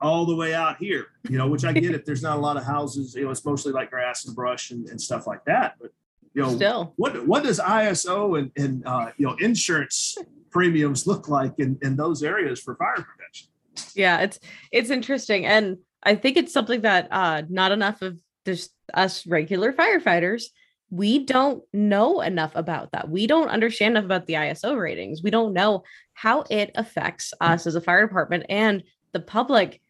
all 0.01 0.27
the 0.27 0.37
way 0.37 0.55
out 0.55 0.77
here, 0.77 1.07
you 1.29 1.39
know, 1.39 1.49
which 1.49 1.65
I 1.65 1.73
get 1.73 1.95
if 1.95 2.05
there's 2.05 2.23
not 2.23 2.37
a 2.37 2.41
lot 2.41 2.57
of 2.57 2.65
houses, 2.65 3.15
you 3.15 3.25
know, 3.25 3.31
it's 3.31 3.45
mostly 3.45 3.73
like 3.73 3.91
grass 3.91 4.27
and 4.27 4.37
brush 4.37 4.71
and, 4.71 4.89
and 4.89 5.01
stuff 5.01 5.27
like 5.27 5.45
that. 5.47 5.77
But 5.81 5.91
you 6.35 6.43
know, 6.43 6.55
Still. 6.55 6.93
what 6.97 7.27
what 7.27 7.45
does 7.45 7.59
ISO 7.59 8.39
and, 8.39 8.53
and 8.57 8.87
uh, 8.87 9.11
you 9.17 9.27
know 9.27 9.35
insurance 9.41 10.19
premiums 10.51 11.07
look 11.07 11.29
like 11.29 11.55
in, 11.59 11.79
in 11.83 11.97
those 11.97 12.23
areas 12.23 12.61
for 12.61 12.77
fire 12.77 12.97
protection? 12.97 13.49
yeah 13.95 14.21
it's 14.21 14.39
it's 14.73 14.91
interesting 14.91 15.47
and 15.47 15.79
i 16.03 16.15
think 16.15 16.37
it's 16.37 16.53
something 16.53 16.83
that 16.83 17.09
uh 17.11 17.43
not 17.49 17.73
enough 17.73 18.03
of 18.03 18.19
just 18.45 18.73
us 18.95 19.27
regular 19.27 19.73
firefighters 19.73 20.45
we 20.91 21.25
don't 21.25 21.63
know 21.73 22.21
enough 22.21 22.53
about 22.55 22.93
that. 22.93 23.09
We 23.09 23.27
don't 23.27 23.49
understand 23.49 23.93
enough 23.93 24.05
about 24.05 24.27
the 24.27 24.35
iso 24.35 24.79
ratings. 24.81 25.23
We 25.23 25.31
don't 25.31 25.53
know 25.53 25.83
how 26.15 26.45
it 26.49 26.71
affects 26.75 27.35
us 27.41 27.67
as 27.67 27.75
a 27.75 27.81
fire 27.81 28.07
department 28.07 28.47
and 28.49 28.85
the 29.13 29.21
public. 29.21 29.81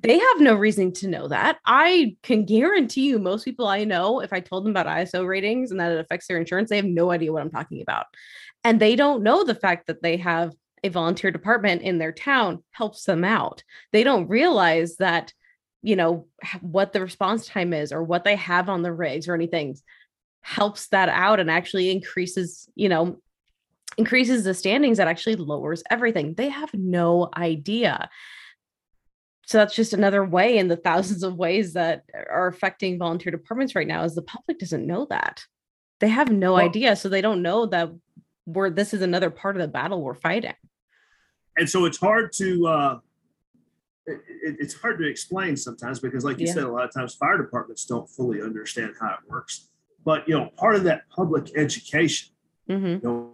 They 0.00 0.18
have 0.18 0.40
no 0.40 0.54
reason 0.54 0.92
to 0.94 1.08
know 1.08 1.28
that. 1.28 1.58
I 1.64 2.16
can 2.22 2.44
guarantee 2.44 3.08
you 3.08 3.18
most 3.18 3.44
people 3.44 3.66
i 3.66 3.84
know 3.84 4.20
if 4.20 4.32
i 4.32 4.40
told 4.40 4.64
them 4.64 4.72
about 4.72 4.86
iso 4.86 5.26
ratings 5.26 5.70
and 5.70 5.80
that 5.80 5.92
it 5.92 6.00
affects 6.00 6.26
their 6.26 6.38
insurance 6.38 6.70
they 6.70 6.76
have 6.76 6.84
no 6.84 7.10
idea 7.10 7.32
what 7.32 7.42
i'm 7.42 7.50
talking 7.50 7.82
about. 7.82 8.06
And 8.64 8.80
they 8.80 8.96
don't 8.96 9.22
know 9.22 9.44
the 9.44 9.54
fact 9.54 9.86
that 9.86 10.02
they 10.02 10.18
have 10.18 10.52
a 10.84 10.88
volunteer 10.88 11.30
department 11.30 11.82
in 11.82 11.98
their 11.98 12.12
town 12.12 12.62
helps 12.72 13.04
them 13.04 13.24
out. 13.24 13.62
They 13.92 14.04
don't 14.04 14.28
realize 14.28 14.96
that, 14.96 15.32
you 15.82 15.96
know, 15.96 16.26
what 16.60 16.92
the 16.92 17.00
response 17.00 17.46
time 17.46 17.72
is 17.72 17.92
or 17.92 18.02
what 18.02 18.24
they 18.24 18.36
have 18.36 18.68
on 18.68 18.82
the 18.82 18.92
rigs 18.92 19.28
or 19.28 19.34
anything 19.34 19.76
helps 20.42 20.88
that 20.88 21.08
out 21.08 21.40
and 21.40 21.50
actually 21.50 21.90
increases, 21.90 22.68
you 22.74 22.88
know, 22.88 23.16
increases 23.96 24.44
the 24.44 24.54
standings 24.54 24.98
that 24.98 25.08
actually 25.08 25.36
lowers 25.36 25.82
everything. 25.90 26.34
They 26.34 26.48
have 26.48 26.72
no 26.74 27.28
idea. 27.36 28.08
So 29.46 29.58
that's 29.58 29.74
just 29.74 29.92
another 29.92 30.24
way 30.24 30.56
in 30.58 30.68
the 30.68 30.76
thousands 30.76 31.22
of 31.22 31.36
ways 31.36 31.74
that 31.74 32.04
are 32.30 32.46
affecting 32.46 32.98
volunteer 32.98 33.30
departments 33.32 33.74
right 33.74 33.86
now 33.86 34.04
is 34.04 34.14
the 34.14 34.22
public 34.22 34.58
doesn't 34.58 34.86
know 34.86 35.06
that. 35.10 35.44
They 36.00 36.08
have 36.08 36.30
no 36.30 36.54
Well- 36.54 36.64
idea. 36.64 36.96
So 36.96 37.08
they 37.08 37.20
don't 37.20 37.42
know 37.42 37.66
that 37.66 37.90
we're 38.46 38.70
this 38.70 38.92
is 38.92 39.02
another 39.02 39.30
part 39.30 39.56
of 39.56 39.62
the 39.62 39.68
battle 39.68 40.02
we're 40.02 40.14
fighting. 40.14 40.54
and 41.56 41.68
so 41.68 41.84
it's 41.84 41.98
hard 41.98 42.32
to 42.32 42.66
uh, 42.66 42.98
it, 44.06 44.20
it- 44.42 44.56
it's 44.58 44.74
hard 44.74 44.98
to 44.98 45.06
explain 45.06 45.54
sometimes 45.56 46.00
because 46.00 46.24
like 46.24 46.40
you 46.40 46.46
Yeah. 46.46 46.54
said 46.54 46.64
a 46.64 46.72
lot 46.72 46.84
of 46.84 46.92
times 46.92 47.14
fire 47.14 47.36
departments 47.36 47.84
don't 47.84 48.08
fully 48.08 48.40
understand 48.42 48.94
how 48.98 49.10
it 49.10 49.28
works 49.30 49.68
but 50.04 50.26
you 50.28 50.38
know 50.38 50.50
part 50.56 50.76
of 50.76 50.84
that 50.84 51.08
public 51.08 51.50
education 51.56 52.32
hmm 52.68 52.86
you 52.86 53.00
know 53.02 53.32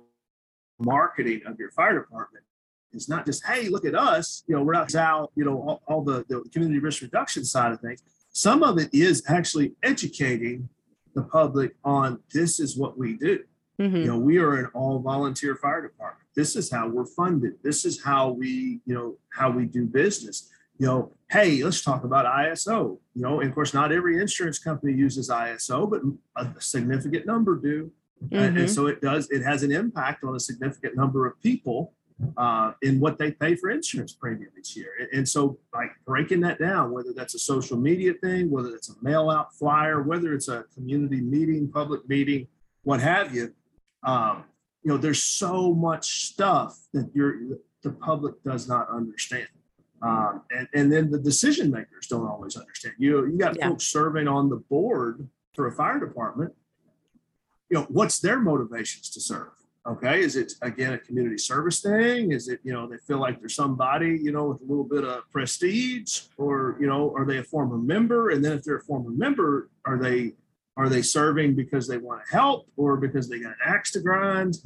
marketing 0.78 1.40
of 1.46 1.58
your 1.58 1.70
fire 1.72 1.98
department 1.98 2.44
is 2.92 3.08
not 3.08 3.26
just 3.26 3.44
hey 3.44 3.68
look 3.68 3.84
at 3.84 3.94
us 3.94 4.44
you 4.46 4.54
know 4.54 4.62
we're 4.62 4.72
not 4.72 4.94
out 4.94 5.30
you 5.34 5.44
know 5.44 5.56
all, 5.62 5.82
all 5.86 6.02
the, 6.02 6.24
the 6.28 6.42
community 6.52 6.78
risk 6.78 7.02
reduction 7.02 7.44
side 7.44 7.72
of 7.72 7.80
things. 7.80 8.02
Some 8.30 8.62
of 8.62 8.78
it 8.78 8.90
is 8.92 9.24
actually 9.26 9.72
educating 9.82 10.68
the 11.14 11.22
public 11.22 11.74
on 11.82 12.20
this 12.32 12.60
is 12.60 12.76
what 12.76 12.96
we 12.96 13.16
do. 13.16 13.40
Hmm 13.78 13.96
you 13.96 14.06
know 14.06 14.18
we 14.18 14.38
are 14.38 14.54
an 14.56 14.66
all 14.74 14.98
volunteer 15.00 15.56
fire 15.56 15.82
department. 15.82 16.26
This 16.34 16.54
is 16.54 16.70
how 16.70 16.88
we're 16.88 17.06
funded. 17.06 17.54
This 17.62 17.84
is 17.84 18.02
how 18.02 18.30
we 18.30 18.80
you 18.86 18.94
know 18.94 19.16
how 19.30 19.50
we 19.50 19.64
do 19.66 19.84
business 19.86 20.50
you 20.78 20.86
know 20.86 21.12
hey 21.30 21.62
let's 21.62 21.82
talk 21.82 22.04
about 22.04 22.24
iso 22.24 22.98
you 23.14 23.22
know 23.22 23.40
and 23.40 23.48
of 23.48 23.54
course 23.54 23.74
not 23.74 23.92
every 23.92 24.20
insurance 24.20 24.58
company 24.58 24.92
uses 24.92 25.28
iso 25.28 25.88
but 25.90 26.00
a 26.36 26.60
significant 26.60 27.26
number 27.26 27.56
do. 27.56 27.90
And, 28.32 28.56
Mhm. 28.56 28.60
and 28.60 28.70
so 28.70 28.86
it 28.88 29.00
does 29.00 29.30
it 29.30 29.42
has 29.42 29.62
an 29.62 29.70
impact 29.70 30.24
on 30.24 30.34
a 30.34 30.40
significant 30.40 30.96
number 30.96 31.26
of 31.28 31.40
people 31.40 31.94
uh, 32.36 32.72
in 32.82 32.98
what 32.98 33.16
they 33.16 33.30
pay 33.30 33.54
for 33.54 33.70
insurance 33.70 34.12
premium 34.12 34.50
each 34.58 34.76
year. 34.76 34.90
And, 34.98 35.08
and 35.18 35.28
so 35.28 35.56
like 35.72 35.92
breaking 36.04 36.40
that 36.40 36.58
down 36.58 36.90
whether 36.90 37.12
that's 37.14 37.34
a 37.34 37.38
social 37.38 37.76
media 37.76 38.14
thing 38.24 38.50
whether 38.50 38.74
it's 38.74 38.88
a 38.90 38.94
mail 39.02 39.30
out 39.30 39.54
flyer 39.54 40.02
whether 40.02 40.34
it's 40.34 40.48
a 40.48 40.64
community 40.74 41.20
meeting 41.20 41.70
public 41.70 42.08
meeting 42.08 42.48
what 42.82 43.00
have 43.00 43.32
you 43.36 43.54
um, 44.04 44.44
you 44.82 44.88
know 44.90 44.96
there's 44.98 45.22
so 45.22 45.72
much 45.74 46.06
stuff 46.30 46.76
that 46.92 47.08
you're 47.14 47.36
the 47.84 47.92
public 47.92 48.34
does 48.42 48.66
not 48.68 48.88
understand 48.90 49.48
um, 50.02 50.42
and, 50.50 50.68
and 50.74 50.92
then 50.92 51.10
the 51.10 51.18
decision 51.18 51.70
makers 51.70 52.06
don't 52.08 52.26
always 52.26 52.56
understand. 52.56 52.94
You 52.98 53.26
you 53.26 53.38
got 53.38 53.56
Yeah. 53.56 53.68
folks 53.68 53.86
serving 53.86 54.28
on 54.28 54.48
the 54.48 54.56
board 54.56 55.28
for 55.54 55.66
a 55.66 55.72
fire 55.72 55.98
department. 55.98 56.54
You 57.70 57.78
know 57.78 57.86
what's 57.88 58.20
their 58.20 58.38
motivations 58.38 59.10
to 59.10 59.20
serve? 59.20 59.48
Okay 59.86 60.20
is 60.20 60.36
it 60.36 60.52
again 60.62 60.92
a 60.92 60.98
community 60.98 61.38
service 61.38 61.80
thing? 61.80 62.32
Is 62.32 62.48
it 62.48 62.60
you 62.62 62.72
know 62.72 62.86
they 62.86 62.98
feel 62.98 63.18
like 63.18 63.40
they're 63.40 63.48
somebody 63.48 64.18
you 64.22 64.32
know 64.32 64.46
with 64.46 64.60
a 64.60 64.64
little 64.64 64.84
bit 64.84 65.04
of 65.04 65.28
prestige? 65.30 66.20
Or 66.36 66.76
you 66.80 66.86
know 66.86 67.12
are 67.16 67.24
they 67.24 67.38
a 67.38 67.44
former 67.44 67.78
member? 67.78 68.30
And 68.30 68.44
then 68.44 68.52
if 68.52 68.62
they're 68.64 68.76
a 68.76 68.82
former 68.82 69.10
member 69.10 69.70
are 69.84 69.98
they 69.98 70.34
are 70.76 70.88
they 70.88 71.02
serving 71.02 71.56
because 71.56 71.88
they 71.88 71.98
want 71.98 72.24
to 72.24 72.30
help 72.36 72.68
or 72.76 72.96
because 72.96 73.28
they 73.28 73.40
got 73.40 73.50
an 73.50 73.56
axe 73.64 73.90
to 73.92 74.00
grind? 74.00 74.58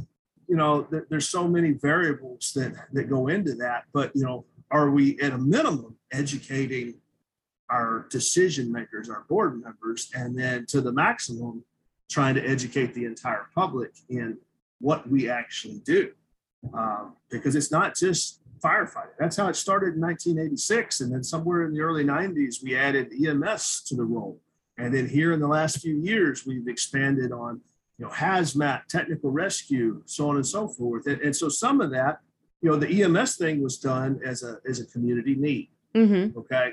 You 0.49 0.57
know 0.57 0.87
there, 0.91 1.07
there's 1.09 1.29
so 1.29 1.49
many 1.49 1.71
variables 1.73 2.53
that 2.55 2.75
that 2.93 3.05
go 3.05 3.29
into 3.29 3.55
that. 3.55 3.85
But 3.93 4.15
you 4.15 4.25
know 4.25 4.45
are 4.73 4.91
we 4.91 5.21
at 5.21 5.33
a 5.33 5.39
minimum 5.39 5.97
educating 6.11 6.95
our 7.71 8.07
decision 8.11 8.73
makers 8.73 9.09
our 9.09 9.25
board 9.29 9.63
members 9.63 10.11
and 10.15 10.37
then 10.37 10.67
to 10.67 10.81
the 10.81 10.93
maximum 10.93 11.63
trying 12.11 12.35
to 12.35 12.43
educate 12.43 12.93
the 12.95 13.05
entire 13.05 13.47
public 13.55 13.91
in 14.09 14.37
what 14.81 15.09
we 15.09 15.31
actually 15.31 15.79
do? 15.85 16.11
Um, 16.75 17.17
because 17.31 17.55
it's 17.55 17.71
not 17.71 17.95
just 17.95 18.41
firefighting. 18.63 19.17
That's 19.19 19.37
how 19.37 19.49
it 19.49 19.57
started 19.57 19.95
in 19.95 20.01
1986 20.01 21.01
and 21.01 21.13
then 21.13 21.23
somewhere 21.23 21.65
in 21.65 21.75
the 21.75 21.81
early 21.81 22.05
90s 22.05 22.63
we 22.63 22.77
added 22.77 23.13
ems 23.13 23.83
to 23.89 23.95
the 23.95 24.05
role. 24.05 24.41
And 24.79 24.95
then 24.95 25.09
here 25.09 25.33
in 25.33 25.41
the 25.41 25.49
last 25.49 25.81
few 25.81 25.97
years 25.97 26.47
we've 26.47 26.69
expanded 26.69 27.31
on 27.31 27.61
you 27.99 28.07
know 28.07 28.11
hazmat 28.11 28.87
technical 28.87 29.31
rescue 29.31 30.03
so 30.07 30.31
on 30.31 30.37
and 30.37 30.47
so 30.47 30.67
forth. 30.67 31.07
And, 31.07 31.21
and 31.21 31.37
so 31.37 31.49
some 31.49 31.81
of 31.81 31.91
that 31.91 32.21
you 32.63 32.71
know, 32.71 32.77
the 32.77 33.03
EMS 33.03 33.37
thing 33.37 33.63
was 33.63 33.77
done 33.77 34.21
as 34.25 34.43
a 34.43 34.59
as 34.69 34.81
a 34.81 34.87
community 34.87 35.35
need. 35.35 35.69
Mm-hmm. 35.95 36.39
Okay. 36.39 36.71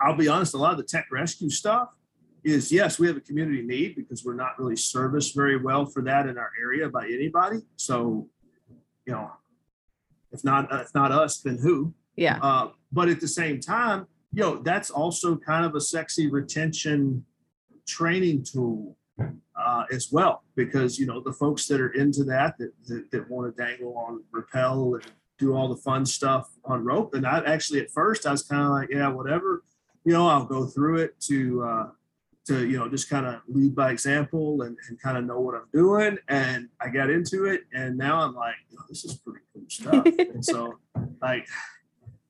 I'll 0.00 0.16
be 0.16 0.28
honest, 0.28 0.54
a 0.54 0.58
lot 0.58 0.72
of 0.72 0.78
the 0.78 0.84
tech 0.84 1.06
rescue 1.10 1.48
stuff 1.48 1.88
is 2.42 2.70
yes, 2.70 2.98
we 2.98 3.06
have 3.06 3.16
a 3.16 3.20
community 3.20 3.62
need 3.62 3.94
because 3.94 4.24
we're 4.24 4.34
not 4.34 4.58
really 4.58 4.76
serviced 4.76 5.34
very 5.34 5.56
well 5.56 5.86
for 5.86 6.02
that 6.02 6.26
in 6.26 6.36
our 6.36 6.50
area 6.60 6.88
by 6.88 7.06
anybody. 7.06 7.60
So, 7.76 8.28
you 9.06 9.12
know, 9.12 9.30
if 10.32 10.44
not 10.44 10.68
if 10.72 10.92
not 10.94 11.12
us, 11.12 11.38
then 11.38 11.58
who? 11.58 11.94
Yeah. 12.16 12.38
Uh, 12.42 12.70
but 12.92 13.08
at 13.08 13.20
the 13.20 13.28
same 13.28 13.60
time, 13.60 14.06
you 14.32 14.42
know, 14.42 14.56
that's 14.56 14.90
also 14.90 15.36
kind 15.36 15.64
of 15.64 15.76
a 15.76 15.80
sexy 15.80 16.28
retention 16.28 17.24
training 17.86 18.44
tool 18.44 18.96
uh, 19.64 19.84
as 19.92 20.08
well, 20.12 20.42
because 20.56 20.98
you 20.98 21.06
know 21.06 21.20
the 21.20 21.32
folks 21.32 21.66
that 21.68 21.80
are 21.80 21.92
into 21.92 22.24
that 22.24 22.56
that 22.58 22.72
that, 22.86 23.10
that 23.10 23.30
want 23.30 23.54
to 23.54 23.62
dangle 23.62 23.96
on 23.96 24.22
rappel 24.32 24.94
and 24.94 25.04
do 25.38 25.54
all 25.54 25.68
the 25.68 25.76
fun 25.76 26.06
stuff 26.06 26.48
on 26.64 26.84
rope. 26.84 27.14
And 27.14 27.26
I 27.26 27.42
actually 27.44 27.80
at 27.80 27.90
first 27.90 28.26
I 28.26 28.30
was 28.30 28.42
kind 28.42 28.62
of 28.62 28.70
like, 28.70 28.90
yeah, 28.90 29.08
whatever, 29.08 29.64
you 30.04 30.12
know, 30.12 30.28
I'll 30.28 30.44
go 30.44 30.66
through 30.66 30.98
it 30.98 31.20
to 31.22 31.62
uh, 31.62 31.86
to 32.46 32.66
you 32.68 32.78
know 32.78 32.88
just 32.88 33.08
kind 33.08 33.26
of 33.26 33.40
lead 33.48 33.74
by 33.74 33.90
example 33.90 34.62
and, 34.62 34.76
and 34.88 35.00
kind 35.00 35.16
of 35.16 35.24
know 35.24 35.40
what 35.40 35.54
I'm 35.54 35.68
doing. 35.72 36.18
And 36.28 36.68
I 36.80 36.88
got 36.88 37.10
into 37.10 37.46
it, 37.46 37.62
and 37.72 37.96
now 37.96 38.20
I'm 38.20 38.34
like, 38.34 38.56
oh, 38.78 38.84
this 38.88 39.04
is 39.04 39.14
pretty 39.14 39.40
cool 39.52 39.64
stuff. 39.68 40.06
and 40.18 40.44
so 40.44 40.74
like 41.22 41.46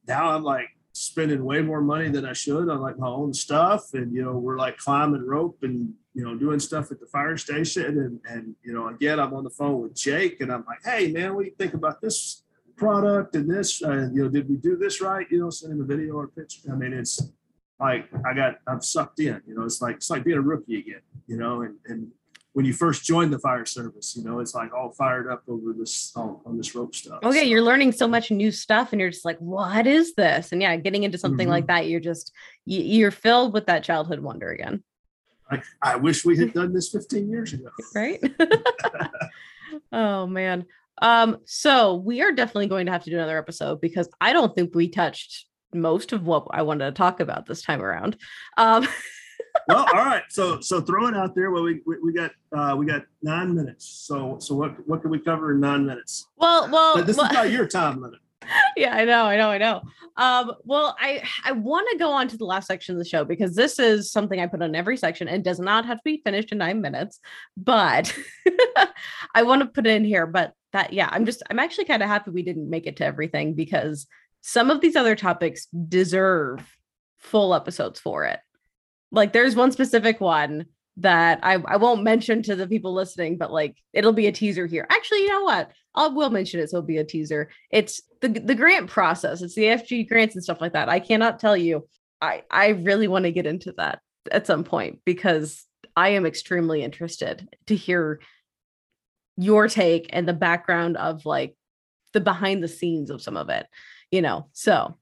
now 0.07 0.31
I'm 0.31 0.43
like 0.43 0.69
spending 0.95 1.45
way 1.45 1.61
more 1.61 1.81
money 1.81 2.09
than 2.09 2.25
I 2.25 2.33
should 2.33 2.69
on 2.69 2.81
like 2.81 2.99
my 2.99 3.09
own 3.09 3.35
stuff. 3.35 3.95
And, 3.95 4.15
you 4.15 4.23
know, 4.23 4.39
we're 4.39 4.59
like 4.59 4.79
climbing 4.79 5.27
rope 5.27 5.59
and, 5.63 5.93
you 6.15 6.25
know, 6.25 6.37
doing 6.37 6.61
stuff 6.61 6.91
at 6.93 7.01
the 7.01 7.07
fire 7.07 7.37
station. 7.37 7.99
And, 7.99 8.21
and, 8.29 8.55
you 8.63 8.73
know, 8.73 8.89
again, 8.89 9.19
I'm 9.19 9.35
on 9.35 9.45
the 9.45 9.51
phone 9.51 9.83
with 9.83 9.95
Jake 9.95 10.41
and 10.41 10.53
I'm 10.53 10.65
like, 10.65 10.79
hey, 10.85 11.11
man, 11.11 11.35
what 11.35 11.43
do 11.43 11.49
you 11.49 11.57
think 11.57 11.75
about 11.75 12.01
this 12.01 12.45
product 12.77 13.35
and 13.35 13.51
this? 13.51 13.83
Uh, 13.83 14.09
you 14.13 14.23
know, 14.23 14.29
did 14.29 14.49
we 14.49 14.57
do 14.57 14.77
this 14.77 15.01
right? 15.01 15.27
You 15.31 15.41
know, 15.41 15.51
send 15.51 15.73
him 15.73 15.81
a 15.81 15.85
video 15.85 16.15
or 16.15 16.25
a 16.25 16.29
picture. 16.29 16.73
I 16.73 16.77
mean, 16.77 16.93
it's 16.93 17.21
like 17.81 18.09
I 18.25 18.33
got, 18.33 18.59
I'm 18.67 18.81
sucked 18.81 19.19
in, 19.21 19.43
you 19.47 19.55
know, 19.57 19.65
it's 19.65 19.83
like, 19.83 19.97
it's 19.97 20.11
like 20.11 20.25
being 20.25 20.39
a 20.39 20.43
rookie 20.43 20.79
again, 20.79 21.03
you 21.27 21.37
know, 21.37 21.63
and, 21.63 21.75
and, 21.87 22.11
when 22.55 22.65
you 22.65 22.73
first 22.73 23.03
join 23.05 23.33
the 23.33 23.39
fire 23.41 23.67
service, 23.67 24.15
you 24.17 24.23
know, 24.23 24.39
it's 24.39 24.55
like 24.55 24.73
all 24.73 24.93
fired 24.93 25.29
up 25.29 25.43
over 25.49 25.73
this 25.77 26.13
on, 26.15 26.41
on 26.47 26.57
this 26.57 26.73
rope 26.73 26.95
stuff. 26.95 27.19
Okay, 27.25 27.41
so. 27.41 27.45
you're 27.45 27.63
learning 27.63 27.91
so 27.91 28.07
much 28.07 28.31
new 28.31 28.53
stuff, 28.53 28.93
and 28.93 29.01
you're 29.01 29.11
just 29.11 29.25
like, 29.25 29.39
"What 29.39 29.89
is 29.89 30.15
this?" 30.15 30.53
And 30.53 30.63
yeah, 30.63 30.77
getting 30.77 31.03
into 31.03 31.19
something 31.19 31.47
mm-hmm. 31.47 31.51
like 31.51 31.67
that, 31.67 31.89
you're 31.89 31.99
just 31.99 32.33
you, 32.65 33.05
are 33.09 33.11
filled 33.11 33.53
with 33.53 33.67
that 33.67 33.83
childhood 33.83 34.21
wonder 34.21 34.51
again. 34.51 34.85
I, 35.55 35.93
I 35.93 35.97
wish 35.97 36.25
we 36.25 36.37
had 36.37 36.53
done 36.53 36.73
this 36.73 36.91
15 36.91 37.31
years 37.31 37.53
ago. 37.53 37.69
right? 37.95 38.21
oh 39.93 40.27
man. 40.27 40.67
Um, 41.03 41.39
so 41.45 41.97
we 41.97 42.23
are 42.23 42.33
definitely 42.33 42.69
going 42.69 42.87
to 42.87 42.93
have 42.93 43.05
to 43.05 43.11
do 43.11 43.17
another 43.17 43.39
episode 43.39 43.81
because 43.81 44.09
I 44.21 44.33
don't 44.33 44.55
think 44.55 44.75
we 44.75 44.89
touched 44.89 45.47
most 45.73 46.13
of 46.13 46.25
what 46.25 46.47
I 46.51 46.63
wanted 46.63 46.87
to 46.87 46.93
talk 46.93 47.21
about 47.21 47.47
this 47.47 47.63
time 47.63 47.83
around. 47.83 48.17
Um, 48.57 48.87
well, 49.69 49.87
all 49.93 50.05
right. 50.05 50.23
So 50.29 50.61
so 50.61 50.81
throw 50.81 51.09
it 51.09 51.17
out 51.17 51.35
there. 51.35 51.51
Well, 51.51 51.65
we 51.65 51.81
we, 51.87 51.97
we 52.03 52.13
got 52.13 52.31
uh, 52.57 52.77
we 52.77 52.87
got 52.87 53.05
nine 53.23 53.55
minutes. 53.55 53.87
So 54.07 54.39
so 54.39 54.55
what 54.55 54.87
what 54.87 55.03
can 55.03 55.11
we 55.11 55.19
cover 55.19 55.53
in 55.53 55.61
nine 55.61 55.85
minutes? 55.85 56.29
Well, 56.37 56.71
well, 56.71 56.95
but 56.97 57.07
this 57.07 57.17
well, 57.17 57.27
is 57.27 57.33
not 57.33 57.51
your 57.51 57.67
time 57.67 58.01
limit. 58.01 58.21
Yeah, 58.77 58.95
I 58.97 59.05
know, 59.05 59.25
I 59.25 59.37
know, 59.37 59.51
I 59.51 59.59
know. 59.59 59.83
Um, 60.17 60.53
well, 60.65 60.97
I 60.99 61.23
I 61.45 61.53
want 61.53 61.89
to 61.91 61.99
go 61.99 62.11
on 62.13 62.29
to 62.29 62.37
the 62.37 62.45
last 62.45 62.67
section 62.67 62.95
of 62.95 62.99
the 62.99 63.09
show 63.09 63.25
because 63.25 63.55
this 63.55 63.79
is 63.79 64.11
something 64.11 64.41
I 64.41 64.47
put 64.47 64.63
on 64.63 64.75
every 64.75 64.97
section 64.97 65.29
and 65.29 65.45
does 65.45 65.59
not 65.59 65.87
have 65.87 65.99
to 65.99 66.05
be 66.05 66.23
finished 66.25 66.53
in 66.53 66.59
nine 66.59 66.81
minutes, 66.81 67.21
but 67.57 68.17
I 69.35 69.43
want 69.43 69.63
to 69.63 69.69
put 69.69 69.87
it 69.87 69.91
in 69.91 70.05
here. 70.05 70.27
But 70.27 70.53
that, 70.73 70.93
yeah, 70.93 71.09
I'm 71.11 71.25
just 71.27 71.43
I'm 71.51 71.59
actually 71.59 71.87
kind 71.87 72.03
of 72.03 72.09
happy 72.09 72.31
we 72.31 72.43
didn't 72.43 72.71
make 72.71 72.87
it 72.87 72.97
to 72.97 73.05
everything 73.05 73.55
because 73.55 74.07
some 74.41 74.71
of 74.71 74.81
these 74.81 74.97
other 74.97 75.17
topics 75.17 75.67
deserve 75.67 76.77
full 77.19 77.55
episodes 77.55 78.01
for 78.01 78.25
it. 78.25 78.41
Like 79.11 79.33
there's 79.33 79.57
one 79.57 79.73
specific 79.73 80.21
one 80.21 80.67
that 80.99 81.41
I, 81.43 81.55
I 81.55 81.77
won't 81.77 82.03
mention 82.03 82.43
to 82.45 82.55
the 82.55 82.69
people 82.69 82.95
listening, 82.95 83.37
but 83.37 83.53
like 83.53 83.77
it'll 83.93 84.13
be 84.13 84.27
a 84.27 84.33
teaser 84.33 84.67
here. 84.67 84.87
Actually, 84.91 85.23
you 85.23 85.29
know 85.29 85.43
what? 85.43 85.71
I 85.95 86.09
will 86.09 86.31
mention 86.31 86.61
it, 86.61 86.71
so 86.71 86.79
it'll 86.79 86.87
be 86.87 86.99
a 86.99 87.05
teaser. 87.05 87.51
It's 87.71 88.01
the 88.21 88.29
the 88.29 88.55
grant 88.55 88.89
process. 88.89 89.43
It's 89.43 89.55
the 89.55 89.65
FG 89.65 90.09
grants 90.09 90.35
and 90.35 90.45
stuff 90.45 90.61
like 90.61 90.73
that. 90.73 90.89
I 90.89 91.01
cannot 91.01 91.39
tell 91.39 91.57
you. 91.57 91.87
I 92.21 92.43
I 92.51 92.69
really 92.69 93.09
want 93.09 93.25
to 93.25 93.33
get 93.33 93.47
into 93.47 93.73
that 93.77 94.01
at 94.31 94.47
some 94.47 94.65
point 94.65 95.01
because 95.05 95.67
I 95.97 96.11
am 96.11 96.27
extremely 96.27 96.83
interested 96.83 97.49
to 97.67 97.77
hear 97.77 98.21
your 99.37 99.69
take 99.69 100.07
and 100.11 100.29
the 100.29 100.33
background 100.33 100.97
of 100.97 101.27
like 101.27 101.57
the 102.13 102.21
behind 102.21 102.63
the 102.63 102.69
scenes 102.69 103.11
of 103.11 103.21
some 103.21 103.37
of 103.37 103.49
it. 103.49 103.67
You 104.11 104.23
know, 104.23 104.49
so 104.53 104.97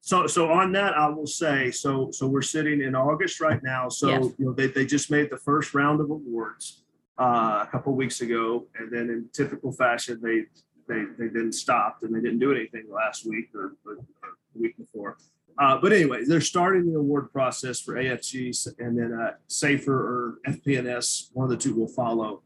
so 0.00 0.26
so 0.26 0.50
on 0.50 0.70
that 0.72 0.92
i 0.94 1.08
will 1.08 1.26
say 1.26 1.70
so 1.70 2.10
so 2.10 2.26
we're 2.26 2.42
sitting 2.42 2.82
in 2.82 2.94
august 2.94 3.40
right 3.40 3.62
now. 3.62 3.88
So 3.88 4.08
yes. 4.08 4.24
you 4.38 4.44
know 4.46 4.52
they, 4.52 4.66
they 4.66 4.84
just 4.84 5.10
made 5.10 5.30
the 5.30 5.38
first 5.38 5.74
round 5.74 6.00
of 6.00 6.10
awards 6.10 6.82
uh, 7.18 7.64
a 7.66 7.68
couple 7.70 7.94
weeks 7.94 8.20
ago. 8.20 8.66
And 8.76 8.92
then 8.92 9.10
in 9.10 9.28
typical 9.32 9.72
fashion 9.72 10.20
they 10.22 10.44
they 10.88 11.04
they 11.18 11.28
then 11.28 11.52
stopped 11.52 12.02
and 12.02 12.14
they 12.14 12.20
didn't 12.20 12.40
do 12.40 12.52
anything 12.52 12.84
last 12.90 13.26
week 13.26 13.48
or, 13.54 13.76
or, 13.86 13.94
or 14.22 14.28
the 14.54 14.60
week 14.60 14.76
before. 14.76 15.16
Uh, 15.58 15.78
but 15.80 15.92
anyway 15.92 16.24
they're 16.24 16.40
starting 16.40 16.92
the 16.92 16.98
award 16.98 17.32
process 17.32 17.80
for 17.80 17.94
afgs 17.94 18.68
and 18.78 18.98
then 18.98 19.12
uh, 19.12 19.32
safer 19.46 19.94
or 19.94 20.38
fpns 20.48 21.28
one 21.32 21.44
of 21.44 21.50
the 21.50 21.56
two 21.56 21.74
will 21.74 21.88
follow. 21.88 22.42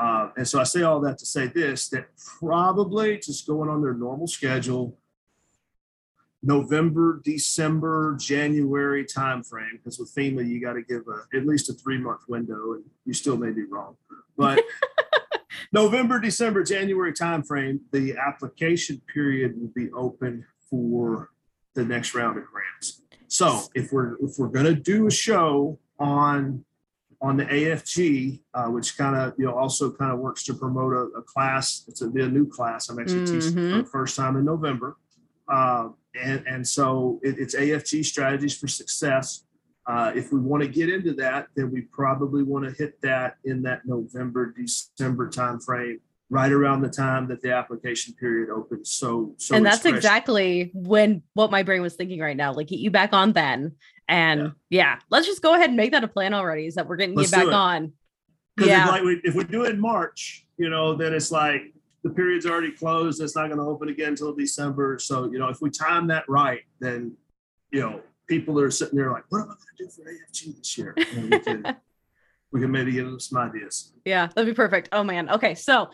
Uh, 0.00 0.28
and 0.36 0.46
so 0.46 0.60
i 0.60 0.62
say 0.62 0.82
all 0.82 1.00
that 1.00 1.18
to 1.18 1.26
say 1.26 1.48
this 1.48 1.88
that 1.88 2.06
probably 2.38 3.18
just 3.18 3.46
going 3.46 3.68
on 3.68 3.82
their 3.82 3.94
normal 3.94 4.28
schedule 4.28 4.96
November, 6.42 7.20
December, 7.22 8.16
January 8.18 9.04
timeframe, 9.04 9.72
because 9.72 9.98
with 9.98 10.14
FEMA, 10.14 10.46
you 10.46 10.60
got 10.60 10.72
to 10.72 10.82
give 10.82 11.02
a, 11.08 11.36
at 11.36 11.46
least 11.46 11.68
a 11.68 11.74
three 11.74 11.98
month 11.98 12.20
window, 12.28 12.74
and 12.74 12.84
you 13.04 13.12
still 13.12 13.36
may 13.36 13.50
be 13.50 13.64
wrong. 13.64 13.96
But 14.36 14.62
November, 15.72 16.18
December, 16.18 16.62
January 16.62 17.12
timeframe, 17.12 17.80
the 17.92 18.16
application 18.16 19.02
period 19.12 19.60
will 19.60 19.72
be 19.74 19.90
open 19.92 20.46
for 20.70 21.30
the 21.74 21.84
next 21.84 22.14
round 22.14 22.38
of 22.38 22.44
grants. 22.46 23.02
So 23.28 23.62
if 23.74 23.92
we're 23.92 24.14
if 24.14 24.38
we're 24.38 24.48
going 24.48 24.66
to 24.66 24.74
do 24.74 25.06
a 25.06 25.10
show 25.10 25.78
on 25.98 26.64
on 27.22 27.36
the 27.36 27.44
AFG, 27.44 28.40
uh, 28.54 28.66
which 28.66 28.96
kind 28.96 29.14
of 29.14 29.34
you 29.38 29.44
know 29.44 29.54
also 29.54 29.90
kind 29.90 30.10
of 30.10 30.18
works 30.18 30.42
to 30.44 30.54
promote 30.54 30.94
a, 30.94 31.18
a 31.18 31.22
class. 31.22 31.84
It's 31.86 32.00
a, 32.02 32.06
a, 32.06 32.28
new 32.28 32.48
class. 32.48 32.88
I'm 32.88 32.98
actually 32.98 33.24
mm-hmm. 33.24 33.34
teaching 33.34 33.52
for 33.52 33.82
the 33.82 33.84
first 33.84 34.16
time 34.16 34.36
in 34.36 34.44
November. 34.44 34.96
Uh, 35.46 35.90
and, 36.14 36.46
and 36.46 36.66
so 36.66 37.20
it, 37.22 37.38
it's 37.38 37.54
AFG 37.54 38.04
strategies 38.04 38.56
for 38.56 38.68
success. 38.68 39.44
Uh, 39.86 40.12
if 40.14 40.32
we 40.32 40.38
want 40.38 40.62
to 40.62 40.68
get 40.68 40.88
into 40.88 41.12
that, 41.14 41.48
then 41.56 41.70
we 41.70 41.82
probably 41.82 42.42
want 42.42 42.64
to 42.64 42.70
hit 42.72 43.00
that 43.02 43.36
in 43.44 43.62
that 43.62 43.82
November, 43.86 44.54
December 44.56 45.28
timeframe, 45.28 45.98
right 46.28 46.52
around 46.52 46.80
the 46.80 46.88
time 46.88 47.26
that 47.26 47.42
the 47.42 47.52
application 47.52 48.14
period 48.14 48.50
opens. 48.50 48.90
So, 48.90 49.34
so 49.38 49.56
and 49.56 49.66
that's 49.66 49.80
fresh. 49.80 49.94
exactly 49.94 50.70
when 50.74 51.22
what 51.34 51.50
my 51.50 51.62
brain 51.62 51.82
was 51.82 51.94
thinking 51.94 52.20
right 52.20 52.36
now. 52.36 52.52
Like 52.52 52.68
get 52.68 52.78
you 52.78 52.90
back 52.90 53.12
on 53.12 53.32
then, 53.32 53.72
and 54.08 54.52
yeah, 54.68 54.94
yeah 54.94 54.96
let's 55.10 55.26
just 55.26 55.42
go 55.42 55.54
ahead 55.54 55.70
and 55.70 55.76
make 55.76 55.92
that 55.92 56.04
a 56.04 56.08
plan 56.08 56.34
already. 56.34 56.66
Is 56.66 56.76
that 56.76 56.86
we're 56.86 56.96
getting 56.96 57.16
let's 57.16 57.32
you 57.32 57.38
back 57.38 57.52
on? 57.52 57.92
Yeah. 58.60 58.84
If, 58.84 58.90
like 58.90 59.02
we, 59.02 59.20
if 59.24 59.34
we 59.34 59.44
do 59.44 59.64
it 59.64 59.70
in 59.70 59.80
March, 59.80 60.46
you 60.56 60.68
know, 60.68 60.94
then 60.94 61.14
it's 61.14 61.32
like 61.32 61.72
the 62.02 62.10
period's 62.10 62.46
already 62.46 62.70
closed. 62.70 63.20
It's 63.20 63.36
not 63.36 63.48
going 63.48 63.58
to 63.58 63.64
open 63.64 63.88
again 63.88 64.10
until 64.10 64.34
December. 64.34 64.98
So, 64.98 65.30
you 65.30 65.38
know, 65.38 65.48
if 65.48 65.60
we 65.60 65.70
time 65.70 66.06
that 66.08 66.28
right, 66.28 66.60
then, 66.80 67.16
you 67.70 67.80
know, 67.80 68.00
people 68.26 68.58
are 68.60 68.70
sitting 68.70 68.96
there 68.96 69.10
like, 69.10 69.24
what 69.28 69.40
am 69.40 69.44
I 69.44 69.46
going 69.48 69.58
to 69.78 69.84
do 69.84 69.90
for 69.90 70.02
AFG 70.02 70.58
this 70.58 70.78
year? 70.78 70.94
we, 70.96 71.38
can, 71.40 71.76
we 72.52 72.60
can 72.60 72.70
maybe 72.70 72.92
give 72.92 73.06
them 73.06 73.20
some 73.20 73.38
ideas. 73.38 73.92
Yeah, 74.04 74.28
that'd 74.28 74.46
be 74.46 74.54
perfect. 74.54 74.88
Oh 74.92 75.04
man. 75.04 75.28
Okay. 75.30 75.54
So, 75.54 75.90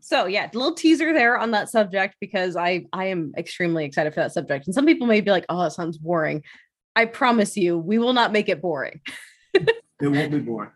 so 0.00 0.26
yeah, 0.26 0.46
a 0.46 0.56
little 0.56 0.74
teaser 0.74 1.12
there 1.12 1.38
on 1.38 1.50
that 1.50 1.68
subject 1.68 2.16
because 2.20 2.56
I 2.56 2.86
I 2.92 3.06
am 3.06 3.34
extremely 3.36 3.84
excited 3.84 4.14
for 4.14 4.20
that 4.20 4.32
subject. 4.32 4.66
And 4.66 4.74
some 4.74 4.86
people 4.86 5.06
may 5.06 5.20
be 5.20 5.30
like, 5.30 5.44
oh, 5.48 5.62
that 5.62 5.72
sounds 5.72 5.98
boring. 5.98 6.42
I 6.96 7.04
promise 7.04 7.56
you, 7.56 7.78
we 7.78 7.98
will 7.98 8.12
not 8.12 8.32
make 8.32 8.48
it 8.48 8.60
boring. 8.60 9.00
it 9.54 9.74
won't 10.00 10.32
be 10.32 10.38
boring. 10.38 10.70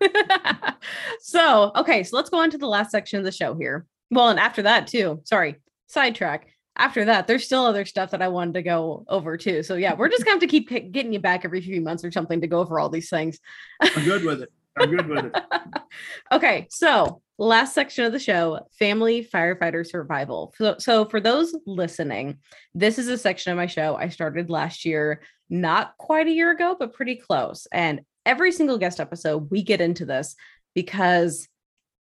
so, 1.20 1.72
okay, 1.74 2.02
so 2.02 2.16
let's 2.16 2.30
go 2.30 2.38
on 2.38 2.50
to 2.50 2.58
the 2.58 2.68
last 2.68 2.90
section 2.90 3.18
of 3.18 3.24
the 3.24 3.32
show 3.32 3.54
here. 3.54 3.86
Well, 4.10 4.28
and 4.28 4.38
after 4.38 4.62
that 4.62 4.86
too. 4.86 5.20
Sorry, 5.24 5.56
sidetrack. 5.86 6.48
After 6.76 7.04
that, 7.04 7.26
there's 7.26 7.44
still 7.44 7.64
other 7.64 7.84
stuff 7.84 8.10
that 8.10 8.22
I 8.22 8.28
wanted 8.28 8.54
to 8.54 8.62
go 8.62 9.04
over 9.08 9.36
too. 9.36 9.62
So 9.62 9.76
yeah, 9.76 9.94
we're 9.94 10.08
just 10.08 10.24
gonna 10.24 10.34
have 10.34 10.40
to 10.40 10.46
keep 10.46 10.68
getting 10.68 11.12
you 11.12 11.20
back 11.20 11.44
every 11.44 11.60
few 11.60 11.80
months 11.80 12.04
or 12.04 12.10
something 12.10 12.40
to 12.40 12.46
go 12.46 12.58
over 12.58 12.80
all 12.80 12.88
these 12.88 13.10
things. 13.10 13.38
I'm 13.80 14.04
good 14.04 14.24
with 14.24 14.42
it. 14.42 14.52
I'm 14.76 14.90
good 14.90 15.06
with 15.06 15.26
it. 15.26 15.36
okay, 16.32 16.66
so 16.70 17.22
last 17.38 17.74
section 17.74 18.04
of 18.04 18.12
the 18.12 18.18
show 18.18 18.60
family 18.78 19.24
firefighter 19.24 19.84
survival 19.84 20.54
so, 20.56 20.76
so 20.78 21.04
for 21.04 21.20
those 21.20 21.54
listening 21.66 22.38
this 22.74 22.96
is 22.96 23.08
a 23.08 23.18
section 23.18 23.50
of 23.50 23.56
my 23.56 23.66
show 23.66 23.96
i 23.96 24.08
started 24.08 24.50
last 24.50 24.84
year 24.84 25.20
not 25.50 25.96
quite 25.98 26.28
a 26.28 26.32
year 26.32 26.52
ago 26.52 26.76
but 26.78 26.92
pretty 26.92 27.16
close 27.16 27.66
and 27.72 28.00
every 28.24 28.52
single 28.52 28.78
guest 28.78 29.00
episode 29.00 29.50
we 29.50 29.62
get 29.62 29.80
into 29.80 30.06
this 30.06 30.36
because 30.74 31.48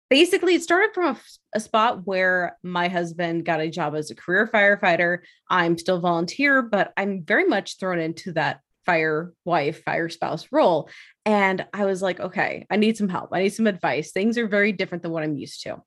basically 0.08 0.54
it 0.54 0.62
started 0.62 0.90
from 0.94 1.16
a, 1.16 1.20
a, 1.54 1.60
spot 1.60 2.06
where 2.06 2.56
my 2.62 2.88
husband 2.88 3.44
got 3.44 3.60
a 3.60 3.70
job 3.70 3.94
as 3.94 4.10
a 4.10 4.14
career 4.14 4.48
firefighter. 4.52 5.18
I'm 5.50 5.78
still 5.78 6.00
volunteer 6.00 6.62
but 6.62 6.92
i'm 6.96 7.22
very 7.22 7.44
much 7.46 7.78
thrown 7.78 7.98
into 7.98 8.32
that 8.32 8.60
fire 8.84 9.32
wife 9.44 9.82
fire 9.84 10.08
spouse 10.08 10.48
role. 10.52 10.88
And 11.24 11.66
i 11.72 11.84
was 11.84 12.02
like 12.02 12.20
okay 12.20 12.66
i 12.70 12.76
need 12.76 12.96
some 12.96 13.08
help. 13.08 13.30
I 13.32 13.42
need 13.42 13.54
some 13.54 13.66
advice. 13.66 14.12
Things 14.12 14.38
are 14.38 14.48
very 14.48 14.72
different 14.72 15.02
than 15.02 15.12
what 15.12 15.22
i'm 15.22 15.36
used 15.36 15.62
to. 15.62 15.82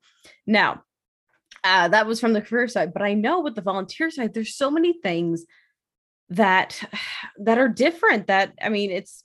Now 0.46 0.82
uh, 1.62 1.88
that 1.88 2.06
was 2.06 2.20
from 2.20 2.32
the 2.32 2.40
career 2.40 2.68
side 2.68 2.92
but 2.92 3.02
i 3.02 3.14
know 3.14 3.40
with 3.40 3.54
the 3.54 3.62
volunteer 3.62 4.10
side 4.10 4.32
there's 4.32 4.54
so 4.54 4.70
many 4.70 4.94
things 5.02 5.44
that 6.30 6.82
that 7.38 7.58
are 7.58 7.68
different 7.68 8.28
that 8.28 8.52
i 8.62 8.68
mean 8.68 8.90
it's 8.90 9.24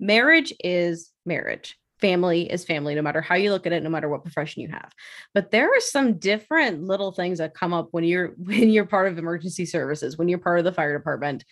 marriage 0.00 0.52
is 0.62 1.12
marriage 1.24 1.78
family 2.00 2.50
is 2.50 2.64
family 2.64 2.94
no 2.94 3.02
matter 3.02 3.20
how 3.20 3.34
you 3.34 3.50
look 3.50 3.66
at 3.66 3.72
it 3.72 3.82
no 3.82 3.90
matter 3.90 4.08
what 4.08 4.22
profession 4.22 4.62
you 4.62 4.68
have 4.68 4.92
but 5.34 5.50
there 5.50 5.68
are 5.68 5.80
some 5.80 6.18
different 6.18 6.82
little 6.82 7.12
things 7.12 7.38
that 7.38 7.54
come 7.54 7.72
up 7.72 7.88
when 7.90 8.04
you're 8.04 8.28
when 8.36 8.70
you're 8.70 8.86
part 8.86 9.10
of 9.10 9.18
emergency 9.18 9.66
services 9.66 10.18
when 10.18 10.28
you're 10.28 10.38
part 10.38 10.58
of 10.58 10.64
the 10.64 10.72
fire 10.72 10.96
department 10.96 11.44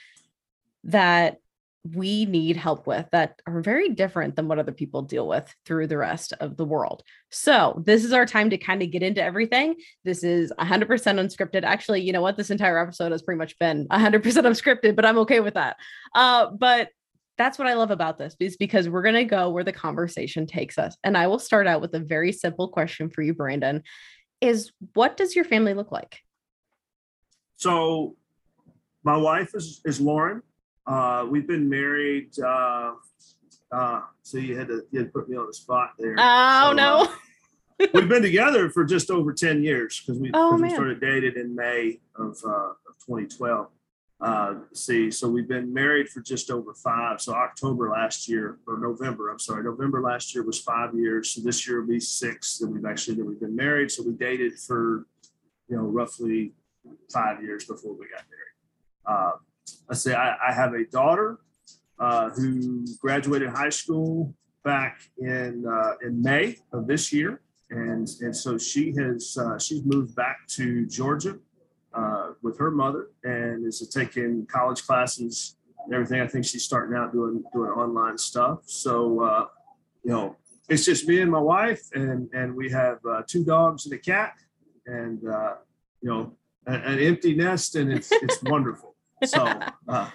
that 0.84 1.38
we 1.92 2.24
need 2.24 2.56
help 2.56 2.86
with 2.86 3.06
that 3.12 3.42
are 3.46 3.60
very 3.60 3.90
different 3.90 4.36
than 4.36 4.48
what 4.48 4.58
other 4.58 4.72
people 4.72 5.02
deal 5.02 5.28
with 5.28 5.54
through 5.66 5.86
the 5.86 5.98
rest 5.98 6.32
of 6.40 6.56
the 6.56 6.64
world. 6.64 7.02
So, 7.30 7.82
this 7.84 8.04
is 8.04 8.12
our 8.12 8.24
time 8.24 8.50
to 8.50 8.56
kind 8.56 8.82
of 8.82 8.90
get 8.90 9.02
into 9.02 9.22
everything. 9.22 9.74
This 10.02 10.24
is 10.24 10.50
100% 10.58 10.86
unscripted. 10.88 11.62
Actually, 11.62 12.00
you 12.00 12.12
know 12.12 12.22
what? 12.22 12.38
This 12.38 12.50
entire 12.50 12.78
episode 12.78 13.12
has 13.12 13.22
pretty 13.22 13.38
much 13.38 13.58
been 13.58 13.86
100% 13.88 14.22
unscripted, 14.22 14.96
but 14.96 15.04
I'm 15.04 15.18
okay 15.18 15.40
with 15.40 15.54
that. 15.54 15.76
Uh, 16.14 16.50
but 16.58 16.88
that's 17.36 17.58
what 17.58 17.66
I 17.66 17.74
love 17.74 17.90
about 17.90 18.18
this 18.18 18.36
is 18.38 18.56
because 18.56 18.88
we're 18.88 19.02
going 19.02 19.14
to 19.14 19.24
go 19.24 19.50
where 19.50 19.64
the 19.64 19.72
conversation 19.72 20.46
takes 20.46 20.78
us. 20.78 20.96
And 21.02 21.16
I 21.16 21.26
will 21.26 21.38
start 21.38 21.66
out 21.66 21.80
with 21.80 21.94
a 21.94 22.00
very 22.00 22.32
simple 22.32 22.68
question 22.68 23.10
for 23.10 23.22
you, 23.22 23.34
Brandon 23.34 23.82
is 24.40 24.72
what 24.94 25.16
does 25.16 25.34
your 25.34 25.44
family 25.44 25.74
look 25.74 25.90
like? 25.90 26.20
So, 27.56 28.16
my 29.02 29.16
wife 29.16 29.52
is, 29.54 29.80
is 29.84 30.00
Lauren. 30.00 30.42
Uh, 30.86 31.26
we've 31.28 31.46
been 31.46 31.68
married. 31.68 32.30
Uh, 32.38 32.92
uh, 33.72 34.02
so 34.22 34.38
you 34.38 34.56
had 34.56 34.68
to 34.68 34.82
you 34.90 35.00
had 35.00 35.06
to 35.06 35.12
put 35.12 35.28
me 35.28 35.36
on 35.36 35.46
the 35.46 35.54
spot 35.54 35.92
there. 35.98 36.14
Oh 36.18 36.70
so, 36.70 36.72
no. 36.74 37.08
Uh, 37.80 37.86
we've 37.94 38.08
been 38.08 38.22
together 38.22 38.70
for 38.70 38.84
just 38.84 39.10
over 39.10 39.32
10 39.32 39.62
years 39.62 40.00
because 40.00 40.20
we, 40.20 40.30
oh, 40.32 40.56
we 40.56 40.70
started 40.70 41.00
dated 41.00 41.36
in 41.36 41.54
May 41.54 41.98
of, 42.16 42.38
uh, 42.46 42.70
of 42.70 42.98
2012. 43.06 43.66
Uh, 44.24 44.54
see, 44.72 45.10
so 45.10 45.28
we've 45.28 45.48
been 45.48 45.70
married 45.70 46.08
for 46.08 46.22
just 46.22 46.50
over 46.50 46.72
five. 46.72 47.20
So 47.20 47.34
October 47.34 47.90
last 47.90 48.26
year, 48.26 48.56
or 48.66 48.78
November, 48.78 49.28
I'm 49.28 49.38
sorry, 49.38 49.62
November 49.62 50.00
last 50.00 50.34
year 50.34 50.42
was 50.42 50.58
five 50.58 50.94
years. 50.94 51.32
So 51.32 51.42
this 51.42 51.68
year 51.68 51.82
will 51.82 51.88
be 51.88 52.00
six 52.00 52.56
that 52.56 52.66
we've 52.66 52.86
actually 52.86 53.16
that 53.16 53.24
we've 53.26 53.38
been 53.38 53.54
married. 53.54 53.90
So 53.90 54.02
we 54.02 54.12
dated 54.12 54.58
for, 54.58 55.06
you 55.68 55.76
know, 55.76 55.82
roughly 55.82 56.54
five 57.12 57.42
years 57.42 57.66
before 57.66 57.92
we 57.92 58.06
got 58.08 58.24
married. 58.30 58.54
Uh, 59.06 59.32
I 59.90 59.94
say 59.94 60.14
I, 60.14 60.36
I 60.48 60.54
have 60.54 60.72
a 60.72 60.86
daughter 60.86 61.40
uh, 61.98 62.30
who 62.30 62.86
graduated 63.02 63.50
high 63.50 63.68
school 63.68 64.32
back 64.64 65.02
in 65.18 65.66
uh, 65.70 65.96
in 66.02 66.22
May 66.22 66.56
of 66.72 66.86
this 66.86 67.12
year, 67.12 67.42
and 67.68 68.08
and 68.22 68.34
so 68.34 68.56
she 68.56 68.94
has 68.96 69.36
uh, 69.38 69.58
she's 69.58 69.84
moved 69.84 70.16
back 70.16 70.46
to 70.56 70.86
Georgia 70.86 71.38
uh, 71.94 72.32
with 72.42 72.58
her 72.58 72.70
mother 72.70 73.08
and 73.22 73.66
is 73.66 73.86
taking 73.88 74.46
college 74.46 74.84
classes 74.86 75.56
and 75.84 75.94
everything. 75.94 76.20
I 76.20 76.26
think 76.26 76.44
she's 76.44 76.64
starting 76.64 76.96
out 76.96 77.12
doing 77.12 77.42
doing 77.52 77.70
online 77.70 78.18
stuff. 78.18 78.60
So 78.66 79.22
uh, 79.22 79.46
you 80.04 80.12
know, 80.12 80.36
it's 80.68 80.84
just 80.84 81.06
me 81.06 81.20
and 81.20 81.30
my 81.30 81.40
wife, 81.40 81.82
and 81.94 82.28
and 82.32 82.54
we 82.54 82.70
have 82.70 82.98
uh, 83.08 83.22
two 83.26 83.44
dogs 83.44 83.86
and 83.86 83.94
a 83.94 83.98
cat, 83.98 84.34
and 84.86 85.22
you 85.22 86.10
know, 86.10 86.32
an, 86.66 86.80
an 86.82 86.98
empty 87.00 87.34
nest, 87.34 87.76
and 87.76 87.92
it's 87.92 88.12
it's 88.12 88.42
wonderful. 88.42 88.94
So 89.24 89.44
uh, 89.88 90.10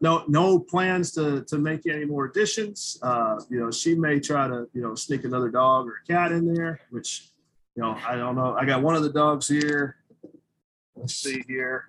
no 0.00 0.24
no 0.28 0.58
plans 0.58 1.12
to 1.12 1.44
to 1.44 1.58
make 1.58 1.86
any 1.86 2.04
more 2.04 2.26
additions. 2.26 2.98
Uh, 3.02 3.40
you 3.50 3.60
know, 3.60 3.70
she 3.70 3.94
may 3.94 4.20
try 4.20 4.48
to 4.48 4.68
you 4.72 4.82
know 4.82 4.94
sneak 4.94 5.24
another 5.24 5.50
dog 5.50 5.88
or 5.88 6.00
a 6.02 6.06
cat 6.06 6.32
in 6.32 6.52
there, 6.52 6.80
which 6.90 7.30
you 7.76 7.82
know 7.82 7.96
I 8.06 8.16
don't 8.16 8.36
know. 8.36 8.54
I 8.54 8.64
got 8.64 8.82
one 8.82 8.94
of 8.94 9.02
the 9.02 9.12
dogs 9.12 9.48
here. 9.48 9.96
Let's 10.96 11.14
see 11.14 11.42
here. 11.46 11.88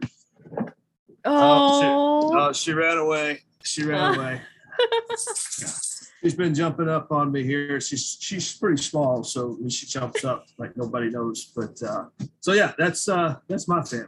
Oh, 1.26 2.32
oh, 2.34 2.54
she, 2.54 2.72
she 2.72 2.74
ran 2.74 2.98
away. 2.98 3.42
She 3.64 3.84
ran 3.84 4.16
away. 4.16 4.42
She's 6.24 6.36
been 6.36 6.56
jumping 6.56 6.88
up 6.88 7.12
on 7.12 7.34
me 7.34 7.44
here. 7.44 7.82
She's 7.82 8.18
she's 8.20 8.58
pretty 8.58 8.82
small, 8.82 9.26
so 9.26 9.58
when 9.60 9.70
she 9.70 9.86
jumps 9.86 10.24
up 10.24 10.46
like 10.58 10.78
nobody 10.78 11.10
knows. 11.10 11.52
But 11.54 11.82
uh, 11.84 12.06
so 12.40 12.54
yeah, 12.54 12.72
that's 12.78 13.10
uh, 13.10 13.36
that's 13.50 13.68
my 13.68 13.84
family. 13.84 14.08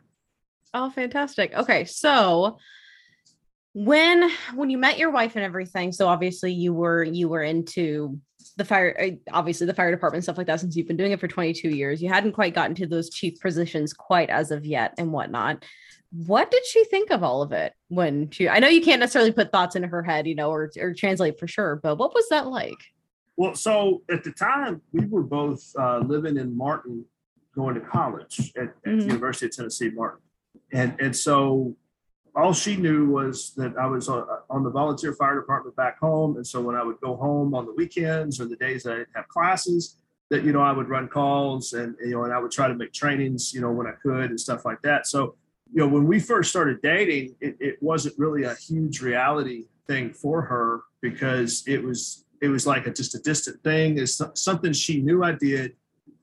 Oh, 0.74 0.90
fantastic. 0.90 1.54
Okay, 1.54 1.84
so 1.84 2.58
when 3.74 4.32
when 4.54 4.70
you 4.70 4.78
met 4.78 4.98
your 4.98 5.12
wife 5.12 5.36
and 5.36 5.44
everything, 5.44 5.92
so 5.92 6.08
obviously 6.08 6.54
you 6.54 6.74
were 6.74 7.04
you 7.04 7.28
were 7.28 7.44
into 7.44 8.18
the 8.58 8.66
fire 8.66 8.96
uh, 9.00 9.16
obviously 9.32 9.68
the 9.68 9.74
fire 9.74 9.92
department 9.92 10.24
stuff 10.24 10.38
like 10.38 10.48
that 10.48 10.60
since 10.60 10.76
you've 10.76 10.88
been 10.88 10.98
doing 10.98 11.12
it 11.12 11.20
for 11.20 11.28
22 11.28 11.70
years 11.70 12.02
you 12.02 12.10
hadn't 12.10 12.32
quite 12.32 12.54
gotten 12.54 12.76
to 12.76 12.88
those 12.88 13.10
chief 13.10 13.40
positions 13.40 13.94
quite 13.94 14.30
as 14.30 14.52
of 14.52 14.66
yet 14.66 14.94
and 14.98 15.12
whatnot. 15.12 15.64
What 16.26 16.50
did 16.50 16.66
she 16.66 16.86
think 16.86 17.12
of 17.12 17.24
all 17.24 17.42
of 17.42 17.52
it 17.52 17.74
when 17.90 18.30
she 18.30 18.48
i 18.48 18.60
know 18.60 18.68
you 18.68 18.82
can't 18.82 19.00
necessarily 19.00 19.32
put 19.32 19.52
thoughts 19.52 19.76
into 19.76 19.88
her 19.88 20.04
head 20.04 20.28
you 20.28 20.36
know 20.36 20.50
or, 20.50 20.72
or 20.80 20.94
translate 20.94 21.40
for 21.40 21.48
sure 21.48 21.76
but 21.82 21.98
what 21.98 22.14
was 22.14 22.30
that 22.30 22.48
like? 22.48 22.78
Well 23.38 23.56
so 23.56 24.02
at 24.10 24.24
the 24.24 24.32
time 24.32 24.82
we 24.94 25.06
were 25.06 25.24
both 25.24 25.64
uh, 25.78 26.00
living 26.00 26.38
in 26.38 26.56
martin 26.56 27.06
going 27.54 27.76
to 27.76 27.82
college 27.82 28.54
at, 28.58 28.64
at 28.64 28.76
mm-hmm. 28.86 29.00
the 29.00 29.06
university 29.06 29.48
of 29.48 29.56
tennessee 29.56 29.90
martin. 29.90 30.22
And 30.72 30.96
and 31.00 31.16
so 31.16 31.76
all 32.36 32.54
she 32.54 32.76
knew 32.76 33.10
was 33.10 33.54
that 33.56 33.78
I 33.78 33.86
was 33.86 34.10
on, 34.10 34.28
on 34.50 34.64
the 34.64 34.70
volunteer 34.70 35.14
fire 35.14 35.36
department 35.36 35.76
back 35.76 36.00
home, 36.00 36.36
and 36.36 36.46
so 36.46 36.62
when 36.62 36.76
I 36.76 36.84
would 36.84 37.00
go 37.00 37.16
home 37.16 37.56
on 37.56 37.66
the 37.66 37.74
weekends 37.74 38.42
or 38.42 38.46
the 38.46 38.58
days 38.58 38.84
that 38.84 38.94
I 38.94 38.98
didn't 38.98 39.16
have 39.16 39.28
classes, 39.28 39.98
that 40.30 40.44
you 40.44 40.52
know 40.52 40.62
I 40.62 40.72
would 40.72 40.90
run 40.90 41.08
calls 41.08 41.74
and 41.74 41.96
you 42.02 42.12
know 42.12 42.24
and 42.24 42.34
I 42.34 42.40
would 42.40 42.52
try 42.52 42.68
to 42.68 42.74
make 42.74 42.94
trainings 42.94 43.54
you 43.54 43.62
know 43.62 43.72
when 43.72 43.88
I 43.88 43.94
could 44.02 44.30
and 44.32 44.40
stuff 44.40 44.66
like 44.66 44.82
that. 44.82 45.08
So 45.08 45.36
you 45.74 45.82
know 45.82 45.88
when 45.88 46.06
we 46.06 46.20
first 46.20 46.50
started 46.50 46.82
dating, 46.82 47.36
it, 47.40 47.56
it 47.60 47.82
wasn't 47.82 48.18
really 48.18 48.44
a 48.44 48.56
huge 48.56 49.02
reality 49.02 49.66
thing 49.88 50.12
for 50.12 50.42
her 50.42 50.82
because 51.02 51.64
it 51.68 51.84
was 51.84 52.26
it 52.42 52.50
was 52.50 52.68
like 52.68 52.86
a, 52.88 52.92
just 52.92 53.16
a 53.16 53.20
distant 53.20 53.64
thing. 53.64 53.98
It's 53.98 54.22
something 54.34 54.74
she 54.74 55.02
knew 55.02 55.24
I 55.24 55.32
did 55.34 55.76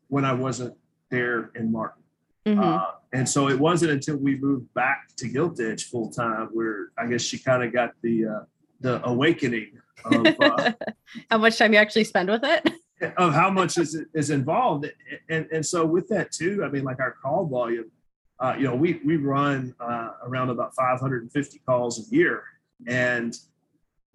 when 0.08 0.24
I 0.24 0.34
wasn't 0.34 0.76
there 1.10 1.50
in 1.54 1.72
Martin. 1.72 2.02
Mm-hmm. 2.46 2.60
Uh, 2.60 2.84
and 3.12 3.28
so 3.28 3.48
it 3.48 3.58
wasn't 3.58 3.90
until 3.90 4.16
we 4.16 4.36
moved 4.38 4.72
back 4.74 5.08
to 5.18 5.28
Gilt 5.28 5.60
Edge 5.60 5.84
full 5.84 6.10
time 6.10 6.48
where 6.52 6.88
I 6.98 7.06
guess 7.06 7.22
she 7.22 7.38
kind 7.38 7.62
of 7.62 7.72
got 7.72 7.92
the 8.02 8.26
uh, 8.26 8.40
the 8.80 9.06
awakening 9.06 9.72
of 10.04 10.26
uh, 10.40 10.72
how 11.30 11.38
much 11.38 11.58
time 11.58 11.72
you 11.72 11.78
actually 11.78 12.04
spend 12.04 12.30
with 12.30 12.42
it. 12.42 12.72
Of 13.16 13.34
how 13.34 13.50
much 13.50 13.78
is 13.78 14.00
is 14.14 14.30
involved, 14.30 14.86
and 15.28 15.46
and 15.52 15.64
so 15.64 15.84
with 15.84 16.08
that 16.08 16.32
too, 16.32 16.62
I 16.64 16.68
mean, 16.68 16.84
like 16.84 17.00
our 17.00 17.12
call 17.22 17.46
volume, 17.46 17.90
uh, 18.38 18.54
you 18.56 18.64
know, 18.64 18.76
we 18.76 19.00
we 19.04 19.16
run 19.16 19.74
uh, 19.80 20.10
around 20.24 20.50
about 20.50 20.74
550 20.74 21.58
calls 21.66 21.98
a 21.98 22.14
year, 22.14 22.44
and 22.86 23.36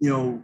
you 0.00 0.10
know, 0.10 0.42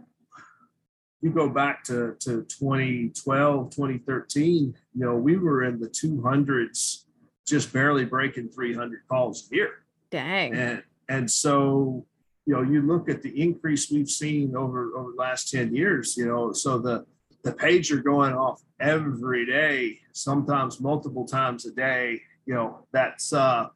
you 1.21 1.31
go 1.31 1.49
back 1.49 1.83
to 1.85 2.15
to 2.19 2.43
2012, 2.43 3.69
2013, 3.71 4.75
you 4.93 5.05
know, 5.05 5.15
we 5.15 5.37
were 5.37 5.63
in 5.63 5.79
the 5.79 5.89
200s 5.89 7.04
just 7.45 7.71
barely 7.71 8.05
breaking 8.05 8.49
300 8.49 9.01
calls 9.07 9.47
a 9.51 9.55
year. 9.55 9.71
Dang. 10.09 10.53
And 10.55 10.83
and 11.09 11.29
so 11.29 12.05
you 12.45 12.53
know 12.53 12.61
you 12.61 12.81
look 12.81 13.09
at 13.09 13.21
the 13.21 13.41
increase 13.41 13.91
we've 13.91 14.09
seen 14.09 14.55
over 14.55 14.95
over 14.95 15.11
the 15.11 15.17
last 15.17 15.51
10 15.51 15.75
years 15.75 16.15
you 16.15 16.25
know 16.25 16.51
so 16.53 16.77
the 16.77 17.05
the 17.43 17.51
pager 17.51 18.03
going 18.03 18.33
off 18.33 18.61
every 18.79 19.45
day 19.45 19.99
sometimes 20.13 20.79
multiple 20.79 21.25
times 21.25 21.65
a 21.65 21.71
day 21.71 22.21
you 22.45 22.53
know 22.53 22.85
that's 22.91 23.33
uh 23.33 23.67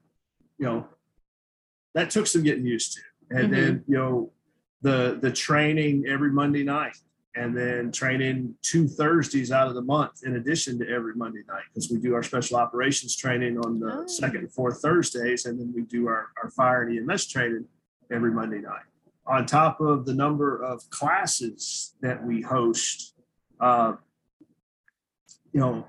you 0.57 0.65
know 0.65 0.87
that 1.93 2.09
took 2.09 2.27
some 2.27 2.43
getting 2.43 2.65
used 2.65 2.93
to 2.93 3.01
and 3.31 3.51
mm-hmm. 3.51 3.61
then 3.61 3.83
you 3.87 3.97
know 3.97 4.31
the 4.81 5.17
the 5.21 5.31
training 5.31 6.05
every 6.07 6.31
monday 6.31 6.63
night 6.63 6.97
and 7.35 7.55
then 7.55 7.91
training 7.91 8.55
two 8.61 8.87
Thursdays 8.87 9.51
out 9.51 9.67
of 9.67 9.75
the 9.75 9.81
month 9.81 10.23
in 10.25 10.35
addition 10.35 10.79
to 10.79 10.89
every 10.89 11.13
Monday 11.15 11.43
night 11.47 11.63
because 11.69 11.89
we 11.91 11.97
do 11.97 12.13
our 12.15 12.23
special 12.23 12.57
operations 12.57 13.15
training 13.15 13.57
on 13.59 13.79
the 13.79 14.01
oh. 14.03 14.07
second 14.07 14.39
and 14.39 14.51
fourth 14.51 14.81
Thursdays, 14.81 15.45
and 15.45 15.59
then 15.59 15.71
we 15.73 15.83
do 15.83 16.07
our, 16.07 16.27
our 16.43 16.49
fire 16.51 16.83
and 16.83 17.09
EMS 17.09 17.27
training 17.27 17.65
every 18.11 18.31
Monday 18.31 18.59
night. 18.59 18.83
On 19.27 19.45
top 19.45 19.79
of 19.79 20.05
the 20.05 20.13
number 20.13 20.63
of 20.63 20.89
classes 20.89 21.93
that 22.01 22.23
we 22.25 22.41
host, 22.41 23.13
uh, 23.59 23.93
you 25.53 25.59
know, 25.59 25.85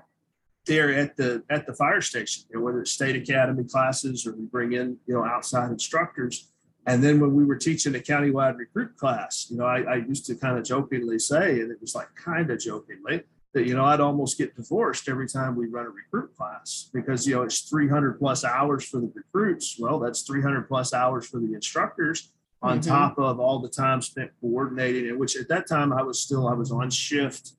there 0.67 0.93
at 0.93 1.17
the 1.17 1.43
at 1.49 1.65
the 1.65 1.73
fire 1.73 2.01
station, 2.01 2.43
you 2.51 2.59
know, 2.59 2.63
whether 2.63 2.81
it's 2.81 2.91
state 2.91 3.15
academy 3.15 3.63
classes 3.63 4.27
or 4.27 4.33
we 4.33 4.45
bring 4.45 4.73
in 4.73 4.97
you 5.07 5.15
know 5.15 5.25
outside 5.25 5.71
instructors 5.71 6.51
and 6.87 7.03
then 7.03 7.19
when 7.19 7.35
we 7.35 7.45
were 7.45 7.57
teaching 7.57 7.95
a 7.95 7.99
countywide 7.99 8.57
recruit 8.57 8.97
class, 8.97 9.47
you 9.49 9.57
know, 9.57 9.65
I, 9.65 9.81
I 9.81 9.95
used 9.97 10.25
to 10.27 10.35
kind 10.35 10.57
of 10.57 10.63
jokingly 10.63 11.19
say, 11.19 11.61
and 11.61 11.71
it 11.71 11.79
was 11.79 11.93
like 11.93 12.07
kind 12.15 12.49
of 12.49 12.59
jokingly, 12.59 13.23
that 13.53 13.67
you 13.67 13.75
know 13.75 13.85
I'd 13.85 13.99
almost 13.99 14.37
get 14.37 14.55
divorced 14.55 15.09
every 15.09 15.27
time 15.27 15.55
we 15.55 15.67
run 15.67 15.85
a 15.85 15.89
recruit 15.89 16.35
class 16.35 16.89
because 16.93 17.27
you 17.27 17.35
know 17.35 17.43
it's 17.43 17.61
300 17.61 18.17
plus 18.17 18.43
hours 18.43 18.85
for 18.87 18.99
the 18.99 19.11
recruits. 19.13 19.77
Well, 19.77 19.99
that's 19.99 20.21
300 20.21 20.67
plus 20.67 20.93
hours 20.93 21.27
for 21.27 21.39
the 21.39 21.53
instructors 21.53 22.31
on 22.61 22.79
mm-hmm. 22.79 22.89
top 22.89 23.17
of 23.17 23.39
all 23.39 23.59
the 23.59 23.69
time 23.69 24.01
spent 24.01 24.31
coordinating. 24.39 25.09
And 25.09 25.19
which 25.19 25.35
at 25.35 25.49
that 25.49 25.67
time 25.67 25.91
I 25.91 26.01
was 26.01 26.19
still 26.21 26.47
I 26.47 26.53
was 26.53 26.71
on 26.71 26.89
shift, 26.89 27.53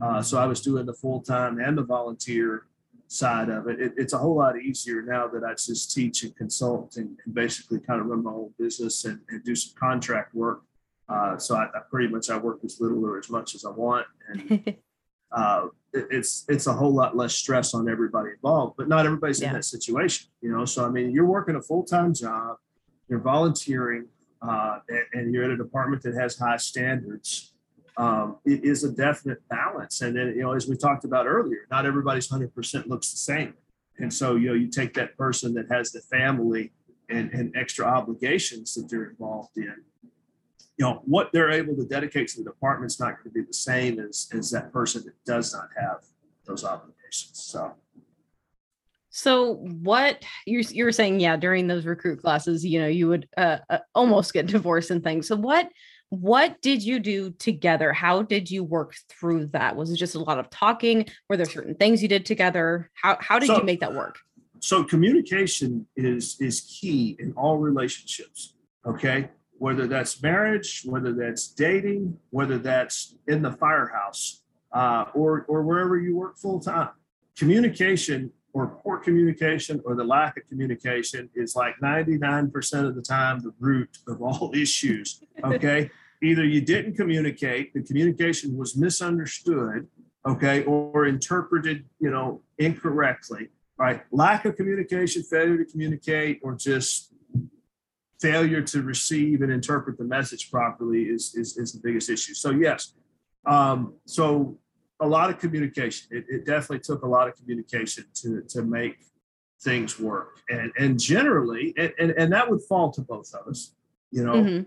uh, 0.00 0.20
so 0.20 0.38
I 0.38 0.46
was 0.46 0.60
doing 0.60 0.84
the 0.84 0.94
full 0.94 1.20
time 1.20 1.60
and 1.60 1.78
the 1.78 1.84
volunteer 1.84 2.64
side 3.08 3.48
of 3.48 3.68
it. 3.68 3.80
it. 3.80 3.92
It's 3.96 4.12
a 4.12 4.18
whole 4.18 4.36
lot 4.36 4.60
easier 4.60 5.02
now 5.02 5.28
that 5.28 5.44
I 5.44 5.52
just 5.52 5.94
teach 5.94 6.22
and 6.22 6.34
consult 6.36 6.96
and, 6.96 7.16
and 7.24 7.34
basically 7.34 7.80
kind 7.80 8.00
of 8.00 8.06
run 8.06 8.24
my 8.24 8.32
own 8.32 8.52
business 8.58 9.04
and, 9.04 9.20
and 9.28 9.44
do 9.44 9.54
some 9.54 9.74
contract 9.78 10.34
work. 10.34 10.62
Uh, 11.08 11.38
so 11.38 11.54
I, 11.56 11.64
I, 11.64 11.80
pretty 11.88 12.12
much 12.12 12.30
I 12.30 12.36
work 12.36 12.60
as 12.64 12.80
little 12.80 13.04
or 13.06 13.18
as 13.18 13.30
much 13.30 13.54
as 13.54 13.64
I 13.64 13.70
want, 13.70 14.06
and 14.28 14.74
uh, 15.32 15.66
it's 15.92 16.44
it's 16.48 16.66
a 16.66 16.72
whole 16.72 16.92
lot 16.92 17.16
less 17.16 17.32
stress 17.32 17.74
on 17.74 17.88
everybody 17.88 18.30
involved. 18.30 18.74
But 18.76 18.88
not 18.88 19.06
everybody's 19.06 19.40
yeah. 19.40 19.48
in 19.48 19.54
that 19.54 19.64
situation, 19.64 20.28
you 20.40 20.50
know. 20.50 20.64
So 20.64 20.84
I 20.84 20.88
mean, 20.88 21.12
you're 21.12 21.26
working 21.26 21.54
a 21.54 21.62
full 21.62 21.84
time 21.84 22.12
job, 22.12 22.56
you're 23.08 23.20
volunteering, 23.20 24.06
uh, 24.42 24.80
and, 24.88 25.04
and, 25.12 25.34
you're 25.34 25.44
at 25.44 25.50
a 25.50 25.56
department 25.56 26.02
that 26.02 26.14
has 26.14 26.36
high 26.36 26.56
standards. 26.56 27.52
Um, 27.98 28.38
it 28.44 28.64
is 28.64 28.84
a 28.84 28.92
definite 28.92 29.46
balance, 29.48 30.02
and 30.02 30.14
then 30.14 30.28
you 30.36 30.42
know, 30.42 30.52
as 30.52 30.68
we 30.68 30.76
talked 30.76 31.04
about 31.04 31.26
earlier, 31.26 31.66
not 31.70 31.86
everybody's 31.86 32.28
hundred 32.28 32.54
percent 32.54 32.88
looks 32.88 33.10
the 33.10 33.16
same. 33.16 33.54
And 33.98 34.12
so 34.12 34.36
you 34.36 34.48
know, 34.48 34.54
you 34.54 34.68
take 34.68 34.92
that 34.94 35.16
person 35.16 35.54
that 35.54 35.66
has 35.70 35.92
the 35.92 36.00
family 36.02 36.72
and, 37.08 37.30
and 37.32 37.56
extra 37.56 37.86
obligations 37.86 38.74
that 38.74 38.88
they're 38.90 39.04
involved 39.04 39.56
in 39.56 39.76
you 40.76 40.84
know 40.84 41.02
what 41.04 41.30
they're 41.32 41.50
able 41.50 41.74
to 41.76 41.84
dedicate 41.84 42.28
to 42.28 42.38
the 42.38 42.44
department 42.44 42.92
is 42.92 43.00
not 43.00 43.16
going 43.16 43.24
to 43.24 43.30
be 43.30 43.42
the 43.42 43.54
same 43.54 43.98
as 43.98 44.28
as 44.32 44.50
that 44.50 44.72
person 44.72 45.02
that 45.04 45.14
does 45.24 45.52
not 45.52 45.68
have 45.76 46.04
those 46.44 46.64
obligations 46.64 47.30
so. 47.32 47.72
So 49.10 49.54
what 49.54 50.22
you're 50.44 50.62
you're 50.62 50.92
saying 50.92 51.20
yeah 51.20 51.36
during 51.36 51.66
those 51.66 51.86
recruit 51.86 52.20
classes 52.20 52.64
you 52.64 52.80
know 52.80 52.86
you 52.86 53.08
would 53.08 53.28
uh, 53.36 53.58
uh, 53.70 53.78
almost 53.94 54.34
get 54.34 54.46
divorced 54.46 54.90
and 54.90 55.02
things. 55.02 55.28
So 55.28 55.36
what 55.36 55.70
what 56.10 56.60
did 56.62 56.82
you 56.82 57.00
do 57.00 57.30
together? 57.30 57.92
How 57.92 58.22
did 58.22 58.50
you 58.50 58.62
work 58.62 58.94
through 59.08 59.46
that? 59.48 59.76
Was 59.76 59.90
it 59.90 59.96
just 59.96 60.14
a 60.14 60.20
lot 60.20 60.38
of 60.38 60.50
talking? 60.50 61.06
Were 61.28 61.36
there 61.36 61.46
certain 61.46 61.74
things 61.74 62.02
you 62.02 62.08
did 62.08 62.24
together? 62.26 62.90
How 62.94 63.16
how 63.20 63.38
did 63.38 63.48
so, 63.48 63.58
you 63.58 63.64
make 63.64 63.80
that 63.80 63.94
work? 63.94 64.18
so 64.58 64.82
communication 64.82 65.86
is 65.96 66.36
is 66.40 66.62
key 66.62 67.14
in 67.18 67.32
all 67.32 67.58
relationships 67.58 68.54
okay? 68.86 69.28
Whether 69.58 69.86
that's 69.86 70.22
marriage, 70.22 70.82
whether 70.84 71.12
that's 71.12 71.48
dating, 71.48 72.18
whether 72.30 72.58
that's 72.58 73.16
in 73.26 73.42
the 73.42 73.52
firehouse, 73.52 74.42
uh, 74.72 75.06
or 75.14 75.44
or 75.48 75.62
wherever 75.62 75.98
you 75.98 76.16
work 76.16 76.36
full 76.36 76.60
time. 76.60 76.90
Communication 77.36 78.30
or 78.56 78.68
poor 78.82 78.96
communication 78.96 79.82
or 79.84 79.94
the 79.94 80.02
lack 80.02 80.38
of 80.38 80.48
communication 80.48 81.28
is 81.34 81.54
like 81.54 81.74
99% 81.82 82.86
of 82.86 82.94
the 82.94 83.02
time 83.02 83.38
the 83.40 83.52
root 83.60 83.98
of 84.08 84.22
all 84.22 84.50
issues. 84.54 85.22
Okay. 85.44 85.90
Either 86.22 86.42
you 86.42 86.62
didn't 86.62 86.94
communicate, 86.96 87.74
the 87.74 87.82
communication 87.82 88.56
was 88.56 88.74
misunderstood, 88.74 89.86
okay, 90.26 90.64
or 90.64 91.04
interpreted, 91.04 91.84
you 92.00 92.10
know, 92.10 92.40
incorrectly, 92.56 93.50
right? 93.76 94.00
Lack 94.10 94.46
of 94.46 94.56
communication, 94.56 95.22
failure 95.22 95.58
to 95.58 95.66
communicate, 95.66 96.40
or 96.42 96.54
just 96.54 97.12
failure 98.22 98.62
to 98.62 98.80
receive 98.80 99.42
and 99.42 99.52
interpret 99.52 99.98
the 99.98 100.04
message 100.04 100.50
properly 100.50 101.02
is 101.02 101.34
is, 101.34 101.58
is 101.58 101.74
the 101.74 101.80
biggest 101.84 102.08
issue. 102.08 102.32
So 102.32 102.52
yes, 102.52 102.94
um, 103.44 103.96
so 104.06 104.56
a 105.00 105.06
lot 105.06 105.30
of 105.30 105.38
communication. 105.38 106.08
It, 106.10 106.24
it, 106.28 106.46
definitely 106.46 106.80
took 106.80 107.02
a 107.02 107.08
lot 107.08 107.28
of 107.28 107.36
communication 107.36 108.04
to 108.22 108.42
to 108.48 108.62
make 108.62 108.96
things 109.62 109.98
work, 109.98 110.40
and 110.48 110.72
and 110.78 110.98
generally, 110.98 111.74
and 111.76 111.92
and, 111.98 112.10
and 112.12 112.32
that 112.32 112.50
would 112.50 112.62
fall 112.62 112.90
to 112.92 113.02
both 113.02 113.32
of 113.34 113.46
us. 113.48 113.74
You 114.10 114.24
know, 114.24 114.34
mm-hmm. 114.34 114.62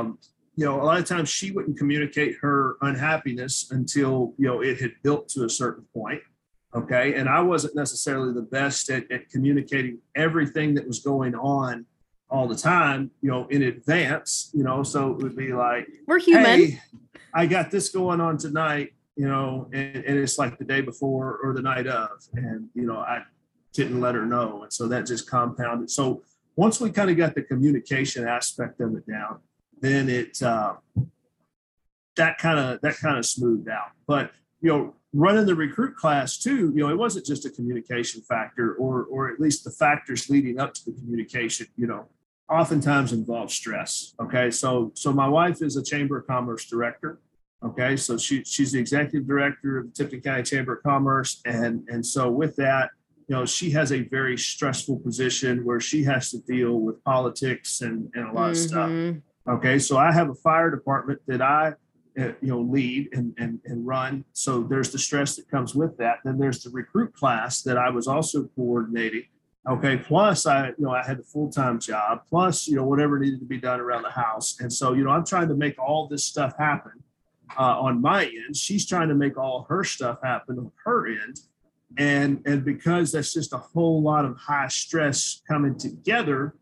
um, 0.00 0.18
you 0.56 0.64
know, 0.64 0.80
a 0.80 0.84
lot 0.84 0.98
of 0.98 1.06
times 1.06 1.28
she 1.28 1.52
wouldn't 1.52 1.78
communicate 1.78 2.36
her 2.40 2.76
unhappiness 2.82 3.70
until 3.70 4.34
you 4.38 4.46
know 4.46 4.60
it 4.60 4.80
had 4.80 4.92
built 5.02 5.28
to 5.30 5.44
a 5.44 5.50
certain 5.50 5.84
point. 5.94 6.22
Okay, 6.74 7.14
and 7.14 7.28
I 7.28 7.40
wasn't 7.40 7.74
necessarily 7.74 8.32
the 8.32 8.42
best 8.42 8.90
at, 8.90 9.10
at 9.10 9.28
communicating 9.28 9.98
everything 10.14 10.74
that 10.74 10.86
was 10.86 11.00
going 11.00 11.34
on 11.34 11.86
all 12.30 12.46
the 12.46 12.56
time, 12.56 13.10
you 13.22 13.30
know, 13.30 13.46
in 13.48 13.62
advance, 13.64 14.50
you 14.54 14.62
know, 14.62 14.82
so 14.82 15.10
it 15.10 15.16
would 15.18 15.36
be 15.36 15.52
like, 15.52 15.88
we're 16.06 16.20
human. 16.20 16.44
Hey, 16.44 16.80
I 17.34 17.46
got 17.46 17.70
this 17.70 17.88
going 17.88 18.20
on 18.20 18.38
tonight, 18.38 18.92
you 19.20 19.28
know, 19.28 19.68
and, 19.74 19.96
and, 19.96 20.18
it's 20.18 20.38
like 20.38 20.56
the 20.56 20.64
day 20.64 20.80
before 20.80 21.40
or 21.42 21.52
the 21.52 21.60
night 21.60 21.86
of, 21.86 22.08
and, 22.32 22.70
you 22.74 22.86
know, 22.86 22.96
I 22.96 23.22
didn't 23.74 24.00
let 24.00 24.14
her 24.14 24.24
know. 24.24 24.62
And 24.62 24.72
so 24.72 24.88
that 24.88 25.04
just 25.04 25.28
compounded. 25.28 25.90
So 25.90 26.22
once 26.56 26.80
we 26.80 26.90
kind 26.90 27.10
of 27.10 27.18
got 27.18 27.34
the 27.34 27.42
communication 27.42 28.26
aspect 28.26 28.80
of 28.80 28.96
it 28.96 29.06
down, 29.06 29.40
then 29.78 30.08
it, 30.08 30.42
uh, 30.42 30.76
that 32.16 32.38
kind 32.38 32.58
of, 32.58 32.80
that 32.80 32.96
kind 32.96 33.18
of 33.18 33.26
smoothed 33.26 33.68
out. 33.68 33.90
But, 34.06 34.30
you 34.62 34.70
know, 34.70 34.94
running 35.12 35.44
the 35.44 35.54
recruit 35.54 35.96
class 35.96 36.38
too, 36.38 36.72
you 36.74 36.80
know, 36.80 36.88
it 36.88 36.96
wasn't 36.96 37.26
just 37.26 37.44
a 37.44 37.50
communication 37.50 38.22
factor 38.22 38.72
or, 38.76 39.04
or 39.04 39.30
at 39.30 39.38
least 39.38 39.64
the 39.64 39.70
factors 39.70 40.30
leading 40.30 40.58
up 40.58 40.72
to 40.72 40.84
the 40.86 40.92
communication, 40.92 41.66
you 41.76 41.86
know, 41.86 42.08
oftentimes 42.48 43.12
involves 43.12 43.52
stress. 43.52 44.14
Okay, 44.18 44.50
so 44.50 44.92
so 44.94 45.12
my 45.12 45.28
wife 45.28 45.60
is 45.60 45.76
a 45.76 45.84
Chamber 45.84 46.18
of 46.18 46.26
Commerce 46.26 46.64
director. 46.64 47.20
Okay, 47.62 47.96
so 47.96 48.16
she 48.16 48.42
she's 48.44 48.72
the 48.72 48.78
executive 48.78 49.28
director 49.28 49.78
of 49.78 49.86
the 49.86 49.92
Tipton 49.92 50.22
County 50.22 50.42
Chamber 50.42 50.76
of 50.76 50.82
Commerce, 50.82 51.42
and 51.44 51.86
and 51.88 52.04
so 52.04 52.30
with 52.30 52.56
that, 52.56 52.90
you 53.28 53.36
know, 53.36 53.44
she 53.44 53.70
has 53.72 53.92
a 53.92 54.00
very 54.00 54.38
stressful 54.38 54.98
position 55.00 55.64
where 55.64 55.80
she 55.80 56.02
has 56.04 56.30
to 56.30 56.38
deal 56.38 56.80
with 56.80 57.02
politics 57.04 57.82
and 57.82 58.10
and 58.14 58.28
a 58.28 58.32
lot 58.32 58.42
mm-hmm. 58.42 58.50
of 58.50 58.56
stuff. 58.56 58.90
Mm-hmm. 58.90 59.50
Okay, 59.50 59.78
so 59.78 59.98
I 59.98 60.12
have 60.12 60.30
a 60.30 60.34
fire 60.34 60.70
department 60.70 61.20
that 61.26 61.42
I 61.42 61.74
uh, 62.18 62.32
you 62.40 62.48
know 62.48 62.60
lead 62.60 63.10
and, 63.12 63.34
and 63.38 63.60
and 63.64 63.86
run 63.86 64.24
so 64.32 64.62
there's 64.62 64.90
the 64.90 64.98
stress 64.98 65.36
that 65.36 65.48
comes 65.48 65.76
with 65.76 65.96
that 65.96 66.16
then 66.24 66.38
there's 66.38 66.64
the 66.64 66.70
recruit 66.70 67.14
class 67.14 67.62
that 67.62 67.78
i 67.78 67.88
was 67.88 68.08
also 68.08 68.50
coordinating 68.56 69.22
Okay. 69.68 69.98
Plus, 69.98 70.46
I, 70.46 70.68
you 70.68 70.74
know, 70.78 70.90
I 70.90 71.04
had 71.04 71.18
a 71.18 71.22
full 71.22 71.50
time 71.50 71.78
job, 71.78 72.22
plus, 72.28 72.66
you 72.66 72.76
know, 72.76 72.84
whatever 72.84 73.18
needed 73.18 73.40
to 73.40 73.46
be 73.46 73.58
done 73.58 73.78
around 73.78 74.02
the 74.02 74.10
house. 74.10 74.58
And 74.60 74.72
so, 74.72 74.94
you 74.94 75.04
know, 75.04 75.10
I'm 75.10 75.24
trying 75.24 75.48
to 75.48 75.54
make 75.54 75.78
all 75.78 76.08
this 76.08 76.24
stuff 76.24 76.54
happen 76.58 76.92
uh, 77.58 77.80
on 77.80 78.00
my 78.00 78.24
end. 78.24 78.56
She's 78.56 78.86
trying 78.86 79.08
to 79.08 79.14
make 79.14 79.36
all 79.36 79.66
her 79.68 79.84
stuff 79.84 80.18
happen 80.22 80.58
on 80.58 80.72
her 80.84 81.06
end. 81.06 81.40
And, 81.98 82.42
and 82.46 82.64
because 82.64 83.12
that's 83.12 83.32
just 83.32 83.52
a 83.52 83.58
whole 83.58 84.02
lot 84.02 84.24
of 84.24 84.36
high 84.36 84.68
stress 84.68 85.42
coming 85.48 85.76
together, 85.76 86.54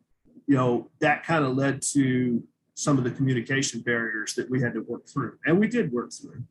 you 0.47 0.57
know, 0.57 0.91
that 1.01 1.25
kind 1.25 1.45
of 1.45 1.57
led 1.57 1.83
to 1.93 2.43
some 2.75 2.97
of 2.97 3.05
the 3.05 3.11
communication 3.11 3.81
barriers 3.81 4.35
that 4.35 4.49
we 4.49 4.61
had 4.61 4.73
to 4.75 4.81
work 4.81 5.07
through. 5.07 5.37
And 5.45 5.59
we 5.59 5.69
did 5.69 5.93
work 5.93 6.13
through. 6.13 6.45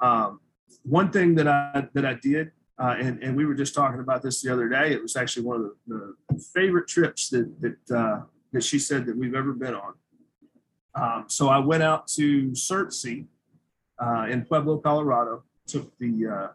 Um, 0.00 0.40
one 0.82 1.10
thing 1.10 1.34
that 1.36 1.46
I, 1.46 1.88
that 1.94 2.04
I 2.04 2.14
did 2.14 2.50
uh, 2.78 2.94
and, 2.98 3.22
and 3.22 3.36
we 3.36 3.46
were 3.46 3.54
just 3.54 3.74
talking 3.74 4.00
about 4.00 4.22
this 4.22 4.42
the 4.42 4.52
other 4.52 4.68
day. 4.68 4.92
It 4.92 5.00
was 5.00 5.16
actually 5.16 5.46
one 5.46 5.56
of 5.56 5.70
the, 5.86 6.14
the 6.28 6.38
favorite 6.54 6.86
trips 6.86 7.30
that 7.30 7.50
that 7.60 7.96
uh, 7.96 8.20
that 8.52 8.62
she 8.62 8.78
said 8.78 9.06
that 9.06 9.16
we've 9.16 9.34
ever 9.34 9.52
been 9.52 9.74
on. 9.74 9.94
Um, 10.94 11.24
so 11.28 11.48
I 11.48 11.58
went 11.58 11.82
out 11.82 12.06
to 12.08 12.50
CERTC 12.50 13.26
uh, 13.98 14.26
in 14.30 14.44
Pueblo, 14.44 14.78
Colorado. 14.78 15.44
Took 15.66 15.96
the 15.98 16.26
uh, 16.26 16.48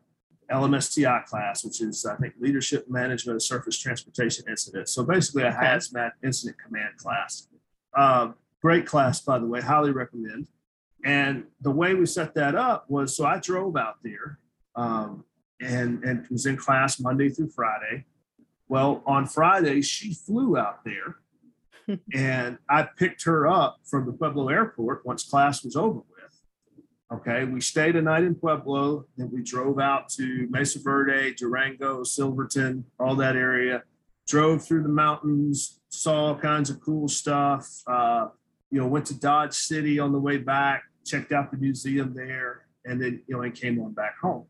LMSTI 0.56 1.26
class, 1.26 1.64
which 1.66 1.82
is 1.82 2.06
I 2.06 2.16
think 2.16 2.34
Leadership 2.40 2.90
Management 2.90 3.36
of 3.36 3.44
Surface 3.44 3.78
Transportation 3.78 4.46
Incidents. 4.50 4.94
So 4.94 5.04
basically 5.04 5.44
a 5.44 5.52
hazmat 5.52 6.12
incident 6.24 6.58
command 6.66 6.98
class. 6.98 7.48
Um, 7.98 8.36
great 8.62 8.86
class, 8.86 9.22
by 9.22 9.40
the 9.40 9.46
way. 9.46 9.62
Highly 9.62 9.92
recommend. 9.92 10.48
And 11.04 11.46
the 11.62 11.72
way 11.72 11.94
we 11.94 12.06
set 12.06 12.36
that 12.36 12.56
up 12.56 12.90
was 12.90 13.16
so 13.16 13.26
I 13.26 13.40
drove 13.40 13.76
out 13.76 13.96
there. 14.04 14.40
Um, 14.76 15.26
and, 15.62 16.04
and 16.04 16.28
was 16.30 16.46
in 16.46 16.58
class 16.58 17.00
Monday 17.00 17.30
through 17.30 17.50
Friday. 17.50 18.06
Well, 18.68 19.04
on 19.06 19.28
Friday, 19.28 19.82
she 19.82 20.14
flew 20.14 20.58
out 20.58 20.84
there 20.84 21.18
and 22.14 22.58
I 22.70 22.84
picked 22.98 23.24
her 23.26 23.48
up 23.48 23.80
from 23.84 24.06
the 24.06 24.14
Pueblo 24.14 24.50
airport 24.50 25.06
once 25.06 25.24
class 25.24 25.64
was 25.64 25.76
over. 25.76 26.02
Okay, 27.14 27.44
we 27.44 27.60
stayed 27.60 27.98
a 27.98 28.02
night 28.02 28.24
in 28.24 28.34
Pueblo, 28.36 29.06
then 29.18 29.30
we 29.34 29.44
drove 29.44 29.80
out 29.80 30.08
to 30.10 30.48
Mesa 30.50 30.80
Verde, 30.80 31.34
Durango, 31.34 32.04
Silverton, 32.04 32.86
all 33.02 33.16
that 33.16 33.36
area. 33.36 33.84
Drove 34.28 34.64
through 34.64 34.84
the 34.84 34.90
mountains, 34.90 35.82
saw 35.90 36.28
all 36.28 36.36
kinds 36.36 36.70
of 36.70 36.80
cool 36.80 37.10
stuff. 37.10 37.68
Uh, 37.86 38.30
you 38.70 38.80
know, 38.80 38.88
went 38.88 39.06
to 39.08 39.20
Dodge 39.20 39.54
City 39.54 40.00
on 40.00 40.14
the 40.14 40.20
way 40.20 40.38
back, 40.38 40.84
checked 41.06 41.34
out 41.34 41.52
the 41.52 41.58
museum 41.58 42.14
there, 42.16 42.68
and 42.86 43.02
then 43.02 43.22
you 43.28 43.36
know, 43.36 43.42
and 43.42 43.54
came 43.54 43.82
on 43.82 43.92
back 43.92 44.18
home. 44.22 44.46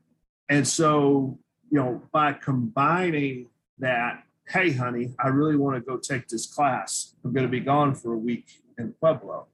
And 0.47 0.67
so, 0.67 1.39
you 1.71 1.79
know, 1.79 2.03
by 2.11 2.33
combining 2.33 3.47
that, 3.79 4.21
hey, 4.47 4.71
honey, 4.71 5.15
I 5.17 5.29
really 5.29 5.55
want 5.55 5.77
to 5.77 5.81
go 5.81 5.97
take 5.97 6.27
this 6.27 6.45
class. 6.45 7.15
I'm 7.25 7.33
going 7.33 7.47
to 7.47 7.51
be 7.51 7.59
gone 7.59 7.95
for 7.95 8.13
a 8.13 8.17
week 8.17 8.61
in 8.77 8.93
Pueblo. 8.99 9.47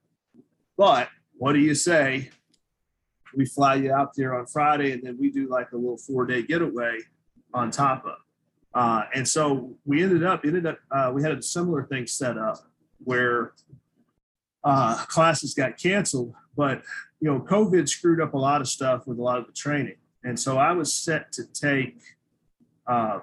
But 0.76 1.08
what 1.38 1.54
do 1.54 1.60
you 1.60 1.74
say? 1.74 2.30
We 3.34 3.44
fly 3.44 3.74
you 3.76 3.92
out 3.92 4.14
there 4.14 4.38
on 4.38 4.46
Friday, 4.46 4.92
and 4.92 5.02
then 5.02 5.16
we 5.18 5.30
do 5.30 5.48
like 5.48 5.72
a 5.72 5.76
little 5.76 5.98
four 5.98 6.26
day 6.26 6.42
getaway 6.42 6.98
on 7.54 7.70
top 7.70 8.04
of. 8.04 8.16
Uh, 8.74 9.04
and 9.14 9.26
so 9.26 9.74
we 9.84 10.02
ended 10.02 10.24
up 10.24 10.44
ended 10.44 10.66
up 10.66 10.78
uh, 10.90 11.10
we 11.14 11.22
had 11.22 11.32
a 11.32 11.42
similar 11.42 11.84
thing 11.84 12.06
set 12.06 12.36
up 12.36 12.58
where 13.04 13.52
uh, 14.64 15.04
classes 15.06 15.54
got 15.54 15.78
canceled, 15.78 16.34
but 16.56 16.82
you 17.20 17.30
know 17.30 17.40
COVID 17.40 17.88
screwed 17.88 18.20
up 18.20 18.34
a 18.34 18.38
lot 18.38 18.60
of 18.60 18.68
stuff 18.68 19.06
with 19.06 19.18
a 19.18 19.22
lot 19.22 19.38
of 19.38 19.46
the 19.46 19.52
training, 19.52 19.96
and 20.24 20.38
so 20.38 20.58
I 20.58 20.72
was 20.72 20.92
set 20.92 21.32
to 21.32 21.44
take 21.52 21.98
uh, 22.86 23.20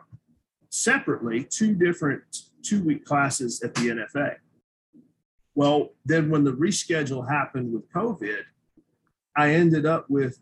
separately 0.70 1.44
two 1.44 1.74
different 1.74 2.24
two 2.64 2.84
week 2.84 3.06
classes 3.06 3.62
at 3.62 3.76
the 3.76 3.90
NFA. 3.90 4.36
Well, 5.54 5.92
then 6.04 6.30
when 6.30 6.44
the 6.44 6.52
reschedule 6.52 7.30
happened 7.30 7.72
with 7.72 7.90
COVID, 7.94 8.42
I 9.36 9.52
ended 9.52 9.86
up 9.86 10.10
with 10.10 10.40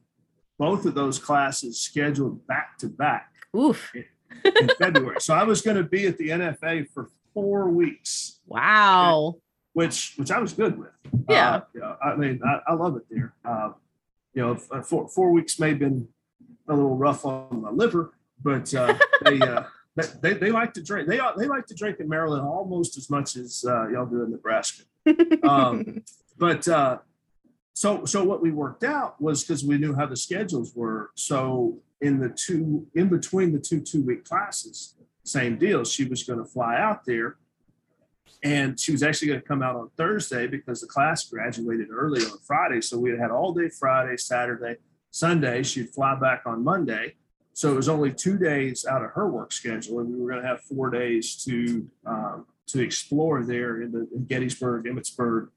both 0.60 0.86
of 0.86 0.94
those 0.94 1.20
classes 1.20 1.80
scheduled 1.80 2.46
back 2.48 2.78
to 2.80 2.88
back. 2.88 3.32
Oof. 3.56 3.92
In, 3.94 4.06
in 4.44 4.70
February. 4.80 5.20
So 5.20 5.34
I 5.34 5.44
was 5.44 5.62
going 5.62 5.78
to 5.78 5.84
be 5.84 6.08
at 6.08 6.18
the 6.18 6.30
NFA 6.30 6.90
for 6.90 7.10
four 7.34 7.70
weeks. 7.70 8.40
Wow. 8.46 9.36
Which 9.74 10.14
which 10.18 10.32
I 10.32 10.40
was 10.40 10.54
good 10.54 10.78
with. 10.78 10.92
Yeah. 11.30 11.56
Uh, 11.56 11.62
yeah 11.76 11.96
I 12.04 12.16
mean, 12.16 12.42
I, 12.46 12.60
I 12.72 12.74
love 12.74 12.96
it 12.96 13.04
there. 13.10 13.34
Uh, 13.44 13.72
you 14.34 14.42
know, 14.42 14.56
four, 14.56 15.08
four 15.08 15.32
weeks 15.32 15.60
may 15.60 15.70
have 15.70 15.80
been 15.80 16.08
a 16.68 16.74
little 16.74 16.96
rough 16.96 17.26
on 17.26 17.62
my 17.62 17.70
liver, 17.70 18.14
but 18.42 18.74
uh, 18.74 18.98
they, 19.24 19.40
uh, 19.40 19.64
they 20.22 20.34
they 20.34 20.52
like 20.52 20.74
to 20.74 20.84
drink. 20.84 21.08
They 21.08 21.20
they 21.38 21.48
like 21.48 21.68
to 21.68 21.76
drink 21.76 22.00
in 22.00 22.10
Maryland 22.10 22.44
almost 22.44 22.98
as 22.98 23.10
much 23.10 23.36
as 23.36 23.64
uh, 23.68 23.88
y'all 23.90 24.06
do 24.06 24.24
in 24.24 24.32
Nebraska. 24.32 24.84
Um, 25.44 26.04
but 26.38 26.66
uh, 26.68 27.00
so 27.74 28.06
so 28.06 28.24
what 28.24 28.42
we 28.42 28.52
worked 28.52 28.84
out 28.84 29.20
was 29.20 29.44
because 29.44 29.66
we 29.66 29.78
knew 29.78 29.96
how 29.96 30.06
the 30.06 30.16
schedules 30.16 30.74
were. 30.76 31.12
So 31.16 31.80
in 32.02 32.20
the 32.20 32.30
two 32.30 32.88
in 32.96 33.10
between 33.10 33.52
the 33.52 33.60
two 33.60 33.82
two 33.82 34.04
week 34.04 34.26
classes, 34.26 34.96
same 35.24 35.58
deal. 35.58 35.84
She 35.84 36.06
was 36.06 36.24
going 36.24 36.40
to 36.40 36.46
fly 36.46 36.78
out 36.78 37.04
there, 37.06 37.38
and 38.44 38.80
she 38.80 38.92
was 38.92 39.02
actually 39.02 39.30
going 39.30 39.42
to 39.42 39.48
come 39.48 39.64
out 39.64 39.76
on 39.76 39.90
Thursday 39.98 40.46
because 40.46 40.82
the 40.82 40.88
class 40.88 41.28
graduated 41.28 41.88
early 41.92 42.24
on 42.24 42.38
Friday. 42.46 42.80
So 42.82 43.00
we 43.00 43.10
had 43.12 43.32
all 43.32 43.54
day 43.54 43.70
Friday, 43.70 44.18
Saturday, 44.18 44.76
Sunday. 45.10 45.64
She'd 45.64 45.90
fly 45.90 46.16
back 46.16 46.44
on 46.46 46.64
Monday. 46.64 47.16
So 47.54 47.72
it 47.72 47.76
was 47.76 47.90
only 47.90 48.12
two 48.12 48.38
days 48.38 48.86
out 48.86 49.04
of 49.04 49.12
her 49.12 49.30
work 49.30 49.52
schedule, 49.52 50.00
and 50.00 50.10
we 50.10 50.20
were 50.20 50.30
going 50.30 50.42
to 50.42 50.48
have 50.48 50.62
four 50.62 50.90
days 50.92 51.44
to 51.46 51.90
um, 52.06 52.46
to 52.68 52.82
explore 52.82 53.44
there 53.44 53.82
in 53.82 53.92
the 53.92 54.08
in 54.14 54.26
Gettysburg, 54.26 54.86
Emmitsburg, 54.86 55.50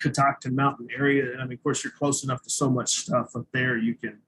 Catoctin 0.00 0.54
Mountain 0.54 0.88
area. 0.96 1.32
And 1.32 1.40
I 1.40 1.44
mean, 1.44 1.54
of 1.54 1.62
course, 1.62 1.84
you're 1.84 1.92
close 1.92 2.24
enough 2.24 2.42
to 2.42 2.50
so 2.50 2.70
much 2.70 3.00
stuff 3.00 3.36
up 3.36 3.46
there. 3.52 3.76
You 3.76 3.94
can, 3.94 4.18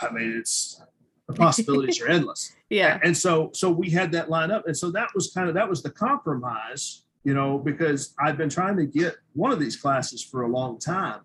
I 0.00 0.10
mean, 0.12 0.36
it's 0.38 0.80
the 1.26 1.34
possibilities 1.34 2.00
are 2.00 2.08
endless. 2.08 2.54
Yeah. 2.70 2.98
And 3.02 3.16
so, 3.16 3.50
so 3.52 3.70
we 3.70 3.90
had 3.90 4.12
that 4.12 4.30
line 4.30 4.50
up, 4.50 4.66
and 4.66 4.76
so 4.76 4.90
that 4.92 5.08
was 5.14 5.32
kind 5.32 5.48
of 5.48 5.54
that 5.54 5.68
was 5.68 5.82
the 5.82 5.90
compromise, 5.90 7.02
you 7.24 7.34
know, 7.34 7.58
because 7.58 8.14
I've 8.18 8.36
been 8.36 8.48
trying 8.50 8.76
to 8.76 8.86
get 8.86 9.16
one 9.32 9.52
of 9.52 9.58
these 9.60 9.76
classes 9.76 10.22
for 10.22 10.42
a 10.42 10.48
long 10.48 10.78
time, 10.78 11.20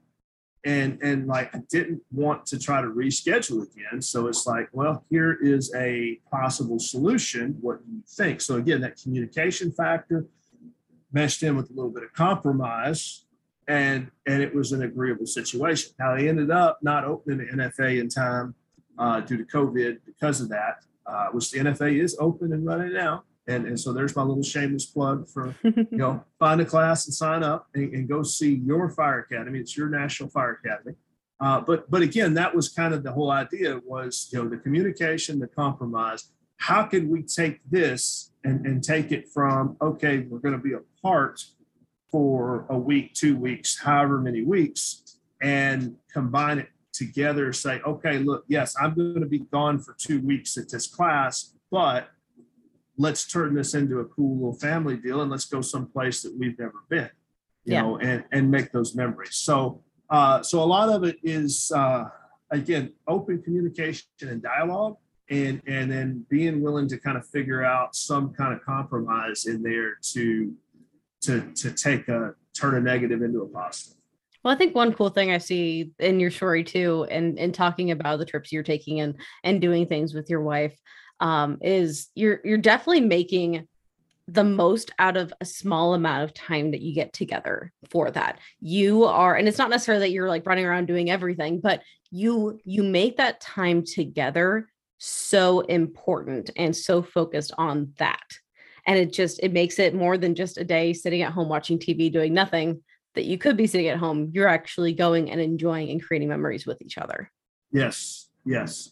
and 0.65 0.99
and 1.01 1.27
like 1.27 1.53
I 1.55 1.61
didn't 1.69 2.01
want 2.11 2.45
to 2.47 2.59
try 2.59 2.81
to 2.81 2.87
reschedule 2.87 3.63
again. 3.71 4.01
So 4.01 4.27
it's 4.27 4.45
like, 4.47 4.69
well, 4.71 5.05
here 5.09 5.37
is 5.41 5.73
a 5.75 6.19
possible 6.31 6.79
solution. 6.79 7.57
What 7.61 7.85
do 7.85 7.91
you 7.91 8.03
think? 8.07 8.41
So 8.41 8.55
again, 8.55 8.81
that 8.81 9.01
communication 9.01 9.71
factor 9.71 10.25
meshed 11.11 11.43
in 11.43 11.55
with 11.55 11.69
a 11.69 11.73
little 11.73 11.91
bit 11.91 12.03
of 12.03 12.13
compromise 12.13 13.25
and 13.69 14.09
and 14.25 14.41
it 14.41 14.53
was 14.53 14.71
an 14.73 14.81
agreeable 14.81 15.27
situation. 15.27 15.93
Now 15.99 16.15
they 16.15 16.27
ended 16.27 16.51
up 16.51 16.79
not 16.81 17.05
opening 17.05 17.37
the 17.37 17.53
NFA 17.53 18.01
in 18.01 18.09
time 18.09 18.55
uh, 18.97 19.21
due 19.21 19.37
to 19.37 19.43
COVID 19.45 19.99
because 20.05 20.41
of 20.41 20.49
that, 20.49 20.83
uh, 21.05 21.27
which 21.27 21.51
the 21.51 21.59
NFA 21.59 22.01
is 22.01 22.17
open 22.19 22.51
and 22.51 22.65
running 22.65 22.93
now. 22.93 23.23
And, 23.47 23.65
and 23.65 23.79
so 23.79 23.93
there's 23.93 24.15
my 24.15 24.21
little 24.21 24.43
shameless 24.43 24.85
plug 24.85 25.27
for 25.29 25.55
you 25.63 25.87
know 25.91 26.23
find 26.39 26.59
a 26.59 26.65
class 26.65 27.05
and 27.05 27.13
sign 27.13 27.43
up 27.43 27.67
and, 27.75 27.93
and 27.93 28.09
go 28.09 28.23
see 28.23 28.55
your 28.55 28.89
fire 28.89 29.19
academy. 29.19 29.59
It's 29.59 29.77
your 29.77 29.89
national 29.89 30.29
fire 30.29 30.59
academy. 30.63 30.95
Uh, 31.39 31.61
but 31.61 31.89
but 31.91 32.01
again, 32.01 32.33
that 32.33 32.53
was 32.53 32.69
kind 32.69 32.93
of 32.93 33.03
the 33.03 33.11
whole 33.11 33.31
idea 33.31 33.79
was 33.85 34.29
you 34.33 34.43
know 34.43 34.49
the 34.49 34.57
communication, 34.57 35.39
the 35.39 35.47
compromise. 35.47 36.31
How 36.59 36.83
can 36.83 37.09
we 37.09 37.23
take 37.23 37.59
this 37.69 38.31
and, 38.43 38.65
and 38.65 38.83
take 38.83 39.11
it 39.11 39.29
from 39.29 39.77
okay, 39.81 40.19
we're 40.19 40.39
going 40.39 40.55
to 40.55 40.61
be 40.61 40.73
apart 40.73 41.41
for 42.11 42.65
a 42.69 42.77
week, 42.77 43.13
two 43.13 43.37
weeks, 43.37 43.79
however 43.79 44.19
many 44.19 44.43
weeks, 44.43 45.19
and 45.41 45.95
combine 46.13 46.59
it 46.59 46.67
together. 46.91 47.53
Say, 47.53 47.79
okay, 47.87 48.17
look, 48.19 48.43
yes, 48.47 48.75
I'm 48.81 48.93
going 48.93 49.21
to 49.21 49.27
be 49.27 49.39
gone 49.39 49.79
for 49.79 49.95
two 49.97 50.19
weeks 50.21 50.57
at 50.57 50.69
this 50.69 50.85
class, 50.87 51.53
but 51.71 52.09
let's 52.97 53.25
turn 53.25 53.53
this 53.55 53.73
into 53.73 53.99
a 53.99 54.05
cool 54.05 54.35
little 54.35 54.53
family 54.59 54.97
deal 54.97 55.21
and 55.21 55.31
let's 55.31 55.45
go 55.45 55.61
someplace 55.61 56.21
that 56.23 56.35
we've 56.37 56.59
never 56.59 56.83
been, 56.89 57.09
you 57.63 57.73
Yeah. 57.73 57.81
know, 57.83 57.97
and 57.99 58.25
and 58.33 58.51
make 58.51 58.71
those 58.73 58.95
memories. 58.95 59.35
So, 59.35 59.81
uh, 60.09 60.43
so 60.43 60.61
a 60.61 60.65
lot 60.65 60.89
of 60.89 61.03
it 61.05 61.17
is 61.23 61.71
uh, 61.73 62.05
again 62.51 62.91
open 63.07 63.41
communication 63.41 64.07
and 64.21 64.41
dialogue 64.41 64.97
and 65.29 65.61
and 65.67 65.91
then 65.91 66.25
being 66.29 66.61
willing 66.61 66.87
to 66.87 66.97
kind 66.97 67.17
of 67.17 67.27
figure 67.27 67.63
out 67.63 67.95
some 67.95 68.33
kind 68.33 68.53
of 68.53 68.63
compromise 68.63 69.45
in 69.45 69.61
there 69.61 69.97
to 70.01 70.53
to 71.21 71.51
to 71.53 71.71
take 71.71 72.07
a 72.07 72.33
turn 72.53 72.75
a 72.75 72.81
negative 72.81 73.21
into 73.21 73.41
a 73.41 73.47
positive 73.47 73.97
Well, 74.43 74.53
I 74.53 74.57
think 74.57 74.75
one 74.75 74.93
cool 74.93 75.09
thing 75.09 75.31
I 75.31 75.37
see 75.37 75.91
in 75.99 76.19
your 76.19 76.31
story 76.31 76.63
too, 76.63 77.05
and 77.09 77.37
in 77.37 77.51
talking 77.51 77.91
about 77.91 78.19
the 78.19 78.25
trips 78.25 78.51
you're 78.51 78.63
taking 78.63 79.01
and 79.01 79.15
and 79.43 79.61
doing 79.61 79.85
things 79.85 80.13
with 80.13 80.29
your 80.29 80.41
wife, 80.41 80.77
um, 81.19 81.57
is 81.61 82.09
you're 82.15 82.39
you're 82.43 82.57
definitely 82.57 83.01
making 83.01 83.67
the 84.27 84.43
most 84.43 84.91
out 84.99 85.17
of 85.17 85.33
a 85.41 85.45
small 85.45 85.95
amount 85.95 86.23
of 86.23 86.33
time 86.35 86.69
that 86.69 86.81
you 86.81 86.93
get 86.93 87.11
together 87.13 87.71
for 87.89 88.11
that. 88.11 88.37
You 88.59 89.05
are, 89.05 89.35
and 89.35 89.47
it's 89.47 89.57
not 89.57 89.71
necessarily 89.71 90.05
that 90.05 90.11
you're 90.11 90.29
like 90.29 90.45
running 90.45 90.65
around 90.65 90.85
doing 90.85 91.09
everything, 91.09 91.59
but 91.59 91.81
you 92.11 92.59
you 92.63 92.83
make 92.83 93.17
that 93.17 93.41
time 93.41 93.83
together 93.83 94.67
so 94.99 95.61
important 95.61 96.51
and 96.55 96.75
so 96.75 97.01
focused 97.01 97.51
on 97.57 97.93
that. 97.97 98.21
And 98.85 98.97
it 98.99 99.11
just 99.11 99.39
it 99.41 99.51
makes 99.53 99.79
it 99.79 99.95
more 99.95 100.17
than 100.17 100.35
just 100.35 100.57
a 100.57 100.63
day 100.63 100.93
sitting 100.93 101.21
at 101.23 101.31
home 101.31 101.49
watching 101.49 101.79
TV 101.79 102.11
doing 102.11 102.33
nothing 102.33 102.83
that 103.15 103.25
you 103.25 103.37
could 103.37 103.57
be 103.57 103.65
sitting 103.65 103.87
at 103.87 103.97
home, 103.97 104.29
you're 104.33 104.47
actually 104.47 104.93
going 104.93 105.31
and 105.31 105.41
enjoying 105.41 105.89
and 105.89 106.01
creating 106.03 106.29
memories 106.29 106.65
with 106.67 106.81
each 106.81 106.97
other. 106.97 107.31
yes 107.71 108.29
yes 108.45 108.91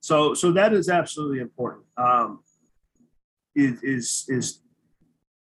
so 0.00 0.32
so 0.34 0.52
that 0.52 0.72
is 0.72 0.88
absolutely 0.88 1.40
important 1.40 1.84
um 1.96 2.40
is 3.54 3.82
is 3.82 4.24
is 4.28 4.62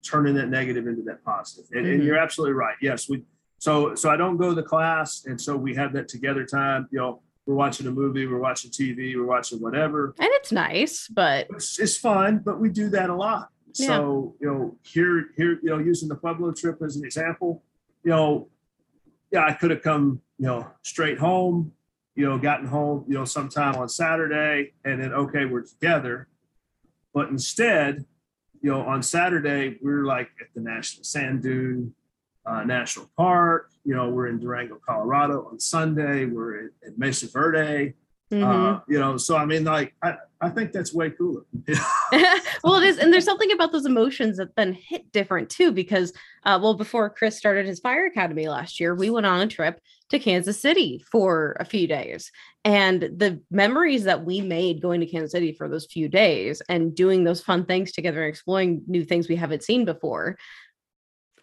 turning 0.05 0.35
that 0.35 0.49
negative 0.49 0.87
into 0.87 1.03
that 1.03 1.25
positive 1.25 1.65
and, 1.73 1.87
and 1.87 2.01
Mhm. 2.03 2.07
you're 2.07 2.19
absolutely 2.19 2.53
right 2.55 2.77
yes 2.83 3.09
we 3.09 3.25
so 3.59 3.95
so 3.95 4.11
i 4.11 4.17
don't 4.17 4.37
go 4.37 4.49
to 4.51 4.55
the 4.55 4.63
class 4.63 5.25
and 5.27 5.41
so 5.41 5.57
we 5.57 5.75
have 5.75 5.93
that 5.95 6.09
together 6.09 6.45
time 6.45 6.87
you 6.93 6.99
know 6.99 7.23
we're 7.47 7.55
watching 7.55 7.87
a 7.87 7.91
movie 7.91 8.27
we're 8.27 8.39
watching 8.39 8.71
tv 8.71 9.17
we're 9.17 9.27
watching 9.27 9.61
whatever 9.61 10.15
And 10.19 10.29
it's 10.33 10.53
nice, 10.53 11.09
but 11.09 11.47
it's, 11.51 11.79
it's 11.79 11.97
fun, 11.97 12.43
but 12.45 12.61
we 12.61 12.69
do 12.69 12.89
that 12.91 13.11
a 13.11 13.15
lot. 13.15 13.49
So, 13.75 14.35
you 14.39 14.47
know, 14.47 14.77
here, 14.83 15.31
here, 15.35 15.59
you 15.63 15.71
know, 15.71 15.79
using 15.79 16.09
the 16.09 16.15
Pueblo 16.15 16.53
trip 16.53 16.83
as 16.83 16.97
an 16.97 17.05
example, 17.05 17.63
you 18.05 18.11
know, 18.11 18.49
yeah, 19.31 19.47
I 19.47 19.55
could 19.55 19.71
have 19.71 19.83
come, 19.83 20.21
you 20.39 20.47
know, 20.47 20.67
straight 20.83 21.19
home, 21.19 21.73
you 22.15 22.29
know, 22.29 22.39
gotten 22.39 22.67
home, 22.67 23.07
you 23.09 23.15
know, 23.15 23.25
sometime 23.25 23.77
on 23.77 23.89
Saturday 23.89 24.75
and 24.85 25.03
then, 25.03 25.15
okay, 25.15 25.47
we're 25.47 25.63
together. 25.63 26.29
But 27.15 27.31
instead, 27.31 28.05
you 28.61 28.71
know, 28.71 28.83
on 28.83 29.03
Saturday, 29.03 29.79
we're 29.81 30.05
like 30.05 30.29
at 30.41 30.49
the 30.55 30.61
National 30.61 31.05
Sand 31.05 31.43
Dune 31.43 31.95
uh, 32.45 32.65
National 32.65 33.11
Park. 33.17 33.72
You 33.85 33.95
know, 33.97 34.09
we're 34.09 34.29
in 34.29 34.39
Durango, 34.39 34.79
Colorado. 34.87 35.49
On 35.51 35.59
Sunday, 35.59 36.25
we're 36.25 36.67
at, 36.67 36.99
Mesa 36.99 37.29
Verde. 37.29 37.95
Mhm. 38.33 38.43
Uh, 38.43 38.81
you 38.89 38.99
know, 38.99 39.19
so 39.19 39.37
I 39.37 39.45
mean, 39.45 39.65
like, 39.65 39.95
I, 40.03 40.15
I 40.41 40.49
think 40.49 40.73
that's 40.73 40.95
way 40.95 41.11
cooler. 41.11 41.43
well, 42.65 42.77
it 42.77 42.85
is, 42.85 42.99
and 42.99 43.13
there's 43.13 43.27
something 43.27 43.53
about 43.53 43.73
those 43.73 43.85
emotions 43.85 44.39
that 44.39 44.57
then 44.57 44.73
hit 44.73 45.13
different 45.13 45.51
too. 45.51 45.71
Because, 45.71 46.13
uh, 46.45 46.59
well, 46.63 46.75
before 46.75 47.11
Chris 47.11 47.37
started 47.37 47.67
his 47.67 47.81
fire 47.81 48.07
academy 48.07 48.49
last 48.49 48.81
year, 48.81 48.95
we 48.95 49.11
went 49.11 49.27
on 49.27 49.41
a 49.41 49.47
trip 49.47 49.81
to 50.09 50.19
Kansas 50.19 50.61
City 50.61 51.05
for 51.11 51.57
a 51.61 51.65
few 51.67 51.87
days, 51.87 52.33
and 52.65 53.03
the 53.03 53.43
memories 53.51 54.05
that 54.05 54.25
we 54.25 54.41
made 54.41 54.81
going 54.81 55.01
to 55.01 55.07
Kansas 55.07 55.33
City 55.33 55.53
for 55.53 55.69
those 55.69 55.87
few 55.87 56.09
days 56.09 56.63
and 56.71 56.95
doing 56.95 57.25
those 57.25 57.43
fun 57.43 57.67
things 57.67 57.93
together, 57.93 58.23
and 58.23 58.31
exploring 58.31 58.83
new 58.87 59.05
things 59.05 59.29
we 59.29 59.37
haven't 59.37 59.63
seen 59.63 59.85
before. 59.85 60.39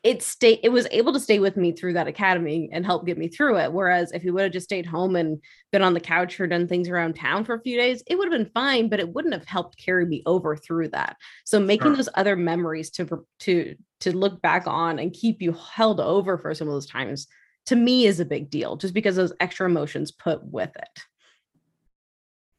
It 0.01 0.23
stay 0.23 0.59
it 0.63 0.69
was 0.69 0.88
able 0.91 1.11
to 1.11 1.19
stay 1.19 1.39
with 1.39 1.57
me 1.57 1.73
through 1.73 1.93
that 1.93 2.07
academy 2.07 2.69
and 2.71 2.85
help 2.85 3.05
get 3.05 3.17
me 3.17 3.27
through 3.27 3.57
it. 3.57 3.73
Whereas 3.73 4.13
if 4.13 4.23
we 4.23 4.31
would 4.31 4.43
have 4.43 4.53
just 4.53 4.63
stayed 4.63 4.85
home 4.85 5.17
and 5.17 5.41
been 5.73 5.81
on 5.81 5.93
the 5.93 5.99
couch 5.99 6.39
or 6.39 6.47
done 6.47 6.67
things 6.69 6.88
around 6.88 7.15
town 7.15 7.43
for 7.43 7.53
a 7.53 7.61
few 7.61 7.77
days, 7.77 8.01
it 8.07 8.17
would 8.17 8.31
have 8.31 8.38
been 8.39 8.51
fine, 8.53 8.88
but 8.88 9.01
it 9.01 9.13
wouldn't 9.13 9.34
have 9.34 9.45
helped 9.45 9.77
carry 9.77 10.05
me 10.05 10.23
over 10.26 10.55
through 10.55 10.88
that. 10.89 11.17
So 11.43 11.59
making 11.59 11.88
Sure. 11.88 11.95
those 11.97 12.09
other 12.15 12.38
memories 12.38 12.89
to 12.91 13.26
to 13.39 13.76
to 13.99 14.15
look 14.15 14.41
back 14.41 14.63
on 14.67 14.99
and 14.99 15.11
keep 15.11 15.41
you 15.41 15.51
held 15.51 15.99
over 15.99 16.38
for 16.38 16.53
some 16.53 16.69
of 16.69 16.73
those 16.73 16.88
times 16.88 17.27
to 17.65 17.76
me 17.76 18.05
is 18.05 18.21
a 18.21 18.26
big 18.26 18.49
deal 18.49 18.77
just 18.77 18.93
because 18.93 19.17
those 19.17 19.34
extra 19.41 19.67
emotions 19.67 20.11
put 20.11 20.43
with 20.43 20.71
it. 20.76 20.99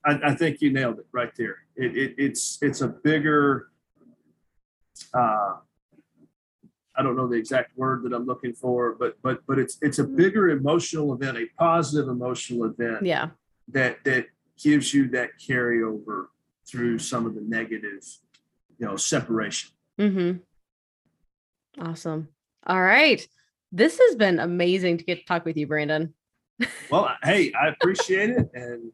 I, 0.04 0.30
I 0.30 0.34
think 0.34 0.60
you 0.60 0.70
nailed 0.72 0.98
it 0.98 1.06
right 1.12 1.32
there. 1.36 1.56
It, 1.76 1.96
it, 1.96 2.14
it's 2.18 2.58
it's 2.62 2.80
a 2.82 2.88
bigger. 2.88 3.70
Uh, 5.14 5.56
I 7.01 7.02
don't 7.02 7.16
know 7.16 7.27
the 7.27 7.36
exact 7.39 7.78
word 7.78 8.02
that 8.05 8.12
I'm 8.12 8.27
looking 8.27 8.52
for, 8.52 8.94
but 8.94 9.16
but 9.22 9.40
but 9.47 9.59
it's 9.59 9.78
it's 9.81 9.98
a 9.98 10.05
Mm-hmm. 10.05 10.16
bigger 10.16 10.51
emotional 10.51 11.14
event, 11.14 11.39
a 11.39 11.47
positive 11.59 12.09
emotional 12.10 12.66
event 12.66 13.06
Yeah. 13.06 13.31
that 13.68 14.05
that 14.05 14.27
gives 14.62 14.93
you 14.93 15.09
that 15.09 15.31
carryover 15.40 16.27
through 16.68 16.98
some 16.98 17.24
of 17.24 17.35
the 17.35 17.40
negative, 17.40 18.02
you 18.78 18.86
know, 18.86 18.97
separation. 18.97 19.70
Mm-hmm. 19.98 20.40
Awesome. 21.81 22.28
All 22.66 22.82
right. 22.82 23.27
This 23.72 23.98
has 23.98 24.14
been 24.16 24.39
amazing 24.39 24.98
to 24.98 25.05
get 25.05 25.20
to 25.20 25.24
talk 25.24 25.47
with 25.47 25.56
you, 25.56 25.66
Brandon. 25.66 26.12
Well, 26.90 27.09
hey, 27.22 27.51
I 27.59 27.68
appreciate 27.68 28.28
it, 28.31 28.51
and 28.52 28.93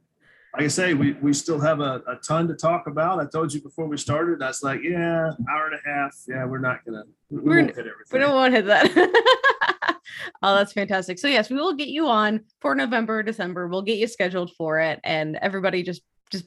like 0.56 0.64
I 0.64 0.68
say, 0.68 0.94
we 0.94 1.12
we 1.14 1.34
still 1.34 1.60
have 1.60 1.80
a, 1.80 2.02
a 2.06 2.16
ton 2.26 2.48
to 2.48 2.54
talk 2.54 2.86
about. 2.86 3.20
I 3.20 3.26
told 3.26 3.52
you 3.52 3.60
before 3.60 3.86
we 3.86 3.98
started. 3.98 4.42
I 4.42 4.48
was 4.48 4.62
like, 4.62 4.80
yeah, 4.82 5.32
hour 5.50 5.66
and 5.66 5.74
a 5.74 5.88
half. 5.88 6.16
Yeah, 6.26 6.46
we're 6.46 6.58
not 6.58 6.84
gonna. 6.84 7.02
We, 7.28 7.38
we 7.38 7.44
We're- 7.44 7.62
won't 7.64 7.76
hit 7.76 7.86
everything. 7.86 8.12
We 8.12 8.18
don't 8.20 8.34
want 8.34 8.54
to 8.54 8.62
hit 8.62 8.66
that. 8.66 9.96
oh, 10.42 10.54
that's 10.54 10.72
fantastic. 10.72 11.18
So 11.18 11.28
yes, 11.28 11.50
we 11.50 11.56
will 11.56 11.74
get 11.74 11.88
you 11.88 12.08
on 12.08 12.40
for 12.60 12.74
November, 12.74 13.22
December. 13.22 13.68
We'll 13.68 13.82
get 13.82 13.98
you 13.98 14.06
scheduled 14.06 14.52
for 14.54 14.80
it, 14.80 14.98
and 15.04 15.36
everybody 15.36 15.82
just 15.82 16.00
just 16.30 16.46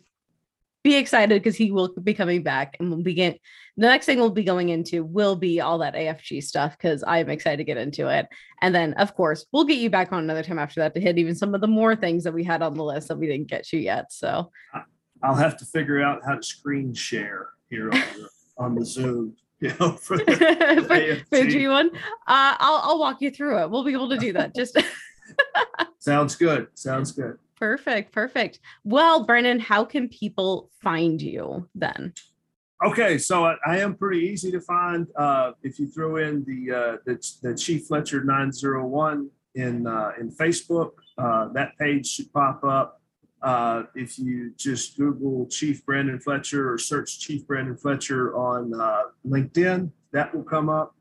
be 0.84 0.96
excited 0.96 1.42
because 1.42 1.56
he 1.56 1.72
will 1.72 1.94
be 2.02 2.16
coming 2.16 2.42
back, 2.42 2.78
and 2.80 2.90
we'll 2.90 3.04
begin. 3.04 3.38
The 3.80 3.88
next 3.88 4.08
thing 4.08 4.20
we'll 4.20 4.30
be 4.30 4.44
going 4.44 4.68
into 4.68 5.06
will 5.06 5.38
be 5.38 5.62
all 5.62 5.78
that 5.78 5.94
AFG 5.94 6.44
stuff 6.44 6.78
because 6.78 7.02
I 7.02 7.20
am 7.20 7.30
excited 7.30 7.60
to 7.60 7.64
get 7.64 7.78
into 7.78 8.10
it. 8.10 8.28
And 8.62 8.76
then, 8.76 8.92
of 8.96 9.16
course, 9.16 9.46
we'll 9.54 9.64
get 9.64 9.78
you 9.78 9.90
back 9.90 10.12
on 10.12 10.22
another 10.22 10.44
time 10.44 10.60
after 10.60 10.82
that 10.82 10.94
to 10.96 11.00
hit 11.00 11.18
even 11.18 11.34
some 11.34 11.56
of 11.56 11.62
the 11.62 11.68
more 11.68 11.96
things 11.96 12.26
that 12.26 12.34
we 12.34 12.44
had 12.44 12.62
on 12.62 12.74
the 12.74 12.84
list 12.84 13.08
that 13.08 13.18
we 13.18 13.28
didn't 13.28 13.48
get 13.48 13.64
to 13.68 13.78
yet. 13.78 14.12
So 14.12 14.52
I'll 15.24 15.36
have 15.36 15.56
to 15.60 15.66
figure 15.66 16.02
out 16.02 16.20
how 16.26 16.36
to 16.36 16.44
screen 16.44 16.94
share 16.94 17.52
here 17.70 17.86
on 17.86 18.00
the, 18.00 18.30
on 18.58 18.76
the 18.76 18.86
Zoom. 18.86 19.36
You 19.62 19.74
know, 19.78 19.92
for 19.92 20.18
for, 20.20 20.24
the 20.24 20.86
for 21.28 21.36
AFG. 21.36 21.52
G1, 21.52 21.88
uh, 21.88 21.92
I'll 22.28 22.80
I'll 22.82 22.98
walk 22.98 23.22
you 23.22 23.30
through 23.30 23.62
it. 23.62 23.70
We'll 23.70 23.84
be 23.84 23.92
able 23.92 24.08
to 24.08 24.18
do 24.18 24.32
that. 24.32 24.56
Just 24.56 24.78
Sounds 26.00 26.38
good. 26.38 26.68
Sounds 26.76 27.12
good. 27.12 27.38
Perfect, 27.58 28.14
perfect. 28.14 28.62
Well, 28.86 29.26
Brennan, 29.26 29.60
how 29.60 29.84
can 29.84 30.08
people 30.08 30.70
find 30.82 31.22
you 31.22 31.68
then? 31.76 32.14
Okay, 32.82 33.18
so 33.18 33.46
I, 33.46 33.56
I 33.66 33.80
am 33.80 33.96
pretty 33.96 34.22
easy 34.22 34.52
to 34.52 34.62
find. 34.62 35.06
Uh, 35.18 35.52
if 35.64 35.80
you 35.80 35.88
throw 35.88 36.16
in 36.16 36.46
the 36.46 36.74
uh, 36.74 36.98
the, 37.06 37.34
the 37.42 37.54
Chief 37.54 37.88
Fletcher 37.88 38.24
901 38.24 39.30
in 39.56 39.86
uh, 39.86 40.12
in 40.18 40.32
Facebook, 40.32 40.92
uh, 41.18 41.50
that 41.50 41.78
page 41.78 42.08
should 42.08 42.32
pop 42.32 42.64
up. 42.64 43.02
Uh, 43.42 43.84
if 43.96 44.18
you 44.18 44.54
just 44.56 44.98
Google 44.98 45.46
Chief 45.48 45.86
Brandon 45.86 46.20
Fletcher 46.20 46.72
or 46.72 46.78
search 46.78 47.20
Chief 47.20 47.46
Brandon 47.46 47.76
Fletcher 47.76 48.36
on 48.38 48.74
uh, 48.74 49.04
LinkedIn, 49.28 49.92
that 50.14 50.34
will 50.34 50.44
come 50.44 50.70
up. 50.70 50.96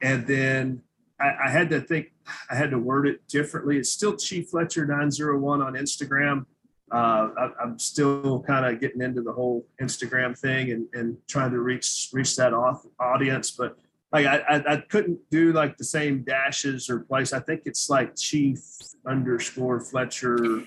And 0.00 0.26
then 0.28 0.82
I, 1.20 1.46
I 1.46 1.50
had 1.50 1.68
to 1.70 1.80
think, 1.80 2.12
I 2.48 2.54
had 2.54 2.70
to 2.70 2.78
word 2.78 3.08
it 3.08 3.26
differently. 3.26 3.76
It's 3.76 3.90
still 3.90 4.16
Chief 4.16 4.50
Fletcher 4.50 4.86
901 4.86 5.62
on 5.62 5.74
Instagram 5.74 6.46
uh, 6.94 7.30
I, 7.36 7.48
I'm 7.60 7.76
still 7.76 8.44
kind 8.46 8.64
of 8.64 8.80
getting 8.80 9.02
into 9.02 9.20
the 9.20 9.32
whole 9.32 9.66
Instagram 9.82 10.38
thing 10.38 10.70
and, 10.70 10.86
and 10.92 11.16
trying 11.26 11.50
to 11.50 11.58
reach 11.58 12.10
reach 12.12 12.36
that 12.36 12.54
off 12.54 12.84
audience. 13.00 13.50
But 13.50 13.76
like 14.12 14.26
I, 14.26 14.38
I, 14.48 14.74
I 14.74 14.76
couldn't 14.76 15.18
do 15.28 15.52
like 15.52 15.76
the 15.76 15.84
same 15.84 16.22
dashes 16.22 16.88
or 16.88 17.00
place. 17.00 17.32
I 17.32 17.40
think 17.40 17.62
it's 17.64 17.90
like 17.90 18.14
Chief 18.14 18.60
underscore 19.08 19.80
Fletcher 19.80 20.62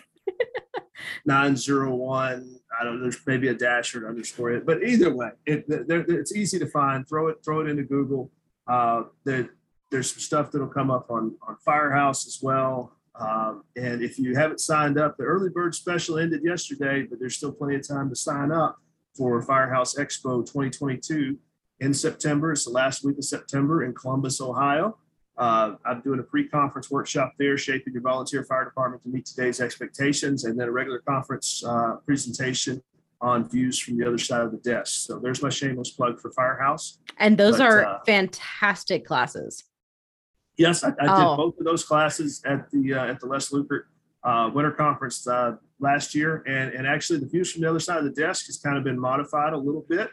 nine 1.25 1.55
zero 1.55 1.95
one. 1.95 2.57
I 2.77 2.83
don't 2.83 2.97
know. 2.97 3.03
There's 3.03 3.25
maybe 3.25 3.47
a 3.47 3.53
dash 3.53 3.95
or 3.95 3.99
an 4.03 4.09
underscore 4.09 4.51
it, 4.51 4.65
but 4.65 4.83
either 4.83 5.15
way, 5.15 5.29
it 5.45 5.63
there, 5.69 6.03
it's 6.09 6.35
easy 6.35 6.59
to 6.59 6.67
find. 6.67 7.07
Throw 7.07 7.29
it 7.29 7.37
throw 7.41 7.61
it 7.61 7.69
into 7.69 7.83
Google. 7.83 8.29
Uh, 8.67 9.03
there, 9.23 9.51
there's 9.91 10.11
some 10.11 10.19
stuff 10.19 10.51
that'll 10.51 10.67
come 10.67 10.91
up 10.91 11.09
on 11.09 11.37
on 11.47 11.55
Firehouse 11.63 12.27
as 12.27 12.39
well. 12.41 12.96
Um, 13.19 13.63
and 13.75 14.03
if 14.03 14.19
you 14.19 14.35
haven't 14.35 14.59
signed 14.59 14.99
up, 14.99 15.17
the 15.17 15.23
early 15.23 15.49
bird 15.49 15.73
special 15.73 16.19
ended 16.19 16.41
yesterday, 16.43 17.03
but 17.03 17.19
there's 17.19 17.35
still 17.35 17.51
plenty 17.51 17.75
of 17.75 17.87
time 17.87 18.09
to 18.09 18.15
sign 18.15 18.51
up 18.51 18.77
for 19.15 19.41
Firehouse 19.41 19.95
Expo 19.95 20.45
2022 20.45 21.37
in 21.79 21.93
September. 21.93 22.51
It's 22.51 22.65
the 22.65 22.71
last 22.71 23.03
week 23.03 23.17
of 23.17 23.23
September 23.23 23.83
in 23.83 23.93
Columbus, 23.93 24.39
Ohio. 24.39 24.97
Uh, 25.37 25.75
I'm 25.85 26.01
doing 26.01 26.19
a 26.19 26.23
pre-conference 26.23 26.89
workshop 26.89 27.33
there, 27.37 27.57
shaping 27.57 27.93
your 27.93 28.01
volunteer 28.01 28.43
fire 28.43 28.65
department 28.65 29.03
to 29.03 29.09
meet 29.09 29.25
today's 29.25 29.61
expectations, 29.61 30.45
and 30.45 30.59
then 30.59 30.67
a 30.67 30.71
regular 30.71 30.99
conference 30.99 31.63
uh, 31.65 31.97
presentation 32.05 32.81
on 33.21 33.47
views 33.49 33.79
from 33.79 33.97
the 33.97 34.07
other 34.07 34.17
side 34.17 34.41
of 34.41 34.51
the 34.51 34.57
desk. 34.57 35.07
So 35.07 35.19
there's 35.19 35.41
my 35.41 35.49
shameless 35.49 35.91
plug 35.91 36.19
for 36.19 36.31
Firehouse. 36.31 36.99
And 37.17 37.37
those 37.37 37.57
But, 37.57 37.67
are 37.67 37.85
uh, 37.85 37.99
fantastic 38.05 39.05
classes. 39.05 39.63
Yes, 40.57 40.83
I, 40.83 40.89
I 40.89 40.93
Oh. 41.07 41.17
did 41.31 41.37
both 41.37 41.59
of 41.59 41.65
those 41.65 41.83
classes 41.83 42.41
at 42.45 42.69
the 42.71 42.93
uh, 42.93 43.05
at 43.05 43.19
the 43.19 43.27
Les 43.27 43.49
Lukert 43.51 43.83
uh, 44.23 44.49
Winter 44.53 44.71
Conference 44.71 45.25
uh, 45.27 45.55
last 45.79 46.15
year, 46.15 46.43
and 46.47 46.73
and 46.73 46.87
actually 46.87 47.19
the 47.19 47.27
views 47.27 47.51
from 47.51 47.61
the 47.61 47.69
other 47.69 47.79
side 47.79 47.97
of 47.99 48.03
the 48.03 48.09
desk 48.21 48.47
has 48.47 48.57
kind 48.57 48.77
of 48.77 48.83
been 48.83 48.99
modified 48.99 49.53
a 49.53 49.57
little 49.57 49.85
bit 49.87 50.09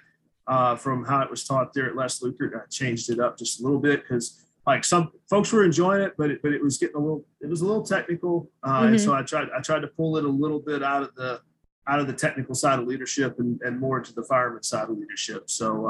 uh, 0.47 0.77
from 0.77 1.05
how 1.05 1.23
it 1.23 1.31
was 1.31 1.45
taught 1.45 1.73
there 1.73 1.87
at 1.89 1.97
Les 1.97 2.21
Lukert. 2.21 2.55
I 2.55 2.67
changed 2.71 3.11
it 3.11 3.19
up 3.19 3.39
just 3.39 3.61
a 3.61 3.63
little 3.65 3.81
bit 3.81 4.03
because 4.03 4.41
like 4.67 4.85
some 4.85 5.11
folks 5.29 5.51
were 5.53 5.65
enjoying 5.65 6.03
it, 6.03 6.13
but 6.19 6.31
it, 6.31 6.41
but 6.43 6.53
it 6.53 6.63
was 6.63 6.77
getting 6.79 6.97
a 6.97 7.01
little 7.01 7.25
it 7.41 7.49
was 7.49 7.63
a 7.63 7.67
little 7.67 7.83
technical, 7.85 8.51
uh, 8.67 8.83
and 8.87 9.01
so 9.01 9.15
I 9.15 9.23
tried 9.23 9.49
I 9.57 9.61
tried 9.61 9.81
to 9.81 9.89
pull 9.89 10.19
it 10.19 10.25
a 10.25 10.29
little 10.29 10.61
bit 10.61 10.83
out 10.83 11.03
of 11.03 11.15
the 11.15 11.41
out 11.89 12.01
of 12.01 12.07
the 12.07 12.13
technical 12.15 12.55
side 12.55 12.79
of 12.79 12.87
leadership 12.87 13.39
and, 13.39 13.61
and 13.63 13.79
more 13.79 13.99
into 13.99 14.15
the 14.15 14.23
fireman 14.25 14.63
side 14.63 14.89
of 14.89 14.97
leadership. 14.97 15.51
So 15.51 15.87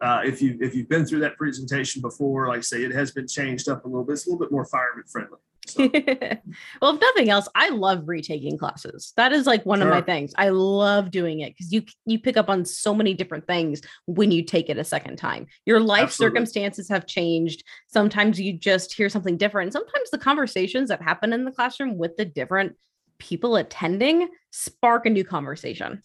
uh, 0.00 0.22
if 0.24 0.40
you 0.40 0.56
if 0.60 0.74
you've 0.74 0.88
been 0.88 1.04
through 1.04 1.20
that 1.20 1.36
presentation 1.36 2.00
before, 2.00 2.48
like 2.48 2.58
I 2.58 2.62
say, 2.62 2.82
it 2.82 2.92
has 2.92 3.10
been 3.10 3.26
changed 3.26 3.68
up 3.68 3.84
a 3.84 3.88
little 3.88 4.04
bit. 4.04 4.14
It's 4.14 4.26
a 4.26 4.30
little 4.30 4.44
bit 4.44 4.52
more 4.52 4.64
fireman 4.64 5.04
friendly. 5.06 5.38
So, 5.66 5.82
well, 6.82 6.94
if 6.94 7.00
nothing 7.00 7.30
else, 7.30 7.46
I 7.54 7.68
love 7.68 8.08
retaking 8.08 8.58
classes. 8.58 9.12
That 9.16 9.32
is 9.32 9.46
like 9.46 9.64
one 9.66 9.82
of 9.82 9.88
my 9.88 10.00
things. 10.00 10.32
I 10.36 10.48
love 10.48 11.10
doing 11.10 11.40
it 11.40 11.50
because 11.50 11.72
you 11.72 11.84
you 12.06 12.18
pick 12.18 12.36
up 12.36 12.48
on 12.48 12.64
so 12.64 12.94
many 12.94 13.14
different 13.14 13.46
things 13.46 13.82
when 14.06 14.30
you 14.30 14.42
take 14.42 14.70
it 14.70 14.78
a 14.78 14.84
second 14.84 15.16
time. 15.16 15.46
Your 15.66 15.80
life 15.80 16.04
Absolutely. 16.04 16.36
circumstances 16.36 16.88
have 16.88 17.06
changed. 17.06 17.62
Sometimes 17.88 18.40
you 18.40 18.54
just 18.54 18.94
hear 18.94 19.08
something 19.08 19.36
different. 19.36 19.72
Sometimes 19.72 20.10
the 20.10 20.18
conversations 20.18 20.88
that 20.88 21.02
happen 21.02 21.32
in 21.32 21.44
the 21.44 21.52
classroom 21.52 21.98
with 21.98 22.16
the 22.16 22.24
different 22.24 22.74
people 23.18 23.56
attending 23.56 24.28
spark 24.50 25.06
a 25.06 25.10
new 25.10 25.24
conversation. 25.24 26.02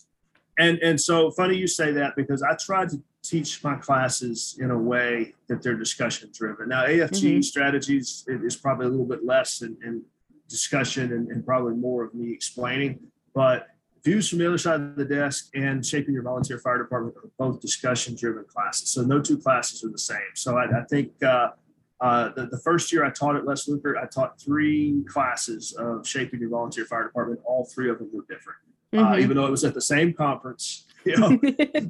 And 0.58 0.80
and 0.80 1.00
so 1.00 1.32
funny 1.32 1.56
you 1.58 1.68
say 1.68 1.92
that 1.92 2.16
because 2.16 2.42
I 2.44 2.56
tried 2.56 2.90
to 2.90 3.02
teach 3.24 3.64
my 3.64 3.76
classes 3.76 4.58
in 4.60 4.72
a 4.72 4.78
way 4.78 5.34
that 5.48 5.62
they're 5.62 5.76
discussion 5.76 6.30
driven. 6.34 6.70
Now 6.70 6.86
AFG 6.86 7.38
Mhm. 7.38 7.44
strategies 7.44 8.24
is 8.28 8.56
probably 8.56 8.86
a 8.86 8.90
little 8.90 9.06
bit 9.06 9.26
less 9.26 9.62
in, 9.64 9.76
in 9.84 10.04
discussion 10.48 11.12
and, 11.12 11.30
and 11.30 11.44
probably 11.44 11.74
more 11.74 12.04
of 12.04 12.14
me 12.14 12.32
explaining, 12.32 13.00
but 13.34 13.68
views 14.04 14.30
from 14.30 14.38
the 14.38 14.48
other 14.48 14.60
side 14.60 14.80
of 14.80 14.96
the 14.96 15.06
desk 15.06 15.50
and 15.56 15.84
shaping 15.84 16.14
your 16.14 16.22
volunteer 16.22 16.60
fire 16.60 16.78
department 16.78 17.16
are 17.18 17.30
both 17.40 17.60
discussion 17.60 18.16
driven 18.16 18.46
classes. 18.46 18.90
So 18.90 19.02
no 19.02 19.20
two 19.20 19.40
classes 19.40 19.84
are 19.84 19.90
the 19.90 19.98
same. 19.98 20.32
So 20.36 20.58
I, 20.60 20.66
I 20.66 20.84
think 20.84 21.12
uh, 21.24 21.50
uh, 22.00 22.30
the, 22.36 22.46
the 22.46 22.60
first 22.60 22.92
year 22.94 23.04
I 23.04 23.10
taught 23.10 23.36
at 23.36 23.46
Les 23.48 23.68
Lukert, 23.68 23.98
I 23.98 24.06
taught 24.06 24.40
three 24.40 25.04
classes 25.08 25.74
of 25.80 26.08
shaping 26.08 26.40
your 26.40 26.50
volunteer 26.50 26.86
fire 26.86 27.06
department. 27.06 27.40
All 27.44 27.66
three 27.74 27.90
of 27.90 27.98
them 27.98 28.12
were 28.14 28.26
different 28.30 28.60
uh, 28.98 29.14
Mhm. 29.16 29.22
even 29.22 29.38
though 29.38 29.46
it 29.46 29.52
was 29.52 29.64
at 29.64 29.74
the 29.74 29.82
same 29.82 30.14
conference, 30.14 30.86
you 31.06 31.18
know, 31.18 31.40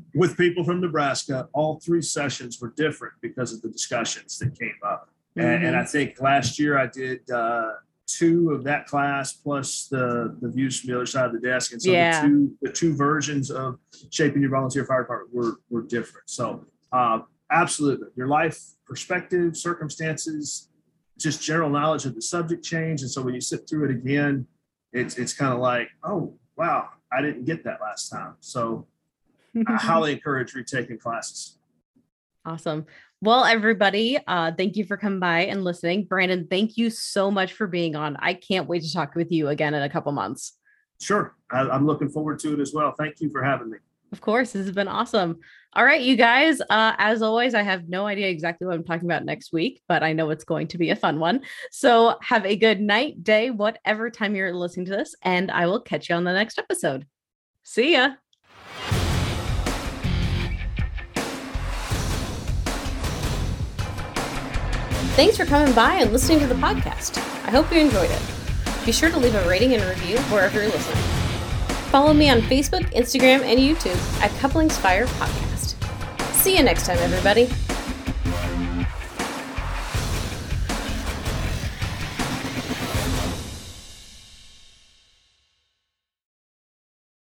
with 0.15 0.35
people 0.37 0.63
from 0.63 0.81
Nebraska. 0.81 1.47
All 1.53 1.79
three 1.79 2.01
sessions 2.01 2.59
were 2.61 2.73
different 2.75 3.13
because 3.21 3.53
of 3.53 3.61
the 3.61 3.69
discussions 3.69 4.37
that 4.39 4.57
came 4.59 4.73
up. 4.85 5.09
And, 5.37 5.65
and 5.65 5.75
I 5.75 5.83
think 5.83 6.19
last 6.21 6.57
year 6.59 6.77
I 6.77 6.87
did 6.87 7.29
uh, 7.29 7.71
two 8.07 8.51
of 8.51 8.63
that 8.63 8.85
class 8.87 9.33
plus 9.33 9.87
the 9.87 10.35
the 10.41 10.49
views 10.49 10.79
from 10.79 10.89
the 10.91 10.95
other 10.95 11.05
side 11.05 11.25
of 11.25 11.33
the 11.33 11.39
desk, 11.39 11.71
and 11.73 11.81
so 11.81 11.91
Yeah. 11.91 12.21
the 12.21 12.27
two 12.27 12.57
the 12.61 12.71
two 12.71 12.95
versions 12.95 13.51
of 13.51 13.77
shaping 14.11 14.41
your 14.41 14.51
volunteer 14.51 14.85
fire 14.85 15.01
department 15.01 15.33
were 15.33 15.55
were 15.69 15.81
different. 15.81 16.29
So 16.29 16.65
uh, 16.93 17.19
absolutely, 17.51 18.07
your 18.15 18.27
life 18.27 18.57
perspective, 18.85 19.57
circumstances, 19.57 20.69
just 21.17 21.41
general 21.41 21.69
knowledge 21.69 22.05
of 22.05 22.15
the 22.15 22.21
subject 22.21 22.63
change, 22.63 23.01
and 23.01 23.09
so 23.11 23.21
when 23.21 23.33
you 23.33 23.41
sit 23.41 23.67
through 23.67 23.85
it 23.85 23.91
again, 23.91 24.47
it's 24.93 25.17
it's 25.17 25.33
kind 25.33 25.53
of 25.53 25.59
like, 25.59 25.89
oh 26.03 26.33
wow, 26.55 26.89
I 27.11 27.21
didn't 27.21 27.45
get 27.45 27.63
that 27.63 27.79
last 27.81 28.09
time. 28.09 28.35
So 28.39 28.87
I 29.67 29.75
highly 29.75 30.13
encourage 30.13 30.53
retaking 30.53 30.97
classes. 30.97 31.57
Awesome. 32.45 32.85
Well, 33.21 33.43
everybody, 33.45 34.19
uh, 34.27 34.51
thank 34.55 34.75
you 34.75 34.85
for 34.85 34.97
coming 34.97 35.19
by 35.19 35.45
and 35.45 35.63
listening. 35.63 36.05
Brandon, 36.05 36.47
thank 36.47 36.77
you 36.77 36.89
so 36.89 37.31
much 37.31 37.53
for 37.53 37.65
being 37.65 37.95
on. 37.95 38.17
I 38.17 38.35
can't 38.35 38.67
wait 38.67 38.83
to 38.83 38.93
talk 38.93 39.15
with 39.15 39.31
you 39.31 39.47
again 39.47 39.73
in 39.73 39.81
a 39.81 39.89
couple 39.89 40.11
months. 40.11 40.53
Sure, 41.01 41.35
I, 41.51 41.61
I'm 41.61 41.87
looking 41.87 42.09
forward 42.09 42.39
to 42.39 42.53
it 42.53 42.59
as 42.59 42.73
well. 42.73 42.93
Thank 42.97 43.21
you 43.21 43.29
for 43.29 43.41
having 43.41 43.71
me. 43.71 43.77
Of 44.15 44.21
course, 44.21 44.53
this 44.53 44.65
has 44.65 44.73
been 44.73 44.87
awesome. 44.87 45.39
All 45.73 45.83
right, 45.83 46.01
you 46.01 46.15
guys. 46.15 46.61
Uh, 46.61 46.93
as 46.97 47.21
always, 47.21 47.53
I 47.53 47.63
have 47.63 47.89
no 47.89 48.07
idea 48.07 48.29
exactly 48.29 48.65
what 48.65 48.77
I'm 48.77 48.83
talking 48.85 49.09
about 49.09 49.25
next 49.25 49.51
week, 49.51 49.81
but 49.89 50.03
I 50.03 50.13
know 50.13 50.29
it's 50.29 50.45
going 50.45 50.69
to 50.69 50.77
be 50.77 50.91
a 50.91 50.95
fun 50.95 51.19
one. 51.19 51.41
So 51.69 52.15
have 52.21 52.45
a 52.45 52.55
good 52.55 52.79
night, 52.79 53.25
day, 53.25 53.51
whatever 53.51 54.09
time 54.09 54.33
you're 54.33 54.55
listening 54.55 54.85
to 54.85 54.93
this, 54.93 55.15
and 55.21 55.51
I 55.51 55.67
will 55.67 55.81
catch 55.81 56.07
you 56.07 56.15
on 56.15 56.23
the 56.23 56.31
next 56.31 56.57
episode. 56.57 57.05
See 57.63 57.91
ya. 57.91 58.11
Thanks 65.17 65.35
for 65.35 65.43
coming 65.43 65.75
by 65.75 65.95
and 65.95 66.13
listening 66.13 66.39
to 66.39 66.47
the 66.47 66.55
podcast. 66.55 67.17
I 67.45 67.51
hope 67.51 67.69
you 67.69 67.81
enjoyed 67.81 68.11
it. 68.11 68.21
Be 68.85 68.93
sure 68.93 69.09
to 69.09 69.19
leave 69.19 69.35
a 69.35 69.45
rating 69.45 69.73
and 69.73 69.83
review 69.83 70.19
wherever 70.31 70.61
you're 70.61 70.71
listening. 70.71 71.14
Follow 71.95 72.13
me 72.13 72.29
on 72.29 72.41
Facebook, 72.41 72.83
Instagram, 72.93 73.39
and 73.43 73.57
YouTube 73.57 73.95
at 74.21 74.29
Couplings 74.41 74.77
Fire 74.77 75.05
Podcast. 75.05 75.81
See 76.33 76.57
you 76.57 76.61
next 76.61 76.85
time, 76.85 76.97
everybody. 76.97 77.47